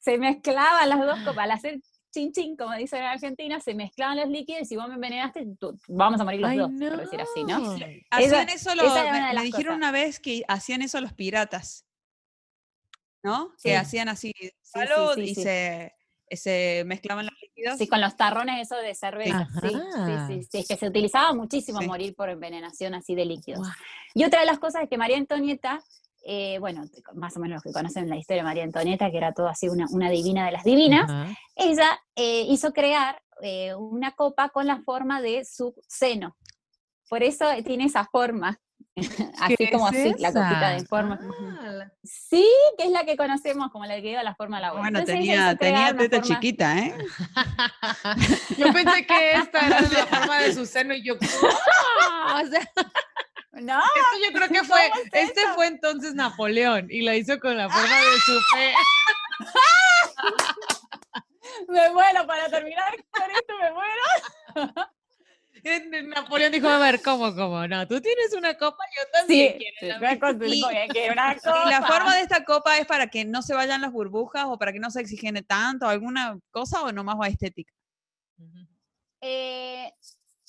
se 0.00 0.18
mezclaban 0.18 0.86
las 0.86 1.00
dos 1.00 1.18
copas. 1.20 1.44
Al 1.44 1.52
hacer 1.52 1.80
chin 2.12 2.30
chin, 2.32 2.56
como 2.56 2.74
dicen 2.76 3.00
en 3.00 3.06
Argentina, 3.06 3.58
se 3.60 3.74
mezclaban 3.74 4.16
los 4.18 4.28
líquidos 4.28 4.62
y 4.62 4.64
si 4.66 4.76
vos 4.76 4.86
me 4.88 4.94
envenenaste, 4.94 5.46
tú- 5.58 5.78
vamos 5.88 6.20
a 6.20 6.24
morir 6.24 6.40
los 6.40 6.50
Ay, 6.50 6.58
dos, 6.58 6.70
por 6.70 6.96
decir 7.00 7.20
así, 7.20 7.42
¿no? 7.44 7.58
no. 7.58 7.72
Hacían 8.10 8.48
eso, 8.50 8.74
los- 8.74 8.94
me, 8.94 9.42
dijeron 9.42 9.50
cosas. 9.52 9.76
una 9.76 9.90
vez 9.90 10.20
que 10.20 10.44
hacían 10.46 10.82
eso 10.82 11.00
los 11.00 11.12
piratas, 11.14 11.84
¿no? 13.24 13.52
Sí. 13.56 13.70
Que 13.70 13.76
hacían 13.76 14.08
así 14.08 14.32
sí, 14.38 14.50
salud 14.62 15.14
sí, 15.16 15.20
y 15.22 15.34
sí. 15.34 15.42
Se, 15.42 15.94
se 16.32 16.82
mezclaban 16.86 17.26
los 17.26 17.34
líquidos. 17.40 17.78
Sí, 17.78 17.86
con 17.88 18.00
los 18.00 18.16
tarrones 18.16 18.60
eso 18.66 18.76
de 18.76 18.94
cerveza. 18.94 19.48
Sí, 19.60 19.68
sí, 19.68 20.12
sí, 20.28 20.48
sí, 20.50 20.58
es 20.58 20.68
que 20.68 20.76
se 20.76 20.86
utilizaba 20.88 21.32
muchísimo 21.34 21.80
Sí. 21.80 21.86
morir 21.86 22.14
por 22.14 22.28
envenenación 22.30 22.94
así 22.94 23.14
de 23.14 23.24
líquidos. 23.24 23.68
Y 24.14 24.24
otra 24.24 24.40
de 24.40 24.46
las 24.46 24.58
cosas 24.58 24.82
es 24.84 24.88
que 24.88 24.98
María 24.98 25.16
Antonieta, 25.18 25.80
eh, 26.24 26.58
bueno, 26.60 26.84
más 27.14 27.36
o 27.36 27.40
menos 27.40 27.56
los 27.56 27.62
que 27.62 27.72
conocen 27.72 28.08
la 28.08 28.16
historia 28.16 28.42
de 28.42 28.48
María 28.48 28.64
Antonieta, 28.64 29.10
que 29.10 29.16
era 29.18 29.32
todo 29.32 29.48
así 29.48 29.68
una, 29.68 29.86
una 29.90 30.10
divina 30.10 30.46
de 30.46 30.52
las 30.52 30.64
divinas, 30.64 31.10
Ajá. 31.10 31.34
ella 31.56 32.00
eh, 32.16 32.42
hizo 32.48 32.72
crear 32.72 33.20
eh, 33.42 33.74
una 33.74 34.12
copa 34.12 34.48
con 34.50 34.66
la 34.66 34.80
forma 34.82 35.20
de 35.20 35.44
su 35.44 35.74
seno. 35.88 36.36
Por 37.08 37.22
eso 37.22 37.46
tiene 37.64 37.84
esa 37.86 38.04
forma, 38.04 38.58
así 39.40 39.56
¿Qué 39.56 39.70
como 39.70 39.88
es 39.88 39.94
así, 39.96 40.14
la 40.22 40.32
copita 40.32 40.68
de 40.70 40.76
esa? 40.76 40.86
forma. 40.86 41.18
Ah, 41.60 41.86
Sí, 42.04 42.46
que 42.78 42.84
es 42.84 42.90
la 42.90 43.04
que 43.04 43.16
conocemos 43.16 43.70
como 43.70 43.84
la 43.86 43.94
que 43.96 44.08
dio 44.10 44.22
la 44.22 44.34
forma 44.34 44.58
a 44.58 44.60
la 44.60 44.68
abuela. 44.68 44.82
Bueno, 44.84 44.98
Entonces 45.00 45.20
tenía, 45.24 45.56
tenía 45.56 45.96
teta 45.96 46.20
forma- 46.20 46.34
chiquita, 46.34 46.78
¿eh? 46.78 46.94
Yo 48.58 48.72
pensé 48.72 49.06
que 49.06 49.32
esta 49.32 49.66
era 49.66 49.80
la 49.80 50.06
forma 50.06 50.38
de 50.40 50.52
su 50.54 50.66
seno 50.66 50.94
y 50.94 51.02
yo. 51.04 51.14
¡ah! 51.20 52.42
O 52.44 52.46
sea, 52.48 52.60
No, 53.52 53.78
esto 53.80 54.26
yo 54.26 54.32
creo 54.32 54.48
que 54.48 54.64
fue. 54.64 54.90
¿Cómo 54.90 55.02
es 55.12 55.28
Este 55.28 55.40
fue 55.54 55.66
entonces 55.66 56.14
Napoleón 56.14 56.88
y 56.90 57.02
la 57.02 57.14
hizo 57.16 57.38
con 57.38 57.56
la 57.56 57.68
forma 57.68 57.96
de 57.96 58.20
su 58.24 58.40
fe. 58.54 58.74
me 61.68 61.90
muero 61.90 62.26
para 62.26 62.48
terminar 62.48 62.92
con 63.10 63.30
esto, 63.30 63.54
me 63.60 63.72
muero. 63.72 64.84
Napoleón 66.08 66.50
dijo: 66.50 66.68
A 66.68 66.78
ver, 66.78 67.02
¿cómo, 67.02 67.34
cómo? 67.36 67.68
No, 67.68 67.86
tú 67.86 68.00
tienes 68.00 68.32
una 68.34 68.54
copa, 68.56 68.82
yo 68.96 69.02
también 69.12 69.58
quiero. 69.58 69.98
la 70.00 70.34
mía". 70.34 70.86
Y- 70.86 71.10
una 71.10 71.32
Y 71.66 71.70
la 71.70 71.80
copa. 71.80 71.92
forma 71.92 72.16
de 72.16 72.22
esta 72.22 72.44
copa 72.44 72.78
es 72.78 72.86
para 72.86 73.06
que 73.08 73.24
no 73.24 73.42
se 73.42 73.54
vayan 73.54 73.82
las 73.82 73.92
burbujas 73.92 74.46
o 74.46 74.58
para 74.58 74.72
que 74.72 74.80
no 74.80 74.90
se 74.90 75.00
exigene 75.00 75.42
tanto, 75.42 75.86
alguna 75.86 76.38
cosa 76.50 76.82
o 76.82 76.90
nomás 76.90 77.16
va 77.20 77.28
estética. 77.28 77.72
Eh, 79.20 79.92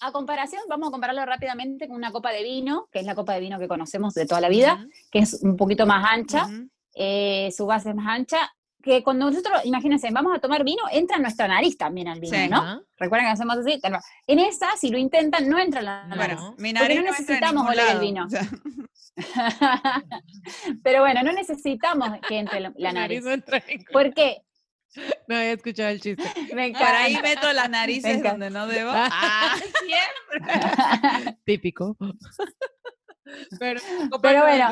a 0.08 0.12
comparación, 0.12 0.62
vamos 0.70 0.90
a 0.90 0.92
compararlo 0.92 1.26
rápidamente 1.26 1.88
con 1.88 1.96
una 1.98 2.12
copa 2.12 2.32
de 2.32 2.44
vino, 2.44 2.88
que 2.92 3.00
es 3.00 3.06
la 3.06 3.16
copa 3.16 3.34
de 3.34 3.40
vino 3.42 3.60
que 3.60 3.68
conocemos 3.68 4.14
de 4.14 4.26
toda 4.26 4.42
la 4.42 4.50
vida, 4.50 4.86
que 5.12 5.20
es 5.20 5.40
un 5.44 5.58
poquito 5.58 5.86
más 5.86 6.06
ancha, 6.12 6.48
eh, 6.96 7.50
su 7.56 7.66
base 7.66 7.90
es 7.90 7.96
más 7.96 8.08
ancha. 8.08 8.54
que 8.82 9.02
cuando 9.02 9.30
nosotros, 9.32 9.62
imagínense, 9.64 10.10
vamos 10.12 10.36
a 10.36 10.40
tomar 10.40 10.66
vino, 10.66 10.84
entra 10.92 11.16
en 11.16 11.22
nuestra 11.22 11.48
nariz 11.48 11.78
también 11.78 12.10
el 12.10 12.20
vino, 12.20 12.36
Sí. 12.38 12.50
¿no? 12.50 12.58
Ajá. 12.58 12.82
Recuerden 12.98 13.28
que 13.28 13.32
hacemos 13.32 13.56
así. 13.58 13.80
En 14.28 14.40
esa, 14.40 14.76
si 14.76 14.90
lo 14.90 14.98
intentan, 14.98 15.48
no 15.48 15.58
entra 15.58 15.80
en 15.80 15.86
la 15.86 16.04
No. 16.04 16.16
nariz. 16.18 16.36
Bueno, 16.36 16.56
mi 16.58 16.74
nariz 16.74 16.98
no 16.98 17.04
no 17.04 17.12
necesitamos 17.12 17.66
oler 17.66 17.86
el 17.92 18.00
vino. 18.00 18.26
o 18.26 18.30
sea, 18.30 18.42
Pero 20.84 21.00
bueno, 21.02 21.24
no 21.24 21.32
necesitamos 21.32 22.10
que 22.28 22.40
entre 22.40 22.60
la, 22.60 22.72
nariz 22.94 23.24
no 23.24 23.32
entra 23.32 23.64
¿Por 23.92 24.14
qué? 24.14 24.42
No 25.28 25.36
había 25.38 25.54
escuchado 25.54 25.90
el 25.90 26.02
chiste. 26.02 26.24
Me 26.56 26.72
por 26.72 26.82
ahí 26.84 27.18
meto 27.22 27.52
las 27.54 27.70
narices 27.70 28.22
donde 28.22 28.50
no 28.50 28.68
debo. 28.68 28.92
Ah, 28.94 29.56
siempre. 29.80 31.38
Típico. 31.46 31.96
Pero, 33.60 33.80
Pero 34.22 34.42
bueno. 34.42 34.70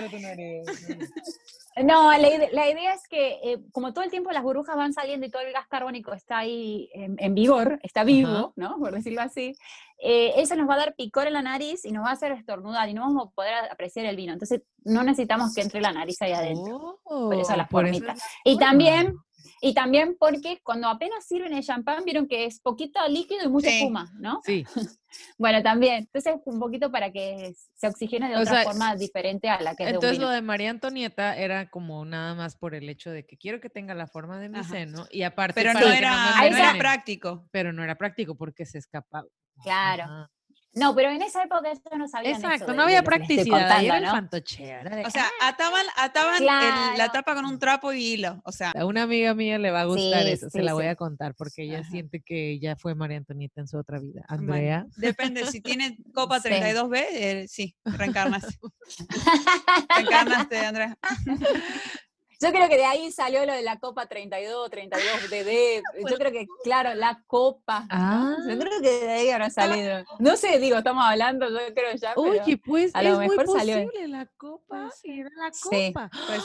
No, 1.83 2.11
la, 2.11 2.27
ide- 2.29 2.49
la 2.51 2.69
idea 2.69 2.93
es 2.93 3.07
que 3.07 3.39
eh, 3.43 3.59
como 3.71 3.93
todo 3.93 4.03
el 4.03 4.11
tiempo 4.11 4.29
las 4.31 4.43
burbujas 4.43 4.75
van 4.75 4.91
saliendo 4.93 5.25
y 5.25 5.31
todo 5.31 5.41
el 5.41 5.53
gas 5.53 5.67
carbónico 5.69 6.13
está 6.13 6.39
ahí 6.39 6.89
en, 6.93 7.15
en 7.17 7.33
vigor, 7.33 7.79
está 7.81 8.03
vivo. 8.03 8.51
¿no? 8.57 8.77
Por 8.77 8.91
decirlo 8.93 9.21
así, 9.21 9.55
eh, 10.03 10.33
eso 10.35 10.55
nos 10.55 10.69
va 10.69 10.73
a 10.75 10.79
dar 10.79 10.95
picor 10.95 11.27
en 11.27 11.33
la 11.33 11.41
nariz 11.41 11.85
y 11.85 11.91
nos 11.91 12.03
va 12.05 12.09
a 12.09 12.13
hacer 12.13 12.33
estornudar 12.33 12.89
y 12.89 12.93
no 12.93 13.01
vamos 13.01 13.27
a 13.27 13.31
poder 13.31 13.53
apreciar 13.71 14.05
el 14.05 14.17
vino. 14.17 14.33
Entonces 14.33 14.61
no 14.83 15.01
necesitamos 15.03 15.53
que 15.55 15.61
entre 15.61 15.79
la 15.79 15.93
nariz 15.93 16.21
ahí 16.21 16.33
adentro. 16.33 16.99
Oh, 17.03 17.31
eso 17.31 17.55
la 17.55 17.67
por 17.67 17.85
formita. 17.85 18.13
es 18.13 18.19
la 18.19 18.23
Y 18.43 18.57
también, 18.57 19.15
y 19.61 19.73
también 19.73 20.15
porque 20.19 20.59
cuando 20.63 20.87
apenas 20.87 21.25
sirven 21.25 21.53
el 21.53 21.63
champán, 21.63 22.03
vieron 22.05 22.27
que 22.27 22.45
es 22.45 22.59
poquito 22.59 22.99
líquido 23.07 23.43
y 23.45 23.49
mucha 23.49 23.69
Sí. 23.69 23.77
espuma, 23.79 24.11
¿no? 24.19 24.41
Sí, 24.45 24.63
Bueno, 25.37 25.61
también. 25.61 25.95
Entonces 26.13 26.35
un 26.45 26.59
poquito 26.59 26.89
para 26.91 27.11
que 27.11 27.53
se 27.75 27.87
oxigene 27.87 28.29
de 28.29 28.37
O 28.37 28.41
otra 28.41 28.53
sea, 28.53 28.63
forma 28.63 28.95
diferente 28.95 29.49
a 29.49 29.59
la 29.61 29.75
que 29.75 29.83
es 29.83 29.89
de 29.89 29.97
un 29.97 30.03
entonces 30.03 30.19
lo 30.19 30.29
de 30.29 30.41
María 30.41 30.69
Antonieta 30.69 31.35
era 31.37 31.69
como 31.69 32.05
nada 32.05 32.33
más 32.33 32.55
por 32.55 32.75
el 32.75 32.87
hecho 32.87 33.11
de 33.11 33.25
que 33.25 33.37
quiero 33.37 33.59
que 33.59 33.69
tenga 33.69 33.93
la 33.93 34.07
forma 34.07 34.39
de 34.39 34.49
mi 34.49 34.59
Ajá. 34.59 34.69
seno 34.69 35.07
y 35.11 35.23
aparte 35.23 35.53
Pero 35.53 35.73
no 35.73 35.79
era, 35.81 36.35
no 36.49 36.55
era 36.57 36.73
práctico. 36.77 37.45
pero 37.51 37.73
no 37.73 37.83
era 37.83 37.95
práctico 37.95 38.35
porque 38.35 38.65
se 38.65 38.77
escapaba. 38.77 39.27
Claro. 39.63 40.03
Ajá. 40.03 40.31
No, 40.73 40.95
pero 40.95 41.09
en 41.09 41.21
esa 41.21 41.43
época 41.43 41.69
ellos 41.69 41.81
no 41.97 42.07
sabían 42.07 42.35
eso 42.37 42.47
Exacto, 42.47 42.71
de- 42.71 42.77
no 42.77 42.83
había 42.83 43.03
practicidad, 43.03 43.83
era 43.83 43.97
el 43.97 44.03
¿no? 44.05 44.11
fantocheo. 44.11 44.79
era 44.79 44.95
de, 44.95 45.05
O 45.05 45.09
sea, 45.09 45.25
ataban, 45.41 45.85
ataban 45.97 46.37
el- 46.41 46.97
la 46.97 47.09
tapa 47.11 47.35
con 47.35 47.43
un 47.45 47.59
trapo 47.59 47.91
y 47.91 48.13
hilo. 48.13 48.41
O 48.45 48.51
sea, 48.53 48.71
A 48.71 48.85
una 48.85 49.03
amiga 49.03 49.33
mía 49.33 49.57
le 49.59 49.69
va 49.69 49.81
a 49.81 49.85
gustar 49.85 50.23
Sí, 50.23 50.29
eso, 50.29 50.49
se 50.49 50.59
sí, 50.59 50.63
la 50.63 50.73
voy 50.73 50.85
a 50.85 50.95
contar 50.95 51.35
porque 51.35 51.63
ella 51.63 51.79
Ajá. 51.79 51.89
siente 51.91 52.21
que 52.21 52.51
ella 52.51 52.75
fue 52.77 52.95
María 52.95 53.17
Antonieta 53.17 53.59
en 53.59 53.67
su 53.67 53.77
otra 53.77 53.99
vida. 53.99 54.23
bueno, 54.29 54.43
Andrea. 54.53 54.85
depende. 54.95 55.45
Si 55.47 55.59
tiene 55.59 55.97
copa 56.13 56.39
Sí. 56.39 56.47
32B, 56.49 57.05
eh, 57.11 57.45
sí, 57.49 57.75
reencarnaste. 57.83 58.57
reencarnaste, 59.95 60.57
Andrea. 60.65 60.97
Yo 62.41 62.51
creo 62.51 62.67
que 62.69 62.77
de 62.77 62.85
ahí 62.85 63.11
salió 63.11 63.45
lo 63.45 63.53
de 63.53 63.61
la 63.61 63.79
Copa 63.79 64.07
32, 64.07 64.69
32 64.69 65.29
DD. 65.29 65.81
Yo 66.09 66.17
creo 66.17 66.31
que, 66.31 66.47
claro, 66.63 66.93
la 66.95 67.21
Copa. 67.27 67.85
Ah. 67.89 68.35
Yo 68.49 68.57
creo 68.57 68.81
que 68.81 68.89
de 69.05 69.11
ahí 69.11 69.29
habrá 69.29 69.49
salido. 69.49 70.03
No 70.19 70.35
sé, 70.37 70.57
digo, 70.59 70.77
estamos 70.77 71.03
hablando, 71.05 71.47
yo 71.49 71.73
creo 71.73 71.93
ya. 71.95 72.13
pero- 72.15 72.21
Oye, 72.43 72.57
pues 72.57 72.95
a 72.95 73.03
lo 73.03 73.09
es 73.09 73.15
muy 73.27 73.29
mejor 73.37 73.47
salió- 73.57 73.83
posible 73.85 74.07
la 74.07 74.25
copa, 74.37 74.89
era 75.03 75.29
la 75.37 75.53
Sí. 75.53 75.93
copa. 75.93 76.09
Pues- 76.27 76.43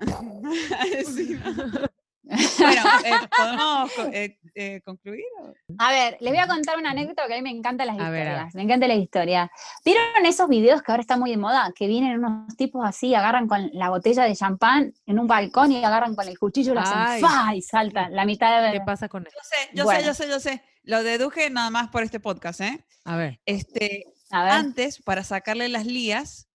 Sí. 1.14 1.38
Bueno, 2.28 2.82
eh, 3.06 3.14
¿podemos 3.34 3.92
eh, 4.12 4.38
eh, 4.54 4.80
concluir? 4.84 5.24
o? 5.40 5.54
A 5.78 5.90
ver, 5.90 6.18
les 6.20 6.30
voy 6.30 6.38
a 6.40 6.46
contar 6.46 6.76
una 6.78 6.90
anécdota 6.90 7.26
que 7.26 7.34
a 7.34 7.36
mí 7.36 7.42
me 7.42 7.50
encantan 7.50 7.86
las 7.86 7.98
A 7.98 8.10
ver, 8.10 8.28
a 8.28 8.30
historias. 8.30 8.54
Me 8.54 8.62
encanta 8.62 8.86
la 8.86 8.94
historia. 8.94 9.50
¿Vieron 9.84 10.26
esos 10.26 10.48
videos 10.48 10.82
que 10.82 10.92
ahora 10.92 11.00
están 11.00 11.20
muy 11.20 11.30
de 11.30 11.38
moda? 11.38 11.72
Que 11.74 11.86
vienen 11.86 12.18
unos 12.18 12.54
tipos 12.56 12.84
así, 12.84 13.14
agarran 13.14 13.48
con 13.48 13.70
la 13.72 13.88
botella 13.88 14.24
de 14.24 14.36
champán 14.36 14.92
en 15.06 15.18
un 15.18 15.26
balcón 15.26 15.72
y 15.72 15.82
agarran 15.82 16.14
con 16.14 16.28
el 16.28 16.38
cuchillo 16.38 16.72
y 16.72 16.74
lo 16.74 16.80
hacen 16.82 16.98
Ay. 16.98 17.20
¡fa! 17.22 17.54
y 17.54 17.62
saltan 17.62 18.14
la 18.14 18.24
mitad 18.26 18.62
de 18.62 18.72
¿Qué 18.72 18.80
pasa 18.84 19.08
con 19.08 19.26
eso? 19.26 19.34
Yo 19.34 19.42
sé, 19.42 19.70
yo 19.74 19.84
Bueno. 19.84 20.00
sé, 20.00 20.06
yo 20.06 20.14
sé, 20.14 20.28
yo 20.28 20.40
sé. 20.40 20.62
Lo 20.82 21.02
deduje 21.02 21.50
nada 21.50 21.70
más 21.70 21.88
por 21.88 22.02
este 22.02 22.20
podcast, 22.20 22.60
¿eh? 22.60 22.84
A 23.04 23.16
ver. 23.16 23.40
Este, 23.46 24.04
A 24.30 24.44
ver. 24.44 24.52
antes, 24.52 25.00
para 25.02 25.24
sacarle 25.24 25.68
las 25.68 25.86
lías, 25.86 26.48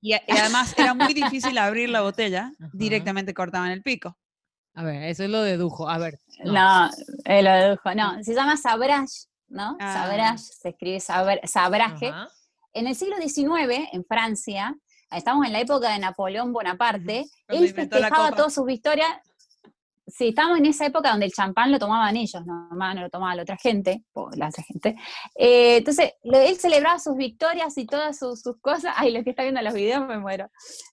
y, 0.00 0.14
además 0.28 0.74
era 0.78 0.94
muy 0.94 1.14
difícil 1.14 1.56
abrir 1.58 1.88
la 1.90 2.00
botella, 2.00 2.52
Ajá. 2.58 2.70
directamente 2.72 3.34
cortaban 3.34 3.70
el 3.70 3.82
pico. 3.82 4.18
A 4.74 4.84
ver, 4.84 5.02
eso 5.04 5.24
es 5.24 5.30
lo 5.30 5.42
dedujo. 5.42 5.88
A 5.88 5.98
ver. 5.98 6.18
no. 6.44 6.52
No, 6.52 6.90
él 7.24 7.44
lo 7.44 7.52
dedujo. 7.52 7.94
No, 7.94 8.22
se 8.22 8.34
llama 8.34 8.56
sabrage, 8.56 9.26
¿no? 9.48 9.76
Ah. 9.80 9.92
Sabrage, 9.94 10.38
se 10.38 10.68
escribe 10.70 10.98
sabr- 10.98 11.46
sabraje. 11.46 12.08
Ajá. 12.08 12.28
En 12.72 12.86
el 12.86 12.94
siglo 12.94 13.16
XIX, 13.16 13.88
en 13.92 14.04
Francia, 14.04 14.74
estamos 15.10 15.44
en 15.46 15.52
la 15.52 15.60
época 15.60 15.90
de 15.90 15.98
Napoleón 15.98 16.52
Bonaparte, 16.54 17.26
Cuando 17.46 17.64
él 17.66 17.74
festejaba 17.74 18.30
todas 18.36 18.54
sus 18.54 18.64
victorias. 18.66 19.08
Sí, 20.06 20.30
estamos 20.30 20.58
en 20.58 20.66
esa 20.66 20.86
época 20.86 21.10
donde 21.10 21.26
el 21.26 21.32
champán 21.32 21.70
lo 21.70 21.78
tomaban 21.78 22.16
ellos, 22.16 22.44
nomás 22.44 22.94
no 22.96 23.02
lo 23.02 23.10
tomaba 23.10 23.36
la 23.36 23.42
otra 23.42 23.56
gente, 23.56 24.04
o 24.12 24.30
la 24.32 24.48
otra 24.48 24.64
gente. 24.64 24.96
Eh, 25.36 25.76
entonces, 25.76 26.14
él 26.22 26.56
celebraba 26.58 26.98
sus 26.98 27.16
victorias 27.16 27.78
y 27.78 27.86
todas 27.86 28.18
sus, 28.18 28.40
sus 28.42 28.60
cosas. 28.60 28.94
Ay, 28.96 29.12
los 29.12 29.22
que 29.22 29.30
está 29.30 29.42
viendo 29.42 29.62
los 29.62 29.74
videos 29.74 30.04
me 30.06 30.18
muero. 30.18 30.50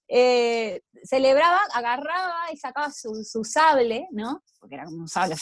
Eh, 0.07 0.81
celebraba, 1.03 1.59
agarraba 1.73 2.51
y 2.53 2.57
sacaba 2.57 2.91
su, 2.91 3.23
su 3.23 3.43
sable, 3.43 4.07
¿no? 4.11 4.43
Porque 4.59 4.75
era 4.75 4.85
como 4.85 4.97
un 4.97 5.07
sable, 5.07 5.35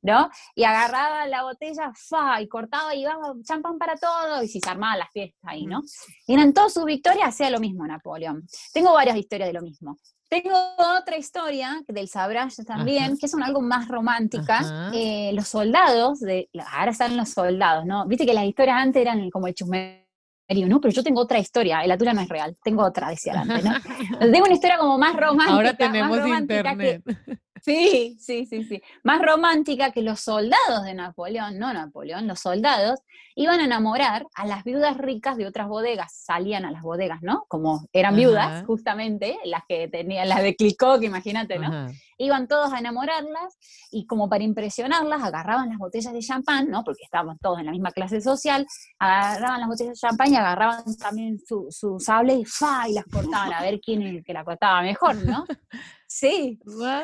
¿no? 0.00 0.30
Y 0.54 0.64
agarraba 0.64 1.26
la 1.26 1.42
botella, 1.42 1.92
fa, 1.94 2.40
y 2.40 2.48
cortaba 2.48 2.94
y 2.94 3.02
iba 3.02 3.18
champán 3.44 3.76
para 3.76 3.96
todo, 3.96 4.42
y 4.42 4.48
si 4.48 4.60
se 4.60 4.70
armaba 4.70 4.96
la 4.96 5.08
fiesta 5.08 5.38
ahí, 5.42 5.66
¿no? 5.66 5.82
Y 6.26 6.34
en 6.34 6.54
todas 6.54 6.72
sus 6.72 6.86
victorias 6.86 7.28
hacía 7.28 7.50
lo 7.50 7.60
mismo 7.60 7.86
Napoleón. 7.86 8.46
Tengo 8.72 8.94
varias 8.94 9.18
historias 9.18 9.50
de 9.50 9.52
lo 9.52 9.62
mismo. 9.62 9.98
Tengo 10.28 10.54
otra 10.98 11.16
historia 11.16 11.82
del 11.88 12.08
Sabrage 12.08 12.62
también, 12.64 13.04
Ajá. 13.04 13.14
que 13.18 13.26
es 13.26 13.34
un 13.34 13.42
algo 13.42 13.62
más 13.62 13.88
romántica. 13.88 14.58
Ajá. 14.58 14.90
Eh, 14.94 15.30
los 15.32 15.48
soldados, 15.48 16.20
de, 16.20 16.50
ahora 16.70 16.90
están 16.90 17.16
los 17.16 17.30
soldados, 17.30 17.86
¿no? 17.86 18.06
Viste 18.06 18.26
que 18.26 18.34
las 18.34 18.44
historias 18.44 18.76
antes 18.76 19.00
eran 19.00 19.30
como 19.30 19.46
el 19.46 19.54
chusmerío, 19.54 20.68
¿no? 20.68 20.80
Pero 20.80 20.92
yo 20.92 21.02
tengo 21.02 21.20
otra 21.22 21.38
historia, 21.38 21.86
la 21.86 21.96
tuya 21.96 22.12
no 22.12 22.20
es 22.20 22.28
real, 22.28 22.56
tengo 22.62 22.84
otra, 22.84 23.08
decía 23.08 23.40
antes, 23.40 23.64
¿no? 23.64 23.72
Tengo 24.32 24.44
una 24.44 24.54
historia 24.54 24.76
como 24.78 24.98
más 24.98 25.16
romántica. 25.16 25.52
Ahora 25.54 25.68
más 25.70 25.78
tenemos 25.78 26.18
romántica 26.18 26.76
que- 26.76 27.02
internet. 27.04 27.40
Sí, 27.62 28.16
sí, 28.20 28.46
sí, 28.46 28.64
sí. 28.64 28.82
Más 29.02 29.20
romántica 29.22 29.90
que 29.90 30.02
los 30.02 30.20
soldados 30.20 30.84
de 30.84 30.94
Napoleón, 30.94 31.58
no 31.58 31.72
Napoleón, 31.72 32.26
los 32.26 32.40
soldados 32.40 33.00
iban 33.38 33.60
a 33.60 33.66
enamorar 33.66 34.26
a 34.34 34.46
las 34.46 34.64
viudas 34.64 34.96
ricas 34.98 35.36
de 35.36 35.46
otras 35.46 35.68
bodegas, 35.68 36.12
salían 36.12 36.64
a 36.64 36.72
las 36.72 36.82
bodegas, 36.82 37.22
¿no? 37.22 37.44
Como 37.46 37.86
eran 37.92 38.16
viudas, 38.16 38.46
Ajá. 38.46 38.64
justamente, 38.64 39.38
las 39.44 39.62
que 39.68 39.86
tenían, 39.86 40.28
las 40.28 40.42
de 40.42 40.56
Clicoque, 40.56 41.06
imagínate, 41.06 41.56
¿no? 41.56 41.68
Ajá. 41.68 41.92
Iban 42.18 42.48
todos 42.48 42.72
a 42.72 42.80
enamorarlas 42.80 43.56
y 43.92 44.06
como 44.06 44.28
para 44.28 44.42
impresionarlas 44.42 45.22
agarraban 45.22 45.68
las 45.68 45.78
botellas 45.78 46.12
de 46.12 46.18
champán, 46.18 46.68
¿no? 46.68 46.82
Porque 46.82 47.04
estábamos 47.04 47.38
todos 47.40 47.60
en 47.60 47.66
la 47.66 47.70
misma 47.70 47.92
clase 47.92 48.20
social, 48.20 48.66
agarraban 48.98 49.60
las 49.60 49.68
botellas 49.68 49.92
de 49.92 50.08
champán 50.08 50.32
y 50.32 50.36
agarraban 50.36 50.82
también 50.96 51.38
su, 51.38 51.68
su 51.70 52.00
sable 52.00 52.34
y 52.34 52.44
¡fa! 52.44 52.88
y 52.88 52.94
las 52.94 53.04
cortaban 53.04 53.52
a 53.52 53.62
ver 53.62 53.78
quién 53.80 54.02
es 54.02 54.16
el 54.16 54.24
que 54.24 54.32
la 54.32 54.42
cortaba 54.42 54.82
mejor, 54.82 55.14
¿no? 55.24 55.44
Sí. 56.10 56.58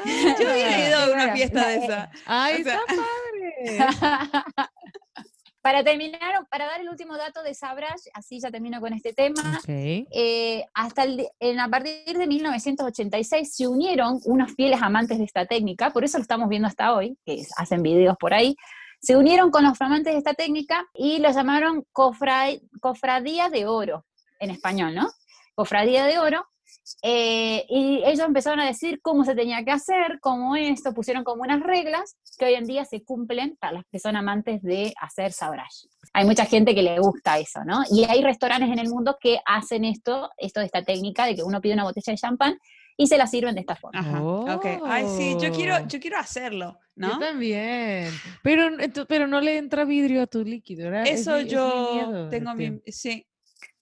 Yo 0.04 0.50
hubiera 0.50 0.88
ido 0.88 0.98
a 0.98 1.12
una 1.12 1.32
fiesta 1.34 1.68
de 1.68 1.76
esa. 1.76 2.10
Ay, 2.26 2.62
o 2.62 2.64
sea- 2.64 2.80
está 2.88 3.84
padre. 4.46 4.68
para 5.60 5.82
terminar, 5.84 6.46
para 6.50 6.66
dar 6.66 6.80
el 6.80 6.88
último 6.90 7.16
dato 7.16 7.42
de 7.42 7.54
Sabrage, 7.54 8.10
así 8.12 8.38
ya 8.40 8.50
termino 8.50 8.80
con 8.80 8.92
este 8.92 9.12
tema. 9.14 9.60
Eh, 10.10 10.64
hasta 10.74 11.04
el, 11.04 11.26
en, 11.40 11.58
a 11.60 11.68
partir 11.70 12.18
de 12.18 12.26
1986 12.26 13.54
se 13.54 13.66
unieron 13.66 14.20
unos 14.24 14.52
fieles 14.54 14.82
amantes 14.82 15.18
de 15.18 15.24
esta 15.24 15.46
técnica, 15.46 15.90
por 15.90 16.04
eso 16.04 16.18
lo 16.18 16.22
estamos 16.22 16.48
viendo 16.48 16.68
hasta 16.68 16.92
hoy, 16.94 17.16
que 17.24 17.34
es- 17.40 17.50
hacen 17.56 17.82
videos 17.82 18.16
por 18.18 18.34
ahí, 18.34 18.56
se 19.00 19.16
unieron 19.16 19.50
con 19.50 19.64
los 19.64 19.80
amantes 19.80 20.12
de 20.14 20.18
esta 20.18 20.34
técnica 20.34 20.86
y 20.94 21.18
lo 21.18 21.30
llamaron 21.30 21.84
cofra- 21.92 22.58
cofradía 22.80 23.48
de 23.50 23.66
oro, 23.66 24.04
en 24.40 24.50
español, 24.50 24.94
¿no? 24.94 25.10
Cofradía 25.54 26.04
de 26.06 26.18
oro. 26.18 26.46
Eh, 27.06 27.66
y 27.68 28.02
ellos 28.06 28.26
empezaron 28.26 28.60
a 28.60 28.66
decir 28.66 28.98
cómo 29.02 29.26
se 29.26 29.34
tenía 29.34 29.62
que 29.62 29.72
hacer, 29.72 30.18
cómo 30.22 30.56
esto, 30.56 30.94
pusieron 30.94 31.22
como 31.22 31.42
unas 31.42 31.60
reglas 31.60 32.16
que 32.38 32.46
hoy 32.46 32.54
en 32.54 32.64
día 32.64 32.86
se 32.86 33.04
cumplen 33.04 33.56
para 33.60 33.74
las 33.74 33.84
que 33.92 33.98
son 33.98 34.16
amantes 34.16 34.62
de 34.62 34.94
hacer 34.98 35.32
sabrage. 35.32 35.86
Hay 36.14 36.24
mucha 36.24 36.46
gente 36.46 36.74
que 36.74 36.82
le 36.82 36.98
gusta 36.98 37.38
eso, 37.38 37.62
¿no? 37.66 37.82
Y 37.90 38.04
hay 38.04 38.22
restaurantes 38.22 38.70
en 38.70 38.78
el 38.78 38.88
mundo 38.88 39.18
que 39.20 39.38
hacen 39.44 39.84
esto, 39.84 40.30
esto 40.38 40.60
de 40.60 40.66
esta 40.66 40.82
técnica 40.82 41.26
de 41.26 41.34
que 41.36 41.42
uno 41.42 41.60
pide 41.60 41.74
una 41.74 41.84
botella 41.84 42.12
de 42.12 42.16
champán 42.16 42.58
y 42.96 43.06
se 43.08 43.18
la 43.18 43.26
sirven 43.26 43.54
de 43.54 43.60
esta 43.60 43.76
forma. 43.76 44.00
Ajá. 44.00 44.22
Ok. 44.22 44.66
Ay, 44.86 45.04
sí, 45.14 45.36
yo 45.38 45.50
Oh. 45.50 45.54
quiero, 45.54 45.86
yo 45.86 46.00
quiero 46.00 46.16
hacerlo, 46.16 46.78
Yo 46.96 47.08
¿no? 47.08 47.18
también. 47.18 48.08
Pero, 48.42 48.68
ento- 48.78 49.04
pero 49.06 49.26
no 49.26 49.42
le 49.42 49.58
entra 49.58 49.84
vidrio 49.84 50.22
a 50.22 50.26
tu 50.26 50.42
líquido, 50.42 50.90
¿verdad? 50.90 51.06
Es 51.06 51.20
Eso 51.20 51.32
mi- 51.32 51.38
es 51.40 51.44
mi 51.44 51.50
yo 51.50 51.90
miedo, 51.92 52.28
tengo 52.30 52.50
este, 52.52 52.70
mi. 52.70 52.80
Sí. 52.86 53.26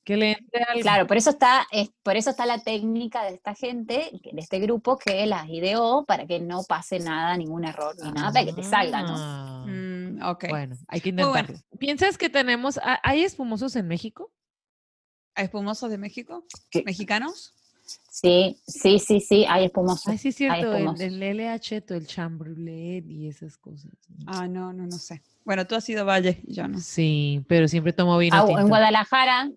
Que 0.05 0.17
le 0.17 0.33
entre 0.33 0.65
algo. 0.65 0.81
Claro, 0.83 1.07
por 1.07 1.17
eso 1.17 1.31
está, 1.31 1.67
es, 1.71 1.91
por 2.03 2.17
eso 2.17 2.31
está 2.31 2.45
la 2.45 2.59
técnica 2.59 3.23
de 3.25 3.35
esta 3.35 3.55
gente, 3.55 4.11
de 4.33 4.41
este 4.41 4.59
grupo 4.59 4.99
que 4.99 5.25
las 5.27 5.49
ideó 5.49 6.05
para 6.05 6.27
que 6.27 6.41
no 6.41 6.65
pase 6.65 6.99
nada, 6.99 7.37
ningún 7.37 7.65
error 7.65 7.95
ni 8.03 8.11
nada, 8.11 8.33
para 8.33 8.45
que 8.47 8.53
te 8.53 8.63
salga, 8.65 9.03
¿no? 9.03 9.15
Ah. 9.17 9.65
Mm, 9.69 10.23
ok. 10.25 10.45
Bueno, 10.49 10.77
hay 10.89 11.01
que 11.01 11.13
bueno. 11.13 11.29
intentarlo. 11.29 11.63
¿Piensas 11.79 12.19
que 12.19 12.29
tenemos, 12.29 12.79
ha- 12.79 13.01
hay 13.05 13.23
espumosos 13.23 13.77
en 13.77 13.87
México? 13.87 14.33
¿A 15.37 15.43
espumosos 15.43 15.89
de 15.91 15.99
México? 15.99 16.45
¿Qué? 16.69 16.83
¿Mexicanos? 16.85 17.55
Sí, 18.11 18.59
sí, 18.67 18.99
sí, 18.99 19.21
sí, 19.21 19.45
hay 19.49 19.67
espumoso. 19.67 20.11
Ay, 20.11 20.19
sí 20.19 20.29
es 20.29 20.41
hay 20.41 20.63
cierto, 20.63 20.77
el, 20.77 21.01
el 21.01 21.23
LH, 21.41 21.83
el 21.89 22.07
chambrulé 22.07 23.03
y 23.07 23.29
esas 23.29 23.57
cosas. 23.57 23.91
Ah, 24.27 24.47
no, 24.47 24.73
no, 24.73 24.85
no 24.87 24.99
sé. 24.99 25.23
Bueno, 25.45 25.67
tú 25.67 25.75
has 25.75 25.89
ido 25.89 26.05
Valle, 26.05 26.41
yo 26.47 26.69
no. 26.69 26.79
Sí, 26.79 27.45
pero 27.49 27.67
siempre 27.69 27.93
tomo 27.93 28.17
vino 28.19 28.37
Ah, 28.37 28.47
tinto. 28.47 28.61
en 28.61 28.69
Guadalajara, 28.69 29.51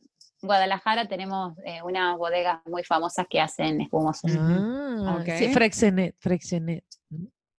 Guadalajara 0.45 1.07
tenemos 1.07 1.57
eh, 1.65 1.81
unas 1.83 2.17
bodegas 2.17 2.59
muy 2.65 2.83
famosas 2.83 3.25
que 3.29 3.39
hacen 3.41 3.81
espumoso. 3.81 4.27
Ah, 4.29 5.23
sí, 5.25 5.45
Ok. 5.47 5.53
Frexenet, 5.53 6.15
Frexenet. 6.19 6.85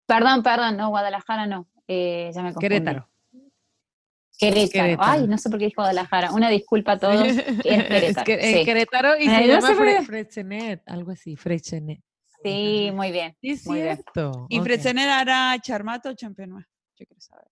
Perdón, 0.07 0.43
perdón, 0.43 0.77
no, 0.77 0.89
Guadalajara 0.91 1.47
no. 1.47 1.67
eh, 1.89 2.31
ya 2.35 2.43
me 2.43 2.49
confundí. 2.53 2.69
Querétaro. 2.69 3.09
Querétaro. 4.39 4.71
Querétaro. 4.71 5.03
Ay, 5.13 5.27
no 5.27 5.39
sé 5.39 5.49
por 5.49 5.59
qué 5.59 5.65
dije 5.67 5.75
Guadalajara. 5.77 6.33
Una 6.33 6.51
disculpa 6.51 6.93
a 6.93 6.99
todos. 6.99 7.27
Es 7.65 7.85
Querétaro. 7.85 8.25
que- 8.25 8.43
sí. 8.59 8.65
Querétaro 8.65 9.17
y 9.19 9.25
se 9.25 9.31
Ay, 9.31 9.47
no 9.49 9.55
llama 9.55 9.69
sé 9.69 9.75
por 9.75 9.87
Fre- 9.87 9.99
qué. 9.99 10.05
Frexenet, 10.05 10.83
algo 10.87 11.11
así, 11.13 11.37
Frexenet. 11.37 12.01
Sí, 12.43 12.91
muy 12.95 13.11
bien. 13.13 13.35
Sí, 13.41 13.51
es 13.53 13.67
Muy 13.67 13.81
bien. 13.83 13.97
cierto. 13.97 14.47
¿Y 14.51 14.59
ok. 14.59 14.65
Fresener 14.65 15.09
hará 15.09 15.59
Charmato 15.61 16.11
o 16.11 16.15
Champenois? 16.15 16.65
Yo 16.97 17.07
quiero 17.07 17.21
saber. 17.21 17.47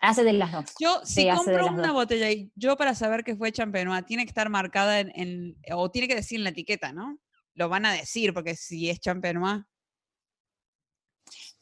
Hace 0.00 0.24
de 0.24 0.32
las 0.32 0.50
dos. 0.52 0.64
Yo, 0.80 1.00
si 1.04 1.22
Sí, 1.22 1.28
compro 1.34 1.66
una 1.66 1.88
dos. 1.88 1.92
botella 1.92 2.30
y 2.30 2.50
yo 2.54 2.76
para 2.76 2.94
saber 2.94 3.22
que 3.22 3.36
fue 3.36 3.52
Champenois, 3.52 4.04
tiene 4.06 4.24
que 4.24 4.30
estar 4.30 4.48
marcada 4.48 5.00
en, 5.00 5.12
en- 5.14 5.56
o 5.74 5.90
tiene 5.90 6.08
que 6.08 6.14
decir 6.14 6.38
en 6.38 6.44
la 6.44 6.50
etiqueta, 6.50 6.92
¿no? 6.92 7.18
Lo 7.54 7.68
van 7.68 7.84
a 7.84 7.92
decir, 7.92 8.32
porque 8.32 8.56
si 8.56 8.88
es 8.88 8.98
Champenois. 9.00 9.62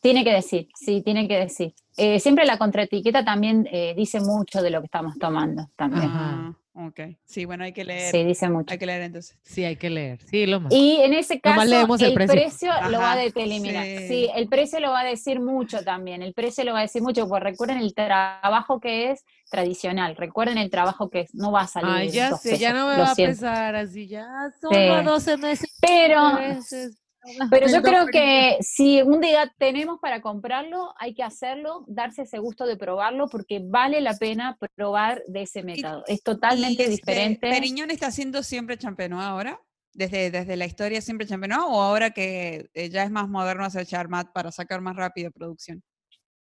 Tiene 0.01 0.23
que 0.23 0.33
decir, 0.33 0.69
sí, 0.75 1.03
tiene 1.03 1.27
que 1.27 1.37
decir. 1.39 1.75
Eh, 1.97 2.21
siempre 2.21 2.47
la 2.47 2.57
contraetiqueta 2.59 3.25
también 3.25 3.69
eh, 3.73 3.95
dice 3.97 4.21
mucho 4.21 4.63
de 4.63 4.71
lo 4.71 4.81
que 4.81 4.85
estamos 4.87 5.19
tomando. 5.19 5.69
También. 5.75 6.05
Ah, 6.09 6.53
ok. 6.87 7.01
Sí, 7.25 7.45
bueno, 7.45 7.65
hay 7.65 7.73
que 7.73 7.85
leer. 7.85 8.11
Sí, 8.11 8.25
dice 8.25 8.49
mucho. 8.49 8.73
Hay 8.73 8.79
que 8.79 8.87
leer 8.87 9.03
entonces. 9.03 9.37
Sí, 9.43 9.65
hay 9.65 9.77
que 9.77 9.91
leer. 9.91 10.21
Sí, 10.23 10.47
lo 10.47 10.61
más. 10.61 10.73
Y 10.73 10.97
en 11.03 11.15
ese 11.15 11.41
caso, 11.41 11.63
el 11.63 11.73
el, 11.73 12.15
precio. 12.15 12.33
precio, 12.33 12.73
lo 12.91 12.99
va 12.99 13.13
a 13.13 13.17
determinar. 13.17 13.85
sí. 13.85 14.09
Sí. 14.09 14.31
el 14.35 14.49
precio 14.49 14.81
lo 14.81 14.91
va 14.91 15.01
a 15.01 15.05
decir 15.05 15.41
mucho 15.41 15.83
también. 15.83 16.23
El 16.23 16.35
precio 16.35 16.65
lo 16.65 16.73
va 16.73 16.81
a 16.81 16.83
decir 16.83 17.03
mucho, 17.03 17.29
porque 17.29 17.45
recuerden 17.45 17.79
el 17.79 17.95
trabajo 17.95 18.81
que 18.81 19.11
es 19.11 19.25
tradicional. 19.51 20.17
Recuerden 20.17 20.59
el 20.59 20.71
trabajo 20.71 21.11
que 21.11 21.21
es, 21.21 21.35
no 21.35 21.53
va 21.53 21.63
a 21.63 21.67
salir. 21.67 21.91
Ay, 21.91 22.11
ya 22.11 22.33
sé, 22.37 22.59
ya 22.59 22.73
no 22.73 22.89
me 22.89 22.99
va 22.99 23.13
a 23.13 23.15
pesar 23.15 23.75
así, 23.77 24.07
ya 24.07 24.27
solo 24.61 24.99
Sí. 25.01 25.05
12 25.05 25.37
meses. 25.39 25.79
Pero, 25.81 26.35
meses. 26.35 26.99
pero 27.51 27.69
yo 27.69 27.83
creo 27.83 28.07
que 28.07 28.57
si 28.61 29.03
un 29.03 29.21
día 29.21 29.53
tenemos 29.59 29.99
para 30.01 30.21
comprarlo, 30.21 30.95
hay 30.99 31.15
que 31.15 31.23
hacerlo, 31.23 31.85
darse 31.87 32.23
ese 32.23 32.39
gusto 32.39 32.67
de 32.67 32.77
probarlo, 32.77 33.29
porque 33.29 33.61
vale 33.65 34.01
la 34.01 34.17
pena 34.17 34.59
probar 34.75 35.23
de 35.27 35.43
ese 35.43 35.63
método. 35.63 36.05
Es 36.07 36.23
totalmente 36.23 36.85
este, 36.85 36.97
diferente. 36.97 37.49
¿Periñón 37.51 37.91
está 37.91 38.07
haciendo 38.09 38.43
siempre 38.43 38.79
Champenois 38.79 39.25
ahora? 39.25 39.61
Desde, 39.95 40.31
desde 40.31 40.57
la 40.57 40.67
historia 40.67 41.01
siempre 41.01 41.27
Champenois 41.27 41.65
o 41.67 41.81
ahora 41.83 42.11
que 42.11 42.69
eh, 42.75 42.89
ya 42.89 43.03
es 43.03 43.11
más 43.11 43.29
moderno 43.29 43.65
hacer 43.65 43.87
Charmat 43.87 44.33
para 44.33 44.53
sacar 44.53 44.81
más 44.81 44.95
rápido 44.97 45.31
producción? 45.33 45.83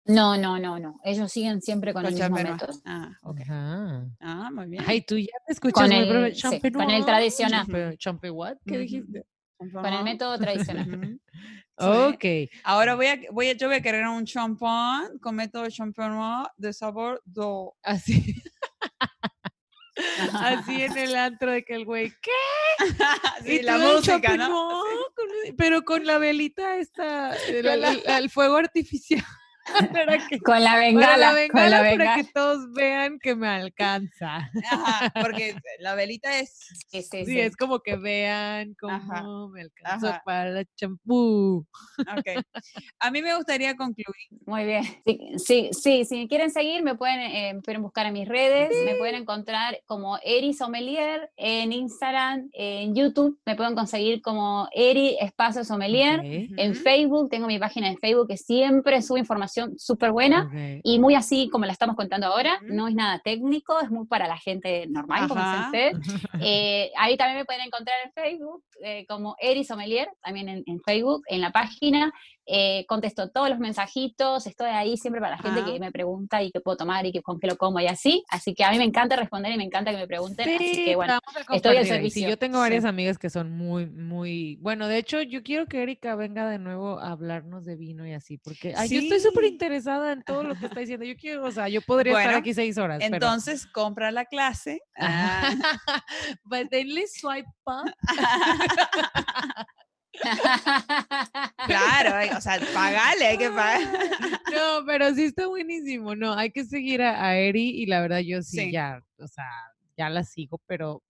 No, 0.04 0.38
no, 0.38 0.58
no, 0.58 0.78
no. 0.78 0.98
Ellos 1.04 1.30
siguen 1.30 1.60
siempre 1.60 1.92
con, 1.92 2.02
Con 2.02 2.12
el 2.14 2.18
mismo 2.18 2.36
método. 2.36 2.72
Ah, 2.86 3.10
ok. 3.22 3.40
Ajá. 3.42 4.06
Ah, 4.20 4.50
muy 4.50 4.66
bien. 4.66 4.82
Ay, 4.86 5.02
tú 5.02 5.18
ya 5.18 5.34
te 5.46 5.52
escuchas 5.52 5.82
Con 5.82 5.92
el- 5.92 6.08
profe- 6.08 6.34
sí, 6.34 6.40
con 6.40 6.50
el 6.54 6.60
Champenois, 6.62 7.04
tradicional. 7.04 7.66
champe- 7.66 7.98
champe 7.98 8.30
what? 8.30 8.56
¿Qué 8.64 8.78
dijiste? 8.78 9.24
Con 9.58 9.86
el 9.92 10.04
método 10.04 10.38
tradicional. 10.38 11.20
Ok. 11.76 12.24
Ahora 12.64 12.94
voy 12.96 13.06
a, 13.06 13.18
voy 13.30 13.48
a, 13.48 13.52
yo 13.52 13.68
voy 13.68 13.76
a 13.76 13.80
querer 13.82 14.06
un 14.06 14.24
champán 14.24 15.18
con 15.20 15.34
método 15.36 15.68
champenois 15.70 16.46
de 16.56 16.72
sabor 16.72 17.20
do. 17.24 17.74
Así, 17.82 18.34
así 20.32 20.82
en 20.82 20.96
el 20.98 21.16
antro 21.16 21.50
de 21.52 21.64
que 21.64 21.74
el 21.74 21.84
güey, 21.84 22.10
¿qué? 22.22 22.30
Sí, 23.44 23.52
Y 23.58 23.62
la 23.62 23.78
música, 23.78 24.36
¿no? 24.36 24.48
con- 25.14 25.56
pero 25.56 25.82
con 25.84 26.06
la 26.06 26.18
velita 26.18 26.76
esta, 26.78 27.34
el, 27.48 27.66
el- 27.66 28.02
el 28.06 28.30
fuego 28.30 28.56
artificial. 28.56 29.24
Para 29.92 30.26
que- 30.28 30.38
Con 30.44 30.62
la 30.62 30.70
para 30.72 30.80
bengala, 30.80 31.16
la 31.16 31.26
con 31.28 31.36
bengala, 31.36 31.68
la 31.70 31.76
para 31.78 31.90
bengala. 31.90 32.16
que 32.16 32.24
todos 32.32 32.72
vean 32.72 33.18
que 33.18 33.34
me 33.34 33.48
alcanza. 33.48 34.50
Ajá, 34.70 35.12
porque 35.20 35.54
la 35.80 35.94
velita 35.94 36.38
es. 36.38 36.56
Sí, 36.88 37.40
es 37.40 37.56
como 37.56 37.80
que 37.80 37.96
vean 37.96 38.74
Ajá, 38.88 39.22
cómo 39.22 39.48
me 39.48 39.62
alcanzó 39.62 40.08
ajá. 40.08 40.22
para 40.24 40.60
el 40.60 40.66
champú. 40.76 41.66
Ok. 41.98 42.44
A 43.00 43.10
mí 43.10 43.22
me 43.22 43.34
gustaría 43.36 43.76
concluir. 43.76 44.14
Muy 44.46 44.64
bien. 44.64 44.84
Sí, 45.04 45.18
sí, 45.36 45.70
sí, 45.72 46.04
si 46.04 46.16
me 46.16 46.28
quieren 46.28 46.50
seguir, 46.50 46.82
me 46.82 46.94
pueden, 46.94 47.20
eh, 47.20 47.54
me 47.54 47.60
pueden 47.62 47.82
buscar 47.82 48.06
en 48.06 48.12
mis 48.14 48.28
redes, 48.28 48.70
me 48.84 48.94
pueden 48.96 49.16
encontrar 49.16 49.80
como 49.86 50.18
Eri 50.22 50.54
Sommelier 50.54 51.30
en 51.36 51.72
Instagram, 51.72 52.48
en 52.52 52.94
YouTube, 52.94 53.38
me 53.44 53.56
pueden 53.56 53.74
conseguir 53.74 54.22
como 54.22 54.68
Eri 54.72 55.16
Espacio 55.20 55.64
Sommelier. 55.64 56.20
En. 56.24 56.74
Facebook, 56.78 57.28
tengo 57.28 57.48
mi 57.48 57.58
página 57.58 57.88
de 57.90 57.96
Facebook 57.96 58.28
que 58.28 58.36
siempre 58.36 59.02
sube 59.02 59.18
información 59.18 59.57
súper 59.76 60.12
buena. 60.12 60.50
Y 60.82 60.98
muy 60.98 61.14
así 61.14 61.48
como 61.50 61.64
la 61.64 61.72
estamos 61.72 61.96
contando 61.96 62.26
ahora, 62.26 62.60
no 62.62 62.88
es 62.88 62.94
nada 62.94 63.20
técnico, 63.20 63.80
es 63.80 63.90
muy 63.90 64.06
para 64.06 64.28
la 64.28 64.38
gente 64.38 64.86
normal, 64.88 65.28
como 65.28 65.40
Ajá. 65.40 65.66
ustedes. 65.66 65.96
Eh, 66.40 66.92
ahí 66.96 67.16
también 67.16 67.38
me 67.38 67.44
pueden 67.44 67.62
encontrar 67.66 67.96
en 68.04 68.12
Facebook 68.12 68.62
eh, 68.82 69.04
como 69.06 69.34
Eri 69.40 69.64
Sommelier, 69.64 70.08
también 70.22 70.48
en, 70.48 70.62
en 70.66 70.80
Facebook, 70.80 71.22
en 71.26 71.40
la 71.40 71.50
página. 71.50 72.12
Eh, 72.50 72.86
contesto 72.88 73.28
todos 73.30 73.50
los 73.50 73.58
mensajitos, 73.58 74.46
estoy 74.46 74.70
ahí 74.70 74.96
siempre 74.96 75.20
para 75.20 75.36
la 75.36 75.42
gente 75.42 75.60
Ajá. 75.60 75.70
que 75.70 75.78
me 75.78 75.92
pregunta 75.92 76.42
y 76.42 76.50
qué 76.50 76.60
puedo 76.60 76.78
tomar 76.78 77.04
y 77.04 77.12
que, 77.12 77.20
con 77.20 77.38
qué 77.38 77.46
lo 77.46 77.56
como 77.58 77.78
y 77.78 77.86
así. 77.86 78.24
Así 78.30 78.54
que 78.54 78.64
a 78.64 78.70
mí 78.70 78.78
me 78.78 78.84
encanta 78.84 79.16
responder 79.16 79.52
y 79.52 79.58
me 79.58 79.64
encanta 79.64 79.90
que 79.90 79.98
me 79.98 80.06
pregunten. 80.06 80.48
así 80.54 80.74
Sí, 80.74 80.84
que 80.86 80.96
bueno, 80.96 81.18
estoy 81.52 81.72
al 81.72 81.78
ahí. 81.78 81.84
Sí, 81.84 81.90
servicio. 81.90 82.28
yo 82.30 82.38
tengo 82.38 82.58
varias 82.60 82.84
Sí. 82.84 82.88
amigas 82.88 83.18
que 83.18 83.28
son 83.28 83.50
muy, 83.56 83.84
muy, 83.86 84.56
bueno, 84.62 84.88
de 84.88 84.96
hecho, 84.96 85.20
yo 85.20 85.42
quiero 85.42 85.66
que 85.66 85.82
Erika 85.82 86.14
venga 86.14 86.48
de 86.48 86.58
nuevo 86.58 86.98
a 87.00 87.10
hablarnos 87.10 87.66
de 87.66 87.76
vino 87.76 88.06
y 88.06 88.14
así, 88.14 88.38
porque 88.38 88.72
ay, 88.76 88.88
yo 88.88 89.00
estoy 89.00 89.20
súper 89.20 89.44
interesada 89.44 90.12
en 90.12 90.22
todo 90.22 90.42
lo 90.42 90.54
que 90.54 90.66
está 90.66 90.80
diciendo. 90.80 91.04
Yo 91.04 91.16
quiero, 91.16 91.44
o 91.44 91.50
sea, 91.50 91.68
yo 91.68 91.82
podría 91.82 92.12
estar 92.12 92.24
Bueno, 92.28 92.38
aquí 92.38 92.54
seis 92.54 92.78
horas. 92.78 92.98
pero- 93.00 93.14
Entonces, 93.16 93.66
compra 93.66 94.10
la 94.10 94.24
clase. 94.24 94.80
Ah, 94.98 95.52
But 96.44 96.68
denle 96.70 97.06
swipe 97.08 97.48
up. 97.66 97.92
claro, 101.66 102.14
hay- 102.16 102.30
o 102.30 102.40
sea, 102.40 102.58
pagale, 102.74 103.26
hay 103.26 103.38
que 103.38 103.50
pagar. 103.50 103.80
No, 104.54 104.84
pero 104.86 105.14
sí 105.14 105.24
está 105.24 105.46
buenísimo. 105.46 106.14
No, 106.16 106.32
hay 106.34 106.50
que 106.50 106.64
seguir 106.64 107.02
a, 107.02 107.22
a 107.24 107.36
Eri 107.36 107.68
y 107.82 107.86
la 107.86 108.00
verdad 108.00 108.18
yo 108.20 108.42
sí, 108.42 108.58
Sí. 108.58 108.72
ya, 108.72 109.00
o 109.18 109.26
sea, 109.28 109.44
ya 109.96 110.08
la 110.08 110.24
sigo, 110.24 110.60
pero 110.66 111.02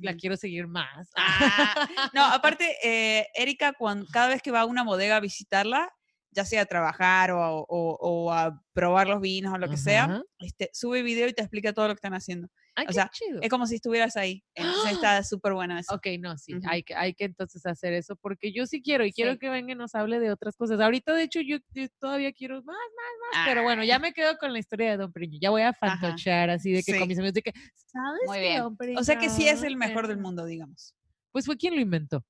la 0.00 0.14
quiero 0.14 0.36
seguir 0.36 0.66
más. 0.66 1.10
Ah, 1.16 1.88
no, 2.14 2.24
aparte, 2.32 2.76
eh, 2.82 3.26
Erika, 3.34 3.72
cuando, 3.72 4.06
cada 4.12 4.28
vez 4.28 4.40
que 4.42 4.50
va 4.50 4.60
a 4.60 4.64
una 4.66 4.82
bodega 4.84 5.16
a 5.16 5.20
visitarla, 5.20 5.90
ya 6.30 6.44
sea 6.44 6.62
a 6.62 6.66
trabajar 6.66 7.30
o, 7.32 7.42
a- 7.42 7.52
o- 7.52 7.66
o 8.00 8.32
a 8.32 8.60
probar 8.72 9.08
los 9.08 9.20
vinos 9.20 9.52
o 9.54 9.58
lo 9.58 9.68
que 9.68 9.76
sea, 9.76 10.22
este, 10.38 10.70
sube 10.72 11.02
video 11.02 11.28
y 11.28 11.32
te 11.32 11.42
explica 11.42 11.72
todo 11.72 11.88
lo 11.88 11.94
que 11.94 11.98
están 11.98 12.14
haciendo. 12.14 12.48
Ay, 12.76 12.84
o 12.84 12.88
qué 12.88 12.94
sea, 12.94 13.08
chido. 13.12 13.40
Es 13.40 13.48
como 13.48 13.66
si 13.66 13.76
estuvieras 13.76 14.16
ahí. 14.16 14.42
Entonces 14.54 14.92
está 14.94 15.22
súper 15.22 15.52
buena 15.54 15.78
eso. 15.78 15.94
Ok, 15.94 16.06
no, 16.18 16.36
sí, 16.36 16.54
hay, 16.68 16.82
que, 16.82 16.94
hay 16.94 17.14
que 17.14 17.24
entonces 17.24 17.64
hacer 17.66 17.92
eso 17.92 18.16
porque 18.16 18.52
yo 18.52 18.66
sí 18.66 18.82
quiero 18.82 19.04
y 19.06 19.12
quiero 19.12 19.38
que 19.38 19.48
venga 19.48 19.72
y 19.72 19.76
nos 19.76 19.94
hable 19.94 20.18
de 20.18 20.32
otras 20.32 20.56
cosas. 20.56 20.80
Ahorita, 20.80 21.12
de 21.14 21.22
hecho, 21.22 21.40
yo, 21.40 21.58
yo 21.72 21.86
todavía 22.00 22.32
quiero 22.32 22.56
más, 22.56 22.66
más, 22.66 23.36
más, 23.36 23.46
pero 23.46 23.62
bueno, 23.62 23.84
ya 23.84 23.98
me 24.00 24.12
quedo 24.12 24.36
con 24.38 24.52
la 24.52 24.58
historia 24.58 24.90
de 24.90 24.96
Don 24.96 25.12
Periño. 25.12 25.38
Ya 25.40 25.50
voy 25.50 25.62
a 25.62 25.72
fantochear 25.72 26.50
así 26.50 26.72
de 26.72 26.82
que 26.82 26.92
Sí. 26.94 26.98
con 26.98 27.06
mis 27.06 27.18
amigos 27.18 27.34
de 27.34 27.42
que, 27.42 27.52
¿sabes 27.74 28.20
Muy 28.26 28.38
que 28.38 28.42
bien. 28.42 28.58
Don 28.62 28.76
O 28.98 29.04
sea 29.04 29.18
que 29.18 29.30
sí 29.30 29.46
es 29.46 29.62
el 29.62 29.76
mejor 29.76 30.08
del 30.08 30.16
era-" 30.16 30.22
mundo, 30.22 30.44
digamos. 30.44 30.94
Pues 31.30 31.46
fue 31.46 31.56
quien 31.56 31.74
lo 31.76 31.80
inventó. 31.80 32.24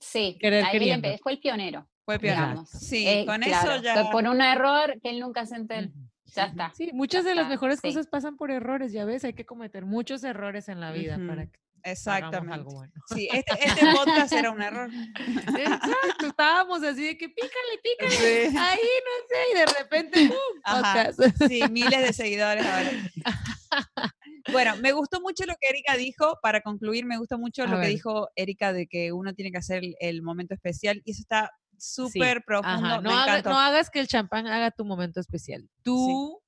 sí, 0.00 0.36
Querer 0.40 0.64
ahí 0.64 1.18
fue 1.22 1.32
el 1.32 1.38
pionero. 1.40 1.88
Fue 2.04 2.18
pionero. 2.18 2.42
digamos. 2.48 2.68
Sí, 2.70 3.06
Eh, 3.08 3.24
con 3.24 3.40
claro, 3.40 3.72
eso 3.74 3.82
ya. 3.82 4.10
por 4.10 4.24
un 4.26 4.40
error 4.42 4.98
que 5.00 5.10
él 5.10 5.20
nunca 5.20 5.46
se 5.46 5.56
enteró. 5.56 5.88
Ya 6.34 6.44
está. 6.46 6.72
Sí, 6.74 6.90
muchas 6.92 7.24
Ya 7.24 7.30
de 7.30 7.34
las 7.36 7.44
está, 7.44 7.54
mejores 7.54 7.80
sí. 7.80 7.88
cosas 7.88 8.06
pasan 8.06 8.36
por 8.36 8.50
errores, 8.50 8.92
ya 8.92 9.04
ves, 9.04 9.24
hay 9.24 9.34
que 9.34 9.44
cometer 9.46 9.84
muchos 9.86 10.24
errores 10.24 10.68
en 10.68 10.80
la 10.80 10.92
vida 10.92 11.18
para 11.26 11.46
que 11.46 11.58
algo 11.58 11.92
Exactamente. 11.92 12.64
bueno. 12.74 12.92
Sí, 13.14 13.28
este, 13.30 13.52
este 13.62 13.86
podcast 13.94 14.32
era 14.32 14.50
un 14.50 14.62
error. 14.62 14.90
Exacto, 15.58 16.26
estábamos 16.28 16.82
así 16.82 17.04
de 17.04 17.18
que 17.18 17.28
pícale, 17.28 17.78
pícale, 17.82 18.50
Sí. 18.50 18.56
ahí 18.56 18.78
no 18.78 19.28
sé, 19.28 19.36
y 19.52 19.58
de 19.58 19.66
repente, 19.66 20.28
¡pum! 20.28 20.60
Ajá. 20.64 21.10
podcast. 21.12 21.42
Sí, 21.46 21.60
miles 21.70 22.00
de 22.00 22.12
seguidores 22.12 22.64
ahora. 22.66 22.90
Bueno, 24.52 24.76
me 24.76 24.92
gustó 24.92 25.20
mucho 25.22 25.44
lo 25.46 25.54
que 25.58 25.68
Erika 25.70 25.96
dijo. 25.96 26.38
Para 26.42 26.60
concluir, 26.60 27.06
me 27.06 27.16
gusta 27.16 27.38
mucho 27.38 27.62
A 27.62 27.66
lo 27.66 27.80
que 27.80 27.88
dijo 27.88 28.28
Erika 28.36 28.74
de 28.74 28.86
que 28.86 29.10
uno 29.10 29.32
tiene 29.34 29.50
que 29.50 29.56
hacer 29.56 29.82
el, 29.82 29.96
el 30.00 30.22
momento 30.22 30.52
especial. 30.54 31.00
Y 31.04 31.12
eso 31.12 31.22
está 31.22 31.50
súper 31.78 32.44
profundo. 32.44 32.86
Ajá, 32.86 33.00
me 33.00 33.08
No, 33.08 33.18
haga- 33.18 33.42
no 33.42 33.58
hagas 33.58 33.90
que 33.90 34.00
el 34.00 34.08
champán 34.08 34.46
haga 34.46 34.70
tu 34.70 34.84
momento 34.84 35.18
especial. 35.20 35.68
Tú, 35.82 36.40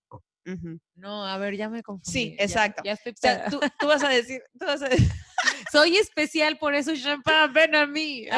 Ujú. 0.46 0.78
no, 0.94 1.26
a 1.26 1.36
ver, 1.38 1.56
ya 1.56 1.68
me 1.68 1.82
confundí. 1.82 2.12
Sí, 2.12 2.36
ya- 2.38 2.44
exacto. 2.44 2.82
Ya, 2.84 2.92
estoy 2.92 3.12
O 3.12 3.16
sea, 3.18 3.46
tú, 3.50 3.58
tú 3.80 3.86
vas 3.88 4.02
a 4.04 4.08
decir, 4.08 4.40
tú 4.58 4.66
vas 4.66 4.82
a 4.82 4.88
decir, 4.88 5.08
Soy 5.72 5.96
especial, 5.96 6.56
por 6.58 6.74
eso 6.74 6.94
champán, 6.96 7.52
ven 7.52 7.74
a 7.74 7.86
mí. 7.86 8.26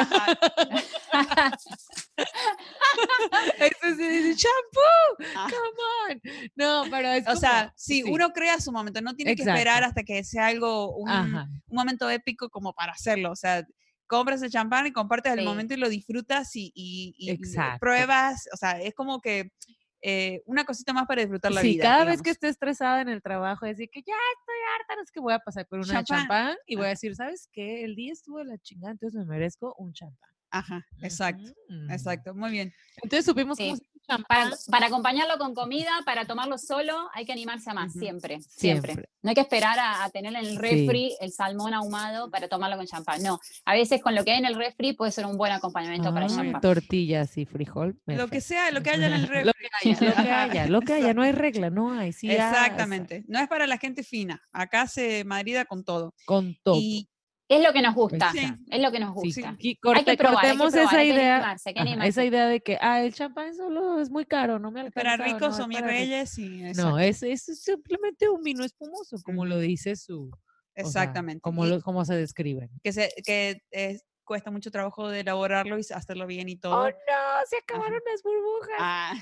Eso 3.59 3.97
sí 3.97 4.09
dice, 4.09 4.36
champú, 4.36 5.24
ah. 5.36 5.47
come 5.48 6.15
on. 6.15 6.20
No, 6.56 6.85
pero 6.90 7.09
es 7.10 7.27
O 7.28 7.36
sea, 7.36 7.66
como- 7.66 7.73
sí, 7.77 8.02
uno 8.02 8.32
crea 8.32 8.60
su 8.60 8.73
momento, 8.73 9.01
no 9.01 9.15
tiene 9.15 9.36
que 9.36 9.43
Exacto. 9.43 9.59
esperar 9.59 9.85
hasta 9.85 10.02
que 10.02 10.24
sea 10.24 10.47
algo, 10.47 10.97
un, 10.97 11.09
un 11.10 11.62
momento 11.69 12.10
épico 12.10 12.48
como 12.51 12.73
para 12.73 12.93
hacerlo. 12.93 13.31
O 13.31 13.36
sea, 13.36 13.65
compras 14.09 14.43
el 14.43 14.51
champán 14.51 14.87
y 14.89 14.93
compartes 14.93 15.35
el 15.35 15.45
momento 15.45 15.75
y 15.75 15.77
lo 15.77 15.89
disfrutas 15.89 16.57
y, 16.57 16.73
y- 16.75 17.15
y 17.17 17.39
pruebas, 17.79 18.49
o 18.53 18.57
sea, 18.57 18.81
es 18.81 18.95
como 18.95 19.21
que 19.21 19.53
eh, 20.01 20.43
una 20.47 20.65
cosita 20.65 20.93
más 20.93 21.07
para 21.07 21.23
disfrutar 21.23 21.53
la 21.53 21.61
sí, 21.61 21.73
vida. 21.75 21.83
cada 21.83 22.05
vez 22.05 22.23
que 22.23 22.31
esté 22.31 22.49
estresada 22.49 23.01
en 23.01 23.09
el 23.09 23.21
trabajo, 23.21 23.67
decir 23.67 23.89
que 23.93 24.01
ya 24.01 24.15
estoy 24.41 24.57
harta, 24.81 24.95
no 24.97 25.03
es 25.03 25.11
que 25.11 25.21
voy 25.21 25.35
a 25.35 25.41
pasar 25.41 25.67
por 25.69 25.81
una 25.81 25.87
Champán. 26.05 26.05
champán 26.21 26.57
y 26.67 26.77
voy 26.77 26.85
a 26.85 26.89
Ah. 26.89 26.91
decir, 26.91 27.15
¿sabes 27.17 27.49
qué? 27.53 27.85
El 27.85 27.95
día 27.97 28.13
estuvo 28.13 28.39
de 28.39 28.45
la 28.47 28.59
chingada, 28.59 28.93
entonces 28.93 29.19
me 29.19 29.25
merezco 29.27 29.75
un 29.79 29.93
champán. 29.93 30.31
Ajá, 30.51 30.87
exacto, 31.03 31.51
exacto, 31.91 32.35
muy 32.35 32.51
bien. 32.51 32.73
Entonces 33.03 33.27
supimos 33.27 33.59
cómo 33.59 33.77
se. 33.77 33.83
Para, 34.27 34.51
para 34.71 34.87
acompañarlo 34.87 35.37
con 35.37 35.55
comida, 35.55 35.91
para 36.07 36.25
tomarlo 36.27 36.57
solo, 36.57 37.09
hay 37.13 37.27
que 37.27 37.33
animarse 37.33 37.69
a 37.71 37.75
más, 37.75 37.93
siempre, 37.93 38.41
siempre, 38.41 38.93
Siempre. 38.95 39.11
No 39.23 39.29
hay 39.31 39.35
que 39.35 39.43
esperar 39.43 39.79
a, 39.79 40.05
a 40.05 40.11
tener 40.11 40.33
en 40.35 40.39
el 40.39 40.49
Sí. 40.53 40.57
refri 40.59 41.17
el 41.21 41.31
salmón 41.33 41.75
ahumado 41.75 42.31
para 42.31 42.49
tomarlo 42.49 42.77
con 42.79 42.87
champán. 42.87 43.23
No, 43.23 43.39
a 43.67 43.75
veces 43.75 44.01
con 44.03 44.15
lo 44.15 44.25
que 44.25 44.33
hay 44.33 44.39
en 44.39 44.47
el 44.47 44.55
refri 44.55 44.95
puede 44.95 45.13
ser 45.13 45.27
un 45.27 45.37
buen 45.37 45.53
acompañamiento 45.53 46.13
para 46.13 46.27
el 46.27 46.33
Ay, 46.33 46.37
champán. 46.39 46.61
tortillas 46.63 47.37
y 47.37 47.45
frijol. 47.45 47.99
Lo 48.07 48.29
que 48.29 48.41
sea, 48.41 48.71
lo 48.71 48.83
que 48.83 48.91
haya 48.91 49.07
en 49.09 49.13
el 49.13 49.29
refri. 49.29 49.45
Lo 49.45 49.53
que 49.53 49.69
haya, 49.83 50.01
lo 50.01 50.15
que 50.15 50.31
haya, 50.33 50.67
lo 50.69 50.81
que 50.81 50.93
haya, 50.95 51.15
no 51.15 51.23
hay 51.23 51.33
regla, 51.33 51.69
no 51.71 51.93
hay. 51.93 52.13
Sí, 52.13 52.29
ya, 52.29 52.51
Exactamente. 52.51 53.25
No 53.29 53.39
es 53.41 53.49
para 53.49 53.67
la 53.67 53.77
gente 53.79 54.03
fina. 54.03 54.41
Acá 54.53 54.87
se 54.87 55.25
madrida 55.25 55.65
con 55.67 55.85
todo. 55.85 56.15
Con 56.25 56.57
todo. 56.63 56.77
Y 56.79 57.09
Es 57.51 57.62
lo 57.65 57.73
que 57.73 57.81
nos 57.81 57.95
gusta, 57.95 58.31
Sí. 58.33 58.41
es 58.70 58.83
lo 58.83 58.93
que 58.93 59.01
nos 59.01 59.15
Sí, 59.23 59.29
gusta. 59.41 59.57
Hay 59.59 59.77
corte- 59.77 60.05
que 60.05 60.16
probar, 60.19 60.45
hay 60.45 60.53
que 60.53 60.59
cortemos 60.59 60.73
probar, 60.73 60.89
esa 60.89 60.99
hay 60.99 61.09
que 61.09 61.15
idea. 61.15 61.35
animarse, 61.37 61.69
hay 61.70 61.75
que 61.75 61.81
animarse. 61.81 62.09
esa 62.11 62.25
idea 62.25 62.47
de 62.47 62.61
que, 62.61 62.79
ah, 62.81 63.03
el 63.03 63.15
champán 63.15 63.55
solo 63.55 64.01
es 64.01 64.11
muy 64.11 64.27
caro, 64.27 64.59
no 64.59 64.70
me 64.70 64.81
alcanza. 64.81 65.16
para 65.16 65.25
ricos 65.25 65.59
no, 65.59 65.65
o 65.65 65.69
mis 65.69 65.79
para 65.79 65.91
ricos". 65.91 66.01
reyes, 66.01 66.39
y 66.39 66.49
No, 66.77 66.99
es, 66.99 67.23
es 67.23 67.43
simplemente 67.45 68.29
un 68.29 68.43
vino 68.43 68.65
espumoso, 68.65 69.16
como 69.25 69.47
lo 69.47 69.59
dice 69.59 69.97
su. 69.97 70.25
o 70.31 70.31
sea, 70.75 71.03
exactamente. 71.05 71.41
como, 71.41 71.65
lo- 71.66 71.81
como 71.81 72.05
se 72.05 72.15
describen. 72.15 72.69
que 72.85 72.93
se, 72.93 73.09
que 73.25 73.62
es- 73.70 74.05
cuesta 74.29 74.51
mucho 74.51 74.71
trabajo 74.71 75.09
de 75.09 75.21
elaborarlo 75.21 75.79
y 75.79 75.81
hacerlo 75.93 76.27
bien 76.27 76.51
y 76.51 76.57
todo. 76.57 76.85
Oh, 76.85 76.87
no, 76.87 77.47
se 77.49 77.57
acabaron 77.57 77.99
las 78.05 78.23
burbujas. 78.23 78.77
Ah, 78.79 79.15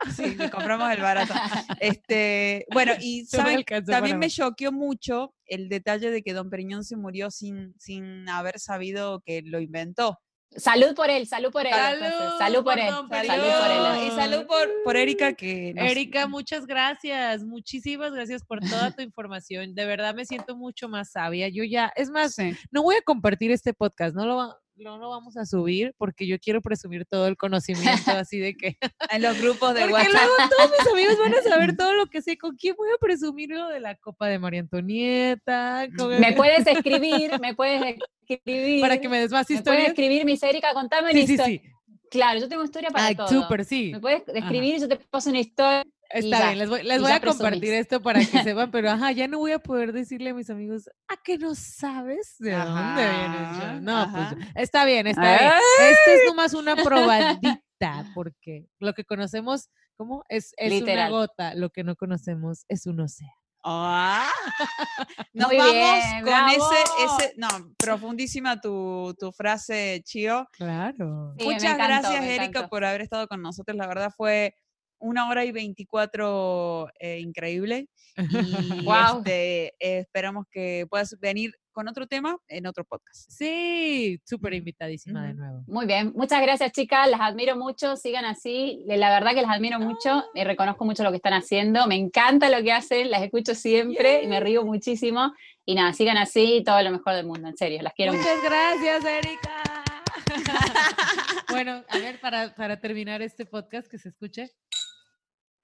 sí, 0.16 0.34
compramos 0.50 0.90
el 0.90 1.02
barato. 1.02 1.34
Este, 1.78 2.64
bueno, 2.72 2.94
y 2.98 3.26
¿saben? 3.26 3.62
también 3.86 4.18
me 4.18 4.30
choqueó 4.30 4.72
mucho 4.72 5.34
el 5.44 5.68
detalle 5.68 6.10
de 6.10 6.22
que 6.22 6.32
Don 6.32 6.48
Periñón 6.48 6.84
se 6.84 6.96
murió 6.96 7.30
sin, 7.30 7.78
sin 7.78 8.26
haber 8.30 8.58
sabido 8.58 9.20
que 9.20 9.42
lo 9.42 9.60
inventó. 9.60 10.18
Salud 10.56 10.94
por 10.96 11.08
él, 11.10 11.26
salud 11.28 11.50
por 11.52 11.64
él. 11.66 11.72
Salud 11.72 12.02
entonces, 12.04 12.38
Salud 12.38 12.64
por 12.64 12.64
por 12.64 12.78
él. 12.80 12.88
Salud 12.88 13.44
por 13.60 13.70
él. 13.70 14.06
Y 14.06 14.10
salud 14.10 14.46
por, 14.46 14.68
por 14.84 14.96
Erika 14.96 15.32
que 15.32 15.72
nos- 15.74 15.84
Erika, 15.88 16.26
muchas 16.26 16.66
gracias, 16.66 17.44
muchísimas 17.44 18.12
gracias 18.12 18.42
por 18.44 18.58
toda 18.60 18.90
tu 18.90 19.00
información. 19.02 19.74
De 19.76 19.84
verdad 19.84 20.12
me 20.14 20.24
siento 20.24 20.56
mucho 20.56 20.88
más 20.88 21.12
sabia. 21.12 21.48
Yo 21.48 21.62
ya, 21.62 21.92
es 21.94 22.10
más, 22.10 22.34
Sí. 22.34 22.52
no 22.72 22.82
voy 22.82 22.96
a 22.96 23.02
compartir 23.02 23.52
este 23.52 23.72
podcast, 23.74 24.14
no 24.16 24.26
lo, 24.26 24.36
va- 24.36 24.56
no 24.80 24.98
lo 24.98 25.10
vamos 25.10 25.36
a 25.36 25.44
subir 25.46 25.94
porque 25.98 26.26
yo 26.26 26.38
quiero 26.38 26.60
presumir 26.62 27.04
todo 27.06 27.26
el 27.26 27.36
conocimiento 27.36 27.82
así 28.16 28.38
de 28.38 28.54
que... 28.54 28.76
en 29.10 29.22
los 29.22 29.38
grupos 29.40 29.74
de 29.74 29.80
Porque 29.82 29.92
WhatsApp. 29.94 30.12
luego 30.12 30.34
todos 30.56 30.70
mis 30.78 30.92
amigos 30.92 31.18
van 31.18 31.34
a 31.34 31.42
saber 31.42 31.76
todo 31.76 31.92
lo 31.94 32.06
que 32.06 32.22
sé. 32.22 32.38
¿Con 32.38 32.56
quién 32.56 32.74
voy 32.76 32.88
a 32.88 32.98
presumir 32.98 33.50
lo 33.50 33.68
de 33.68 33.80
la 33.80 33.94
copa 33.96 34.26
de 34.28 34.38
María 34.38 34.60
Antonieta? 34.60 35.86
Con- 35.96 36.18
Me 36.20 36.32
puedes 36.32 36.66
escribir, 36.66 37.30
me 37.40 37.54
puedes 37.54 37.96
escribir. 38.28 38.80
Para 38.80 38.98
que 39.00 39.08
me 39.08 39.18
des 39.20 39.30
más 39.30 39.40
me 39.42 39.56
puedes 39.56 39.60
historias. 39.60 39.88
escribir, 39.88 40.24
Miss 40.24 40.42
Erika, 40.42 40.72
contame 40.74 41.10
una 41.10 41.20
Sí, 41.20 41.26
sí, 41.26 41.32
historia. 41.34 41.60
sí. 41.62 41.68
Claro, 42.10 42.40
yo 42.40 42.48
tengo 42.48 42.64
historia 42.64 42.90
para 42.90 43.06
Ay, 43.06 43.14
todo. 43.14 43.28
súper, 43.28 43.64
sí. 43.64 43.90
Me 43.92 44.00
puedes 44.00 44.22
escribir 44.26 44.74
y 44.74 44.80
yo 44.80 44.88
te 44.88 44.96
paso 44.96 45.30
una 45.30 45.38
historia. 45.40 45.84
Está 46.12 46.46
bien, 46.46 46.58
les 46.58 46.68
voy, 46.68 46.82
les 46.82 47.00
voy 47.00 47.12
a 47.12 47.20
compartir 47.20 47.72
esto 47.72 48.02
para 48.02 48.20
que 48.20 48.42
sepan, 48.42 48.70
pero 48.70 48.90
ajá, 48.90 49.12
ya 49.12 49.28
no 49.28 49.38
voy 49.38 49.52
a 49.52 49.58
poder 49.60 49.92
decirle 49.92 50.30
a 50.30 50.34
mis 50.34 50.50
amigos, 50.50 50.88
¿a 51.08 51.16
que 51.22 51.38
no 51.38 51.54
sabes 51.54 52.34
de 52.38 52.50
dónde 52.52 53.02
viene 53.02 53.36
el 53.38 53.44
Ajá, 53.44 53.72
show?". 53.74 53.80
No, 53.80 54.12
pues 54.12 54.48
está 54.56 54.84
bien, 54.84 55.06
está 55.06 55.38
bien. 55.38 55.52
Esto 55.80 56.10
es 56.10 56.20
nomás 56.26 56.54
una 56.54 56.74
probadita, 56.84 58.12
porque 58.14 58.66
lo 58.80 58.92
que 58.92 59.04
conocemos, 59.04 59.68
¿cómo? 59.96 60.24
Es, 60.28 60.52
es 60.56 60.82
una 60.82 61.08
gota, 61.10 61.54
lo 61.54 61.70
que 61.70 61.84
no 61.84 61.94
conocemos 61.94 62.64
es 62.68 62.86
un 62.86 63.00
océano. 63.00 63.34
Ah. 63.62 64.30
Nos 65.34 65.48
Muy 65.48 65.58
vamos 65.58 65.72
bien, 65.74 66.24
con 66.24 66.48
ese, 66.48 66.58
bravo. 66.58 67.18
ese, 67.18 67.34
no, 67.36 67.48
profundísima 67.78 68.60
tu, 68.60 69.14
tu 69.18 69.32
frase, 69.32 70.00
Chio. 70.04 70.48
Claro. 70.52 71.34
Sí, 71.38 71.44
Muchas 71.44 71.64
encantó, 71.64 71.84
gracias, 71.84 72.24
Erika, 72.24 72.44
encantó. 72.44 72.68
por 72.70 72.84
haber 72.84 73.02
estado 73.02 73.28
con 73.28 73.42
nosotros. 73.42 73.76
La 73.76 73.86
verdad 73.86 74.10
fue 74.16 74.54
una 75.00 75.28
hora 75.28 75.44
y 75.44 75.52
24 75.52 76.88
eh, 77.00 77.18
increíble. 77.20 77.88
Y 78.80 78.84
Guau. 78.84 79.18
este, 79.18 79.66
eh, 79.80 79.98
esperamos 80.00 80.46
que 80.50 80.86
puedas 80.88 81.18
venir 81.20 81.54
con 81.72 81.88
otro 81.88 82.06
tema 82.06 82.36
en 82.48 82.66
otro 82.66 82.84
podcast. 82.84 83.30
Sí, 83.30 84.20
súper 84.24 84.54
invitadísima 84.54 85.24
de 85.24 85.30
Ujú. 85.32 85.38
nuevo. 85.40 85.64
Muy 85.68 85.86
bien, 85.86 86.12
muchas 86.16 86.42
gracias 86.42 86.72
chicas, 86.72 87.08
las 87.08 87.20
admiro 87.20 87.56
mucho, 87.56 87.96
sigan 87.96 88.24
así, 88.24 88.84
de- 88.88 88.96
la 88.96 89.08
verdad 89.10 89.32
que 89.34 89.42
las 89.42 89.52
admiro 89.52 89.78
mucho 89.78 90.24
y 90.34 90.42
reconozco 90.44 90.84
mucho 90.84 91.04
lo 91.04 91.10
que 91.10 91.16
están 91.16 91.32
haciendo, 91.32 91.86
me 91.86 91.94
encanta 91.94 92.50
lo 92.50 92.62
que 92.62 92.72
hacen, 92.72 93.10
las 93.10 93.22
escucho 93.22 93.54
siempre 93.54 94.22
y 94.24 94.26
me 94.26 94.40
río 94.40 94.64
muchísimo 94.64 95.32
y 95.64 95.76
nada, 95.76 95.92
sigan 95.92 96.18
así, 96.18 96.62
todo 96.66 96.82
lo 96.82 96.90
mejor 96.90 97.14
del 97.14 97.26
mundo, 97.26 97.48
en 97.48 97.56
serio, 97.56 97.80
las 97.82 97.94
quiero 97.94 98.12
mucho. 98.12 98.24
Muchas 98.28 98.42
gracias, 98.44 99.04
Erika. 99.04 99.84
bueno, 101.50 101.84
a 101.88 101.98
ver, 101.98 102.20
para, 102.20 102.54
para 102.54 102.80
terminar 102.80 103.22
este 103.22 103.46
podcast, 103.46 103.88
que 103.88 103.98
se 103.98 104.08
escuche. 104.10 104.50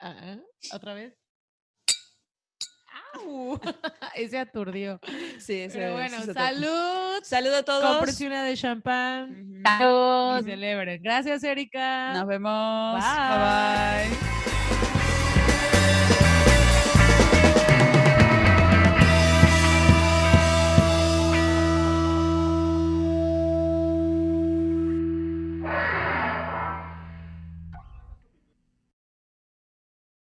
Ah, 0.01 0.37
Otra 0.73 0.95
vez. 0.95 1.15
¡Au! 3.15 3.59
Ese 4.15 4.39
aturdió. 4.39 5.01
Sí, 5.39 5.61
ese- 5.61 5.79
Pero 5.79 5.93
bueno, 5.95 6.17
ese 6.19 6.33
salud. 6.35 7.21
Saludos 7.23 7.59
a 7.61 7.63
todos. 7.65 7.85
Cómprense 7.93 8.27
una 8.27 8.45
de 8.45 8.57
champán 8.57 9.31
Ujú. 9.31 9.63
Saludos. 9.65 10.41
y 10.43 10.51
celebren. 10.51 11.03
Gracias, 11.03 11.43
Erika. 11.45 12.13
Nos 12.15 12.27
vemos. 12.27 12.95
Bye. 13.01 13.39
bye. 13.39 14.17
bye. 14.47 14.56